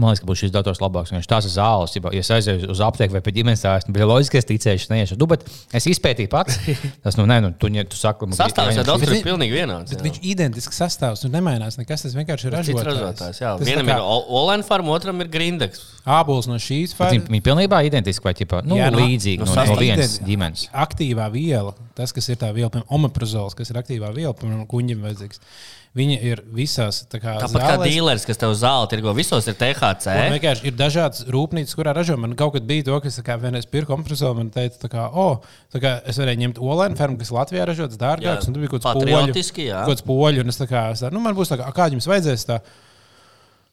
Man 0.00 0.08
liekas, 0.08 0.22
ka 0.22 0.26
būs 0.30 0.40
šis 0.40 0.52
dators 0.54 0.78
labāks. 0.80 1.10
Viņš 1.12 1.26
tās 1.28 1.44
ir 1.44 1.52
zāles. 1.52 1.92
Ja 2.00 2.20
es 2.22 2.30
aizēju 2.32 2.70
uz 2.72 2.80
aptieku 2.80 3.12
vai 3.12 3.20
pie 3.20 3.34
ģimenes 3.36 3.60
ārsta, 3.68 3.92
bija 3.92 4.06
loģiski, 4.08 4.32
ka 4.32 4.40
es 4.40 4.46
ticēju, 4.48 4.80
ka 4.88 4.94
neiešu. 4.94 5.18
Nu, 5.20 5.26
bet 5.28 5.42
es 5.76 5.84
izpētīju 5.92 6.30
pats. 6.32 6.56
Tas, 7.04 7.18
nu, 7.20 7.26
nē, 7.28 7.36
nu, 7.44 7.50
tu, 7.60 7.68
ņem- 7.68 7.90
tu 7.92 7.98
saki, 8.00 8.24
man 8.30 8.38
Sastāvs 8.38 8.78
jau 8.80 8.84
daudz 8.88 9.04
ir 9.04 9.18
pilnīgi 9.26 9.52
vienāds. 9.52 9.92
Viņš 10.00 10.16
ir 10.22 10.30
identisks 10.32 10.80
sastāvs, 10.80 11.20
tur 11.26 11.34
nemainās 11.34 11.76
nekas. 11.76 12.06
Tas 12.06 12.16
vienkārši 12.16 12.48
ir 12.48 12.56
ražotājs. 12.56 12.86
ražotājs. 12.88 13.42
Jā. 13.44 13.52
Tas 13.60 13.68
Vienam 13.68 13.84
tā 13.90 13.98
ir 13.98 14.00
kā 14.00 14.22
Olēna 14.40 14.64
farma, 14.70 14.94
otram 14.96 15.20
ir 15.20 15.28
Grindeks. 15.28 15.84
ābols 16.08 16.48
no 16.48 16.56
šīs 16.56 16.96
Viņi, 16.96 16.98
farmas. 16.98 17.28
viņi 17.28 17.44
pilnībā 17.50 17.82
identiski 17.86 18.24
vai 18.24 18.32
ķipa, 18.40 18.62
nu, 18.64 18.80
Jā, 18.80 18.88
jā, 18.88 18.94
nu, 18.96 19.04
līdzīgi 19.04 19.38
nu, 19.44 19.44
no, 19.44 19.52
no 19.52 19.60
sastāv- 19.60 19.84
vienas 19.84 20.16
ģimenes. 20.24 20.64
Aktīvā 20.72 21.28
viela, 21.36 21.76
tas, 21.94 22.16
kas 22.16 22.32
ir 22.32 22.40
tā 22.40 22.48
viela, 22.56 22.72
piemēram, 22.72 22.88
omeprazols, 22.96 23.54
kas 23.60 23.70
ir 23.70 23.76
aktīvā 23.84 24.08
viela, 24.16 24.32
piemēram, 24.34 24.64
kuņģim 24.72 25.04
vajadzīgs. 25.04 25.44
Viņa 25.92 26.14
ir 26.24 26.40
visās 26.56 27.02
tā 27.12 27.18
kā 27.20 27.34
Tāpat 27.36 27.60
kā 27.60 27.72
zālēs. 27.74 27.90
dīlers, 27.92 28.22
kas 28.24 28.38
tev 28.40 28.54
zāli 28.56 28.86
tirgo, 28.88 29.12
visos 29.12 29.44
ir 29.50 29.56
THC. 29.60 30.06
Un 30.22 30.32
vienkārši 30.38 30.64
ir 30.70 30.72
dažādas 30.78 31.26
rūpnīcas, 31.28 31.74
kurā 31.76 31.92
ražo. 31.92 32.16
Man 32.16 32.32
kaut 32.38 32.54
kad 32.54 32.64
bija 32.64 32.86
to, 32.86 32.96
kas 33.04 33.18
kā 33.26 33.36
vienreiz 33.42 33.66
pirka 33.68 33.90
kompresoru. 33.92 34.38
Man 34.38 34.48
teica, 34.54 34.78
tā 34.80 34.88
kā, 34.88 35.04
oh, 35.12 35.42
tā 35.74 35.82
kā 35.84 35.92
es 36.08 36.16
varēju 36.16 36.40
ņemt 36.46 36.60
olēnu 36.64 36.96
fermu, 36.96 37.18
kas 37.20 37.34
Latvijā 37.36 37.66
ražotas 37.68 38.00
dārgāks. 38.00 38.24
Jā, 38.40 38.48
Un 38.48 38.56
tur 38.56 38.64
bija 38.64 38.72
kaut 38.72 38.86
poļu. 38.88 39.04
patriotiski, 39.04 39.66
jā. 39.68 39.82
Kaut 39.84 39.98
kāds 39.98 40.06
poļu. 40.08 40.40
Un 40.46 40.48
es 40.48 40.60
tā 40.62 40.68
kā, 40.70 40.86
es 40.96 41.04
tā, 41.04 41.12
nu, 41.12 41.20
man 41.20 41.36
būs 41.36 41.52
tā, 41.52 41.60
kā, 41.60 41.68
"A, 41.68 41.76
kā 41.76 41.90
jums 41.92 42.08
vajadzēs 42.08 42.48
tā. 42.48 42.60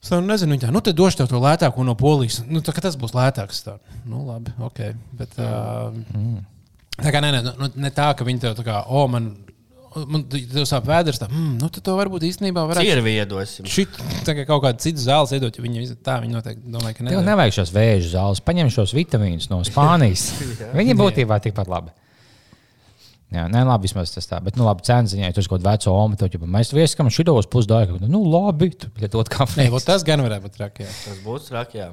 Es 0.03 0.11
tā, 0.11 0.19
nu, 0.19 0.27
nezinu, 0.27 0.51
viņa 0.57 0.67
tā, 0.67 0.71
nu, 0.75 0.81
tad 0.83 0.95
došu 0.99 1.17
tev 1.23 1.27
to 1.31 1.39
lētāko 1.39 1.83
no 1.87 1.95
polijas. 1.95 2.43
Nu, 2.47 2.59
tā, 2.59 2.75
tas 2.75 2.95
būs 2.99 3.15
lētāks. 3.15 3.63
Tā. 3.63 3.79
Nu, 4.03 4.25
labi, 4.27 4.51
ok. 4.59 4.79
Bet, 5.15 5.39
uh, 5.39 5.95
mm. 6.15 6.43
Tā 6.99 7.11
kā 7.15 7.23
nē, 7.23 7.31
nē, 7.31 7.41
nu, 7.55 7.71
ne 7.79 7.91
tā, 7.95 8.11
ka 8.15 8.27
viņi 8.27 8.39
tev 8.43 8.55
tā 8.59 8.63
kā, 8.67 8.83
o, 8.91 9.07
man, 9.07 9.37
man 10.09 10.23
tev 10.29 10.65
sāp 10.69 10.85
vēders, 10.89 11.17
tā, 11.21 11.27
mm, 11.31 11.55
nu, 11.61 11.69
tad 11.73 11.83
to 11.85 11.95
varbūt 11.97 12.25
īstenībā 12.27 12.63
varētu. 12.69 12.85
Cievi 12.85 13.13
iedosim. 13.19 13.65
Šit, 13.69 13.95
tā 14.27 14.35
kā 14.37 14.45
kaut 14.49 14.63
kāda 14.65 14.79
cita 14.83 15.01
zāles 15.03 15.33
iedot, 15.35 15.55
ja 15.57 15.63
viņi 15.65 15.85
tā, 16.05 16.19
viņi 16.23 16.35
noteikti 16.37 16.73
domāja, 16.73 16.97
ka 16.99 17.05
Tev 17.07 17.21
nē. 17.21 17.25
nevajag 17.31 17.55
šos 17.57 17.71
vēža 17.75 18.11
zāles, 18.17 18.43
paņem 18.45 18.69
šos 18.75 18.93
vitamīnus 18.97 19.49
no 19.49 19.61
Spānijas. 19.67 20.27
Viņi 20.79 20.95
būtībā 20.99 21.39
tikpat 21.47 21.71
labi. 21.71 21.95
Jā, 23.29 23.43
nē, 23.45 23.61
labi, 23.61 23.85
vismaz 23.85 24.09
tas 24.09 24.25
tā. 24.25 24.39
Bet, 24.41 24.55
nu, 24.57 24.65
labi, 24.65 24.81
cenas 24.87 25.11
ziņā, 25.13 25.27
ja 25.29 25.33
tu 25.37 25.41
esi 25.43 25.49
kaut 25.51 25.61
kāda 25.61 25.75
veca 25.75 25.91
oma, 25.93 26.17
tad 26.17 26.33
jau 26.33 26.47
mēs 26.49 26.71
vieskam 26.73 27.11
šitos 27.13 27.45
pusdāju. 27.53 27.99
Nu, 28.09 28.23
labi, 28.25 28.71
tu 28.73 28.89
lietot 28.97 29.29
Nē, 29.29 29.35
kafiju. 29.35 29.73
vot 29.75 29.85
tas 29.85 30.05
gan 30.07 30.23
varētu 30.25 30.47
būt 30.47 30.55
traki. 30.57 30.87
jā. 30.87 30.93
Tas 31.05 31.19
būs 31.21 31.49
traki. 31.51 31.77
jā. 31.83 31.91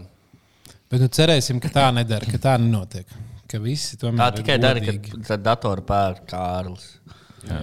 Bet 0.88 1.02
nu, 1.04 1.08
cerēsim, 1.12 1.60
ka 1.60 1.68
tā 1.74 1.90
nedara, 1.92 2.24
ka 2.30 2.40
tā 2.40 2.54
nenotiek. 2.62 3.04
Ka 3.52 3.60
visi 3.62 3.98
tomēr 4.00 4.16
Tā 4.22 4.28
ir 4.32 4.38
tikai 4.40 4.56
dara, 4.64 4.80
kad 4.80 5.12
tad 5.28 5.44
datoru 5.44 5.84
pērk 5.86 6.24
Kārlis. 6.32 6.86
Jā. 7.44 7.58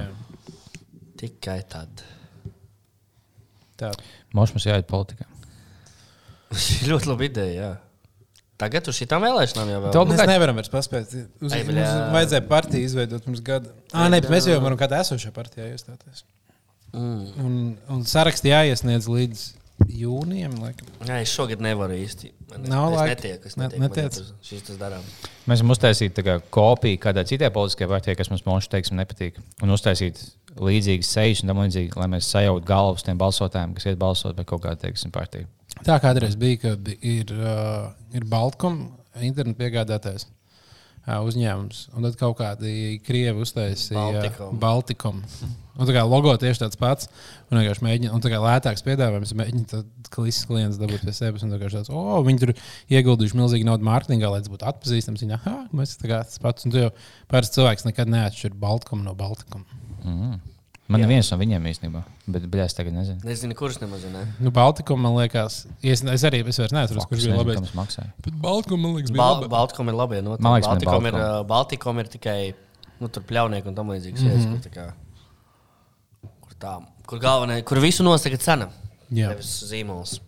Tikai 1.19 1.61
tad. 1.69 2.03
Tā. 3.79 3.89
Mums 4.35 4.53
mums 4.53 4.67
jāiet 4.67 4.85
politikā. 4.89 5.25
Šī 6.53 6.83
ir 6.83 6.93
ļoti 6.93 7.09
laba 7.09 7.25
ideja. 7.25 7.55
Jā. 7.57 7.71
Tagad 8.61 8.85
uz 8.87 8.99
šitām 8.99 9.23
vēlēšanām 9.25 9.71
jau 9.71 9.79
vēl. 9.87 10.05
Mēs 10.11 10.27
nevaram 10.29 10.59
vairs 10.59 10.71
paspēt. 10.71 11.15
Uz, 11.41 11.55
Ai, 11.55 11.63
mums 11.65 12.13
vajadzēja 12.13 12.43
partiju 12.51 12.87
izveidot 12.87 13.25
pirms 13.25 13.41
gada. 13.43 13.73
Ah, 13.91 14.05
nē, 14.11 14.21
bet 14.23 14.31
mēs 14.31 14.47
jau 14.47 14.59
varam 14.63 14.77
kādā 14.79 15.01
esošajā 15.03 15.33
partijā 15.35 15.71
iestāties. 15.73 16.23
Mm. 16.93 17.23
Un, 17.41 17.55
un 17.89 18.03
saraksts 18.05 18.45
jāiesniedz 18.45 19.09
līdz 19.09 19.47
jūnijam. 19.87 20.55
Laikam. 20.61 20.87
Jā, 21.07 21.21
es 21.23 21.31
šogad 21.33 21.61
nevaru 21.63 21.95
īsti. 21.97 22.31
Man 22.51 22.67
Nav 22.69 22.93
es 22.93 22.97
laika. 22.99 23.15
netieku, 23.15 23.45
es 23.49 23.57
Ne- 23.57 23.67
netieku, 23.67 23.81
netiec. 23.87 24.11
tas- 24.17 24.33
Šis 24.43 24.61
tas 24.67 24.77
darām. 24.77 25.01
Mēs 25.47 25.61
varam 25.61 25.73
uztaisīt 25.75 26.13
tā 26.13 26.23
kā 26.23 26.41
kopiju 26.49 26.99
kādai 26.99 27.25
citai 27.25 27.49
politiskajai 27.49 27.89
partijai, 27.89 28.17
kas 28.17 28.29
mums 28.29 28.43
moši 28.45 28.69
teiksim, 28.69 28.97
nepatīk. 28.97 29.33
Un 29.61 29.69
uztaisīt 29.69 30.21
līdzīgas 30.55 31.03
sejas 31.05 31.41
un 31.43 31.47
tam 31.47 31.57
līdzīgi, 31.57 31.95
lai 31.95 32.07
mēs 32.07 32.29
sajautu 32.29 32.65
galvas 32.65 33.03
tiem 33.03 33.17
balsotājiem, 33.17 33.73
kas 33.75 33.85
iet 33.85 33.97
balsot 33.97 34.35
par 34.35 34.45
kaut 34.45 34.61
kādu 34.61 34.79
teiksim, 34.85 35.11
partiju. 35.11 35.47
Tā 35.83 35.99
kādreiz 35.99 36.35
bija, 36.37 36.57
kad 36.61 36.87
ir, 37.01 37.25
uh, 37.33 37.91
ir 38.13 38.21
Baltkom 38.21 38.91
internetu 39.19 39.57
piegādātājs. 39.59 40.25
Uzņēmums, 41.03 41.79
un 41.97 42.05
tad 42.07 42.13
kaut 42.15 42.37
kādi 42.39 42.99
krievi 43.03 43.43
uztaisīja. 43.43 44.03
Baltikom. 44.61 45.17
Un 45.73 45.89
tā 45.89 45.95
kā 45.95 46.03
logo 46.05 46.31
tieši 46.39 46.61
tāds 46.61 46.77
pats, 46.79 47.09
un 47.49 47.57
vienkārši 47.59 47.83
mēģina, 47.83 48.11
un 48.13 48.21
tā 48.23 48.29
kā 48.31 48.37
lētāks 48.39 48.85
piedāvājums, 48.85 49.33
mēģina 49.35 49.65
tad 49.71 50.09
klises 50.13 50.45
klients 50.47 50.77
dabūt 50.79 51.03
pie 51.03 51.15
sevis. 51.17 51.43
un 51.43 51.51
tā 51.51 51.57
kā 51.59 51.71
tāds, 51.73 51.89
Oh, 51.91 52.21
viņi 52.23 52.43
tur 52.43 52.53
ieguldījuši 52.93 53.39
milzīgi 53.39 53.67
naudu 53.67 53.83
mārketingā, 53.89 54.29
lai 54.31 54.39
tas 54.45 54.53
būtu 54.53 54.69
atpazīstams. 54.69 55.25
Viņa, 55.25 55.41
ah, 55.49 55.65
mēs 55.73 55.97
tā 55.97 56.07
kā 56.07 56.21
tas 56.23 56.39
pats, 56.39 56.63
un 56.63 56.71
tu 56.71 56.77
jau 56.85 56.91
parasti 57.27 57.59
cilvēks 57.59 57.87
nekad 57.89 58.07
neatšķir 58.13 58.55
Baltkom 58.61 59.03
no 59.03 59.15
Baltikom. 59.17 59.65
Mm. 60.05 60.39
Man 60.91 60.99
ir 60.99 61.07
viens 61.07 61.29
no 61.31 61.37
viņiem 61.39 61.63
īstenībā, 61.69 62.01
bet 62.27 62.43
es 62.65 62.73
tagad 62.75 62.91
nezinu. 62.93 63.23
Nezinu, 63.23 63.55
kurš 63.55 63.77
nemaz 63.79 64.03
ne. 64.11 64.25
Nu, 64.43 64.51
Baltikom, 64.51 64.99
man 64.99 65.13
liekas, 65.15 65.61
es, 65.81 66.03
es 66.03 66.25
arī 66.27 66.41
es 66.45 66.59
vairs 66.59 66.73
neatceros, 66.75 67.05
kurš 67.07 67.23
bija 67.29 67.37
kam 67.55 67.63
tas 67.63 67.71
maksāja. 67.77 68.09
Bet 68.25 68.35
Baltikom, 68.43 68.81
man 68.83 68.97
liekas, 68.97 69.13
bija 69.15 69.21
Bal 69.23 69.35
labais. 69.37 69.51
Baltikom 69.53 69.87
ir 69.93 69.95
labi. 69.95 70.19
No, 70.25 70.35
Man 70.43 70.57
liekas, 70.57 70.67
man 70.67 70.83
ir 70.83 70.89
Baltikom, 70.89 71.07
ir, 71.07 71.15
Baltikom. 71.15 71.47
Baltikom 71.53 71.99
ir 72.03 72.11
tikai 72.17 72.37
nu, 72.99 73.07
tur 73.07 73.23
pļaunieki 73.23 73.71
un 73.71 73.75
tam 73.79 73.87
līdzīgas 73.95 74.25
Mhm. 74.27 74.27
lietas. 74.27 74.51
Kur, 74.51 74.59
tā 74.67 74.73
kā- 74.75 76.29
kur, 76.43 76.53
tā, 76.59 76.73
kur 77.07 77.19
galvenais, 77.19 77.63
kur 77.63 77.79
visu 77.79 78.03
nosaka 78.03 78.37
cena. 78.37 78.69
Jā. 79.09 79.29
Nevis 79.31 79.63
zīmols. 79.71 80.19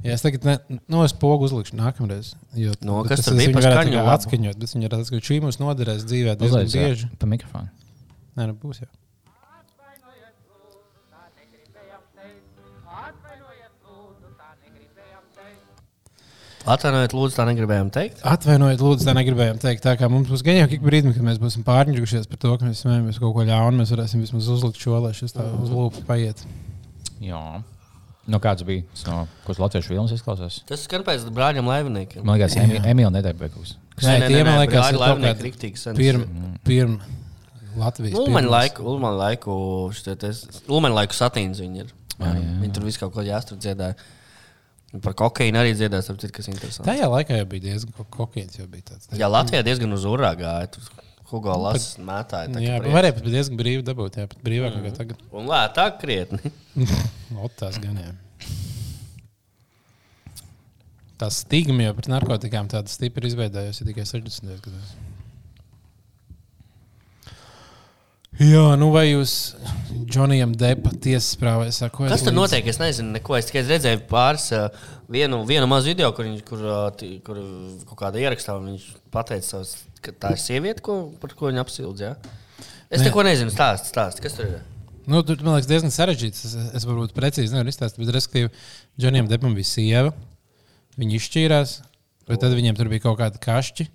Jā, 0.00 0.14
es 0.16 0.22
tagad, 0.24 0.44
ne, 0.48 0.54
nu, 0.88 1.02
es 1.04 1.12
pogu 1.12 1.44
uzlikšu 1.44 1.76
nākamreiz. 1.76 2.32
Jo, 2.56 2.72
Nu, 2.80 3.02
bet 3.02 3.10
kas 3.12 3.20
tas- 3.20 3.26
tad 3.26 3.34
es 3.36 3.44
bija 3.44 3.52
viņu 3.52 3.60
varētu? 3.60 4.06
Atskaņot, 4.14 4.56
bet 4.56 4.70
viņi 4.72 4.84
ir 4.88 4.94
ka 5.12 5.16
šī 5.28 5.40
mums 5.44 5.58
noderēs 5.60 6.06
dzīvē 6.08 6.36
diezgan 6.40 6.70
bieži. 6.72 7.10
pa 7.18 7.26
mikrofonu. 7.26 7.68
Nē, 8.38 8.46
nu 8.50 8.54
būs 8.62 8.82
jau. 8.84 8.90
Atvainojiet, 16.70 17.14
lūdzu, 17.16 17.34
tā 17.40 17.44
negribējām 17.48 17.88
teikt. 17.94 18.18
Atvainojiet, 18.28 18.82
lūdzu, 18.84 19.06
tā 19.08 19.14
negribējām 19.16 19.60
teikt. 19.62 19.82
Tā 19.86 19.94
kā 19.98 20.10
mums 20.12 20.28
būs 20.28 20.42
gan 20.44 20.58
jau 20.58 20.66
ik 20.68 20.82
brīdi, 20.84 21.12
kad 21.16 21.24
mēs 21.24 21.38
būsim 21.40 21.64
pārņķušies 21.66 22.28
par 22.30 22.40
to, 22.42 22.52
ka 22.60 22.68
mēs 22.68 22.82
smējamies 22.84 23.20
kaut 23.22 23.32
ko 23.38 23.46
ļaunu, 23.48 23.80
mēs 23.80 23.92
varēsim 23.94 24.20
vismaz 24.22 24.50
uzlikt 24.52 24.78
šo, 24.82 24.98
lai 25.00 25.14
šis 25.16 25.32
tā 25.38 25.46
uz 25.56 25.72
lūpu 25.72 26.04
paiet. 26.08 26.42
Jā. 27.24 27.40
No 28.30 28.38
kāds 28.44 28.62
bija? 28.68 28.84
Tas 28.92 29.06
No, 29.08 29.22
kurš 29.46 29.62
latviešu 29.64 29.94
filmas 29.94 30.12
izklausās? 30.14 30.60
Tas 30.68 30.84
skan 30.84 31.02
pēc 31.06 31.24
brāļiem 31.34 31.66
Laiviniekiem. 31.66 32.22
Man 32.28 32.36
liekas, 32.36 32.58
Emi- 32.60 32.82
Emīļa 32.92 33.14
nedarbēkus. 33.16 33.72
Nē, 34.04 34.18
tie 34.28 34.44
man 34.44 34.60
liekas, 34.60 34.76
brāļi 34.76 34.92
ir 34.92 35.00
kaut 35.00 35.00
Laivinieki 35.00 35.32
kādi 35.32 35.48
riktīgi 35.48 35.80
sen. 35.80 35.96
Pirm, 35.98 36.26
pirm 36.68 36.92
Latvijas. 37.00 37.00
Ulmaņa 37.00 37.08
pirmās. 37.08 37.29
Laiku, 38.50 38.82
Ulmaņa 38.90 39.16
laiku, 39.20 39.52
šitie- 39.94 40.32
Ulmaņa 40.68 40.94
laiku 41.00 41.14
satīns 41.14 41.60
viņi 41.62 41.84
ir. 41.84 41.92
Jā, 42.20 42.32
jā. 42.36 42.56
Viņi 42.60 42.72
tur 42.74 42.84
visu 42.84 42.98
kaut 43.00 43.12
ko 43.14 43.20
jāstur 43.24 43.56
dziedāja. 43.58 43.94
Par 45.02 45.14
kokaīnu 45.14 45.54
arī 45.60 45.74
dziedāja, 45.78 46.02
starp 46.02 46.18
citu, 46.18 46.32
kas 46.32 46.48
ir 46.48 46.54
interesanti. 46.54 46.90
Tajā 46.90 47.06
laikā 47.08 47.36
jau 47.38 47.46
bija 47.46 47.62
diezgan 47.68 47.92
ko- 47.94 48.06
kokaīns. 48.26 48.58
jau 48.58 48.66
bija 48.66 48.82
tāds. 48.90 49.06
Jā, 49.14 49.28
Latvijā 49.30 49.62
diezgan 49.64 49.92
uz 49.92 50.04
urā 50.04 50.34
gāja. 50.36 50.68
Hugo 51.30 51.54
Lass 51.62 51.96
mētāja. 51.96 52.48
tā 52.50 52.58
kā 52.58 52.64
Jā, 52.66 52.80
bet 52.82 52.90
varēja 52.90 53.14
pat 53.14 53.22
diezgan 53.30 53.56
brīvi 53.56 53.84
dabūt. 53.86 54.16
Jā, 54.18 54.26
pat 54.26 54.42
brīvāk 54.42 54.74
nekā 54.82 54.96
tagad. 54.96 55.16
Un 55.32 55.46
lētāk 55.46 56.00
krietni. 56.00 56.50
Ot, 57.44 57.54
tās 57.56 57.78
gan 57.78 57.94
jā. 58.02 58.10
Tā 61.20 61.28
stigma 61.30 61.84
jau 61.84 61.94
pret 61.94 62.08
narkotikām 62.08 62.66
tāda 62.72 62.88
stipri 62.88 63.28
izveidojusies 63.30 63.86
tikai 63.86 64.06
60. 64.08 64.60
gados. 64.64 64.94
Jā, 68.40 68.62
nu 68.80 68.88
vai 68.94 69.10
jūs 69.10 69.32
Džonijam 70.08 70.54
Depa 70.56 70.94
tiesas 70.96 71.34
prāvā 71.36 71.66
sakojat? 71.76 72.14
Kas 72.14 72.22
tur 72.24 72.32
notiek? 72.32 72.64
Es 72.72 72.78
nezinu, 72.80 73.12
neko. 73.18 73.34
Es 73.36 73.50
tikai 73.50 73.66
redzēju 73.68 74.00
pāris 74.08 74.46
uh, 74.56 74.70
vienu, 75.12 75.42
vienu 75.48 75.68
mazu 75.68 75.92
video, 75.92 76.08
kur, 76.16 76.24
viņš, 76.24 76.40
kur, 76.48 76.62
ti- 76.96 77.18
kur 77.26 77.36
kaut 77.90 77.98
kāda 78.00 78.22
ierakstā 78.22 78.56
viņš 78.56 78.86
pateica, 79.12 79.60
ka 80.00 80.14
tā 80.24 80.32
ir 80.32 80.40
sieviete, 80.40 80.80
ko, 80.86 80.96
par 81.20 81.36
ko 81.36 81.50
viņa 81.50 81.66
apsildz. 81.66 82.00
Ja? 82.06 82.14
Es 82.88 83.02
Nē. 83.02 83.10
neko 83.10 83.26
nezinu. 83.28 83.52
Stāst, 83.52 83.92
stāst, 83.92 84.24
kas 84.24 84.38
tur 84.38 84.48
ir. 84.48 84.64
Nu, 85.10 85.20
tur 85.26 85.36
man 85.44 85.58
liekas, 85.58 85.68
diezgan 85.68 85.92
sarežģīts. 85.92 86.42
Es, 86.48 86.56
es 86.80 86.88
varbūt 86.88 87.12
precīzi 87.16 87.52
nevaru 87.52 87.72
izstāstīt, 87.72 88.00
bet 88.06 88.14
respektīvi, 88.16 88.50
Džonijam 89.00 89.28
Depam 89.28 89.52
bija 89.58 89.68
sieva. 89.68 90.14
Viņi 90.96 91.20
izšķīrās, 91.20 91.76
bet 92.30 92.40
tad 92.40 92.56
viņiem 92.56 92.80
tur 92.80 92.88
bija 92.88 93.04
kaut 93.04 93.20
kādi 93.20 93.40
kašķi. 93.42 93.90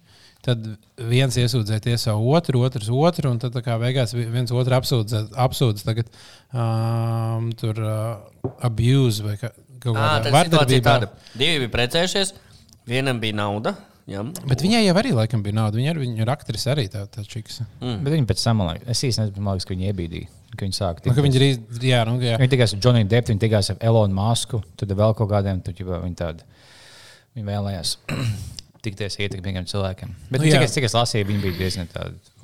Tad 0.46 0.62
viens 1.10 1.34
iesūdzēja 1.42 1.82
tiesā 1.88 2.14
otru, 2.14 2.60
otrs 2.68 2.92
otru, 2.94 3.32
un 3.34 3.40
tad 3.42 3.56
tā 3.56 3.64
kā 3.66 3.80
beigās 3.82 4.14
vi- 4.14 4.28
viens 4.30 4.52
otru 4.54 4.76
apsūdz, 4.78 5.16
apsūdz 5.42 5.82
tagad 5.88 6.12
um, 6.54 7.48
tur 7.58 7.80
uh, 7.82 8.52
abuse 8.68 9.26
vai 9.26 9.34
kā, 9.42 9.50
kaut 9.82 9.98
vardarbībā. 9.98 10.86
tāda. 10.86 11.10
Divi 11.34 11.64
bija 11.66 11.74
precējušies, 11.80 12.36
vienam 12.90 13.18
bija 13.24 13.40
nauda. 13.42 13.74
Jā. 14.06 14.22
Bet 14.46 14.62
viņai 14.62 14.84
jau 14.86 14.94
arī 15.02 15.16
laikam 15.18 15.42
bija 15.42 15.58
nauda. 15.58 15.80
Viņa, 15.82 15.96
arī, 15.96 16.04
viņa 16.06 16.22
ir 16.28 16.30
aktrise 16.30 16.70
arī 16.76 16.84
tā, 16.94 17.08
tā 17.10 17.24
čiks. 17.26 17.64
Mm. 17.82 18.04
Bet 18.06 18.14
viņi 18.14 18.28
pēc 18.30 18.44
tam, 18.46 18.60
man 18.62 18.76
liekas, 18.76 19.02
es 19.10 19.18
man 19.34 19.56
liekas, 19.56 19.66
ka 19.66 19.74
viņi 19.74 19.88
iebīdīja. 19.90 20.28
Ka 20.56 20.62
viņi 20.68 20.78
sāka 20.78 21.08
Nu, 21.10 21.16
ka 21.18 21.24
viņi 21.26 21.40
ir, 21.40 21.46
iz- 21.50 21.82
jā, 21.90 22.04
nu, 22.06 22.20
jā. 22.22 22.38
Viņi 22.38 22.52
tikās 22.54 22.76
ar 22.78 22.84
Džoniju 22.86 23.10
Deptu, 23.12 23.34
viņi 23.34 23.42
tikās 23.48 23.72
ar 23.74 23.82
Elonu 23.82 24.14
Masku, 24.16 24.62
tad 24.78 24.94
vēl 24.94 25.18
kaut 25.18 25.32
kādiem, 25.34 25.58
tad 25.66 25.82
jau 25.82 25.90
viņi 26.06 26.16
tādi, 26.22 26.46
viņi 27.36 27.50
vēlējās 27.50 27.96
tikties 28.86 29.18
ar 29.20 29.26
ietekmīgiem 29.28 29.66
cilvēkiem. 29.70 30.14
Bet 30.32 30.40
Nu, 30.42 30.46
nu, 30.46 30.52
cik, 30.54 30.64
es, 30.68 30.74
cik 30.78 30.88
es 30.88 30.96
lasīju, 30.96 31.28
viņi 31.30 31.42
bija 31.44 31.58
diezgan 31.60 31.90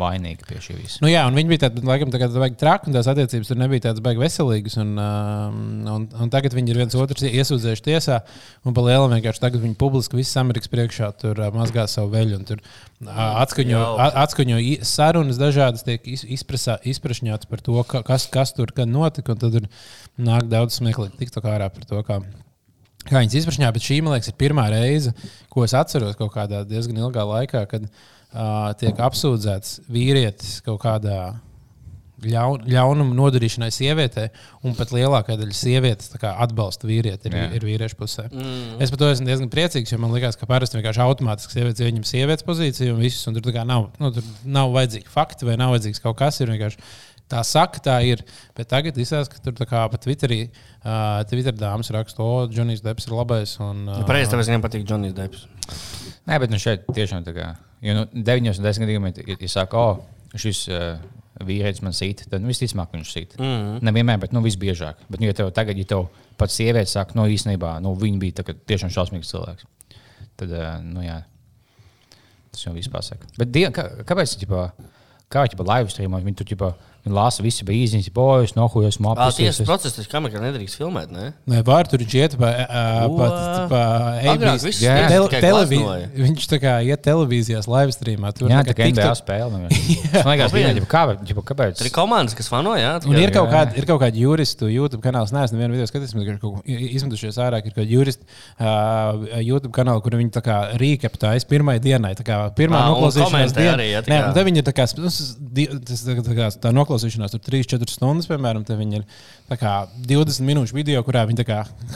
vainīgi 0.01 0.47
pie 0.47 0.59
šī 0.63 0.75
visa. 0.79 0.99
Nu, 1.03 1.09
jā, 1.11 1.21
un 1.29 1.37
viņi 1.37 1.51
bija 1.53 1.61
tādi, 1.67 1.83
laikam, 1.85 2.09
tā 2.13 2.19
kā 2.21 2.27
tādi 2.33 2.57
traki, 2.61 2.89
un 2.89 2.95
tās 2.97 3.09
attiecības 3.11 3.51
tur 3.51 3.59
nebija 3.61 3.83
tādas 3.87 4.01
beigas 4.05 4.23
veselīgas. 4.25 4.77
Un, 4.81 4.91
um, 4.97 5.61
un, 5.95 6.07
un 6.25 6.31
tagad 6.33 6.55
viņi 6.57 6.73
ir 6.73 6.79
viens 6.81 6.97
otru 6.97 7.29
iesūdzējuši 7.29 7.85
tiesā, 7.87 8.19
un 8.65 8.75
pa 8.77 8.85
lielam 8.87 9.13
vienkārši 9.13 9.43
tagad 9.45 9.61
viņi 9.63 9.77
publiski 9.81 10.17
visas 10.19 10.39
Amerikas 10.41 10.71
priekšā 10.73 11.11
tur 11.21 11.37
uh, 11.45 11.51
mazgā 11.55 11.85
savu 11.91 12.11
veļu. 12.15 12.39
un 12.41 12.47
Tur 12.49 12.61
uh, 12.61 13.23
atskaņo, 13.45 13.81
atskaņo 14.25 14.59
sarunas 14.87 15.37
dažādas, 15.41 15.85
tiek 15.87 16.05
iz- 16.09 16.25
izpresā- 16.25 16.79
izprašņotas 16.91 17.49
par 17.51 17.61
to, 17.65 17.77
ka, 17.83 18.01
kas, 18.07 18.25
kas 18.33 18.55
tur 18.57 18.73
kad 18.75 18.89
notika. 18.89 19.35
un 19.35 19.41
Tad 19.45 19.53
tur 19.59 19.69
nāk 20.21 20.49
daudz 20.51 20.79
smieklīgi 20.81 21.17
tikt 21.21 21.37
ārā 21.45 21.69
par 21.73 21.85
to. 21.87 22.01
Kā, 22.07 22.21
Kā 23.07 23.21
viņas 23.21 23.37
izpratņā, 23.41 23.69
bet 23.73 23.85
šī, 23.85 24.01
man 24.05 24.15
liekas, 24.15 24.31
ir 24.31 24.39
pirmā 24.39 24.67
reize, 24.73 25.13
ko 25.51 25.65
es 25.65 25.73
atceros 25.77 26.17
kaut 26.19 26.33
kādā 26.35 26.61
diezgan 26.69 26.99
ilgā 27.01 27.23
laikā, 27.27 27.63
kad 27.71 27.87
uh, 27.87 28.69
tiek 28.77 28.99
apsūdzēts 29.07 29.79
vīrietis 29.91 30.59
kaut 30.65 30.83
kādā 30.83 31.21
ļaun, 32.21 32.65
ļaunuma 32.69 33.15
nodarīšanai 33.17 33.69
sievietei, 33.73 34.27
un 34.67 34.75
pat 34.77 34.93
lielākā 34.93 35.37
daļa 35.39 35.55
sievietes 35.57 36.11
atbalsta 36.21 36.89
vīrieti, 36.89 37.29
ir, 37.29 37.37
Jā. 37.37 37.47
ir 37.57 37.65
vīriešu 37.65 37.97
pusē. 37.99 38.27
Mm. 38.29 38.81
Es 38.83 38.93
par 38.93 39.01
to 39.01 39.09
esmu 39.13 39.29
diezgan 39.29 39.51
priecīgs, 39.53 39.93
jo 39.93 39.99
man 40.01 40.13
liekas, 40.15 40.37
ka 40.39 40.49
parasti 40.49 40.77
vienkārši 40.77 41.03
automātiski 41.05 41.57
sievietes 41.57 41.85
ieņem 41.85 42.05
sievietes 42.07 42.47
pozīciju 42.47 42.95
un 42.95 43.01
visus, 43.01 43.25
un 43.29 43.37
tur 43.37 43.61
nav, 43.65 43.89
nu, 44.01 44.11
tur 44.13 44.27
nav 44.45 44.73
vajadzīgi 44.75 45.09
fakti 45.11 45.49
vai 45.49 45.57
nav 45.61 45.73
vajadzīgs 45.75 46.03
kaut 46.03 46.19
kas. 46.21 46.41
Ir 46.43 46.53
vienkārši 46.53 46.81
Tā 47.31 47.41
saka, 47.47 47.79
tā 47.83 47.95
ir. 48.03 48.23
Bet 48.57 48.67
tagad 48.73 48.97
izsaka, 48.99 49.37
ka 49.37 49.45
tur 49.45 49.55
tā 49.55 49.67
kā 49.69 49.85
pat 49.91 50.03
Twitterī, 50.03 50.41
uh, 50.83 51.21
Twitter 51.29 51.55
dāmas 51.55 51.91
raksta, 51.95 52.23
o, 52.25 52.43
Džonijs 52.51 52.83
Deps 52.83 53.07
ir 53.07 53.15
labais. 53.15 53.55
Un, 53.63 53.85
uh, 53.87 54.01
Pareizi, 54.07 54.33
tāpēc 54.33 54.51
viņam 54.51 54.65
patīk 54.65 54.83
Džonijs 54.89 55.15
Deps. 55.15 55.45
Nē, 56.27 56.41
bet 56.43 56.51
nu 56.51 56.59
šeit 56.59 56.83
tiešām 56.91 57.23
tā 57.27 57.35
kā. 57.37 57.53
Jo 57.81 57.95
nu, 58.01 58.05
9 58.11 58.45
no 58.49 58.53
10 58.67 58.83
gadījumos, 58.83 59.23
ja, 59.23 59.39
ja 59.39 59.51
saka, 59.51 59.79
o, 59.79 60.35
šis 60.43 60.65
uh, 60.73 60.99
vīrietis 61.47 61.83
man 61.85 61.95
sīt, 61.95 62.25
tad 62.29 62.43
nu, 62.43 62.51
visticamāk 62.51 62.91
viņš 62.97 63.13
sīt. 63.15 63.39
Mm 63.39 63.47
-hmm. 63.47 63.81
Nevienmēr, 63.87 64.19
bet 64.25 64.35
nu, 64.35 64.43
visbiežāk. 64.43 65.07
Bet, 65.07 65.19
nu, 65.19 65.29
ja 65.29 65.37
tev 65.37 65.51
tagad, 65.55 65.79
ja 65.79 65.87
tev 65.87 66.07
pats 66.37 66.59
sieviete 66.59 66.91
saka, 66.91 67.15
no 67.15 67.27
īstenībā, 67.27 67.79
nu, 67.81 67.95
viņa 67.95 68.19
bija 68.19 68.41
tā, 68.41 68.55
tiešām 68.67 68.91
šausmīgs 68.91 69.31
cilvēks, 69.31 69.65
tad, 70.37 70.55
nu, 70.83 71.03
jā, 71.05 71.21
tas 72.51 72.65
jau 72.65 72.73
viss 72.73 72.91
pasaka. 72.91 73.27
Bet 73.37 73.55
kā, 73.73 73.87
kāpēc, 74.05 74.37
ģipā, 74.43 74.69
kā 75.31 75.45
viņi 75.47 75.67
live 75.67 75.89
streamā, 75.89 76.21
viņi 76.21 76.37
tur, 76.41 76.49
ģipā, 76.53 76.73
viņi 77.05 77.15
lasa, 77.17 77.43
visi 77.45 77.65
bija 77.67 77.85
īziņas, 77.87 78.09
bojas, 78.13 78.55
nohujas, 78.57 78.99
mapes. 79.01 79.37
tiesas 79.39 79.65
process, 79.67 79.95
tas 79.97 80.09
kamerā 80.11 80.41
nedrīkst 80.43 80.77
filmēt, 80.77 81.11
ne? 81.13 81.31
Nē, 81.49 81.61
var 81.65 81.89
tur 81.89 82.03
iet 82.03 82.35
pa, 82.39 82.51
pa, 83.17 83.29
pa 83.71 83.81
ABC. 84.33 84.67
Jā. 84.83 84.97
tikai 85.01 85.09
Tele, 85.09 85.41
televi 85.41 85.79
glaznoja. 85.81 86.09
viņš 86.27 86.47
tā 86.51 86.59
kā 86.61 86.75
iet 86.85 87.03
televīzijās, 87.05 87.69
live 87.71 87.95
streamā. 87.95 88.33
Tur 88.37 88.51
Jā, 88.51 88.61
tā 88.67 88.75
kā 88.77 88.89
NBA 88.91 89.13
spēle. 89.19 89.61
Es 90.11 90.27
liekas, 90.27 90.87
kā, 90.91 91.01
ģipā, 91.25 91.43
kāpēc? 91.51 91.79
Tur 91.79 91.87
ir 91.87 91.93
komandas, 91.95 92.35
kas 92.37 92.49
fano, 92.51 92.73
jā. 92.77 92.93
Un 93.07 93.17
ir 93.17 93.31
kaut, 93.33 93.47
jā. 93.47 93.53
kāda, 93.53 93.75
ir 93.79 93.87
kaut 93.89 94.01
kāda 94.03 94.21
juristu 94.21 94.69
YouTube 94.71 95.01
kanāls, 95.03 95.31
neesmu 95.33 95.57
nevienu 95.57 95.77
video 95.77 95.87
skatījis, 95.89 96.13
bet 96.17 96.67
izmetušies 96.67 97.39
ārā, 97.41 97.61
ir 97.61 97.71
kaut 97.71 97.79
kāda 97.79 97.95
juristu 97.95 98.27
YouTube 99.41 99.73
kanāla, 99.75 100.03
kur 100.03 100.17
viņi 100.19 100.33
tā 100.35 100.43
kā 100.45 100.57
rīkaptājas 100.81 101.47
pirmai 101.49 101.77
dienai. 101.83 102.13
Tā 102.19 102.25
kā 102.27 102.41
pirmā 102.57 102.83
noklausīšanās 102.91 103.55
un 104.27 104.35
tad 104.35 104.47
viņi 104.47 104.61
ir 104.61 104.67
tā 104.67 104.75
kā, 104.75 104.87
nu, 104.99 105.11
tas, 105.87 106.03
tā, 106.05 106.17
tā, 106.27 106.37
kā, 106.37 106.49
tā 106.67 106.73
noklausīšanās 106.75 106.90
tur 107.31 107.43
3-4 107.45 107.95
stundas, 107.95 108.29
piemēram, 108.29 108.65
viņi 108.67 108.99
ir 108.99 109.05
tā 109.51 109.57
kā 109.59 109.73
20 110.07 110.47
minūšu 110.47 110.75
video, 110.75 111.01
kurā 111.07 111.23
viņi 111.29 111.45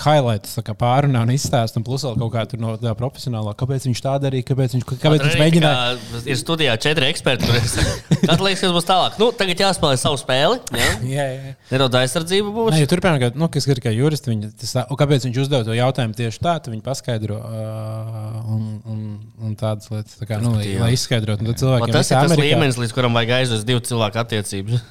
highlights 0.04 0.58
pārunā 0.76 1.24
un 1.26 1.34
izstāsta, 1.36 1.80
un 1.80 1.86
plus 1.88 2.04
vēl 2.06 2.18
kaut 2.20 2.34
kā 2.34 2.44
tur 2.50 2.62
no 2.62 2.76
tā 2.80 2.94
profesionālā, 2.98 3.56
kāpēc 3.58 3.88
viņš 3.88 4.02
tā 4.04 4.16
darīja, 4.24 4.48
kāpēc 4.50 4.76
viņš, 4.76 4.86
kāpēc 4.92 5.26
viņš 5.26 5.38
mēģināja. 5.40 6.24
Ir 6.28 6.40
studijā 6.40 6.76
četri 6.82 7.10
eksperti, 7.12 7.48
kuriem 7.48 8.26
tad 8.26 8.44
liekas, 8.44 8.64
kas 8.64 8.74
būs 8.76 8.88
tālāk. 8.88 9.20
Nu, 9.22 9.30
tagad 9.36 9.64
jāspēlē 9.66 10.00
savu 10.02 10.20
spēli. 10.22 10.60
Jā? 10.76 10.92
Jā, 11.16 11.26
jā. 11.32 11.54
Nedaudz 11.70 12.00
aizsardzība 12.02 12.52
būs. 12.54 12.74
Nē, 12.74 12.88
turpināt, 12.90 13.22
ka, 13.22 13.30
nu, 13.40 13.48
kas 13.52 13.68
ir 13.70 13.80
kā 13.84 13.94
juristi, 13.94 14.32
viņi, 14.32 14.52
tas, 14.60 14.74
kāpēc 15.00 15.28
viņš 15.28 15.40
uzdeva 15.46 15.68
to 15.68 15.76
jautājumu 15.78 16.18
tieši 16.18 16.42
tā, 16.44 16.56
viņi 16.72 16.84
paskaidro 16.86 17.38
uh, 17.40 18.40
un, 18.52 18.66
un, 18.92 19.04
un 19.46 19.56
tādas 19.60 19.92
lietas, 19.94 20.18
tā 20.20 20.28
kā, 20.30 20.40
nu, 20.44 20.56
lai, 20.58 20.74
lai 20.82 20.92
izskaidrotu. 20.98 21.48
Tas 21.56 22.12
ir 22.12 22.18
tas 22.18 22.36
līmenis, 22.40 22.80
līdz 22.82 22.96
kuram 22.96 23.16
vajag 23.18 23.36
aizvest 23.40 23.68
divu 23.70 23.84
cilvēku 23.86 24.22
attiecības. 24.24 24.85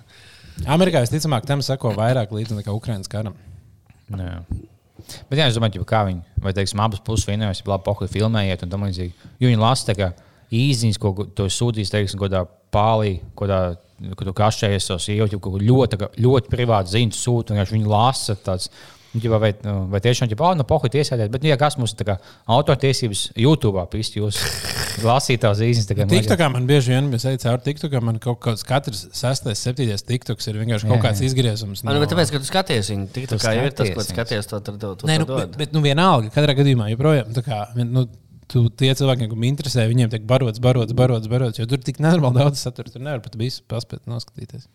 Amerikā 0.63 1.03
visticamāk 1.03 1.49
tam 1.49 1.63
sako 1.65 1.93
vairāk 1.99 2.33
līdzi 2.35 2.61
nekā 2.61 2.75
Ukraiņas 2.75 3.11
karam. 3.11 3.35
Jā. 4.15 4.39
Bet 5.29 5.41
jā, 5.41 5.49
es 5.49 5.57
domāju, 5.57 5.77
ģipa, 5.79 5.87
kā 5.91 6.03
viņi, 6.09 6.23
vai 6.41 6.53
teiksim, 6.57 6.81
abas 6.81 7.03
puses 7.05 7.27
vienojas, 7.29 7.61
ja 7.61 7.73
labi 7.73 7.85
pohuļ 7.89 8.11
filmējiet 8.13 8.63
un 8.65 8.71
tam 8.73 8.87
līdzīgi. 8.87 9.31
Jo 9.43 9.51
viņi 9.51 9.61
lasa 9.61 9.97
kā 9.99 10.13
īziņas, 10.55 11.01
ko 11.03 11.27
to 11.37 11.49
sūtīs, 11.51 11.93
teiksim, 11.93 12.21
kādā 12.23 12.45
pālī, 12.75 13.19
kādā, 13.39 13.61
kad 14.15 14.29
tu 14.29 14.35
kašķējies 14.39 14.89
savus 14.91 15.09
iejautības, 15.13 15.43
kaut 15.43 15.57
ko 15.57 15.63
ļoti, 15.65 16.01
ļoti 16.25 16.53
privāti 16.53 16.95
ziņas 16.95 17.25
sūta, 17.27 17.57
un 17.57 17.75
viņi 17.75 17.91
lasa 17.91 18.39
tāds. 18.47 18.71
Nu, 19.15 19.23
ģipa, 19.23 19.39
Vai, 19.43 19.51
nu, 19.63 19.75
vai 19.93 20.01
tiešām 20.03 20.31
tā, 20.31 20.37
oh, 20.39 20.55
no 20.59 20.65
pohuļ 20.67 20.91
tiesāties, 20.95 21.31
bet, 21.31 21.45
nu, 21.45 21.51
ja 21.51 21.59
kas 21.61 21.77
mums 21.79 21.95
ir 21.95 22.01
tā 22.01 22.07
kā 22.09 22.17
autortiesības 22.57 23.23
YouTube, 23.39 23.83
pīsti 23.93 24.21
jūs 24.21 24.41
lasīt 25.09 25.43
tās 25.45 25.63
īziņas, 25.63 25.89
tā 25.91 25.97
kā 25.99 26.07
nu, 26.07 26.15
Tik 26.15 26.29
tā 26.31 26.39
kā 26.41 26.49
man 26.53 26.67
bieži 26.69 26.95
vien 26.95 27.11
bija 27.13 27.23
teicis, 27.29 27.47
ar 27.51 27.63
TikTokā 27.63 28.03
man 28.05 28.19
kaut 28.23 28.41
kāds 28.45 28.67
katrs 28.67 29.07
sestais, 29.15 29.63
septītais 29.63 30.07
TikToks 30.09 30.51
ir 30.51 30.59
vienkārši 30.63 30.91
kaut 30.91 30.99
Jā, 30.99 31.05
kāds 31.07 31.23
jā. 31.23 31.31
izgriezums. 31.31 31.85
Man, 31.87 32.01
bet 32.03 32.13
tāpēc, 32.15 32.35
ka 32.35 32.43
tu 32.43 32.51
skaties 32.51 32.93
viņu, 32.95 33.09
tik 33.15 33.31
tā 33.31 33.39
Tu 33.39 33.47
kā 33.47 33.55
jau 33.57 33.65
ir 33.71 33.79
tas, 33.79 33.95
ko 33.95 34.07
skaties 34.07 34.51
to 34.51 34.61
tur 34.67 34.79
dod. 34.83 35.07
Nē, 35.09 35.21
nu, 35.23 35.31
bet, 35.31 35.57
bet 35.63 35.75
nu, 35.77 35.83
vienalga, 35.85 36.33
katrā 36.35 36.57
gadījumā 36.59 36.91
joprojām. 36.95 37.33
tā 37.37 37.47
Kā, 37.47 37.65
nu, 37.81 38.07
Tu, 38.45 38.61
tie 38.77 38.91
cilvēki, 38.93 39.25
kuriem 39.31 39.47
interesē, 39.49 39.87
viņiem 39.89 40.11
tiek 40.13 40.27
barots, 40.29 40.61
barots, 40.61 40.93
barots, 40.93 41.31
barots. 41.33 41.57
Jo 41.57 41.65
tur 41.65 41.81
tik 41.81 41.97
nenormāli 42.05 42.43
daudz 42.43 42.61
satura. 42.61 42.93
Tur 42.93 43.01
nevar 43.01 43.23
pat 43.25 43.39
visu 43.41 43.63
paspēt 43.73 44.05
noskatīties. 44.05 44.67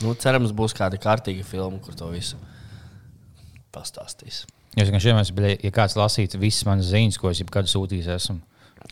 Nu, 0.00 0.14
cerams, 0.16 0.54
būs 0.56 0.72
kāda 0.74 0.96
kārtīga 1.02 1.44
filma, 1.44 1.82
kur 1.84 1.92
to 1.98 2.08
visu 2.08 2.40
pastāstīs. 3.74 4.44
Es 4.76 4.90
vienkārši 4.90 5.34
bļa, 5.34 5.54
ja 5.64 5.72
kāds 5.74 5.96
lasītu 5.98 6.40
visas 6.40 6.66
manas 6.68 6.90
ziņas, 6.92 7.18
ko 7.20 7.32
es 7.32 7.40
jebkad 7.42 7.70
sūtījis, 7.70 8.10
esmu 8.14 8.38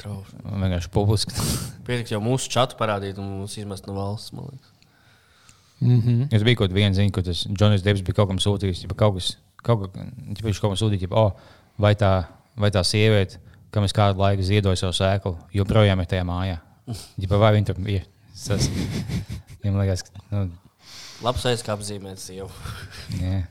Trauši. 0.01 0.39
vienkārši 0.45 0.91
publiski. 0.95 1.37
Pietiek 1.87 2.17
jau 2.17 2.23
mūsu 2.25 2.51
čatu 2.53 2.79
parādīt 2.81 3.21
un 3.23 3.29
mūs 3.43 3.57
izmest 3.61 3.87
no 3.87 3.97
valsts. 3.99 4.33
man. 4.33 4.59
Mm 5.81 6.01
-hmm. 6.01 6.29
Es 6.33 6.43
biju 6.43 6.57
kaut 6.57 6.73
kādā 6.73 6.93
ziņa, 6.93 7.13
ko 7.13 7.23
tas 7.23 7.47
Džonijs 7.47 7.83
Debs 7.83 8.03
bija 8.03 8.15
kaut 8.15 8.29
kam 8.29 8.39
sūtījis. 8.39 8.83
Ģipa, 8.85 8.95
kaut 8.97 9.15
kas, 9.15 9.37
kaut 9.63 9.81
kā, 9.83 10.07
ģipa, 10.33 10.49
viņš 10.49 10.61
kaut 10.61 10.71
kam 10.73 10.79
sūtīja, 10.81 11.01
ģipa, 11.05 11.17
oh, 11.17 11.33
vai, 11.79 11.95
tā, 11.95 12.25
vai 12.57 12.71
tā 12.71 12.83
sieviete, 12.85 13.39
kam 13.71 13.85
es 13.85 13.93
kādu 13.93 14.19
laiku 14.19 14.43
ziedoju 14.43 14.77
savu 14.77 14.93
sēklu, 14.93 15.37
joprojām 15.53 16.01
ir 16.01 16.07
tajā 16.07 16.25
mājā. 16.25 16.59
Ģipa, 17.21 17.37
vai 17.39 17.53
viņa 17.53 17.67
tur 17.67 17.89
ir? 17.89 18.07
Tas, 18.47 18.71
viņam 19.63 19.81
liekas, 19.81 20.03
ka, 20.03 20.11
nu, 20.31 20.51
Labs 21.23 21.45
apzīmēt 21.45 22.19
sievu. 22.19 22.51
jā. 23.21 23.47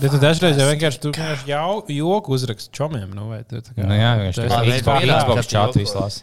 Bet 0.00 0.10
tu 0.12 0.18
dažreiz 0.20 0.58
jau 0.60 0.66
vienkārši 0.68 1.00
tu 1.00 1.10
vienkārši 1.14 1.48
jau 1.50 1.82
joku 1.88 2.34
uzrakst 2.36 2.72
čomiem. 2.76 3.08
Nu, 3.16 3.28
vai 3.32 3.42
tu 3.48 3.60
tā 3.64 3.72
kā- 3.74 3.86
Nu, 3.88 3.94
jā, 3.96 4.10
viņš 4.20 4.40
mēs 4.42 4.52
Xbox, 4.82 5.48
joko. 5.94 6.00
lasa. 6.00 6.22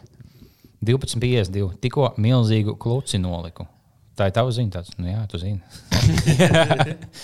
12,52. 0.83 1.69
Tikko 1.81 2.13
milzīgu 2.19 2.77
kluci 2.77 3.17
noliku. 3.23 3.65
Tā 4.19 4.27
ir 4.29 4.31
tava 4.35 4.51
ziņa. 4.53 4.69
Tāds, 4.75 4.91
nu, 4.99 5.07
jā, 5.09 5.23
tu 5.31 5.37
zini. 5.41 5.61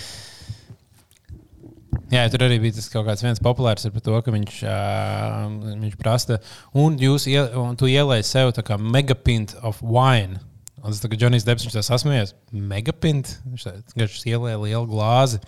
Jā, 2.10 2.24
tur 2.34 2.42
arī 2.42 2.56
bija 2.62 2.74
tas 2.74 2.88
kaut 2.90 3.06
kāds 3.06 3.22
viens 3.22 3.38
populārs 3.44 3.86
ir 3.86 3.92
par 3.94 4.02
to, 4.02 4.16
ka 4.26 4.32
viņš, 4.34 4.56
uh, 4.66 5.44
viņš 5.84 5.98
prasa, 6.02 6.40
un, 6.74 6.96
jūs 6.98 7.28
ie, 7.30 7.38
un 7.62 7.76
tu 7.78 7.86
ielēji 7.86 8.26
sev 8.26 8.50
tā 8.58 8.64
kā 8.66 8.80
megapint 8.82 9.54
of 9.62 9.78
wine. 9.86 10.40
Un 10.80 10.94
tas 10.94 11.02
tā 11.04 11.10
kā 11.12 11.20
Džonijs 11.20 11.46
Deps, 11.48 11.66
viņš 11.68 11.76
tā 11.76 11.84
sasmējās, 11.86 12.34
megapint, 12.56 13.32
viņš 13.46 13.66
tā 13.68 13.74
viņš 13.96 14.18
ielēja 14.32 14.60
lielu 14.64 14.88
glāzi. 14.90 15.40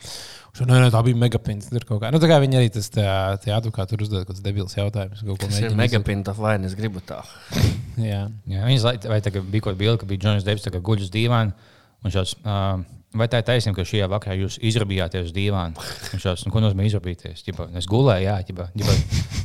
Viņš 0.51 0.67
nē, 0.67 0.79
nē, 0.84 0.89
tā 0.91 1.01
bija 1.07 1.19
megapint. 1.19 1.67
Tur 1.71 1.86
kaut 1.88 2.01
kā, 2.03 2.11
nu 2.11 2.19
tā 2.19 2.27
kā 2.32 2.39
viņi 2.43 2.59
arī 2.59 2.71
tas 2.75 2.91
tā, 2.91 3.07
tie 3.43 3.53
advokāti 3.55 3.95
tur 3.95 4.05
uzdod 4.05 4.25
kaut 4.25 4.34
kāds 4.34 4.43
debils 4.43 4.75
jautājums. 4.75 5.23
Kaut 5.23 5.39
ko 5.39 5.47
Tas 5.47 5.59
ir 5.61 5.69
mēģina 5.69 5.79
megapinta 5.79 6.36
vai 6.36 6.57
ne? 6.59 6.67
Es 6.67 6.75
gribu 6.77 7.03
tā. 7.07 7.21
Jā. 8.11 8.25
Jā, 8.51 8.65
viņas 8.67 8.88
vai 9.07 9.21
tā 9.23 9.32
kā 9.32 9.43
bija 9.43 9.67
kaut 9.67 9.73
kāda 9.73 9.84
bilde, 9.84 10.01
ka 10.01 10.09
bija 10.09 10.25
Džons 10.25 10.47
Debs 10.47 10.67
guļ 10.67 11.05
uz 11.07 11.13
dīvāna. 11.13 11.71
un 12.03 12.13
šāds, 12.13 12.36
uh, 12.43 12.82
Vai 13.12 13.26
tā 13.28 13.41
ir 13.41 13.43
taisnība, 13.43 13.76
ka 13.76 13.84
šajā 13.84 14.05
vakarā 14.07 14.38
jūs 14.39 14.55
izrabījāties 14.64 15.26
uz 15.28 15.32
dīvāna? 15.36 15.76
Un 16.16 16.22
šāds, 16.24 16.45
nu, 16.47 16.51
ko 16.53 16.62
nozīmē 16.64 16.86
izrabīties? 16.88 17.41
Ķipa, 17.43 17.66
es 17.76 17.84
gulēju, 17.91 18.24
jā, 18.24 18.36
ķipa, 18.47 18.68
ķipa, 18.72 18.93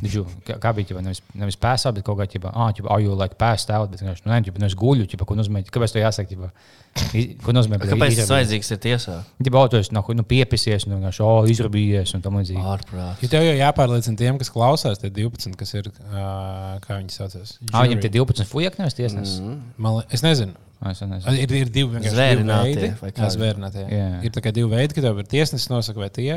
diģu, 0.05 0.21
kā, 0.63 0.71
bija, 0.77 0.87
ķipa, 0.93 1.01
nevis, 1.03 1.19
nevis 1.35 1.57
pēsā, 1.59 1.91
bet 1.91 2.05
kaut 2.07 2.15
kā, 2.21 2.29
ķipa, 2.31 2.53
ah, 2.55 2.71
are 2.87 3.01
you 3.03 3.11
like 3.19 3.35
pēst 3.35 3.73
out, 3.75 3.91
bet 3.91 3.99
vienkārši, 4.05 4.23
nu, 4.23 4.31
nē, 4.31 4.37
ķipa, 4.47 4.61
nu, 4.63 4.69
es 4.71 4.75
guļu, 4.79 5.07
ķipa, 5.11 5.27
ko 5.27 5.35
nozīmē, 5.35 5.65
kāpēc 5.67 5.97
to 5.97 5.99
jāsaka, 5.99 6.31
ķipa, 6.31 6.51
ko 7.43 7.55
nozīmē, 7.57 7.79
Kāpēc 7.83 8.15
tas 8.21 8.31
vajadzīgs 8.31 8.71
ir 8.71 8.79
tiesā? 8.87 9.17
Ķipa, 9.43 9.59
o, 9.59 9.71
tu 9.73 9.81
esi, 9.81 9.91
nu, 9.97 10.03
nu 10.15 10.23
piepisies, 10.31 10.87
nu, 10.87 11.01
vienkārši, 11.01 11.23
o, 11.27 11.33
izrabījies, 11.51 12.13
un 12.15 12.23
tam 12.23 12.39
līdzīgi. 12.39 12.63
Ārprāt. 12.71 13.19
Ja 13.25 13.31
tev 13.35 13.43
jau 13.49 13.57
jāpārliecina 13.59 14.17
tiem, 14.23 14.39
kas 14.39 14.53
klausās, 14.53 15.03
tie 15.03 15.11
12, 15.11 15.59
kas 15.59 15.75
ir, 15.75 15.91
uh, 16.07 16.79
kā 16.87 17.01
viņi 17.01 17.11
saucās. 17.19 17.57
Ah, 17.73 17.83
viņam 17.83 17.99
tie 17.99 18.13
Jury. 18.15 18.31
12 18.31 18.47
fujak 18.47 18.79
nevis 18.79 18.95
tiesnesis. 18.97 19.41
Mhm. 19.43 19.59
Man 19.77 19.99
li- 19.99 20.07
Es 20.15 20.23
nezinu. 20.25 20.55
Es 20.85 20.99
nezinu. 21.01 21.33
Ir, 21.41 21.53
ir 21.57 21.69
divi 21.73 21.95
vienkārši. 21.95 22.13
Jā. 23.89 24.09
Ir 24.27 24.33
tikai 24.35 24.51
divi 24.53 24.69
veidi, 24.69 24.93
ka 24.93 25.01
tev 25.01 25.21
ir 25.23 25.29
tiesnesis 25.31 25.71
nosaka, 25.71 26.03
vai 26.03 26.09
tie. 26.13 26.35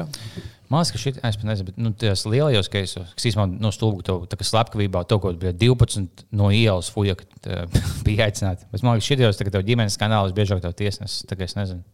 Liekas, 0.70 0.92
ka 0.94 1.00
šī 1.02 1.12
es 1.18 1.36
pat 1.36 1.44
nezinu, 1.44 1.68
bet 1.68 1.80
nu, 1.82 1.92
tajos 2.00 2.24
lielajos 2.30 2.70
keisos, 2.72 3.12
kas 3.18 3.28
īstenībā 3.28 3.60
no 3.60 3.72
stūra 3.74 4.00
to 4.06 4.48
slepkavībā, 4.48 5.02
to 5.10 5.18
kaut 5.20 5.40
kādā 5.42 5.52
12 5.60 6.24
no 6.40 6.48
ielas 6.54 6.88
fuja, 6.94 7.18
kad 7.20 7.50
bija 8.06 8.30
aicināti. 8.30 8.64
Bet 8.72 8.86
man 8.86 8.96
liekas, 8.96 9.40
tā 9.40 9.48
kā 9.48 9.52
tev 9.52 9.66
ģimenes 9.68 10.00
kanālos 10.00 10.32
biežāk 10.36 10.62
tev 10.64 10.76
tiesnesis, 10.78 11.26
kā 11.28 11.44
es 11.44 11.58
nezinu. 11.58 11.84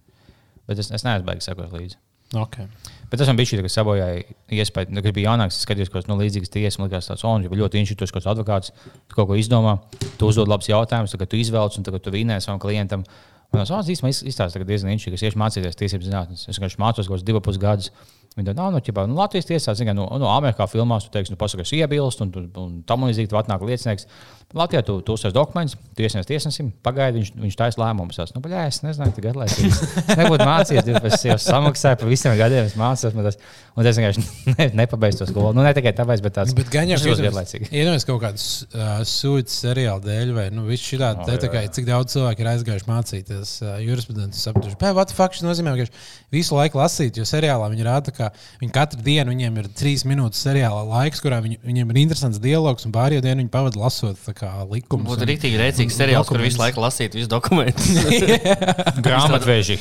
Bet 0.70 0.82
es, 0.82 0.92
es 0.94 1.06
neesmu 1.06 1.26
baigts 1.26 1.50
sekot 1.50 1.74
līdzi. 1.74 1.98
Okay. 2.34 2.70
Bet 3.10 3.20
tas 3.20 3.28
man 3.30 3.38
bija 3.38 3.52
šī 3.52 3.60
tā 3.60 3.66
kā 3.66 3.70
sabojāja 3.70 4.24
iespēja, 4.56 4.90
nu, 4.90 5.02
kad 5.04 5.14
bija 5.14 5.30
jaunāks, 5.30 5.60
es 5.60 5.66
skatījos, 5.66 5.92
ka 5.92 6.02
no 6.10 6.16
līdzīgas 6.18 6.50
tiesas, 6.50 6.80
man 6.80 6.90
liekas, 6.90 7.06
tāds, 7.12 7.22
un 7.28 7.46
ja 7.46 7.60
ļoti 7.62 7.78
inšitūts, 7.84 8.14
kāds 8.14 8.26
advokāts, 8.32 8.74
tu 9.06 9.18
kaut 9.18 9.30
ko 9.30 9.38
izdomā, 9.38 9.76
tu 10.18 10.26
uzdod 10.26 10.50
labus 10.50 10.70
jautājumus, 10.72 11.14
tad 11.14 11.30
tu 11.30 11.38
izvelc 11.38 11.78
un 11.78 11.86
tagad 11.86 12.02
tu 12.02 12.14
vinē 12.14 12.40
savam 12.42 12.58
klientam. 12.62 13.06
Man 13.54 13.62
tas 13.62 13.86
īstenībā 13.86 14.10
izstāsta 14.10 14.64
diezgan 14.66 14.90
inšitūts, 14.96 15.20
kas 15.20 15.26
ieši 15.28 15.38
mācīties 15.38 15.78
tiesību 15.78 16.08
zinātnes. 16.08 16.48
Es 16.50 16.58
vienkārši 16.58 16.82
mācos 16.82 17.06
kaut 17.06 17.14
kādus 17.14 17.26
divus 17.28 17.46
pus 17.46 17.60
gadus. 17.62 17.92
Viņa 18.36 18.50
tā 18.50 18.54
nav 18.58 18.74
no 18.74 18.80
ķipā. 18.84 19.06
Nu, 19.08 19.16
Latvijas 19.16 19.46
tiesā, 19.48 19.72
mērā, 19.78 19.94
no, 19.96 20.04
no 20.20 20.28
Amerikā 20.28 20.66
filmās, 20.68 21.06
tu 21.06 21.12
teiksi, 21.14 21.32
nu, 21.32 21.38
pasaki, 21.40 21.64
es 21.64 21.72
iebilstu, 21.78 22.26
un, 22.26 22.34
un, 22.36 22.48
un 22.60 22.74
tam 22.84 23.06
līdzīgi 23.06 23.30
tu 23.32 23.38
atnāk 23.40 23.64
liecinieks. 23.64 24.04
Latvijā 24.54 24.78
tu, 24.86 25.00
tu 25.02 25.16
uzsver 25.16 25.32
dokumentus, 25.34 25.74
tu 25.96 26.04
iesniedz 26.06 26.28
tiesnesim, 26.28 26.68
pagaidi, 26.86 27.18
viņš, 27.18 27.30
viņš 27.42 27.56
taisa 27.58 27.80
lēmumus. 27.80 28.20
Es, 28.22 28.30
nu, 28.30 28.38
bļā, 28.44 28.68
es 28.70 28.78
nezināju, 28.84 29.16
ka 29.16 29.24
garlaicīgi. 29.24 29.70
Es 29.72 30.12
nebūtu 30.20 30.46
mācījies, 30.46 30.90
es 31.10 31.24
jau 31.26 31.36
samaksāju 31.42 31.98
par 31.98 32.10
visiem 32.12 32.36
gadiem, 32.38 32.68
es 32.70 32.76
mācījos, 32.78 33.16
tas, 33.26 33.38
un 33.74 33.88
es 33.90 33.98
vienkārši 33.98 34.22
ne, 34.52 34.68
nepabeidzu 34.82 35.24
to 35.24 35.28
skolu. 35.32 35.50
Nu, 35.56 35.64
ne 35.66 35.72
tikai 35.74 35.90
tāpēc, 35.98 36.22
bet 36.22 36.36
tāds 36.38 36.54
Bet 36.54 36.70
tas 36.70 37.08
ļoti 37.10 37.26
garlaicīgi. 37.26 37.70
Iedomājieties 37.72 38.06
kaut 38.06 38.22
kādu 38.22 38.44
uh, 38.46 38.92
sūdu 39.10 39.50
seriālu 39.50 40.06
dēļ, 40.06 40.32
vai 40.38 40.46
nu, 40.54 40.68
viss 40.70 40.86
šī 40.92 41.00
tāda, 41.02 41.26
tā, 41.26 41.40
tā 41.42 41.50
kā, 41.50 41.64
cik 41.66 41.90
daudz 41.90 42.14
cilvēku 42.14 42.46
ir 42.46 42.52
aizgājuši 42.52 42.88
mācīties 42.92 43.56
uh, 43.64 43.74
jurisprudences 43.82 44.46
sapratuši. 44.46 44.78
Pēc 44.78 44.94
what 44.94 45.10
the 45.10 45.18
fuck 45.18 45.34
šis 45.34 45.42
nozīmē, 45.48 45.74
ka 45.82 45.90
visu 46.30 46.54
laiku 46.54 46.78
lasīt, 46.78 47.18
jo 47.18 47.26
seriālā 47.26 47.66
viņi 47.74 47.88
rāda, 47.90 48.14
ka 48.14 48.30
viņi 48.62 48.72
katru 48.78 49.02
dienu 49.02 49.34
viņiem 49.34 49.60
ir 49.64 49.70
trīs 49.74 50.06
minūtes 50.06 50.46
seriāla 50.46 50.86
laiks, 50.86 51.24
kurā 51.24 51.42
viņi, 51.42 51.60
viņiem 51.66 51.92
ir 51.92 52.02
interesants 52.04 52.40
dialogs, 52.42 52.86
un 52.86 52.94
pārējo 52.94 53.24
dienu 53.26 53.42
viņi 53.42 53.52
pavada 53.52 53.82
lasot 53.82 54.20
tā 54.26 54.35
kā, 54.36 54.50
likumus. 54.70 55.08
Būtu 55.08 55.26
rīktīgi 55.30 55.58
rēcīgs 55.60 55.96
seriāls, 55.96 56.28
kur 56.28 56.42
visu 56.44 56.60
laiku 56.60 56.82
lasītu 56.84 57.18
visu 57.20 57.30
dokumentus. 57.32 57.88
Grāmatveži. 59.06 59.78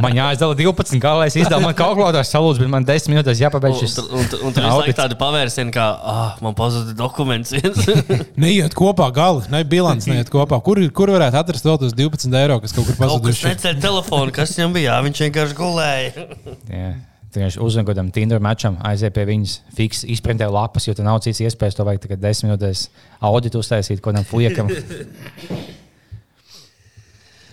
man 0.00 0.14
jāizdala 0.16 0.56
12, 0.58 0.96
kā 1.02 1.12
lai 1.18 1.26
es 1.30 1.36
izdalu. 1.40 1.64
Man 1.68 1.76
kalkulators 1.78 2.30
salūdz, 2.32 2.60
bet 2.62 2.70
man 2.72 2.86
10 2.88 3.10
minūtes 3.12 3.42
jāpabeidz 3.42 3.76
Un, 3.76 3.82
šis. 3.82 3.96
un, 4.02 4.08
un, 4.20 4.30
un 4.48 4.54
tur 4.56 4.66
visu 4.66 4.80
laiku 4.82 4.96
tādu 5.00 5.18
pavērsienu, 5.20 5.74
kā 5.74 5.86
ah, 6.14 6.32
man 6.44 6.56
pazuda 6.58 6.94
dokuments. 6.98 7.52
viens." 7.56 7.84
Neiet 8.40 8.74
kopā 8.78 9.10
gala, 9.14 9.44
ne 9.52 9.62
bilants 9.66 10.08
neiet 10.10 10.30
kopā. 10.32 10.60
Kur, 10.64 10.80
kur 10.94 11.12
varētu 11.16 11.40
atrast 11.42 11.66
vēl 11.68 11.78
tos 11.82 11.94
12 11.98 12.38
eiro, 12.40 12.60
kas 12.64 12.74
kaut 12.76 12.86
kur 12.88 12.96
Kaut 12.96 13.06
kas 13.26 13.40
pazuduši? 13.40 13.48
necēla 13.52 13.80
telefonu, 13.86 14.34
kas 14.36 14.56
viņam 14.56 14.76
bija. 14.76 14.90
Jā, 14.90 14.98
viņš 15.06 15.20
vienkārši 15.26 15.56
gulēja. 15.58 16.26
Jā. 16.70 16.90
Viņš 17.30 17.60
uzzina, 17.62 17.84
ka 17.86 17.94
tam 17.94 18.08
Tinder 18.10 18.40
mačam 18.42 18.78
aiziet 18.86 19.14
pie 19.14 19.22
viņas, 19.28 19.52
fiks, 19.76 20.00
izprintē 20.10 20.48
lapas, 20.50 20.88
jo 20.88 20.94
tur 20.98 21.06
nav 21.06 21.20
cits 21.22 21.42
iespējas. 21.44 21.76
To 21.78 21.86
vajag 21.86 22.02
tikai 22.06 22.18
desmit 22.18 22.50
minūtēs 22.50 22.88
auditu 23.28 23.62
uztaisīt, 23.62 24.02
ko 24.02 24.14
tam 24.16 24.26
fujekam. 24.26 24.70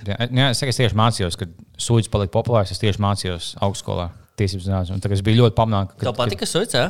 Jā, 0.08 0.16
jā, 0.24 0.44
es, 0.54 0.62
es 0.64 0.78
tieši 0.80 0.96
mācījos, 0.96 1.36
kad 1.36 1.50
sūdzes 1.84 2.08
palika 2.08 2.32
populārs. 2.32 2.70
Es 2.72 2.80
tieši 2.80 3.02
mācījos 3.04 3.48
augstskolā, 3.66 4.06
tiesības 4.40 4.70
zinātnē. 4.70 4.96
Un 4.96 5.02
tagad 5.04 5.18
es 5.18 5.24
biju 5.26 5.42
ļoti 5.42 5.58
pamanāts. 5.58 5.98
Tev 6.00 6.16
patika 6.16 6.48
suicē? 6.48 6.86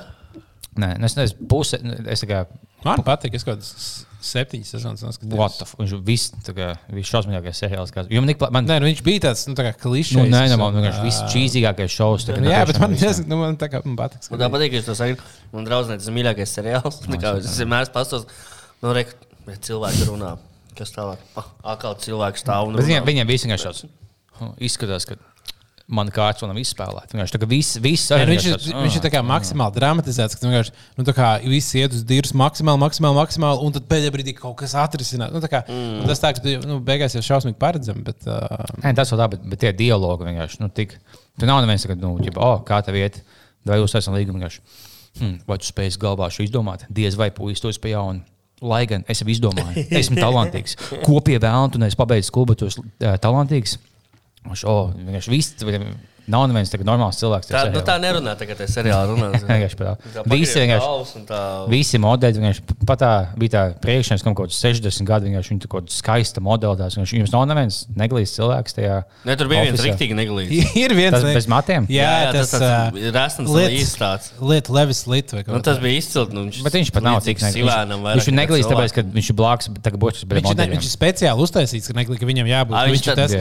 Nē, 0.77 0.91
es 1.07 1.15
nezinu, 1.17 1.47
puse. 1.49 1.79
Es 2.13 2.21
kā, 2.29 2.43
Man 2.85 3.01
patīk, 3.05 3.33
es 3.37 3.45
kaut 3.45 3.57
kādas 3.57 4.05
septiņas 4.33 4.71
sezonas 4.75 5.01
what 5.03 5.09
noskatījos. 5.11 5.57
the 5.57 5.65
fuck? 5.69 5.79
Viņš 5.81 5.93
viss, 6.07 6.31
tā 6.45 6.53
kā, 6.57 6.67
viss 6.93 7.11
šausmīgākais 7.13 7.61
seriāls. 7.63 7.93
Kāds. 7.95 8.11
Jo 8.11 8.21
man, 8.23 8.29
nik- 8.31 8.43
man, 8.51 8.65
Nē, 8.67 8.79
nu, 8.83 8.89
viņš 8.91 9.01
bija 9.05 9.23
tāds, 9.27 9.45
nu, 9.47 9.55
tā 9.57 9.65
kā 9.67 9.73
klišejs. 9.81 10.17
nu, 10.19 10.25
nē, 10.33 10.41
nē, 10.51 10.57
man 10.59 10.75
un, 10.75 10.81
vienkārši 10.81 11.03
viss 11.07 11.21
čīzīgākais 11.33 11.95
šovs. 11.97 12.25
tā 12.27 12.35
kā 12.37 12.41
Nu, 12.43 12.51
jā, 12.51 12.65
bet 12.69 12.79
man, 12.83 12.91
nezinu, 12.97 13.27
nu, 13.31 13.37
man 13.41 13.57
tā 13.57 13.69
kā 13.71 13.81
man 13.85 13.95
patīk. 13.99 14.29
Man 14.31 14.39
tā 14.43 14.49
patīk, 14.53 14.71
ka 14.75 14.81
jūs 14.81 14.89
to 14.91 14.95
sakat. 14.99 15.23
Man 15.53 15.65
draudzene 15.69 15.97
tas 16.01 16.07
ir 16.11 16.17
mīļākais 16.19 16.53
seriāls. 16.59 16.99
Tā 17.07 17.19
kā 17.21 17.35
Es 17.37 17.57
vienmēr 17.59 17.89
pastos, 17.95 18.27
nu, 18.83 18.93
re, 18.93 19.05
cilvēki 19.47 20.09
runā. 20.11 20.35
Kas 20.77 20.91
tālāk? 20.93 21.17
Ah, 21.35 21.47
Atkal 21.73 21.95
cilvēks 21.97 22.43
stāv 22.45 22.67
un. 22.69 22.75
Viņiem, 22.77 23.01
viņiem 23.07 23.27
visi 23.27 23.47
vienkārši 23.47 23.65
tāds 23.65 23.85
hu, 24.37 24.51
izskatās, 24.61 25.07
ka 25.09 25.15
man 25.87 26.09
kārtas 26.11 26.43
vēl 26.43 26.49
nav 26.51 26.59
izspēlēta. 26.59 27.15
Vienkārši 27.15 27.33
tā 27.33 27.39
kā 27.39 27.47
viss, 27.47 27.77
viss 27.79 28.11
Nē, 28.11 28.17
arī 28.19 28.33
nu, 28.33 28.35
viņš, 28.35 28.47
ir, 28.47 28.55
tāds, 28.57 28.71
viņš 28.75 28.97
ir 28.99 29.03
tā 29.05 29.11
kā 29.13 29.21
maksimāli 29.23 29.75
dramatizēts, 29.77 30.35
ka 30.35 30.43
vienkārši 30.43 30.73
nu, 30.97 31.05
tā 31.07 31.13
kā 31.15 31.29
viss 31.47 31.75
iet 31.79 31.95
uz 31.95 32.03
dīras 32.07 32.33
maksimāli, 32.37 32.81
maksimāli, 32.81 33.17
maksimāli, 33.21 33.63
un 33.63 33.75
tad 33.77 33.87
pēdējā 33.87 34.15
brīdī 34.15 34.33
kaut 34.35 34.57
kas 34.59 34.75
atrisinās. 34.79 35.31
Nu, 35.31 35.39
tā 35.43 35.51
kā, 35.53 35.63
mm. 35.63 36.03
Tas 36.11 36.23
tā, 36.23 36.33
ka 36.35 36.43
tu 36.43 36.57
nu, 36.67 36.81
beigās 36.83 37.15
jau 37.15 37.23
šausmīgi 37.29 37.59
paredzami, 37.61 38.03
bet 38.09 38.27
uh, 38.27 38.67
Nē, 38.83 38.91
tas 38.99 39.13
vēl 39.13 39.23
tā, 39.23 39.29
bet, 39.31 39.47
bet 39.53 39.63
tie 39.63 39.71
dialogi 39.79 40.27
vienkārši. 40.27 40.59
Nu, 40.65 40.71
tik, 40.75 40.97
tur 41.39 41.47
nav 41.47 41.63
neviens, 41.63 41.87
ka, 41.87 41.95
nu, 42.03 42.17
ķipa, 42.19 42.43
oh, 42.43 42.59
kā 42.67 42.83
tev 42.83 42.99
iet, 42.99 43.21
vai 43.67 43.79
jūs 43.79 43.95
esat 43.95 44.15
līguma 44.17 44.41
vienkārši. 44.41 44.63
Hmm, 45.21 45.37
vai 45.47 45.55
tu 45.61 45.71
spēj 45.71 45.95
galvā 46.03 46.27
šo 46.33 46.43
izdomāt? 46.43 46.83
Diez 46.93 47.15
vai 47.17 47.31
puisis 47.33 47.63
to 47.63 47.71
spēj 47.73 47.95
jaunu. 47.95 48.27
Lai 48.67 48.87
gan 48.89 49.03
es 49.09 49.21
jau 49.21 49.27
izdomāju, 49.29 49.85
esmu 49.93 50.17
talantīgs. 50.25 50.75
Ko 51.05 51.21
pie 51.21 51.37
vēlna, 51.37 51.69
tu 51.73 51.81
neesi 51.81 51.97
pabeidzis 51.97 52.31
skolu, 52.31 52.51
bet 52.51 52.61
tu 52.61 52.69
esi 52.69 52.81
uh, 52.81 53.13
talantīgs. 53.21 53.77
Viņš, 54.47 54.63
oh, 54.71 54.93
vienkārši 54.95 55.33
viss, 55.33 55.55
nav 56.27 56.45
neviens 56.51 56.71
tāds 56.73 56.85
normāls 56.87 57.17
cilvēks. 57.21 57.49
Tā, 57.51 57.61
nu, 57.71 57.81
tā 57.87 57.95
nerunā 58.03 58.33
tagad, 58.39 58.57
tas 58.59 58.73
seriāls 58.75 59.09
runā. 59.11 59.29
Vienkārši 59.37 59.77
par 59.79 59.87
tā. 59.87 60.11
Tā 60.17 60.23
Visi 60.31 60.59
vienkārši. 60.59 60.87
tā. 61.29 61.39
Visi 61.71 61.99
modeļi, 62.03 62.41
vienkārši 62.41 62.63
pat 62.87 63.01
tā 63.03 63.11
bija 63.39 63.53
tā 63.55 63.61
priekšnieks, 63.83 64.23
kam 64.25 64.35
kaut 64.37 64.49
kāds 64.51 64.59
60 64.63 65.07
gadi, 65.07 65.29
vienkārši 65.31 65.53
viņa 65.55 65.69
kaut 65.71 65.87
kāda 65.87 65.95
skaista 65.97 66.43
modeļa. 66.43 66.77
tās 66.83 66.97
vienkārši 66.97 67.21
Jums 67.21 67.31
nav 67.33 67.45
neviens 67.49 67.79
neglīts 67.95 68.35
cilvēks 68.37 68.75
tajā. 68.77 68.97
Ne, 69.25 69.35
tur 69.39 69.47
bija 69.51 69.63
viens 69.67 69.79
ofisā. 69.79 69.87
rīktīgi 69.93 70.17
neglīts. 70.19 70.75
ir 70.83 70.95
viens 70.97 71.15
Tas 71.17 71.23
bez 71.39 71.47
matiem? 71.51 71.87
Jā, 71.89 72.11
jā, 72.27 72.31
tas 72.35 72.51
tas 72.51 72.61
uh, 72.61 72.99
ir 72.99 73.15
lietas- 73.55 73.79
īstāts. 73.81 74.31
Lieta 74.39 74.73
Levis 74.77 75.01
Lit 75.07 75.31
vai 75.33 75.43
Nu, 75.47 75.61
tas 75.63 75.79
bija 75.79 75.97
izcils. 76.01 76.29
Nu, 76.35 76.43
viņš, 76.47 76.61
Bet 76.67 76.75
viņš 76.77 76.91
pat 76.93 77.03
nav 77.07 77.21
tik 77.23 77.39
neglīts. 77.41 77.95
Viņš 78.17 78.27
ir 78.27 78.37
neglīts, 78.37 78.67
tāpēc, 78.67 78.93
ka 78.97 79.05
viņš 79.15 79.29
ir 79.31 79.37
bet 79.71 79.83
tagad 79.87 79.99
būs 80.03 80.23
bez 80.27 80.41
Viņš, 80.41 80.43
ir 80.43 80.43
ne, 80.43 80.49
modeļiem. 80.51 80.75
viņš 80.75 80.87
ir 80.89 80.93
speciāli 80.93 81.45
uztaisīts, 81.47 81.87
ka, 81.87 81.95
viņam 82.27 82.51
jābūt. 82.51 82.75
Viņš 82.91 83.07
ir 83.07 83.15
tas- 83.21 83.31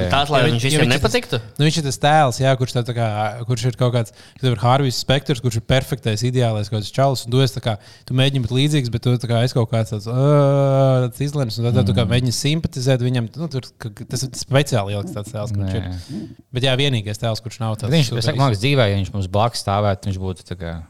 ir 0.76 0.84
tas- 0.87 0.95
nepatiktu? 0.95 1.41
Nu, 1.59 1.66
viņš 1.66 1.78
ir 1.82 1.87
tas 1.89 1.99
tēls, 2.07 2.41
jā, 2.43 2.53
kurš, 2.61 2.76
tā 2.85 2.95
kā, 2.97 3.07
kurš 3.47 3.64
ir 3.70 3.77
kaut 3.81 3.95
kāds, 3.95 4.12
tev 4.41 4.53
ir 4.53 4.61
Harvijs 4.61 4.99
Spektrs, 5.01 5.41
kurš 5.41 5.57
ir 5.61 5.64
perfektais, 5.68 6.24
ideālais 6.27 6.68
kaut 6.68 6.83
kāds 6.83 6.93
čalis. 6.93 7.24
Un 7.27 7.31
tu, 7.33 7.61
kā, 7.61 7.77
tu 8.05 8.14
mēģini 8.14 8.43
būt 8.45 8.53
līdzīgs, 8.53 8.91
bet 8.91 9.03
tu 9.03 9.16
kā, 9.16 9.45
esi 9.45 9.55
kaut 9.55 9.70
kāds 9.70 9.93
tāds, 9.95 10.07
"Ā, 10.11 11.07
tāds 11.07 11.20
izlēms. 11.22 11.59
Un 11.59 11.72
tad 11.72 11.87
tu 11.87 11.93
Mm. 11.93 11.97
kā 11.97 12.05
mēģini 12.11 12.35
simpatizēt 12.35 13.01
viņam. 13.01 13.31
Nu, 13.37 13.49
tur, 13.49 13.62
ka- 13.79 13.91
ka 13.91 14.05
tas 14.05 14.22
ir 14.22 14.31
speciāli 14.31 14.93
ieliks 14.93 15.12
tāds 15.14 15.33
tēls, 15.33 15.53
kurš 15.55 15.74
ir. 15.74 15.83
Nē. 15.83 16.29
Bet 16.53 16.62
jā, 16.62 16.77
vienīgais 16.77 17.18
tēls, 17.18 17.41
kurš 17.41 17.61
nav 17.61 17.77
tāds. 17.77 17.91
Viņš, 17.91 18.16
es 18.18 18.27
man 18.37 18.51
liekas, 18.53 18.61
dzīvē, 18.61 18.91
ja 18.91 18.97
viņš 18.97 19.12
mums 19.12 19.27
blakus 19.29 19.62
stāvētu, 19.62 20.11
viņš 20.11 20.18
būtu 20.18 20.45
tā 20.45 20.57
kā 20.57 20.83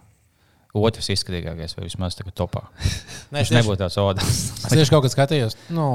otrs 0.78 1.08
izskatīgākais 1.14 1.76
vai 1.76 1.84
vismaz 1.86 2.16
tā 2.18 2.26
kā 2.26 2.32
topā. 2.36 2.64
Nē, 3.32 3.42
tieši- 3.42 3.56
nebūtu 3.58 3.80
tāds 3.84 3.96
odas. 4.02 4.40
Es 4.62 4.72
tieši 4.72 4.92
kaut 4.92 5.06
kā 5.06 5.12
skatījos, 5.12 5.56
nu, 5.74 5.86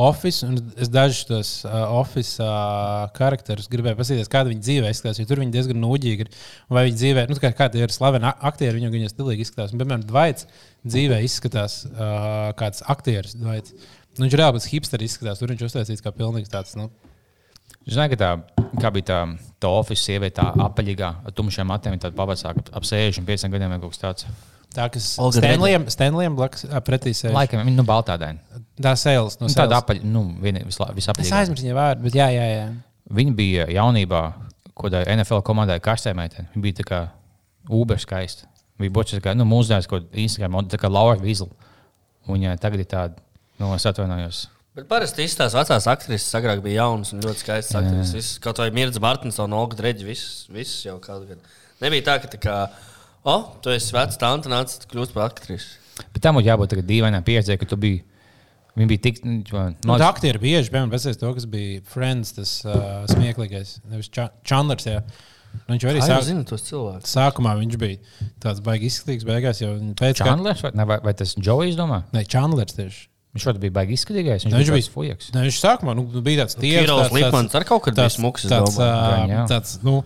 Office, 0.00 0.46
un 0.46 0.56
es 0.80 0.88
dažus 0.88 1.26
tos 1.28 1.48
uh, 1.66 1.74
Office 1.98 2.40
uh, 2.40 3.10
charakterus 3.16 3.68
gribēju 3.72 3.98
paskatīties, 3.98 4.30
kāda 4.32 4.52
viņa 4.52 4.64
dzīvē 4.64 4.92
izskatās. 4.94 5.20
Jo 5.20 5.26
tur 5.28 5.42
viņi 5.42 5.52
diezgan 5.52 5.82
nūģīgi 5.82 6.24
ir. 6.24 6.30
Vai 6.72 6.86
viņi 6.88 6.98
dzīvē, 7.02 7.24
nu, 7.28 7.36
kā, 7.42 7.50
kādi 7.58 7.82
ir 7.84 7.92
slaveni 7.92 8.30
aktieri, 8.30 8.78
viņu 8.78 8.92
viņa 8.94 9.12
stilīgi 9.12 9.44
izskatās. 9.44 9.74
Un, 9.74 9.82
piemēram, 9.82 10.06
Dvaits 10.08 10.48
dzīvē 10.86 11.20
izskatās 11.26 11.82
uh, 11.90 12.48
kāds 12.60 12.84
aktieris. 12.88 13.36
Dvaits. 13.40 13.76
Nu, 14.16 14.24
viņš 14.24 14.38
reāli 14.40 14.56
pēc 14.56 14.70
hipstera 14.72 15.06
izskatās. 15.06 15.42
Tur 15.42 15.52
viņš 15.52 15.68
uztaisīts 15.68 16.06
kā 16.06 16.14
pilnīgs 16.16 16.52
tāds. 16.52 16.78
Nu, 16.80 16.88
ka 17.84 18.20
tā, 18.24 18.32
kā 18.80 18.90
bija 18.94 19.06
tā, 19.10 19.18
tā 19.62 19.68
oficiāla 19.80 20.04
sieviete, 20.06 20.36
tā 20.40 20.66
apaļīgā, 20.66 21.10
ar 21.26 21.34
tumšiem 21.36 21.68
matiem, 21.70 21.98
tāda 22.00 22.16
pavasāka 22.18 22.62
ap 22.72 22.86
65 22.86 23.50
gadiem 23.52 23.72
vai 23.74 23.78
kaut 23.82 23.94
kas 23.96 24.02
tāds. 24.04 24.26
tā, 24.74 24.86
kas 24.92 25.08
Olga 25.18 25.40
Stanleyam, 25.40 25.88
Stanleyam 25.90 26.36
blakus 26.38 26.66
pretī 26.86 27.14
sēž. 27.16 27.32
Laikam 27.34 27.64
viņa 27.66 27.76
nu 27.80 27.86
baltādaina. 27.88 28.60
Tā 28.80 28.94
sēles. 28.96 29.40
No 29.40 29.48
Nu, 29.48 29.54
tāda 29.54 29.80
apaļa, 29.82 30.04
nu, 30.06 30.22
viena 30.40 30.62
Es 30.62 30.78
visapaļīgākā. 30.78 31.40
aizmirsu 31.40 31.66
viņa 31.66 31.74
vārdu, 31.76 32.02
bet 32.06 32.14
jā, 32.14 32.28
jā, 32.32 32.46
jā. 32.54 32.68
Viņa 33.10 33.34
bija 33.34 33.66
jaunībā, 33.74 34.20
ko 34.74 34.88
tā 34.88 35.02
NFL 35.16 35.42
komandai 35.44 35.80
kastē 35.80 36.14
meitene. 36.14 36.48
Viņa 36.54 36.62
bija 36.62 36.78
tā 36.78 36.86
kā 36.86 37.00
Uber 37.68 37.98
skaista. 37.98 38.46
Viņa 38.78 38.86
bija 38.86 38.94
bočs, 38.96 39.18
kā 39.20 39.34
nu, 39.36 39.44
mūsdienās, 39.44 39.88
ko 39.90 40.00
Instagram, 40.12 40.62
tā 40.70 40.78
kā 40.80 40.88
Laura 40.88 41.18
Vizla. 41.20 41.50
Viņa 42.30 42.54
tagad 42.62 42.80
ir 42.80 42.88
tāda, 42.88 43.18
nu, 43.58 43.74
es 43.74 43.84
atvainojos. 43.90 44.46
Bet 44.80 44.88
parasti 44.88 45.26
izstāsta 45.28 45.60
vecās 45.60 45.84
aktrises, 45.92 46.30
agrāk 46.38 46.62
bija 46.64 46.78
jaunas 46.86 47.10
un 47.12 47.20
ļoti 47.20 47.42
skaistas 47.42 47.76
aktrises. 47.76 48.14
Visas, 48.16 48.38
kaut 48.40 48.62
vai 48.62 48.70
Mirza 48.72 49.02
Martinsona, 49.04 49.58
Olga 49.60 49.76
Dreģa, 49.76 50.06
visas, 50.08 50.46
visas 50.48 50.78
jau 50.86 50.94
kādu 51.04 51.26
gadu. 51.28 51.58
Nebija 51.84 52.06
tā, 52.06 52.14
ka 52.22 52.30
tā 52.32 52.40
kā, 52.40 52.54
o, 53.20 53.34
oh, 53.34 53.42
tu 53.60 53.74
esi 53.74 53.92
vecs, 53.92 54.16
tante, 54.22 54.48
nāc, 54.48 54.72
tu 54.80 54.88
kļūsi 54.88 55.12
par 55.12 55.26
aktrisi. 55.26 55.74
Bet 56.14 56.22
tam 56.24 56.38
būtu 56.38 56.48
jābūt 56.48 56.72
tādai 56.72 56.86
dīvainai 56.88 57.20
pieredzei, 57.26 57.58
ka 57.60 57.68
tu 57.68 57.76
biji. 57.82 58.00
Viņa 58.78 58.88
bija 58.94 59.02
tik. 59.04 59.20
Nu, 59.26 59.42
Man 59.84 60.00
tā 60.00 60.08
aktieri 60.08 60.40
bieži, 60.40 60.72
piemēram, 60.72 60.94
pēc 60.94 61.20
to, 61.20 61.34
kas 61.36 61.44
bija 61.50 61.84
Friends, 61.90 62.32
tas 62.38 62.54
uh, 62.64 63.04
smieklīgais. 63.10 63.76
Nevis 63.90 64.08
Cha- 64.14 64.30
Chandlers. 64.48 64.88
Jā. 64.88 65.02
Nu, 65.66 65.74
Viņš 65.74 65.86
arī 65.90 66.00
sāk, 66.06 66.24
zinu 66.24 66.46
tos 66.46 66.64
cilvēkus? 66.70 67.10
sākumā 67.10 67.56
viņš 67.58 67.76
bija 67.82 67.98
tāds 68.40 68.62
baigi 68.64 68.88
izskatīgs, 68.88 69.26
beigās 69.28 69.60
jau 69.60 69.74
pēc 69.98 70.22
tam. 70.22 70.30
Chandlers 70.30 70.62
vai, 70.64 70.72
ne, 70.78 70.86
vai, 70.88 71.00
vai 71.04 71.16
tas 71.18 71.34
Džojs 71.36 71.76
domā? 71.76 72.04
Nē, 72.14 72.22
Chandlers 72.30 72.78
tieši. 72.78 73.09
Viņš 73.30 73.44
šodien 73.46 73.60
bija 73.62 73.74
baigi 73.78 73.94
izskatīgais. 73.94 74.42
Viņš, 74.46 74.50
Ne, 74.52 74.58
viņš 74.58 74.70
bija 74.72 74.80
bija- 74.80 74.92
fujaks. 74.94 75.32
Ne, 75.34 75.42
viņš 75.46 75.58
sākumā 75.62 75.92
nu, 75.94 76.02
bija 76.20 76.44
tāds 76.44 76.56
tievs. 76.58 76.82
Kirovs 76.86 77.12
Lipmans 77.14 77.52
arī 77.54 77.64
kaut 77.68 77.82
kad 77.84 77.94
bija 77.94 78.10
smuks, 78.10 78.46
tāds, 78.50 78.74
domāju. 78.74 79.28
jā. 79.30 79.44
tāds, 79.48 79.76
nu, 79.86 80.02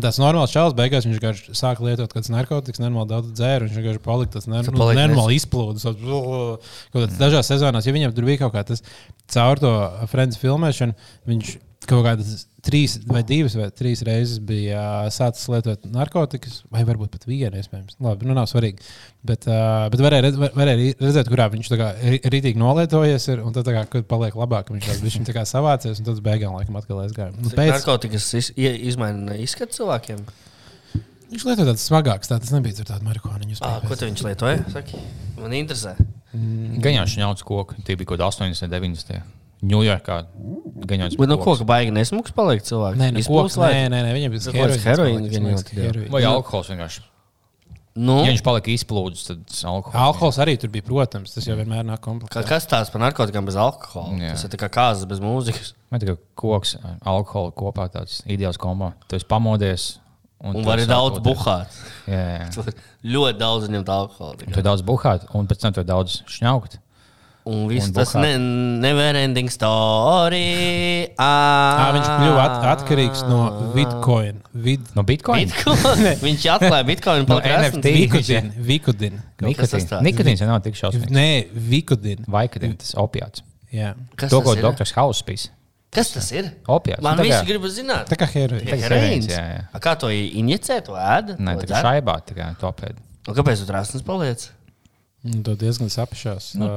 Tas 0.00 0.16
normāls 0.22 0.52
čels 0.54 0.72
beigās 0.72 1.04
viņš 1.04 1.18
vienkārši 1.18 1.54
sāk 1.58 1.80
lietot 1.82 2.08
kādas 2.14 2.30
narkotikas, 2.30 2.78
nenormāli 2.80 3.08
daudz 3.10 3.32
dzēru. 3.36 3.66
Viņš 3.68 3.74
vienkārši 3.76 4.00
palika 4.00 4.32
tas 4.38 4.46
nu, 4.46 4.62
nenormāli 4.62 5.34
izplūdes. 5.36 5.82
Kaut 5.84 6.62
kādā 6.94 7.18
dažās 7.18 7.50
sezonās, 7.50 7.84
ja 7.84 7.92
viņam 7.92 8.14
tur 8.16 8.24
bija 8.24 8.38
kaut 8.46 8.54
kā 8.54 8.62
tas 8.64 8.80
caur 9.34 9.58
to 9.60 9.72
Friends 10.08 10.38
filmēšanu, 10.40 10.94
viņš 11.28 11.56
kaut 11.90 12.04
kādas 12.06 12.44
trīs 12.64 12.94
vai 13.08 13.20
divas 13.26 13.54
vai 13.58 13.66
trīs 13.74 14.00
reizes 14.06 14.38
bija 14.44 14.80
sācis 15.12 15.48
lietot 15.52 15.84
narkotikas, 15.92 16.62
vai 16.72 16.84
varbūt 16.88 17.12
pat 17.12 17.26
vienu, 17.28 17.58
iespējams. 17.60 17.98
Labi, 18.04 18.28
nu 18.28 18.36
nav 18.36 18.48
svarīgi. 18.50 18.80
Bet, 19.24 19.44
uh, 19.50 19.84
bet 19.92 20.02
varēja, 20.04 20.24
redz, 20.28 20.40
var- 20.40 20.54
varēja 20.56 20.94
redzēt, 21.02 21.30
kurā 21.32 21.50
viņš 21.52 21.70
tā 21.72 21.80
kā 21.80 21.90
ri- 22.00 22.22
rītīgi 22.34 22.60
nolietojies, 22.60 23.28
ir, 23.34 23.44
un 23.44 23.56
tad 23.56 23.68
kā, 23.68 23.84
kad 23.92 24.08
paliek 24.10 24.38
labāk, 24.38 24.72
viņš 24.72 24.88
tāds 24.90 25.04
viņš 25.04 25.20
tā 25.28 25.36
kā 25.36 25.44
savācies, 25.48 26.00
un 26.00 26.08
tad 26.08 26.16
uz 26.16 26.24
beigām 26.24 26.56
laikam 26.56 26.80
atkal 26.80 27.04
aizgāja. 27.04 27.36
Nu, 27.36 27.52
Pēc... 27.52 27.76
Narkotikas 27.76 28.30
iz, 28.40 28.50
izmaina 28.56 29.36
izskatu 29.44 29.80
cilvēkiem. 29.80 30.24
Viņš 31.34 31.46
lieto 31.48 31.64
tādas 31.66 31.84
smagākas, 31.88 32.30
tā 32.30 32.38
tas 32.38 32.52
nebija 32.54 32.98
marihuānu. 33.02 33.56
À, 33.64 33.80
ko 33.82 33.96
tu 33.96 34.06
viņš 34.06 34.24
lietoja? 34.28 34.60
Saki, 34.70 35.00
man 35.40 35.56
interesē. 35.56 35.96
Gan 36.34 36.96
jau 36.96 37.06
šņauts 37.10 37.44
koku, 37.46 37.76
tie 37.86 37.96
bija 37.98 38.12
kaut 38.12 38.20
kādi 38.20 38.54
80, 38.54 38.70
90. 38.70 39.33
Ņujorkā 39.70 40.18
gan 40.90 41.04
jau 41.04 41.08
Bet 41.20 41.30
no 41.30 41.38
koka 41.40 41.64
baigi 41.68 41.94
nesmuks 41.94 42.34
paliek 42.36 42.62
cilvēks. 42.66 42.98
Nē, 43.00 43.10
Izpūst 43.22 43.54
koks, 43.54 43.58
vai- 43.62 43.72
nē, 43.74 43.88
nē, 43.94 44.00
nē, 44.06 44.14
viņam 44.18 44.34
bija 44.34 44.46
Nu, 44.46 44.58
heroīns 44.60 44.86
heroīns. 44.90 46.10
Vai 46.12 46.22
alkohols 46.28 46.68
vienkārši. 46.72 47.04
Nu, 47.94 48.16
Ja 48.24 48.32
viņš 48.32 48.42
palika 48.42 48.72
izplūdis, 48.74 49.20
tad 49.28 49.42
alkohols. 49.70 49.94
Alkohols 49.94 50.38
arī 50.42 50.56
tur 50.58 50.68
bija, 50.74 50.82
protams, 50.82 51.30
tas 51.36 51.46
jau 51.46 51.54
vienmēr 51.54 51.84
nāk 51.86 52.00
komplektā. 52.02 52.42
kas 52.44 52.66
tās 52.66 52.90
par 52.90 53.00
narkotikām 53.04 53.46
bez 53.46 53.54
alkohola? 53.54 54.18
Jā. 54.18 54.32
Tas 54.34 54.44
ir 54.48 54.50
kā 54.58 54.68
kāzas 54.68 55.06
bez 55.06 55.20
mūzikas. 55.22 55.74
Man 55.92 56.00
tikai 56.02 56.16
koks, 56.34 56.74
alkohola 57.06 57.52
kopā 57.54 57.86
tāds 57.94 58.22
ideāls 58.26 58.58
kombo. 58.58 58.92
Tu 59.06 59.14
esi 59.16 59.24
pamodies. 59.30 59.98
Un 60.42 60.58
tu 60.58 60.64
var 60.66 60.76
arī 60.76 60.88
daudz 60.90 61.20
buhāt. 61.22 61.70
Jā, 62.10 62.50
jā, 62.50 62.74
Ļoti 63.14 63.38
daudz 63.38 63.68
ņemt 63.70 63.88
alkoholu. 63.88 64.50
Tu 64.52 64.62
daudz 64.66 64.82
buhāt, 64.82 65.28
un 65.32 65.46
pēc 65.46 65.62
tam 65.62 65.72
tu 65.72 65.84
daudz 65.86 66.18
šņaukt. 66.26 66.78
Un 67.44 67.66
viss 67.68 67.90
Un 67.90 67.92
tas 67.92 68.14
ne, 68.16 68.30
never 68.80 69.18
ending 69.20 69.50
story. 69.52 71.10
À, 71.20 71.90
viņš 71.92 72.06
kļuva 72.08 72.44
at 72.46 72.66
atkarīgs 72.70 73.24
no 73.28 73.40
Bitcoin. 73.74 74.38
Vid... 74.64 74.86
No 74.96 75.04
Bitcoin? 75.04 75.50
Bitcoin. 75.52 76.06
viņš 76.24 76.46
atklāja 76.54 76.86
Bitcoin 76.88 77.26
No 77.26 77.36
par 77.36 77.44
NFT. 77.44 77.92
Vikudin. 77.98 78.48
Vikudin. 78.70 79.20
Nikotīns 79.44 80.40
jau 80.40 80.48
nav 80.48 80.62
tik 80.64 80.78
šausmīgs. 80.80 81.12
Nē, 81.12 81.26
Vikudin. 81.52 82.24
Vaikadien, 82.32 82.78
tas 82.80 82.96
opiāts. 83.04 83.44
Jā. 83.74 83.92
Kas 84.16 84.32
To, 84.32 84.40
tas 84.40 84.48
ko 84.48 84.56
ir? 84.56 84.64
doktors 84.64 84.94
Hauss 84.96 85.20
pīs. 85.26 85.48
Kas 85.94 86.10
tas 86.16 86.32
ir? 86.34 86.48
Opiāts. 86.64 87.04
Man 87.04 87.20
Nu, 87.20 87.28
visi 87.28 87.44
grib 87.46 87.68
zināt. 87.70 88.08
Tā 88.10 88.16
kā 88.18 88.26
heroīns. 88.32 88.66
Tā 88.66 88.78
kā 88.80 88.88
ir 88.88 88.94
reīns. 88.96 89.28
jā, 89.30 89.44
jā. 89.52 89.62
A, 89.68 89.80
Kā 89.84 89.92
to 90.00 90.08
injicē, 90.10 90.80
to 90.86 90.96
ēda? 90.98 91.36
Nē, 91.38 91.58
tā 91.60 91.68
kā 91.70 91.84
šaibā, 91.84 92.16
tā 92.26 92.34
kā 92.40 92.48
topēd. 92.58 92.98
Un 93.28 93.36
Kāpēc 93.36 93.62
tu 93.62 93.68
trāsnes 93.68 94.02
paliec? 94.06 94.48
Un 95.24 95.42
To 95.46 95.56
diezgan 95.58 95.92
sapšās. 95.92 96.52
Nu. 96.60 96.70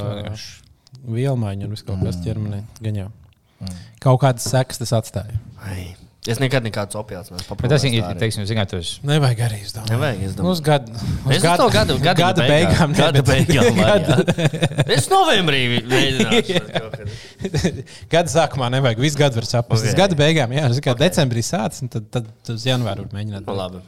Vielmaiņa 1.08 1.68
un 1.68 1.76
viss 1.76 1.86
kaut 1.88 2.04
kas 2.04 2.20
ķermenī. 2.24 2.64
Gan 2.84 3.00
jau. 3.04 3.08
Kaut 4.04 4.22
kādas 4.24 4.48
sekas 4.48 4.80
tas 4.82 4.94
atstāja. 4.96 5.40
Ai. 5.66 5.96
Es 6.28 6.42
nekad 6.44 6.66
nekādus 6.66 6.98
opiāts 7.00 7.32
neesmu 7.32 7.56
Bet 7.62 7.72
tas 7.72 7.84
ir, 7.88 8.04
teiksim, 8.20 8.44
zināt, 8.50 8.68
tu 8.68 8.80
esi 8.82 9.00
Nevajag 9.08 9.44
arī 9.46 9.60
to. 9.72 9.84
Nevajag, 9.88 10.24
es 10.28 10.34
Nu, 10.36 10.42
domāju. 10.42 10.52
Uz 10.52 10.62
gadu, 10.66 10.96
uz 10.98 11.46
to 11.62 11.68
gadu, 11.72 11.98
gadu, 12.04 12.20
gada 12.20 12.48
beigām. 12.50 12.96
Gada 12.98 13.24
beigām. 13.24 13.70
gada-. 13.80 14.18
Es 14.92 15.08
novembrī 15.12 15.62
kādu. 15.88 17.08
Gada 18.12 18.34
sākumā 18.34 18.68
nevajag. 18.76 19.00
Visu 19.08 19.22
gadu 19.22 19.40
var 19.40 19.48
saprast. 19.48 19.86
Ok. 19.86 19.94
Okay. 19.94 20.00
Gada 20.02 20.20
beigām, 20.20 20.56
jā, 20.58 20.68
kā 20.84 20.98
decembrī 21.00 21.46
sācis, 21.48 21.86
un 21.86 21.94
tad, 21.96 22.10
tad, 22.12 22.28
tad 22.44 22.60
uz 22.60 22.68
janvāru 22.68 23.08
var 23.08 23.16
mēģināt. 23.22 23.48
Nu, 23.48 23.56
labi. 23.56 23.86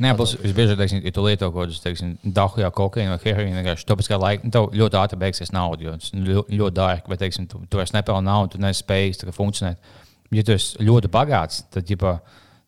Nē, 0.00 0.12
plus 0.16 0.32
visbiežāk, 0.40 0.78
teiksim, 0.80 1.00
ja 1.04 1.12
tu 1.14 1.24
lieto 1.26 1.48
kaut 1.52 1.66
kādus, 1.66 1.80
teiksim, 1.84 2.14
dahujā 2.24 2.70
kokaīnu 2.74 3.12
vai 3.12 3.18
heroīnu, 3.22 3.58
vienkārši 3.58 3.86
tāpēc, 3.88 4.08
ka 4.08 4.18
laika, 4.20 4.46
nu, 4.46 4.52
tev 4.54 4.68
ļoti 4.80 4.98
ātri 5.00 5.18
beigsies 5.20 5.52
nauda, 5.54 5.84
jo 5.84 5.96
tas 6.00 6.12
ļo- 6.16 6.44
ļoti 6.48 6.76
dārgi, 6.78 7.10
bet, 7.12 7.20
teiksim, 7.22 7.48
tu, 7.50 7.60
tu 7.68 7.80
vairs 7.80 7.94
nepelni 7.94 8.28
naudu, 8.30 8.54
tu 8.54 8.62
nespēji 8.62 9.18
tā 9.20 9.28
kā 9.28 9.34
funkcionēt. 9.36 9.92
Ja 10.32 10.44
tu 10.48 10.54
esi 10.56 10.80
ļoti 10.80 11.10
bagāts, 11.12 11.62
tad, 11.74 11.84
ģipā, 11.90 12.12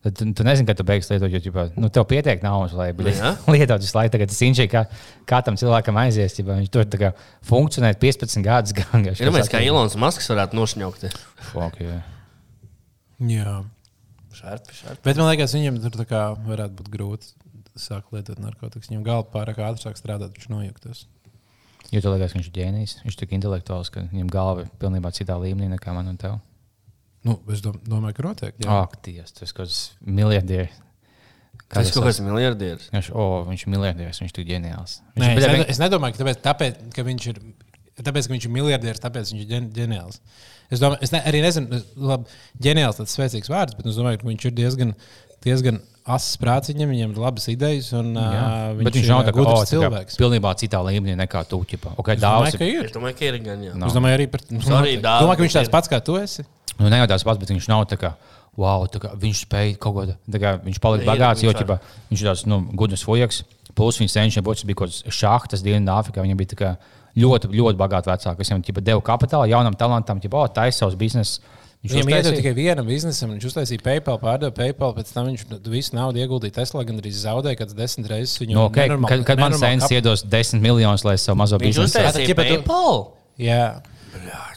tad 0.05 0.19
tu, 0.21 0.29
tu 0.37 0.47
nezini, 0.47 0.69
kad 0.69 0.79
tu 0.79 0.87
beigsi 0.87 1.15
lietot, 1.15 1.33
jo, 1.33 1.43
ģipā, 1.47 1.67
nu, 1.81 1.89
tev 1.93 2.05
pietiek 2.11 2.45
naudas, 2.45 2.77
lai 2.77 2.91
Jā. 2.93 3.35
lietot 3.55 3.81
visu 3.81 3.97
laiku. 3.97 4.15
Tagad 4.19 4.35
tas 4.35 4.43
inžē, 4.45 4.69
kā, 4.71 4.85
kā 5.25 5.41
tam 5.47 5.57
cilvēkam 5.61 6.03
aizies, 6.05 6.37
ģipā, 6.37 6.59
viņš 6.61 6.75
tur 6.77 6.91
kā 7.01 7.15
funkcionēt 7.49 8.03
15 8.05 8.45
gadus. 8.45 8.77
gan, 8.79 9.09
domājis, 9.17 9.53
kā 9.53 9.65
Ilons 9.65 9.97
Masks 9.97 10.29
varētu 10.29 10.61
nošņaukt. 10.61 11.09
Fuck, 11.55 11.81
jā. 11.81 12.03
Jā. 13.25 13.63
Šarpi, 14.39 14.77
šarpi. 14.81 15.03
Bet 15.07 15.19
man 15.21 15.31
liekas, 15.33 15.55
viņam 15.57 15.81
tur 15.85 15.97
tā 16.01 16.07
kā 16.11 16.23
varētu 16.47 16.79
būt 16.81 16.91
grūti 16.93 17.33
sākt 17.81 18.13
lietot 18.15 18.39
narkotikas. 18.43 18.91
Viņam 18.91 19.05
galva 19.07 19.27
pārāk 19.33 19.59
ātri 19.65 19.83
sāk 19.87 19.99
strādāt, 19.99 20.35
viņš 20.37 20.51
nojuktas. 20.53 21.05
Jo 21.93 22.01
tu 22.01 22.11
liekas, 22.15 22.33
ka 22.33 22.39
viņš 22.41 22.49
ir 22.51 22.57
ģēnijs, 22.59 22.95
viņš 23.05 23.15
ir 23.17 23.21
tik 23.25 23.35
intelektuāls, 23.37 23.91
ka 23.95 24.07
viņam 24.11 24.31
galva 24.33 24.65
ir 24.65 24.71
pilnībā 24.81 25.11
citā 25.15 25.37
līmenī 25.39 25.69
nekā 25.75 25.95
man 25.95 26.09
un 26.15 26.17
tev. 26.21 26.39
Nu, 27.25 27.39
es 27.53 27.63
dom 27.65 27.77
domāju, 27.89 28.17
ka 28.19 28.25
noteikti. 28.27 28.65
jā. 28.67 28.79
Ak, 28.85 28.97
Dievs, 29.05 29.33
tas 29.33 29.49
ir 29.49 29.55
kaut 29.57 29.65
kāds 29.67 29.79
miljardieris. 30.05 30.81
Tas 31.75 31.91
kaut 31.95 32.05
kāds 32.07 32.19
miljardieris. 32.23 32.89
Viņš, 32.93 33.09
oh, 33.17 33.45
viņš 33.49 33.63
ir 33.67 33.71
miljardieris, 33.73 34.19
viņš 34.21 34.33
ir 34.33 34.37
tik 34.37 34.49
ģeniāls. 34.51 34.99
Viņš 35.17 35.23
Nē, 35.25 35.31
ir- 35.33 35.39
es, 35.39 35.47
nedo, 35.49 35.69
es 35.75 35.81
nedomāju, 35.81 36.15
ka 36.17 36.23
tāpēc, 36.25 36.41
tāpēc, 36.45 36.83
ka 36.95 37.05
viņš 37.07 37.29
ir. 37.33 37.41
Tāpēc, 38.05 38.27
ka 38.29 38.35
viņš 38.35 38.45
ir 38.49 38.53
miljardieris, 38.59 39.01
tāpēc 39.03 39.33
viņš 39.33 39.43
ir 39.45 39.49
ģen- 39.55 39.71
ģeniāls. 39.75 40.21
Es, 40.75 40.83
domāju, 40.83 41.01
es 41.07 41.15
ne, 41.15 41.23
arī 41.31 41.41
nezinu, 41.45 41.81
labi, 42.11 42.39
ģeniāls 42.67 43.01
tas 43.01 43.17
spēcīgs 43.17 43.51
vārds, 43.53 43.77
bet 43.79 43.89
es 43.91 43.99
domāju, 43.99 44.21
ka 44.21 44.29
viņš 44.29 44.49
ir 44.51 44.57
diezgan, 44.59 44.95
diezgan 45.45 45.81
asas 46.05 46.37
prāts, 46.41 46.69
viņam, 46.71 46.91
viņam 46.93 47.15
ir 47.15 47.21
labas 47.23 47.47
idejas, 47.49 47.89
un 47.97 48.13
Jā, 48.13 48.43
uh, 48.75 48.83
bet 48.83 48.99
viņš 48.99 49.09
nav 49.09 49.23
tāds 49.25 49.37
gudrs 49.39 49.63
oh, 49.63 49.69
cilvēks. 49.71 50.19
Pilnībā 50.21 50.53
citā 50.61 50.81
līmenī 50.85 51.17
nekā 51.23 51.45
tu. 51.49 51.63
Ķipa. 51.65 51.95
Okay, 52.01 52.19
Es 52.19 52.23
domāju, 52.23 52.53
daudz, 52.53 52.59
ka 52.61 52.69
ir. 52.69 52.89
Es 52.91 52.95
domāju, 52.95 53.17
ka 53.19 53.27
ir 53.31 53.39
gan. 53.45 53.65
Nav. 53.73 53.89
Es 53.89 53.97
domāju, 53.97 54.19
arī 54.19 54.29
par. 54.33 54.45
Sorry, 54.67 54.99
dāvā, 55.05 55.25
domāju, 55.25 55.41
ka 55.41 55.47
viņš 55.47 55.57
tāds 55.59 55.73
pats 55.73 55.93
kā 55.93 56.01
tu 56.05 56.19
esi. 56.21 56.45
nu, 56.77 56.91
ne 56.93 57.01
jau 57.01 57.09
tāds 57.15 57.25
pats, 57.25 57.41
bet 57.41 57.55
viņš 57.55 57.69
nav 57.73 57.87
tā 57.91 58.01
kā. 58.01 58.13
Wow, 58.61 58.85
tā 58.87 59.01
kā 59.03 59.15
viņš 59.19 59.47
spēja 59.49 59.79
kaut 59.83 59.97
ko 59.97 60.05
tādu. 60.11 60.59
Viņš 60.69 60.83
palika 60.83 61.09
bagāts, 61.09 61.43
jo 61.43 61.51
viņš 61.51 61.63
ķipa, 61.63 61.79
viņš 62.13 62.21
ir 62.23 62.29
tāds 62.31 62.45
nu, 62.51 62.61
gudrs 62.77 63.03
fujaks. 63.07 63.41
Plus 63.75 63.97
viņa 63.99 64.13
senčiem 64.13 64.45
bija 64.47 64.77
kaut 64.79 64.93
kāds 64.93 65.01
šahtas 65.11 65.65
Dienvidāfrikā. 65.65 66.23
Viņa 66.23 66.37
bija 66.39 66.53
tā 66.53 66.61
kā 66.61 66.75
ļoti, 67.17 67.51
ļoti 67.55 67.79
bagāta 67.79 68.11
vecāka. 68.15 68.37
kas 68.41 68.51
Viņam 68.51 68.83
deva 68.85 69.01
kapitālu 69.05 69.51
jaunam 69.51 69.77
talantam, 69.79 70.21
jau 70.23 70.33
oh, 70.35 70.49
taisa 70.49 70.85
savus 70.85 70.97
biznesus. 70.99 71.41
Viņš 71.85 71.93
Viņam 71.93 72.11
iedod 72.17 72.35
tikai 72.39 72.53
vienam 72.57 72.87
biznesam, 72.89 73.35
viņš 73.35 73.45
uztaisīja 73.51 73.83
PayPal, 73.85 74.17
pārdeva 74.17 74.55
PayPal, 74.57 74.95
pēc 74.97 75.11
tam 75.13 75.27
viņš 75.29 75.43
visu 75.69 75.93
naudu 75.93 76.17
ieguldīja 76.23 76.55
Teslā, 76.63 76.81
gan 76.89 76.97
arī 76.97 77.11
zaudēja 77.13 77.59
kāds 77.61 77.77
desmit 77.77 78.09
reizes. 78.09 78.39
Viņu 78.41 78.57
Nu, 78.57 78.63
okay, 78.71 78.89
nenormāli- 78.89 79.11
kad, 79.13 79.25
kad 79.29 79.39
man 79.39 79.53
nenormāli 79.53 79.67
sēnes 79.67 79.85
kap- 79.85 79.93
iedos 79.99 80.25
10 80.25 80.63
miljonus, 80.65 81.05
lai 81.05 81.15
es 81.19 81.27
savu 81.29 81.37
mazo 81.37 81.59
biznesu 81.61 81.85
uztaisīja 81.93 82.31
ķipa 82.33 82.47
tu- 82.49 82.57
PayPal. 82.63 83.07
Jā. 83.39 83.83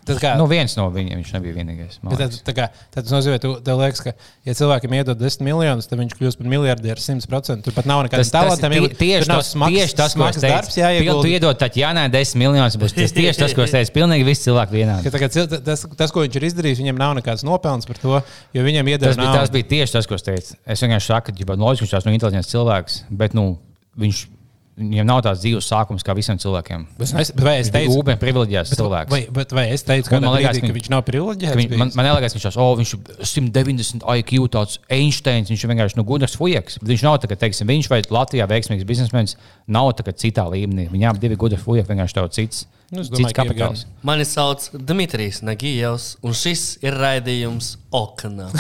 Tas 0.07 0.19
kā, 0.21 0.35
Nu, 0.39 0.45
viens 0.47 0.75
no 0.77 0.85
viņiem, 0.93 1.19
viņš 1.21 1.31
nebija 1.35 1.53
vienīgais. 1.57 1.97
Tad, 2.17 2.35
tā 2.47 2.53
kā, 2.55 2.67
tad 2.93 3.03
tas 3.07 3.11
nozīmē, 3.11 3.39
ka 3.43 3.51
tev 3.65 3.79
liekas, 3.81 4.01
ka, 4.05 4.13
ja 4.47 4.53
cilvēkam 4.55 4.93
iedod 4.95 5.19
10 5.19 5.43
miljonus, 5.43 5.87
tad 5.89 5.99
viņš 5.99 6.15
kļūst 6.15 6.37
par 6.39 6.47
miljardieru 6.47 7.01
100%. 7.03 7.63
Tur 7.65 7.73
pat 7.75 7.85
nav 7.89 8.03
nekādas 8.07 8.31
talantam. 8.31 8.71
tie- 8.71 8.95
tieši 9.01 9.27
tas, 9.27 9.53
tieši 9.53 9.95
tas, 9.99 10.13
ko 10.15 10.27
es 10.29 10.37
darbs 10.37 10.71
teicu. 10.71 10.77
Pil- 10.77 10.77
Tu 10.77 10.81
jāiegulda. 10.81 11.27
iedod 11.33 11.59
Tatjanai 11.59 12.07
10 12.13 12.35
miljonus, 12.39 12.77
būs 12.77 12.95
tas 12.95 13.11
tieši 13.11 13.37
tas, 13.43 13.53
ko 13.53 13.61
es 13.67 13.71
teicu. 13.71 13.91
Pilnīgi 13.97 14.25
visi 14.25 14.49
cilvēki 14.49 14.71
vienādi. 14.71 15.03
Ka, 15.11 15.17
tā 15.17 15.19
tas, 15.65 15.85
tas, 15.97 16.11
ko 16.11 16.21
viņš 16.23 16.35
ir 16.35 16.47
izdarījis, 16.51 16.79
viņam 16.83 16.97
nav 16.97 17.15
nekāds 17.17 17.43
nopelns 17.43 17.85
par 17.85 17.97
to, 17.97 18.21
jo 18.53 18.61
viņam 18.63 18.87
iedod 18.87 19.09
Tas 19.09 19.17
bija, 19.17 19.33
tas 19.33 19.49
bija 19.49 19.63
tieši 19.63 19.91
tas, 19.91 20.05
ko 20.07 20.15
es 20.15 20.21
teicu. 20.23 20.55
Es 20.65 20.81
vienkārši 20.81 21.07
saku, 21.11 21.33
ka 21.33 21.53
loģiski 21.57 21.87
viņš 21.87 21.93
ir 21.97 22.07
nu, 22.07 22.15
inteliģents 22.17 22.51
cilvēks, 22.53 23.03
bet 23.11 23.33
nu, 23.33 23.57
viņš, 23.97 24.27
viņam 24.77 25.07
nav 25.09 25.21
tāds 25.25 25.41
dzīves 25.41 25.67
sākums 25.67 26.05
kā 26.05 26.13
visiem 26.17 26.37
cilvēkiem. 26.41 26.83
Bet 26.99 27.09
es, 27.09 27.31
bet 27.33 27.43
vai 27.45 27.55
es 27.57 27.67
Viņš 27.67 27.73
bija 27.73 27.87
teicu, 27.87 27.97
ūbeni 28.01 28.21
privileģēts 28.21 28.73
cilvēks. 28.77 29.11
vai, 29.13 29.21
bet 29.33 29.53
vai 29.57 29.65
es 29.73 29.83
teicu, 29.87 30.11
ka, 30.11 30.19
man 30.21 30.35
brīdī, 30.35 30.43
liekas, 30.43 30.61
ka 30.61 30.69
ka 30.69 30.77
viņš 30.77 30.89
nav 30.93 31.01
Ka 31.01 31.07
privileģēts? 31.09 31.57
Viņ, 31.57 31.73
man, 31.81 31.93
man 31.97 32.09
liekas, 32.11 32.35
ka 32.35 32.37
viņš, 32.37 32.45
tās, 32.45 32.59
oh, 32.61 32.73
viņš 32.77 32.93
ir 32.93 33.27
190 33.33 34.05
IQ, 34.21 34.33
tāds 34.53 34.77
Einsteins, 34.93 35.49
viņš 35.53 35.65
ir 35.65 35.73
vienkārši 35.73 35.97
nu, 35.97 36.05
gudrs 36.07 36.37
fujaks. 36.37 36.77
Viņš 36.85 37.05
nav 37.07 37.17
tā, 37.23 37.31
ka, 37.31 37.39
teiksim, 37.41 37.69
viņš 37.73 37.89
vai 37.89 38.03
Latvijā 38.05 38.45
veiksmīgs 38.53 38.85
biznesmenis 38.87 39.37
nav 39.65 39.95
tā, 39.97 40.05
ka 40.05 40.13
citā 40.13 40.45
līmenī. 40.45 40.91
Viņām 40.93 41.17
abi 41.17 41.31
ir 41.31 41.41
gudri 41.41 41.57
fujaki, 41.57 41.89
vienkārši 41.89 42.19
tāds 42.19 42.37
cits, 42.37 42.67
Nu, 42.87 43.01
es 43.03 43.09
domāju, 43.11 43.35
ka 43.35 43.43
ir 43.43 43.51
kapitāls. 43.51 43.81
Mani 44.07 44.23
sauc 44.27 44.69
Dmitrijs 44.71 45.41
Nagijevs, 45.43 46.13
un 46.23 46.31
šis 46.37 46.77
ir 46.85 46.95
raidījums 46.95 47.73
Okana. 47.91 48.47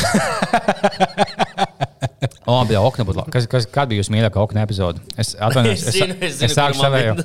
O, 2.47 2.61
bija 2.63 2.79
okna, 2.79 3.03
būtu 3.03 3.19
labi. 3.19 3.31
Kas, 3.33 3.45
kas, 3.51 3.65
kāda 3.67 3.91
bija 3.91 3.99
jūsu 4.01 4.13
mīļākā 4.13 4.39
okna 4.39 4.61
epizode? 4.63 5.01
Es 5.19 5.33
atvainojos, 5.35 5.81
Es 5.91 5.97
zinu, 5.97 6.15
es 6.15 6.29
es, 6.29 6.37
zinu, 6.39 6.47
es 6.47 6.55
sāku 6.55 6.79
savējo. 6.79 7.15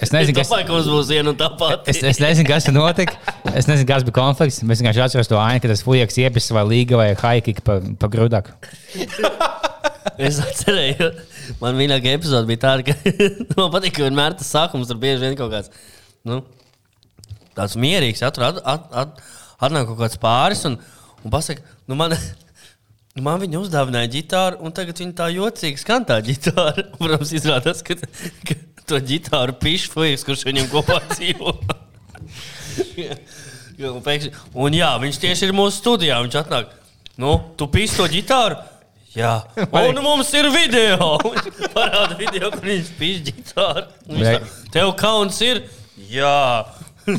Es 0.00 0.12
nezinu, 0.14 0.32
es 0.32 0.38
kas- 0.38 0.48
domāju, 0.48 0.66
ka 0.70 0.72
mums 0.78 0.88
būs 0.94 1.10
viena 1.12 1.34
un 1.34 1.36
tā 1.38 1.50
pati. 1.60 1.92
Es, 1.92 2.00
es 2.14 2.20
nezinu, 2.22 2.48
kas 2.48 2.64
tur 2.64 2.74
notika. 2.78 3.18
Es 3.52 3.68
nezinu, 3.68 3.84
kas 3.90 4.06
bija 4.08 4.16
konflikts. 4.16 4.62
Mēs 4.64 4.80
vienkārši 4.80 5.04
atceramies 5.04 5.30
to 5.30 5.38
ainu, 5.42 5.60
ka 5.60 5.70
tas 5.74 5.84
fujaks 5.84 6.18
iepis 6.24 6.48
vai 6.56 6.64
līga 6.72 7.02
vai 7.02 7.10
haikika 7.20 7.66
pa, 7.68 7.78
pa 8.00 8.10
grūdāku. 8.16 8.56
Es 10.18 10.40
atcerējos, 10.42 11.20
man 11.60 11.76
mīļākā 11.78 12.16
epizode 12.16 12.48
bija 12.48 12.64
tāda, 12.64 12.88
ka 12.88 12.96
man 13.60 13.70
patīk, 13.74 13.94
ka 13.98 14.06
vienmēr 14.06 14.34
tas 14.38 14.50
sākums 14.50 14.90
tur 14.90 14.98
bieži 15.00 15.22
vien 15.22 15.36
kaut 15.38 15.52
kāds 15.52 15.70
nu, 16.26 16.40
tāds 17.56 17.76
mierīgs. 17.80 18.22
Ja, 18.24 18.32
tur 18.34 18.48
at, 18.48 18.60
at, 18.66 18.88
at, 19.02 19.22
atnāk 19.68 19.88
kaut 19.90 20.00
kāds 20.02 20.20
pāris 20.22 20.64
un, 20.68 20.78
un 21.22 21.34
pasaka, 21.34 21.64
nu 21.90 21.98
man, 21.98 22.14
man 23.24 23.42
viņa 23.42 23.62
uzdāvināja 23.62 24.12
ģitāru, 24.16 24.60
un 24.64 24.74
tagad 24.74 25.02
viņa 25.02 25.16
tā 25.18 25.28
jocīgi 25.34 25.82
skan 25.82 26.06
tā 26.08 26.20
ģitāra. 26.24 26.88
Protams, 26.98 27.34
izrādās, 27.38 27.84
ka, 27.86 27.98
ka 28.48 28.58
to 28.88 29.02
ģitāru 29.12 29.58
pišķi 29.62 29.94
fujiks, 29.94 30.26
kurš 30.26 30.46
viņam 30.48 30.72
kopā 30.72 31.00
dzīvo. 31.12 31.54
Un, 33.78 34.00
pēkšņi, 34.02 34.32
un 34.58 34.74
jā, 34.74 34.90
viņš 35.02 35.20
tieši 35.22 35.48
ir 35.48 35.54
mūsu 35.54 35.78
studijā. 35.78 36.18
Viņš 36.24 36.36
atnāk, 36.40 36.74
nu, 37.22 37.36
tu 37.58 37.68
pīsti 37.70 38.00
to 38.00 38.08
ģitāru. 38.10 38.58
Jā, 39.18 39.32
un 39.88 39.98
mums 40.04 40.30
ir 40.38 40.48
video. 40.54 41.10
Viņš 41.24 41.72
parāda 41.76 42.18
video, 42.20 42.52
kur 42.54 42.68
viņš 42.70 42.92
pīš 43.00 43.24
ģitāru. 43.30 43.86
Viņš 44.12 44.28
tā, 44.28 44.68
tev 44.78 44.94
kauns 45.00 45.40
ir? 45.46 45.64
Jā. 46.10 46.38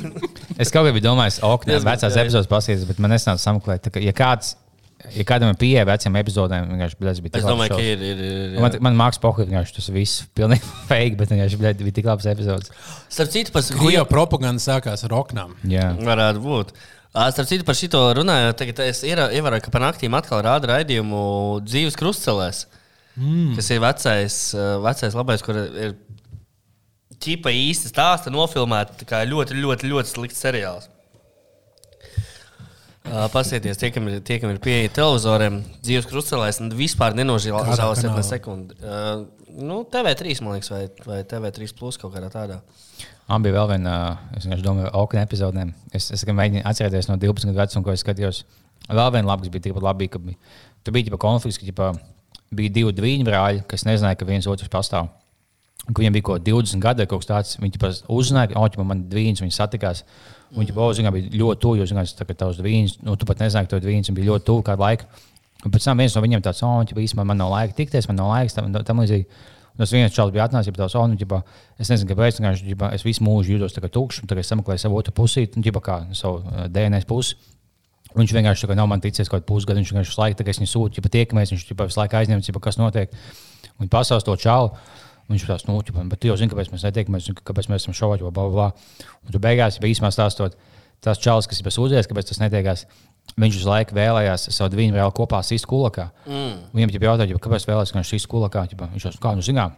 Es 0.61 0.69
kaut 0.69 0.85
kā 0.85 0.91
biju 0.93 1.01
domājis, 1.01 1.39
ok, 1.41 1.63
Diezgan 1.65 1.95
vecās 1.95 2.17
epizodes 2.21 2.49
pasīties, 2.51 2.83
bet 2.85 2.99
man 3.01 3.09
nesanāca 3.15 3.41
sameklēt. 3.41 3.87
Tā 3.87 3.93
kā, 3.95 4.03
Ja 4.03 4.13
kāds 4.13 4.51
ja 5.15 5.23
kādam 5.27 5.53
ir 5.53 5.57
pieeja 5.59 5.85
veciem 5.87 6.17
epizodēm, 6.19 6.67
vienkārši 6.73 6.97
tas 6.99 7.21
bija 7.23 7.33
tik 7.33 7.41
Es 7.41 7.47
labs 7.47 7.53
domāju, 7.53 7.71
ka 7.71 7.79
šovs. 7.79 7.87
ir. 7.87 8.03
ir, 8.03 8.21
ir 8.27 8.55
jā. 8.57 8.63
Man, 8.65 8.77
man 8.87 8.99
mākslinieks 8.99 9.23
pohuļ, 9.23 9.47
vienkārši 9.49 9.75
tas 9.77 9.89
viss 9.95 10.23
pilnīgi 10.37 10.71
fake, 10.89 11.15
bet 11.19 11.33
vienkārši 11.33 11.59
bļaļ, 11.61 11.77
bija 11.85 11.97
tik 11.99 12.09
labs 12.09 12.27
epizods. 12.29 12.73
Starp 13.07 13.33
citu, 13.33 13.55
par 13.55 13.65
Krievu 13.79 14.05
propaganda 14.11 14.63
sākās 14.63 15.05
ar 15.07 15.15
oknām. 15.21 15.55
Jā. 15.71 15.89
Varētu 16.03 16.43
būt. 16.43 16.73
Starp 17.09 17.49
citu, 17.49 17.65
par 17.65 17.77
šito 17.77 18.03
runājot, 18.19 18.57
tagad 18.59 18.83
es 18.85 19.01
ievēroju, 19.07 19.63
ka 19.65 19.71
par 19.73 19.81
naktīm 19.81 20.13
atkal 20.13 20.43
rāda 20.45 20.69
raidījumu 20.75 21.21
dzīves 21.65 21.97
krustcelēs, 21.97 22.67
mm. 23.15 23.55
kas 23.57 23.71
ir 23.73 23.81
vecais, 23.81 24.37
vecais 24.85 25.17
labais, 25.17 25.43
kur 25.45 25.57
ir 25.57 25.95
ķipa 27.19 27.51
īsti 27.53 27.91
stāsta 27.91 28.31
nofilmēta. 28.33 28.95
tā 29.01 29.09
kā 29.09 29.23
Ļoti, 29.27 29.57
ļoti, 29.59 29.89
ļoti 29.91 30.13
slikts 30.13 30.45
seriāls. 30.45 30.89
Uh, 33.09 33.25
Pasieties, 33.33 33.79
tie, 33.79 33.89
kam 33.89 34.05
ir, 34.11 34.19
tie, 34.21 34.37
kam 34.37 34.51
ir 34.53 34.59
pieeja 34.61 34.91
televizoriem, 34.99 35.63
dzīves 35.81 36.05
krustcelēs, 36.11 36.59
un 36.61 36.69
vispār 36.77 37.15
kanālā? 37.65 38.19
ne 38.19 38.25
sekundi. 38.27 38.75
Uh, 38.83 39.23
nu, 39.57 39.79
TV3, 39.89 40.35
man 40.45 40.59
liekas, 40.59 40.69
vai, 40.69 40.83
vai 41.07 41.23
TV3 41.25 41.73
plus 41.79 41.97
kaut 41.97 42.13
kādā 42.13 42.29
tādā. 42.33 42.59
Man 43.29 43.43
bija 43.45 43.59
vēl 43.59 43.67
viena, 43.75 43.95
es 44.33 44.47
vienkārši 44.47 44.65
domāju, 44.65 44.89
okna 44.97 45.21
epizodēm. 45.27 45.73
Es, 45.93 46.07
es 46.15 46.25
mēģināju 46.25 46.65
atcerēties 46.65 47.09
no 47.11 47.17
12 47.21 47.51
gadu 47.51 47.61
vecuma, 47.61 47.83
ko 47.85 47.93
es 47.93 48.01
skatījos. 48.01 48.41
Vēl 48.89 49.11
viena 49.13 49.29
laba, 49.29 49.43
kas 49.43 49.53
bija 49.53 49.67
tikpat 49.67 49.85
labi, 49.85 50.07
ka 50.09 50.21
bija, 50.23 50.37
tur 50.81 50.95
bija 50.95 51.09
ģipa, 51.09 51.19
konflikts, 51.21 51.59
ka 51.61 51.67
ģipa, 51.67 51.91
bija 52.57 52.73
divi 52.73 52.95
dviņu 52.97 53.27
brāļi, 53.27 53.61
kas 53.69 53.85
nezināja, 53.85 54.17
ka 54.17 54.25
viens 54.25 54.49
otrs 54.49 54.71
pastāv. 54.73 55.11
Viņiem 55.89 56.17
bija 56.17 56.25
kaut 56.25 56.41
kādi 56.41 56.55
20 56.55 56.83
gadi, 56.83 57.05
kaut 57.09 57.21
kas 57.21 57.29
tāds. 57.29 57.53
Viņi 57.61 57.93
uzzināja, 58.09 58.51
ka 58.51 58.61
oh, 58.61 58.85
man 58.89 59.05
ir 59.05 59.13
dviņas, 59.13 59.43
viņi 59.45 59.55
satikās. 59.55 60.03
Un 60.55 60.65
viņi 60.65 60.89
zināja, 60.97 61.13
bija 61.13 61.41
ļoti 61.43 61.63
tuvu, 61.65 61.79
jo 61.79 61.87
zināja, 61.89 62.25
ka 62.25 62.33
tavs 62.33 62.57
dviņas, 62.61 62.97
nu, 63.05 63.15
tu 63.17 63.29
pat 63.29 63.41
nezināji, 63.43 63.69
ka 63.69 63.75
tev 63.75 63.85
dviņas 63.85 64.13
bija 64.17 64.31
ļoti 64.31 64.47
tuvu 64.49 64.65
kādu 64.65 64.85
laiku. 64.85 65.05
Un 65.65 65.73
pēc 65.73 65.85
tam 65.85 66.01
viens 66.01 66.13
no 66.15 66.25
viņiem 66.25 66.43
tāds, 66.45 66.61
oh, 66.65 66.81
ģipa, 66.87 67.01
īstenībā 67.03 67.25
man 67.29 67.41
nav 67.41 67.53
laika 67.53 67.77
tikties, 67.77 68.09
man 68.09 68.19
nav 68.21 68.29
laiks 68.33 68.57
tam, 68.57 68.69
tam 68.85 69.01
līdzīgi. 69.03 69.25
Tas 69.79 69.93
viens 69.95 70.11
čels 70.11 70.33
bija 70.35 70.43
atnācis, 70.49 70.67
jau 70.67 70.75
tādā 70.75 70.89
veidā, 70.91 71.39
es 71.79 71.87
nezinu, 71.87 72.09
kāpēc. 72.11 72.41
vienkārši, 72.41 72.65
ģipa, 72.67 72.89
Es 72.97 73.05
visu 73.07 73.23
mūžu 73.23 73.55
jūtos 73.55 73.75
tā 73.75 73.79
kā 73.79 73.87
tukšs, 73.87 74.21
un 74.21 74.27
tagad 74.27 74.43
es 74.43 74.51
sameklēju 74.51 74.81
savu 74.83 74.99
otru 74.99 75.13
un 75.55 75.63
ģipa, 75.63 75.81
kā 75.85 75.97
savu 76.11 76.41
uh, 76.43 76.67
DNS 76.67 77.07
pusi. 77.07 77.37
Viņš 78.17 78.33
vienkārši 78.33 78.67
tā 78.67 78.75
nav 78.75 78.89
man 78.89 78.99
ticis 78.99 79.29
kaut 79.29 79.43
kādu 79.43 79.47
pusgadu. 79.47 79.79
Viņš 79.79 79.93
vienkārši 79.93 80.11
visu 80.11 80.21
laiku, 80.21 80.37
viņu 80.59 80.71
sūtu, 80.71 80.99
ja 80.99 81.11
tiekamies, 81.13 81.53
viņš 81.53 81.67
ģipa, 81.69 81.87
visu 81.87 81.99
laiku 82.01 82.17
aizņemts, 82.19 82.49
ģipa, 82.49 82.61
kas 82.65 82.79
notiek. 82.81 83.13
Viņš 83.79 83.91
pasaules 83.93 84.25
to 84.25 84.35
čalu. 84.35 84.73
Viņš 85.29 85.45
tās, 85.45 85.67
nu, 85.69 85.77
ģipa, 85.85 86.03
bet 86.09 86.19
tu 86.19 86.27
jau 86.27 86.35
zini, 86.41 86.49
kāpēc 86.49 86.71
mēs 86.73 86.83
netiekamies, 86.87 87.29
kāpēc 87.45 87.69
mēs 87.69 87.85
esam 87.85 87.93
šovā, 87.93 88.17
bla, 88.17 88.31
bla, 88.33 88.47
bla. 88.49 88.69
Un 89.27 89.35
tu 89.35 89.41
beigās, 89.43 89.77
ja 89.77 89.85
īsumā 89.85 90.09
stāstot, 90.11 90.57
tas 91.05 91.21
čalis, 91.21 91.45
kas 91.47 91.61
ir 91.61 91.69
sūdzies, 91.69 92.09
kāpēc 92.09 92.31
tas 92.31 92.41
netiekās, 92.41 92.87
viņš 93.37 93.59
uz 93.61 93.67
laiku 93.69 93.97
vēlējās 93.97 94.49
savu 94.55 94.73
divu 94.73 94.95
vēl 94.95 95.13
kopā 95.15 95.43
sist 95.45 95.67
kulakā. 95.69 96.09
Mm. 96.25 96.57
Viņam 96.73 96.95
jau 96.95 97.05
jautāja, 97.11 97.43
kāpēc 97.43 97.69
vēlēs, 97.69 97.93
ka 97.93 98.01
viņš 98.01 98.15
sist 98.15 98.31
kulakā. 98.31 98.65
Viņš 98.79 99.05
jau, 99.05 99.13
kā, 99.21 99.35
nu, 99.37 99.45
zinām, 99.45 99.75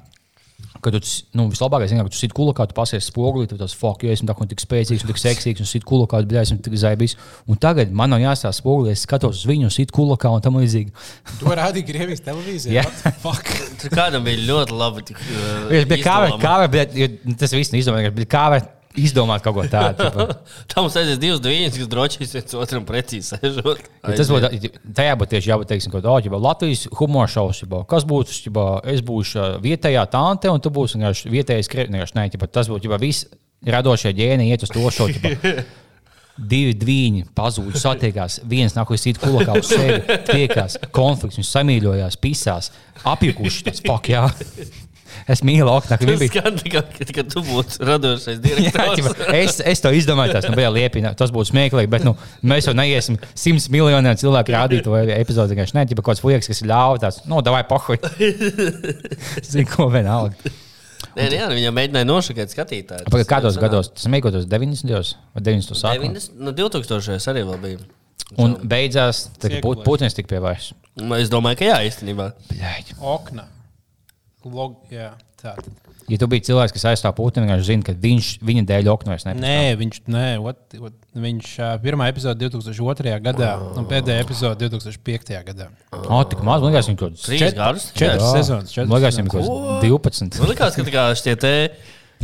Kad 0.82 0.96
tu 0.98 1.02
nu, 1.38 1.46
vislabākais 1.52 1.92
ir, 1.94 2.00
ka 2.02 2.10
tu 2.10 2.18
sit 2.18 2.34
kulakā, 2.34 2.66
tu 2.70 2.74
pasies 2.74 3.06
spogulī, 3.06 3.46
tu 3.50 3.58
tas 3.60 3.74
fuck, 3.78 4.02
jo 4.02 4.14
esmu 4.14 4.30
tā, 4.30 4.36
tik 4.50 4.64
spēcīgs, 4.64 5.04
un 5.06 5.12
tik 5.12 5.20
seksīgs, 5.22 5.62
un 5.62 5.70
sit 5.70 5.86
kulakā, 5.86 6.24
bet 6.26 6.42
esmu 6.42 6.58
tik 6.66 6.78
zaibis. 6.82 7.14
Un 7.46 7.60
tagad 7.62 7.94
man 7.94 8.10
nav 8.14 8.24
jāstāsta 8.24 8.64
spogulī, 8.64 8.96
es 8.96 9.06
skatos 9.06 9.44
uz 9.44 9.50
viņu, 9.50 9.70
sit 9.74 9.94
kulakā 9.94 10.32
un 10.34 10.42
tam 10.42 10.58
līdzīgi. 10.62 10.94
To 11.42 11.54
rādīja 11.58 11.86
Krievijas 11.92 12.26
televīzijā. 12.26 12.82
Jā. 12.82 13.14
Tur 13.82 13.94
kādam 13.94 14.26
bija 14.26 14.42
ļoti 14.48 14.78
labi. 14.78 15.06
Tik, 15.12 15.22
uh, 15.22 15.98
kā 16.02 16.18
var, 16.26 16.38
kā 16.42 16.58
var, 16.64 16.74
bet, 16.74 16.98
jo 16.98 17.12
tas 17.38 17.54
viss 17.54 17.74
neizdomāja, 17.76 18.14
bet 18.16 18.30
kā 18.32 18.48
var 18.56 18.66
izdomāt 19.00 19.44
kaut 19.46 19.56
ko 19.58 19.66
tādu. 19.72 20.04
ķipa. 20.12 20.26
Tam 20.72 20.88
aizies 20.88 21.20
divas 21.22 21.42
dviņas, 21.44 21.78
kas 21.80 21.92
drošīs 21.92 22.34
viens 22.38 22.56
otram 22.60 22.88
precīzi 22.88 23.36
sēžot. 23.36 23.84
Ja 24.04 24.16
tas 24.18 24.32
būtu, 24.32 24.72
tajā 24.98 25.18
būtu 25.20 25.36
tieši 25.36 25.52
jābūt, 25.52 25.70
teiksim, 25.72 25.94
kaut 25.94 26.06
kādā 26.06 26.42
Latvijas 26.42 26.88
humora 27.00 27.30
ģipa, 27.32 27.84
Kas 27.92 28.08
būtu, 28.08 28.40
ģipa, 28.48 28.66
es 28.92 29.04
būšu 29.06 29.48
vietējā 29.64 30.08
tante, 30.12 30.52
un 30.52 30.64
tu 30.64 30.74
būsi 30.74 31.00
vienkārši 31.00 31.32
vietējais 31.32 31.72
krievis. 31.72 32.16
Nē, 32.18 32.28
ģipa, 32.34 32.50
tas 32.52 32.72
būtu 32.72 32.88
ģipa, 32.88 33.00
viss 33.02 33.30
radošie 33.68 34.14
ģēni 34.18 34.50
iet 34.52 34.66
uz 34.66 34.74
to 34.74 34.92
šovu. 34.94 35.32
Divi 36.52 36.74
dviņi 36.80 37.26
pazūd, 37.38 37.76
satiekās. 37.78 38.40
viens 38.48 38.74
nāk 38.74 38.90
uz 38.96 39.04
citu 39.04 39.20
kulakā 39.22 39.60
uz 39.60 39.68
sevi, 39.68 40.00
tiekās, 40.32 40.78
konflikts, 40.96 41.38
viņš 41.38 41.50
samīļojās, 41.52 42.18
pisās, 42.24 42.72
apjukuši. 43.04 43.66
Tas 43.68 43.84
fuck, 43.84 44.10
jā. 44.10 44.24
Es 45.32 45.44
mīlu 45.46 45.70
oknā, 45.72 45.98
ka 45.98 46.06
Tas 46.06 46.10
viņi 46.10 46.22
bija. 46.22 46.32
skan 46.42 46.58
tikai, 46.62 46.82
ka, 46.98 47.08
ka 47.18 47.24
tu 47.34 47.44
būtu 47.46 47.86
radošais 47.88 48.38
Jā, 48.40 48.44
direktors. 48.46 48.98
ķipa, 49.02 49.28
es, 49.38 49.60
es 49.74 49.84
to 49.84 49.92
izdomāju, 49.96 50.34
tas 50.38 50.48
nu, 50.50 50.56
bija 50.58 50.72
liepina. 50.74 51.14
Tas 51.18 51.34
būtu 51.36 51.52
smieklīgi, 51.52 51.92
bet 51.92 52.08
nu, 52.08 52.16
mēs 52.48 52.70
jau 52.70 52.76
neiesim 52.78 53.20
simts 53.38 53.70
miljoniem 53.74 54.18
cilvēku 54.22 54.56
rādīt 54.56 54.86
to 54.88 54.98
epizodi. 54.98 55.56
Vienkārši 55.56 55.78
ne, 55.78 55.86
ķipa, 55.92 56.02
kaut 56.06 56.16
kāds 56.18 56.26
liekas, 56.28 56.52
kas 56.52 56.64
ir 56.64 56.72
ļauts. 56.74 57.04
tāds, 57.06 57.22
Nu, 57.32 57.42
davai, 57.46 57.64
pohuj. 57.70 58.00
Zinu, 59.52 59.68
ko 59.72 59.88
vienalga. 59.94 60.36
Nē, 61.12 61.26
nē, 61.28 61.40
nu, 61.50 61.56
viņam 61.58 61.76
mēģināja 61.76 62.08
nošakēt 62.08 62.54
skatītāju. 62.54 63.08
Pagaid, 63.12 63.28
Kādos 63.28 63.58
gados? 63.60 63.90
Tas 63.96 64.06
kādos 64.24 64.46
90. 64.48 65.16
vai 65.36 65.44
90. 65.44 65.76
sākumā. 65.76 66.12
90, 66.14 66.38
nu, 66.40 66.54
2000 66.56 67.32
arī 67.34 67.44
vēl 67.50 67.60
bija. 67.66 67.82
Un 68.40 68.54
beidzās, 68.64 69.26
Cieglais. 69.42 69.84
Putins 69.84 70.16
tika 70.16 70.32
pie 70.32 70.40
vairs. 70.44 70.70
Nu, 70.96 71.16
Es 71.20 71.32
domāju, 71.32 71.60
ka 71.60 71.68
jā, 71.68 71.80
īstenībā. 71.90 72.30
Okna. 73.00 73.44
Log, 74.46 74.80
jā, 74.90 75.12
tā 75.38 75.54
tad. 75.60 75.70
Ja 76.10 76.18
tu 76.20 76.28
biji 76.28 76.44
cilvēks, 76.50 76.74
kas 76.76 76.84
aizstāv 76.90 77.14
Putinu, 77.16 77.46
viņš 77.48 77.62
zina, 77.68 77.86
ka 77.86 77.94
viņš 77.94 78.30
viņa 78.44 78.64
dēļ 78.68 78.88
oknu 78.92 79.12
vairs 79.14 79.24
nepastāv. 79.28 79.44
Nē, 79.46 79.76
viņš, 79.80 80.00
nē, 80.12 80.24
what, 80.44 80.58
what, 80.82 80.96
viņš 81.14 81.52
ā, 81.62 81.70
pirmā 81.84 82.08
epizode 82.12 82.42
2002. 82.50 83.14
gadā 83.24 83.52
un 83.78 83.86
pēdējā 83.88 84.26
epizode 84.26 84.66
2005. 84.66 85.32
gadā. 85.52 85.70
O, 85.94 86.20
tik 86.28 86.42
maz, 86.44 86.66
man 86.66 86.72
liekas, 86.74 86.90
viņš 86.90 87.00
kaut 87.00 87.14
kāds 87.16 87.28
Trīs 87.30 87.44
Čet- 87.46 87.56
gadus. 87.60 87.86
četras. 87.94 88.26
Jā. 88.26 88.32
sezonas, 88.42 88.74
četras 88.74 88.90
Man 88.90 88.98
liekas, 88.98 89.16
sezonas. 89.16 89.32
kaut 89.32 89.46
kāds 89.46 89.86
12. 89.86 90.42
Man 90.42 90.52
liekas, 90.52 90.76
ka 90.76 90.88
tā 90.90 90.96
kā 90.98 91.06
šie 91.22 91.38
te. 91.46 91.54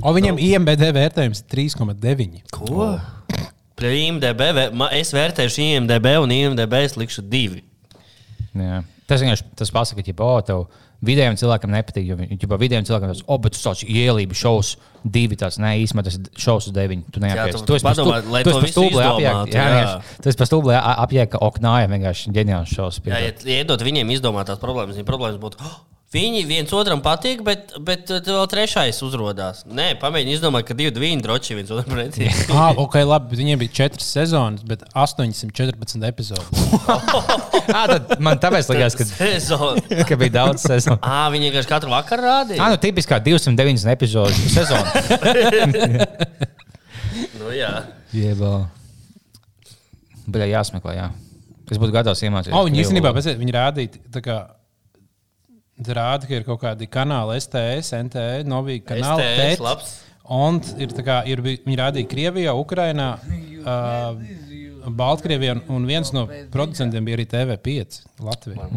O, 0.01 0.13
viņam 0.17 0.41
IMBD 0.41 0.89
vērtējums 0.97 1.43
ir 1.45 1.47
3,9. 1.53 2.41
Ko? 2.57 2.89
Pie 3.77 3.93
IMDB, 4.07 4.41
es 4.97 5.13
vērtēšu 5.13 5.61
IMDB 5.63 6.11
un 6.25 6.33
IMDB 6.33 6.73
es 6.81 6.97
likšu 6.97 7.21
divi. 7.29 7.61
Jā. 8.57 8.81
Tas 9.07 9.21
vienkārši 9.23 9.45
tas 9.55 9.69
pasaka, 9.71 10.03
ka, 10.03 10.15
oh, 10.25 10.41
tev 10.43 10.65
vidējiem 11.05 11.35
cilvēkam 11.37 11.73
nepatīk. 11.73 12.05
Jo 12.09 12.15
ģipa, 12.17 12.57
vidējiem 12.61 12.85
cilvēkam 12.87 13.11
tas, 13.13 13.23
oh, 13.27 13.37
bet 13.41 13.53
tu 13.53 13.59
sauc 13.61 13.83
ielību 13.85 14.37
šovs, 14.37 14.75
divi 15.07 15.37
tāds, 15.39 15.59
nē, 15.61 15.75
īstenībā 15.83 16.03
tas 16.07 16.17
ir 16.17 16.29
šovs 16.41 16.69
uz 16.71 16.75
deviņu. 16.75 17.05
Tu 17.13 17.21
neapjēdzi. 17.23 17.65
tu 17.67 17.75
visu 17.77 18.87
izdomātu, 18.89 19.53
Jā, 19.53 19.67
jā. 19.67 19.67
jā. 19.83 19.91
Tas 20.25 20.39
pa 20.39 20.47
stūblē 20.49 20.79
apjēka 21.05 21.41
oknājiem 21.47 21.93
vienkārši 21.97 22.33
ģeniāls 22.35 22.73
šovs. 22.73 23.01
Jā, 23.05 23.21
ja 23.27 23.35
iedot 23.59 23.85
viņiem 23.85 24.15
izdomāt 24.17 24.49
tās 24.49 24.59
problēmas, 24.63 24.97
viņa 24.97 25.07
problēmas 25.07 25.39
būtu. 25.41 25.61
"Oh, 25.61 25.77
Viņi 26.07 26.45
viens 26.47 26.69
otram 26.71 27.01
patīk, 27.03 27.41
bet, 27.43 27.73
bet 27.83 28.07
uh, 28.15 28.21
vēl 28.23 28.45
trešais 28.47 29.01
uzrādās. 29.03 29.65
Nē, 29.67 29.89
pamēģini 29.99 30.37
izdomāt, 30.37 30.63
ka 30.69 30.75
divi 30.77 30.93
divi 30.95 31.09
droši 31.19 31.57
viens 31.57 31.73
otram 31.75 31.97
pretī. 31.97 32.29
Ah, 32.47 32.71
ok, 32.83 32.95
labi. 33.03 33.33
bet 33.33 33.41
Viņiem 33.41 33.59
bija 33.59 33.73
4 33.81 34.05
sezonas, 34.05 34.63
bet 34.63 34.85
814 34.95 36.07
epizodes. 36.07 36.47
Jā, 37.67 37.83
tad 37.91 38.15
man 38.23 38.39
tāpēc 38.39 38.71
likās, 38.71 38.95
ka, 38.95 39.03
ka 40.07 40.19
bija 40.23 40.35
daudz 40.39 40.63
sezonu. 40.63 41.01
Ah, 41.03 41.27
viņi 41.33 41.49
vienkārši 41.49 41.73
katru 41.75 41.91
vakaru 41.91 42.23
rādīja. 42.23 42.61
Jā, 42.61 42.71
nu 42.71 42.79
tipiskā 42.87 43.19
290 43.27 43.91
epizodes 43.91 44.39
sezona. 44.55 44.87
Nu, 47.37 47.49
jā. 47.53 47.71
Jebā. 48.13 48.67
Bet 50.27 50.43
jāsmeklē, 50.51 50.93
jā. 50.97 51.07
Es 51.71 51.79
būtu 51.79 51.95
gatavs 51.95 52.21
iemācīties. 52.23 52.53
Oh, 52.55 52.67
viņi 52.67 52.83
īstenībā 52.83 53.13
viņi 53.15 53.55
rādīja, 53.55 54.01
rāda, 55.85 56.27
ka 56.27 56.37
ir 56.37 56.45
kaut 56.47 56.61
kādi 56.63 56.87
kanāli 56.89 57.37
STS, 57.41 57.93
NTE, 58.07 58.43
Novija 58.49 58.83
kanāli. 58.93 59.25
STS, 59.25 59.41
TET, 59.41 59.63
labs. 59.65 59.95
Un 60.37 60.59
ir, 60.81 60.91
tā 60.91 61.05
kā, 61.07 61.21
ir, 61.29 61.39
viņi 61.45 61.77
rādīja 61.79 62.09
Krievijā, 62.11 62.53
Ukrainā, 62.59 63.13
uh, 63.63 64.17
Baltkrievijā, 64.87 65.55
un, 65.71 65.85
viens 65.87 66.11
no 66.15 66.25
producentiem 66.51 67.07
bija 67.07 67.19
arī 67.19 67.27
TV5 67.31 68.01
Latvijā. 68.27 68.67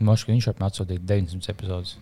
Mošs, 0.00 0.24
ka 0.24 0.32
viņš 0.32 0.48
jau 0.48 0.56
atsūtīja 0.66 1.04
900 1.06 1.52
epizodus. 1.52 1.98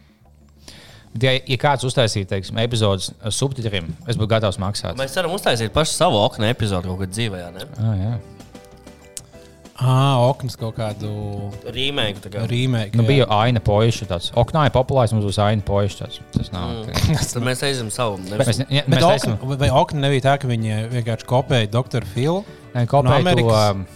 Bet, 1.12 1.24
ja, 1.24 1.34
ja 1.36 1.59
kāds 1.61 1.86
uztaisītu, 1.89 2.28
teiksim, 2.30 2.59
epizodes 2.62 3.11
ar 3.24 3.34
subtitriem, 3.34 3.89
es 4.07 4.16
būtu 4.18 4.30
gatavs 4.34 4.61
maksāt. 4.61 4.97
Mēs 4.99 5.16
varam 5.18 5.34
uztaisīt 5.36 5.72
pašu 5.74 5.97
savu 5.97 6.20
okna 6.20 6.53
epizodu 6.53 6.93
kaut 6.93 7.03
kad 7.03 7.14
dzīvē, 7.16 7.45
ne? 7.57 7.64
Ah, 7.80 7.95
jā. 7.97 8.12
Ah, 9.79 10.18
oknas 10.26 10.57
kaut 10.59 10.74
kādu 10.74 11.09
Rīmēku. 11.70 12.22
tā 12.24 12.33
kā. 12.33 12.43
rīmēku. 12.51 12.99
Nu, 12.99 13.05
bija 13.07 13.22
jau 13.22 13.29
aina 13.37 13.61
poiša 13.62 14.09
tāds. 14.11 14.33
Oknā 14.35 14.64
ir 14.66 14.72
populārs, 14.74 15.12
mums 15.14 15.29
būs 15.29 15.39
aina 15.45 15.62
poiša 15.62 16.01
tāds. 16.01 16.18
Tas 16.35 16.51
nav. 16.51 16.81
Mm. 16.83 17.20
Tad 17.35 17.47
mēs 17.47 17.62
aizjām 17.68 17.93
savu. 17.95 18.18
Mēs, 18.24 18.33
Nevis... 18.33 18.59
ne, 18.64 18.83
Bet 18.83 18.97
mēs 18.97 19.07
okna, 19.07 19.37
neesam. 19.37 19.55
vai 19.62 19.70
okna 19.70 20.03
nebija 20.09 20.24
tā, 20.26 20.35
ka 20.43 20.51
viņi 20.51 20.81
vienkārši 20.97 21.29
kopēja 21.31 21.70
doktoru 21.70 22.11
Filu? 22.11 22.43
Nē, 22.74 22.89
kopēji 22.91 23.22
to, 23.22 23.22
Amerikas? 23.22 23.70
um, 23.76 23.87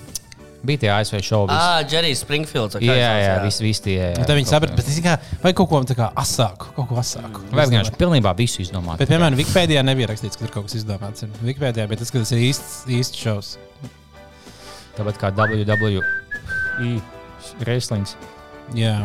bija 0.62 0.82
tie 0.84 0.90
ASV 0.94 1.18
šovi. 1.26 1.56
Ah, 1.56 1.80
Džerijs 1.82 2.22
Springfields. 2.22 2.78
Jā, 2.78 2.94
jā, 2.94 3.10
jā, 3.18 3.32
visi, 3.42 3.64
visi 3.66 3.82
tie. 3.88 3.96
Un 4.14 4.22
tad 4.28 4.38
viņi 4.38 4.52
saprata, 4.52 4.78
bet 4.78 4.86
es 4.92 5.00
kā, 5.02 5.16
vai 5.42 5.50
kaut 5.58 5.66
ko 5.72 5.80
tā 5.88 5.96
kā 5.98 6.12
asāku, 6.22 6.70
kaut 6.76 6.92
ko 6.92 7.00
asāku. 7.02 7.42
Vai 7.50 7.66
vienkārši 7.66 7.96
pilnībā 7.98 8.36
visu 8.38 8.62
izdomāt. 8.62 9.02
Bet, 9.02 9.10
piemēram, 9.10 9.34
Wikipēdijā 9.40 9.82
nebija 9.86 10.12
rakstīts, 10.12 10.38
ka 10.38 10.46
tur 10.46 10.54
kaut 10.60 10.70
kas 10.70 10.78
izdomāts. 10.78 11.26
Wikipēdijā, 11.42 11.88
bet 11.90 12.04
tas, 12.04 12.14
ka 12.14 12.22
tas 12.22 12.30
ir 12.36 12.46
īsts, 12.52 12.78
īsts 12.86 13.18
šovs. 13.26 13.56
Tāpat 14.96 15.18
kā 15.20 15.30
WWE 15.32 16.92
Reislings. 17.66 18.16
Jā. 18.76 18.96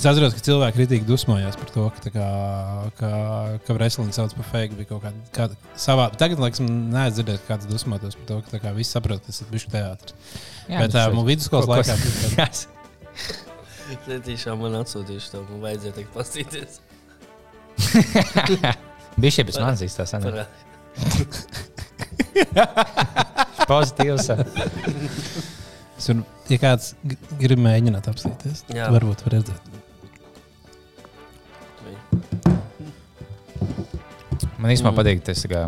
Es 0.00 0.06
atceros, 0.08 0.32
ka 0.32 0.40
cilvēki 0.40 0.78
kritīgi 0.78 1.04
dusmojās 1.04 1.58
par 1.60 1.68
to, 1.74 1.82
ka, 1.92 2.00
tā 2.06 2.10
kā, 2.14 2.26
ka, 2.96 3.08
ka 3.66 3.74
wrestling 3.76 4.14
sauc 4.16 4.32
par 4.38 4.46
fake. 4.48 4.78
Bija 4.78 4.88
kaut 4.94 5.02
kāda, 5.04 5.20
kāda 5.36 5.58
savā. 5.76 6.06
Tagad, 6.16 6.40
neesmu 6.40 6.70
dzirdējis, 7.18 7.42
kāds 7.50 7.68
dusmotos 7.68 8.16
par 8.16 8.26
to, 8.30 8.38
ka 8.46 8.54
tā 8.54 8.62
kā 8.62 8.72
viss 8.78 8.94
saprot, 8.96 9.20
ka 9.20 9.28
tas 9.28 9.42
ir 9.44 9.50
bišķi 9.52 9.72
teātris. 9.74 10.14
Bet 10.70 10.94
tā, 10.96 11.02
man 11.12 11.28
vidusskolas 11.28 11.66
Ko- 11.68 11.74
ko- 11.74 11.82
laikā 11.82 11.94
bija 12.00 12.30
tāds- 12.40 12.66
Es 13.90 14.20
tiešām 14.24 14.60
man 14.62 14.78
atsūtīšu 14.78 15.32
to, 15.34 15.38
man 15.50 15.64
vajadzēja 15.66 15.94
teikt, 15.98 16.12
pastīties. 16.14 16.78
Bija 19.20 19.32
šie 19.34 19.44
pēc 19.50 19.56
manis 19.60 19.82
izstāstās. 19.84 20.24
Pozitīvs. 23.70 24.30
Es 26.00 26.08
varu- 26.10 26.24
Ja 26.50 26.56
kāds 26.58 26.94
grib 27.38 27.60
mēģināt 27.62 28.08
apstīties, 28.10 28.64
Jā. 28.74 28.88
tad 28.88 28.96
varbūt 28.96 29.20
var 29.26 29.36
redzēt. 29.36 29.60
Man 34.60 34.72
īstenībā 34.74 34.92
patīk 34.98 35.22
tas 35.24 35.44
kā, 35.48 35.62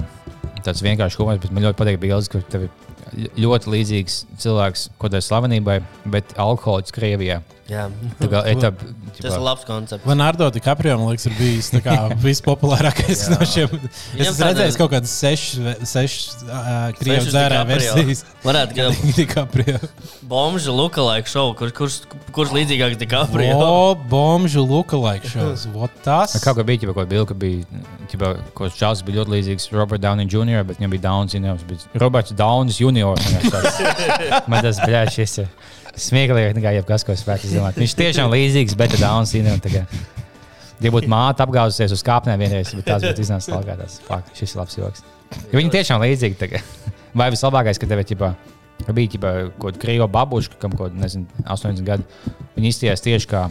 tāds 0.66 0.82
vienkāršs 0.84 1.16
humors, 1.20 1.40
bet 1.44 1.54
man 1.54 1.64
ļoti 1.64 1.78
patīk 1.78 2.00
bildes, 2.02 2.28
kur 2.32 2.42
tev 2.52 2.66
ir 2.66 3.30
ļoti 3.44 3.70
līdzīgs 3.72 4.16
cilvēks 4.42 4.88
kaut 4.98 5.06
kādai 5.10 5.22
slavenībai, 5.24 5.78
bet 6.12 6.34
alkoholiķis 6.40 6.96
Krievijā. 6.96 7.38
Jā, 7.72 7.86
Tā 8.20 8.28
kā 8.30 8.42
etap, 8.52 8.80
tas 9.16 9.32
ir 9.34 9.42
labs 9.42 9.64
koncepts. 9.68 10.06
Man 10.08 10.20
Ardo 10.24 10.48
DiCaprio, 10.52 10.94
man 11.00 11.10
liekas, 11.12 11.26
ir 11.30 11.36
bijis 11.38 11.70
kā 11.84 11.96
vispopulārākais 12.26 13.24
no 13.32 13.38
šiem. 13.48 13.72
Es 14.16 14.28
esmu 14.30 14.48
redzējis 14.50 14.78
kaut 14.80 14.92
kādas 14.92 15.14
sešas, 15.22 15.82
sešas 15.88 16.44
uh, 16.44 16.90
krievu 17.00 17.26
dzērā 17.30 17.62
DiCaprio. 17.64 17.96
versijas. 17.96 18.24
Varētu 18.44 18.76
būt 18.78 19.18
DiCaprio. 19.18 19.80
bomžu 20.30 20.74
lookalike 20.76 21.32
šovu, 21.32 21.56
kur, 21.58 21.72
kurš, 21.80 21.98
kurš 22.36 22.54
līdzīgāks 22.58 23.00
DiCaprio. 23.00 23.56
O, 23.56 23.94
bomžu 24.12 24.64
lookalike. 24.66 25.32
What 25.74 25.96
tas? 26.04 26.36
Kaut 26.44 26.60
kā 26.60 26.66
bija, 26.66 26.84
ķipa, 26.84 26.94
kaut 26.94 27.04
kāda 27.04 27.14
bilde, 27.14 27.28
ka 27.32 27.38
bija, 27.38 27.84
ķipa, 28.12 28.32
ko 28.58 28.70
čels 28.72 29.02
bija 29.06 29.20
ļoti 29.22 29.36
līdzīgs 29.38 29.70
Robert 29.76 30.02
Downey 30.04 30.28
Jr., 30.28 30.64
bet 30.68 30.80
viņam 30.80 30.96
bija 30.96 31.06
Downs 31.08 31.36
Roberts 32.02 32.34
Downs 32.36 32.80
liekas, 32.82 33.16
Man 34.50 34.64
tas, 34.64 34.80
bļā, 34.82 35.06
šis 35.12 35.38
ir 35.44 35.52
smieklīgi, 35.98 36.54
nekā 36.58 36.72
jebkas, 36.78 37.04
ko 37.06 37.14
es 37.14 37.22
spētu 37.24 37.48
izdomāt. 37.50 37.78
Viņš 37.80 37.94
tiešām 37.98 38.32
līdzīgs, 38.32 38.76
bet 38.80 38.94
junior. 39.36 39.58
tā 39.62 39.72
kā. 39.74 39.82
Ja 40.82 40.90
būtu 40.90 41.10
māte 41.12 41.44
apgāzusies 41.44 41.92
uz 41.94 42.02
kāpnēm 42.06 42.40
vienreiz, 42.42 42.72
bet 42.74 42.88
tās 42.88 43.04
būtu 43.04 43.22
iznācis 43.22 43.52
laukā. 43.52 43.76
Tas, 43.78 44.00
fuck, 44.06 44.32
šis 44.34 44.54
ir 44.56 44.62
labs 44.62 44.78
joks. 44.80 45.04
Jo 45.52 45.60
viņi 45.60 45.70
tiešām 45.76 46.02
līdzīgi. 46.02 46.38
kā. 46.50 46.62
Vai 47.14 47.28
vislabākais, 47.34 47.78
ka 47.78 47.86
tev 47.86 48.02
ir 48.02 48.08
ka 48.86 48.94
bija 48.96 49.12
ķipa, 49.14 49.32
kaut 49.60 49.68
kāda 49.76 49.82
krīva 49.84 50.08
babuška, 50.10 50.58
kam 50.58 50.72
kaut 50.74 50.90
kāda, 50.90 51.04
nezinu, 51.04 51.28
80 51.44 51.84
gadu. 51.86 52.06
Viņi 52.56 52.72
izties 52.74 53.04
tieši 53.04 53.30
kā 53.30 53.46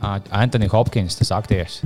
Ā, 0.00 0.14
Anthony 0.32 0.64
Hopkins, 0.72 1.12
tas 1.20 1.28
aktieris. 1.36 1.82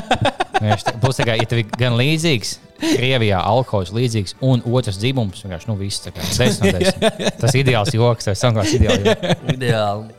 Tā- 0.88 0.94
Būs 1.02 1.18
kā, 1.20 1.34
ja 1.36 1.44
gan 1.76 1.98
līdzīgs, 2.00 2.54
Krievijā 2.80 3.40
alkohols 3.40 3.92
līdzīgs, 3.96 4.36
un 4.44 4.62
otrs 4.68 4.98
dzimums, 5.00 5.42
vienkārši, 5.44 5.68
nu, 5.70 5.76
viss 5.80 6.04
kā 6.06 6.12
10 6.20 6.62
no 6.62 6.72
10. 6.76 7.34
Tas 7.40 7.54
ir 7.54 7.62
ideāls 7.64 7.94
joks, 7.96 8.28
tas 8.28 8.36
ir 8.36 8.42
sanāks 8.42 8.74
ideāli. 8.76 9.16
Ideāli. 9.54 10.12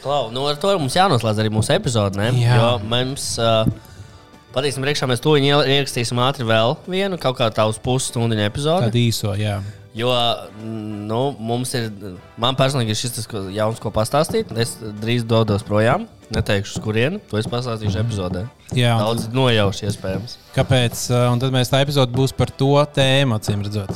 Klau, 0.00 0.30
nu 0.32 0.46
ar 0.48 0.56
to 0.60 0.72
mums 0.80 0.96
jānoslēdz 0.96 1.42
arī 1.42 1.52
mūsu 1.52 1.74
epizode. 1.76 2.16
ne? 2.20 2.30
Jā. 2.40 2.56
Jo 2.56 2.70
mums, 2.88 3.26
uh, 3.40 3.68
patīsim, 4.54 4.84
priekšā 4.84 5.08
mēs 5.10 5.20
to 5.24 5.34
ierakstīsim 5.40 6.20
ātri 6.24 6.46
vēl 6.48 6.78
vienu, 6.88 7.20
kaut 7.20 7.36
kā 7.40 7.50
tādu 7.52 7.76
pusstundu 7.84 8.38
epizodi. 8.40 8.88
Tāda 8.88 9.00
īso, 9.00 9.34
jā. 9.36 9.58
Jo 9.96 10.12
nu, 10.62 11.20
mums 11.42 11.74
ir, 11.74 11.90
man 12.40 12.56
personīgi 12.58 12.94
ir 12.94 12.98
šis 12.98 13.18
tas, 13.18 13.28
ko, 13.30 13.46
jauns, 13.54 13.80
ko 13.82 13.92
pastāstīt. 13.94 14.50
Es 14.58 14.76
drīz 15.02 15.26
dodos 15.28 15.64
projām, 15.66 16.06
neteikšu, 16.34 16.78
uz 16.78 16.84
kurieni. 16.84 17.20
To 17.30 17.38
es 17.40 17.48
pastāstīšu 17.50 18.00
epizodē. 18.04 18.46
jā 18.76 18.92
Daudz 19.00 19.26
nojaušu, 19.34 19.88
iespējams. 19.88 20.36
Kāpēc? 20.54 21.00
uh, 21.10 21.28
Un 21.32 21.40
tad 21.42 21.52
mēs 21.54 21.70
tā 21.72 21.80
epizode 21.84 22.14
būs 22.14 22.32
par 22.36 22.50
to 22.54 22.70
tēmu, 22.94 23.36
acīm 23.38 23.64
redzot. 23.66 23.90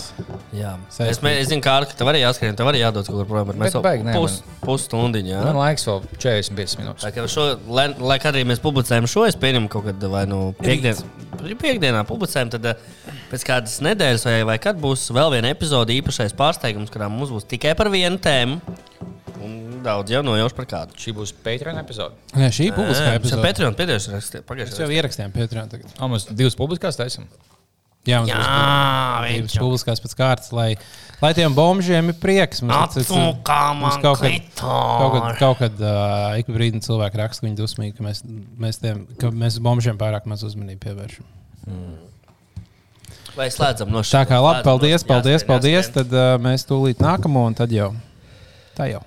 Jā. 0.55 0.74
Saistīt. 0.90 1.12
Es, 1.16 1.20
mē- 1.22 1.34
es 1.40 1.49
zinu, 1.51 1.62
kā 1.64 1.76
ar 1.80 1.86
tev 1.90 2.11
arī 2.11 2.22
jāskrien, 2.22 2.57
tev 2.59 2.70
arī 2.70 2.82
jādodas 2.82 3.11
kaut 3.11 3.26
kur 3.26 3.45
bet 3.49 3.59
Mēs 3.59 3.74
nē, 4.07 4.14
pus, 4.18 4.40
pusstundiņu. 4.62 5.30
jā. 5.34 5.42
Man 5.47 5.59
laiks 5.62 5.86
vēl 5.88 6.03
45 6.18 6.78
minūtes. 6.80 7.07
Tā 7.07 7.12
kā 7.14 7.26
šo, 7.30 7.47
lai, 7.68 7.88
lai 7.99 8.18
arī 8.30 8.45
mēs 8.47 8.62
publicējam 8.62 9.07
šo, 9.11 9.26
es 9.30 9.38
pieņemu 9.38 9.70
kaut 9.72 9.88
kad 9.90 10.07
vai 10.11 10.24
nu 10.30 10.55
piekdien, 10.62 10.99
piekdienā 11.59 12.05
publicējam, 12.09 12.51
tad 12.55 12.66
eh, 12.72 12.86
pēc 13.30 13.47
kādas 13.47 13.80
nedēļas 13.84 14.26
vai, 14.28 14.36
vai 14.53 14.59
kad 14.62 14.78
būs 14.80 15.09
vēl 15.14 15.34
viena 15.36 15.51
epizode 15.55 15.95
īpašais 15.97 16.34
pārsteigums, 16.38 16.92
kurā 16.95 17.11
mums 17.11 17.34
būs 17.34 17.47
tikai 17.51 17.74
par 17.78 17.90
vienu 17.95 18.18
tēmu. 18.18 18.34
Un 19.45 19.57
daudz 19.85 20.11
jau 20.14 20.22
nojaušu 20.24 20.57
par 20.57 20.66
kādu. 20.70 20.97
Šī 21.01 21.12
būs 21.16 21.32
Patreon 21.45 21.76
epizode. 21.82 22.14
Nē, 22.39 22.49
šī 22.55 22.70
ir 22.70 22.76
publiskā 22.76 23.16
epizode. 23.18 23.43
Patreon 23.45 23.74
pēdējais 23.76 24.07
Mēs 24.14 24.30
jau 24.32 24.45
pagājušajā. 24.49 24.87
ierakstījām 24.99 25.35
Patreon 25.35 25.68
tagad. 25.74 25.91
O, 26.01 26.09
mums 26.09 26.24
divas 26.30 26.57
publiskās 26.57 26.97
taisam. 26.97 27.26
Jā, 28.05 28.18
mums 28.20 28.28
Jā, 28.28 28.39
būs 29.47 29.55
publiskās 29.61 30.01
pēc 30.05 30.12
kārtas, 30.18 30.51
lai, 30.53 30.74
lai 31.22 31.30
tiem 31.37 31.55
bombžiem 31.57 32.11
ir 32.12 32.16
prieks. 32.20 32.61
Mums, 32.61 32.95
tas- 32.99 33.09
mums 33.09 33.41
man 33.80 34.03
kaut 34.05 34.20
kad, 34.20 34.35
kaut 34.61 35.14
kad, 35.14 35.39
kaut 35.41 35.59
kad 35.62 35.80
uh, 35.80 36.35
ik 36.37 36.45
pa 36.51 36.53
brīdim 36.57 36.82
cilvēki 36.85 37.20
raksta, 37.22 37.41
ka 37.41 37.49
viņi 37.49 37.57
dusmīgi, 37.62 37.95
ka 37.97 38.05
mēs, 38.05 38.20
mēs, 38.61 38.80
tiem, 38.82 39.07
ka 39.20 39.30
mēs 39.32 39.57
bombžiem 39.64 39.97
pārāk 40.01 40.28
maz 40.28 40.45
uzmanību 40.45 40.85
pievēršam. 40.85 41.24
Vai 43.35 43.49
slēdzam 43.51 43.89
no 43.91 44.03
Tā 44.05 44.20
kā 44.28 44.37
labi, 44.39 44.61
paldies, 44.66 45.03
paldies, 45.03 45.43
paldies. 45.49 45.89
jāskrien. 45.89 46.05
Tad 46.05 46.12
uh, 46.14 46.35
mēs 46.45 46.68
tūlīt 46.68 47.01
nākamo 47.03 47.47
un 47.49 47.57
tad 47.59 47.72
jau. 47.74 47.89
Tā 48.75 48.89
jau. 48.91 49.03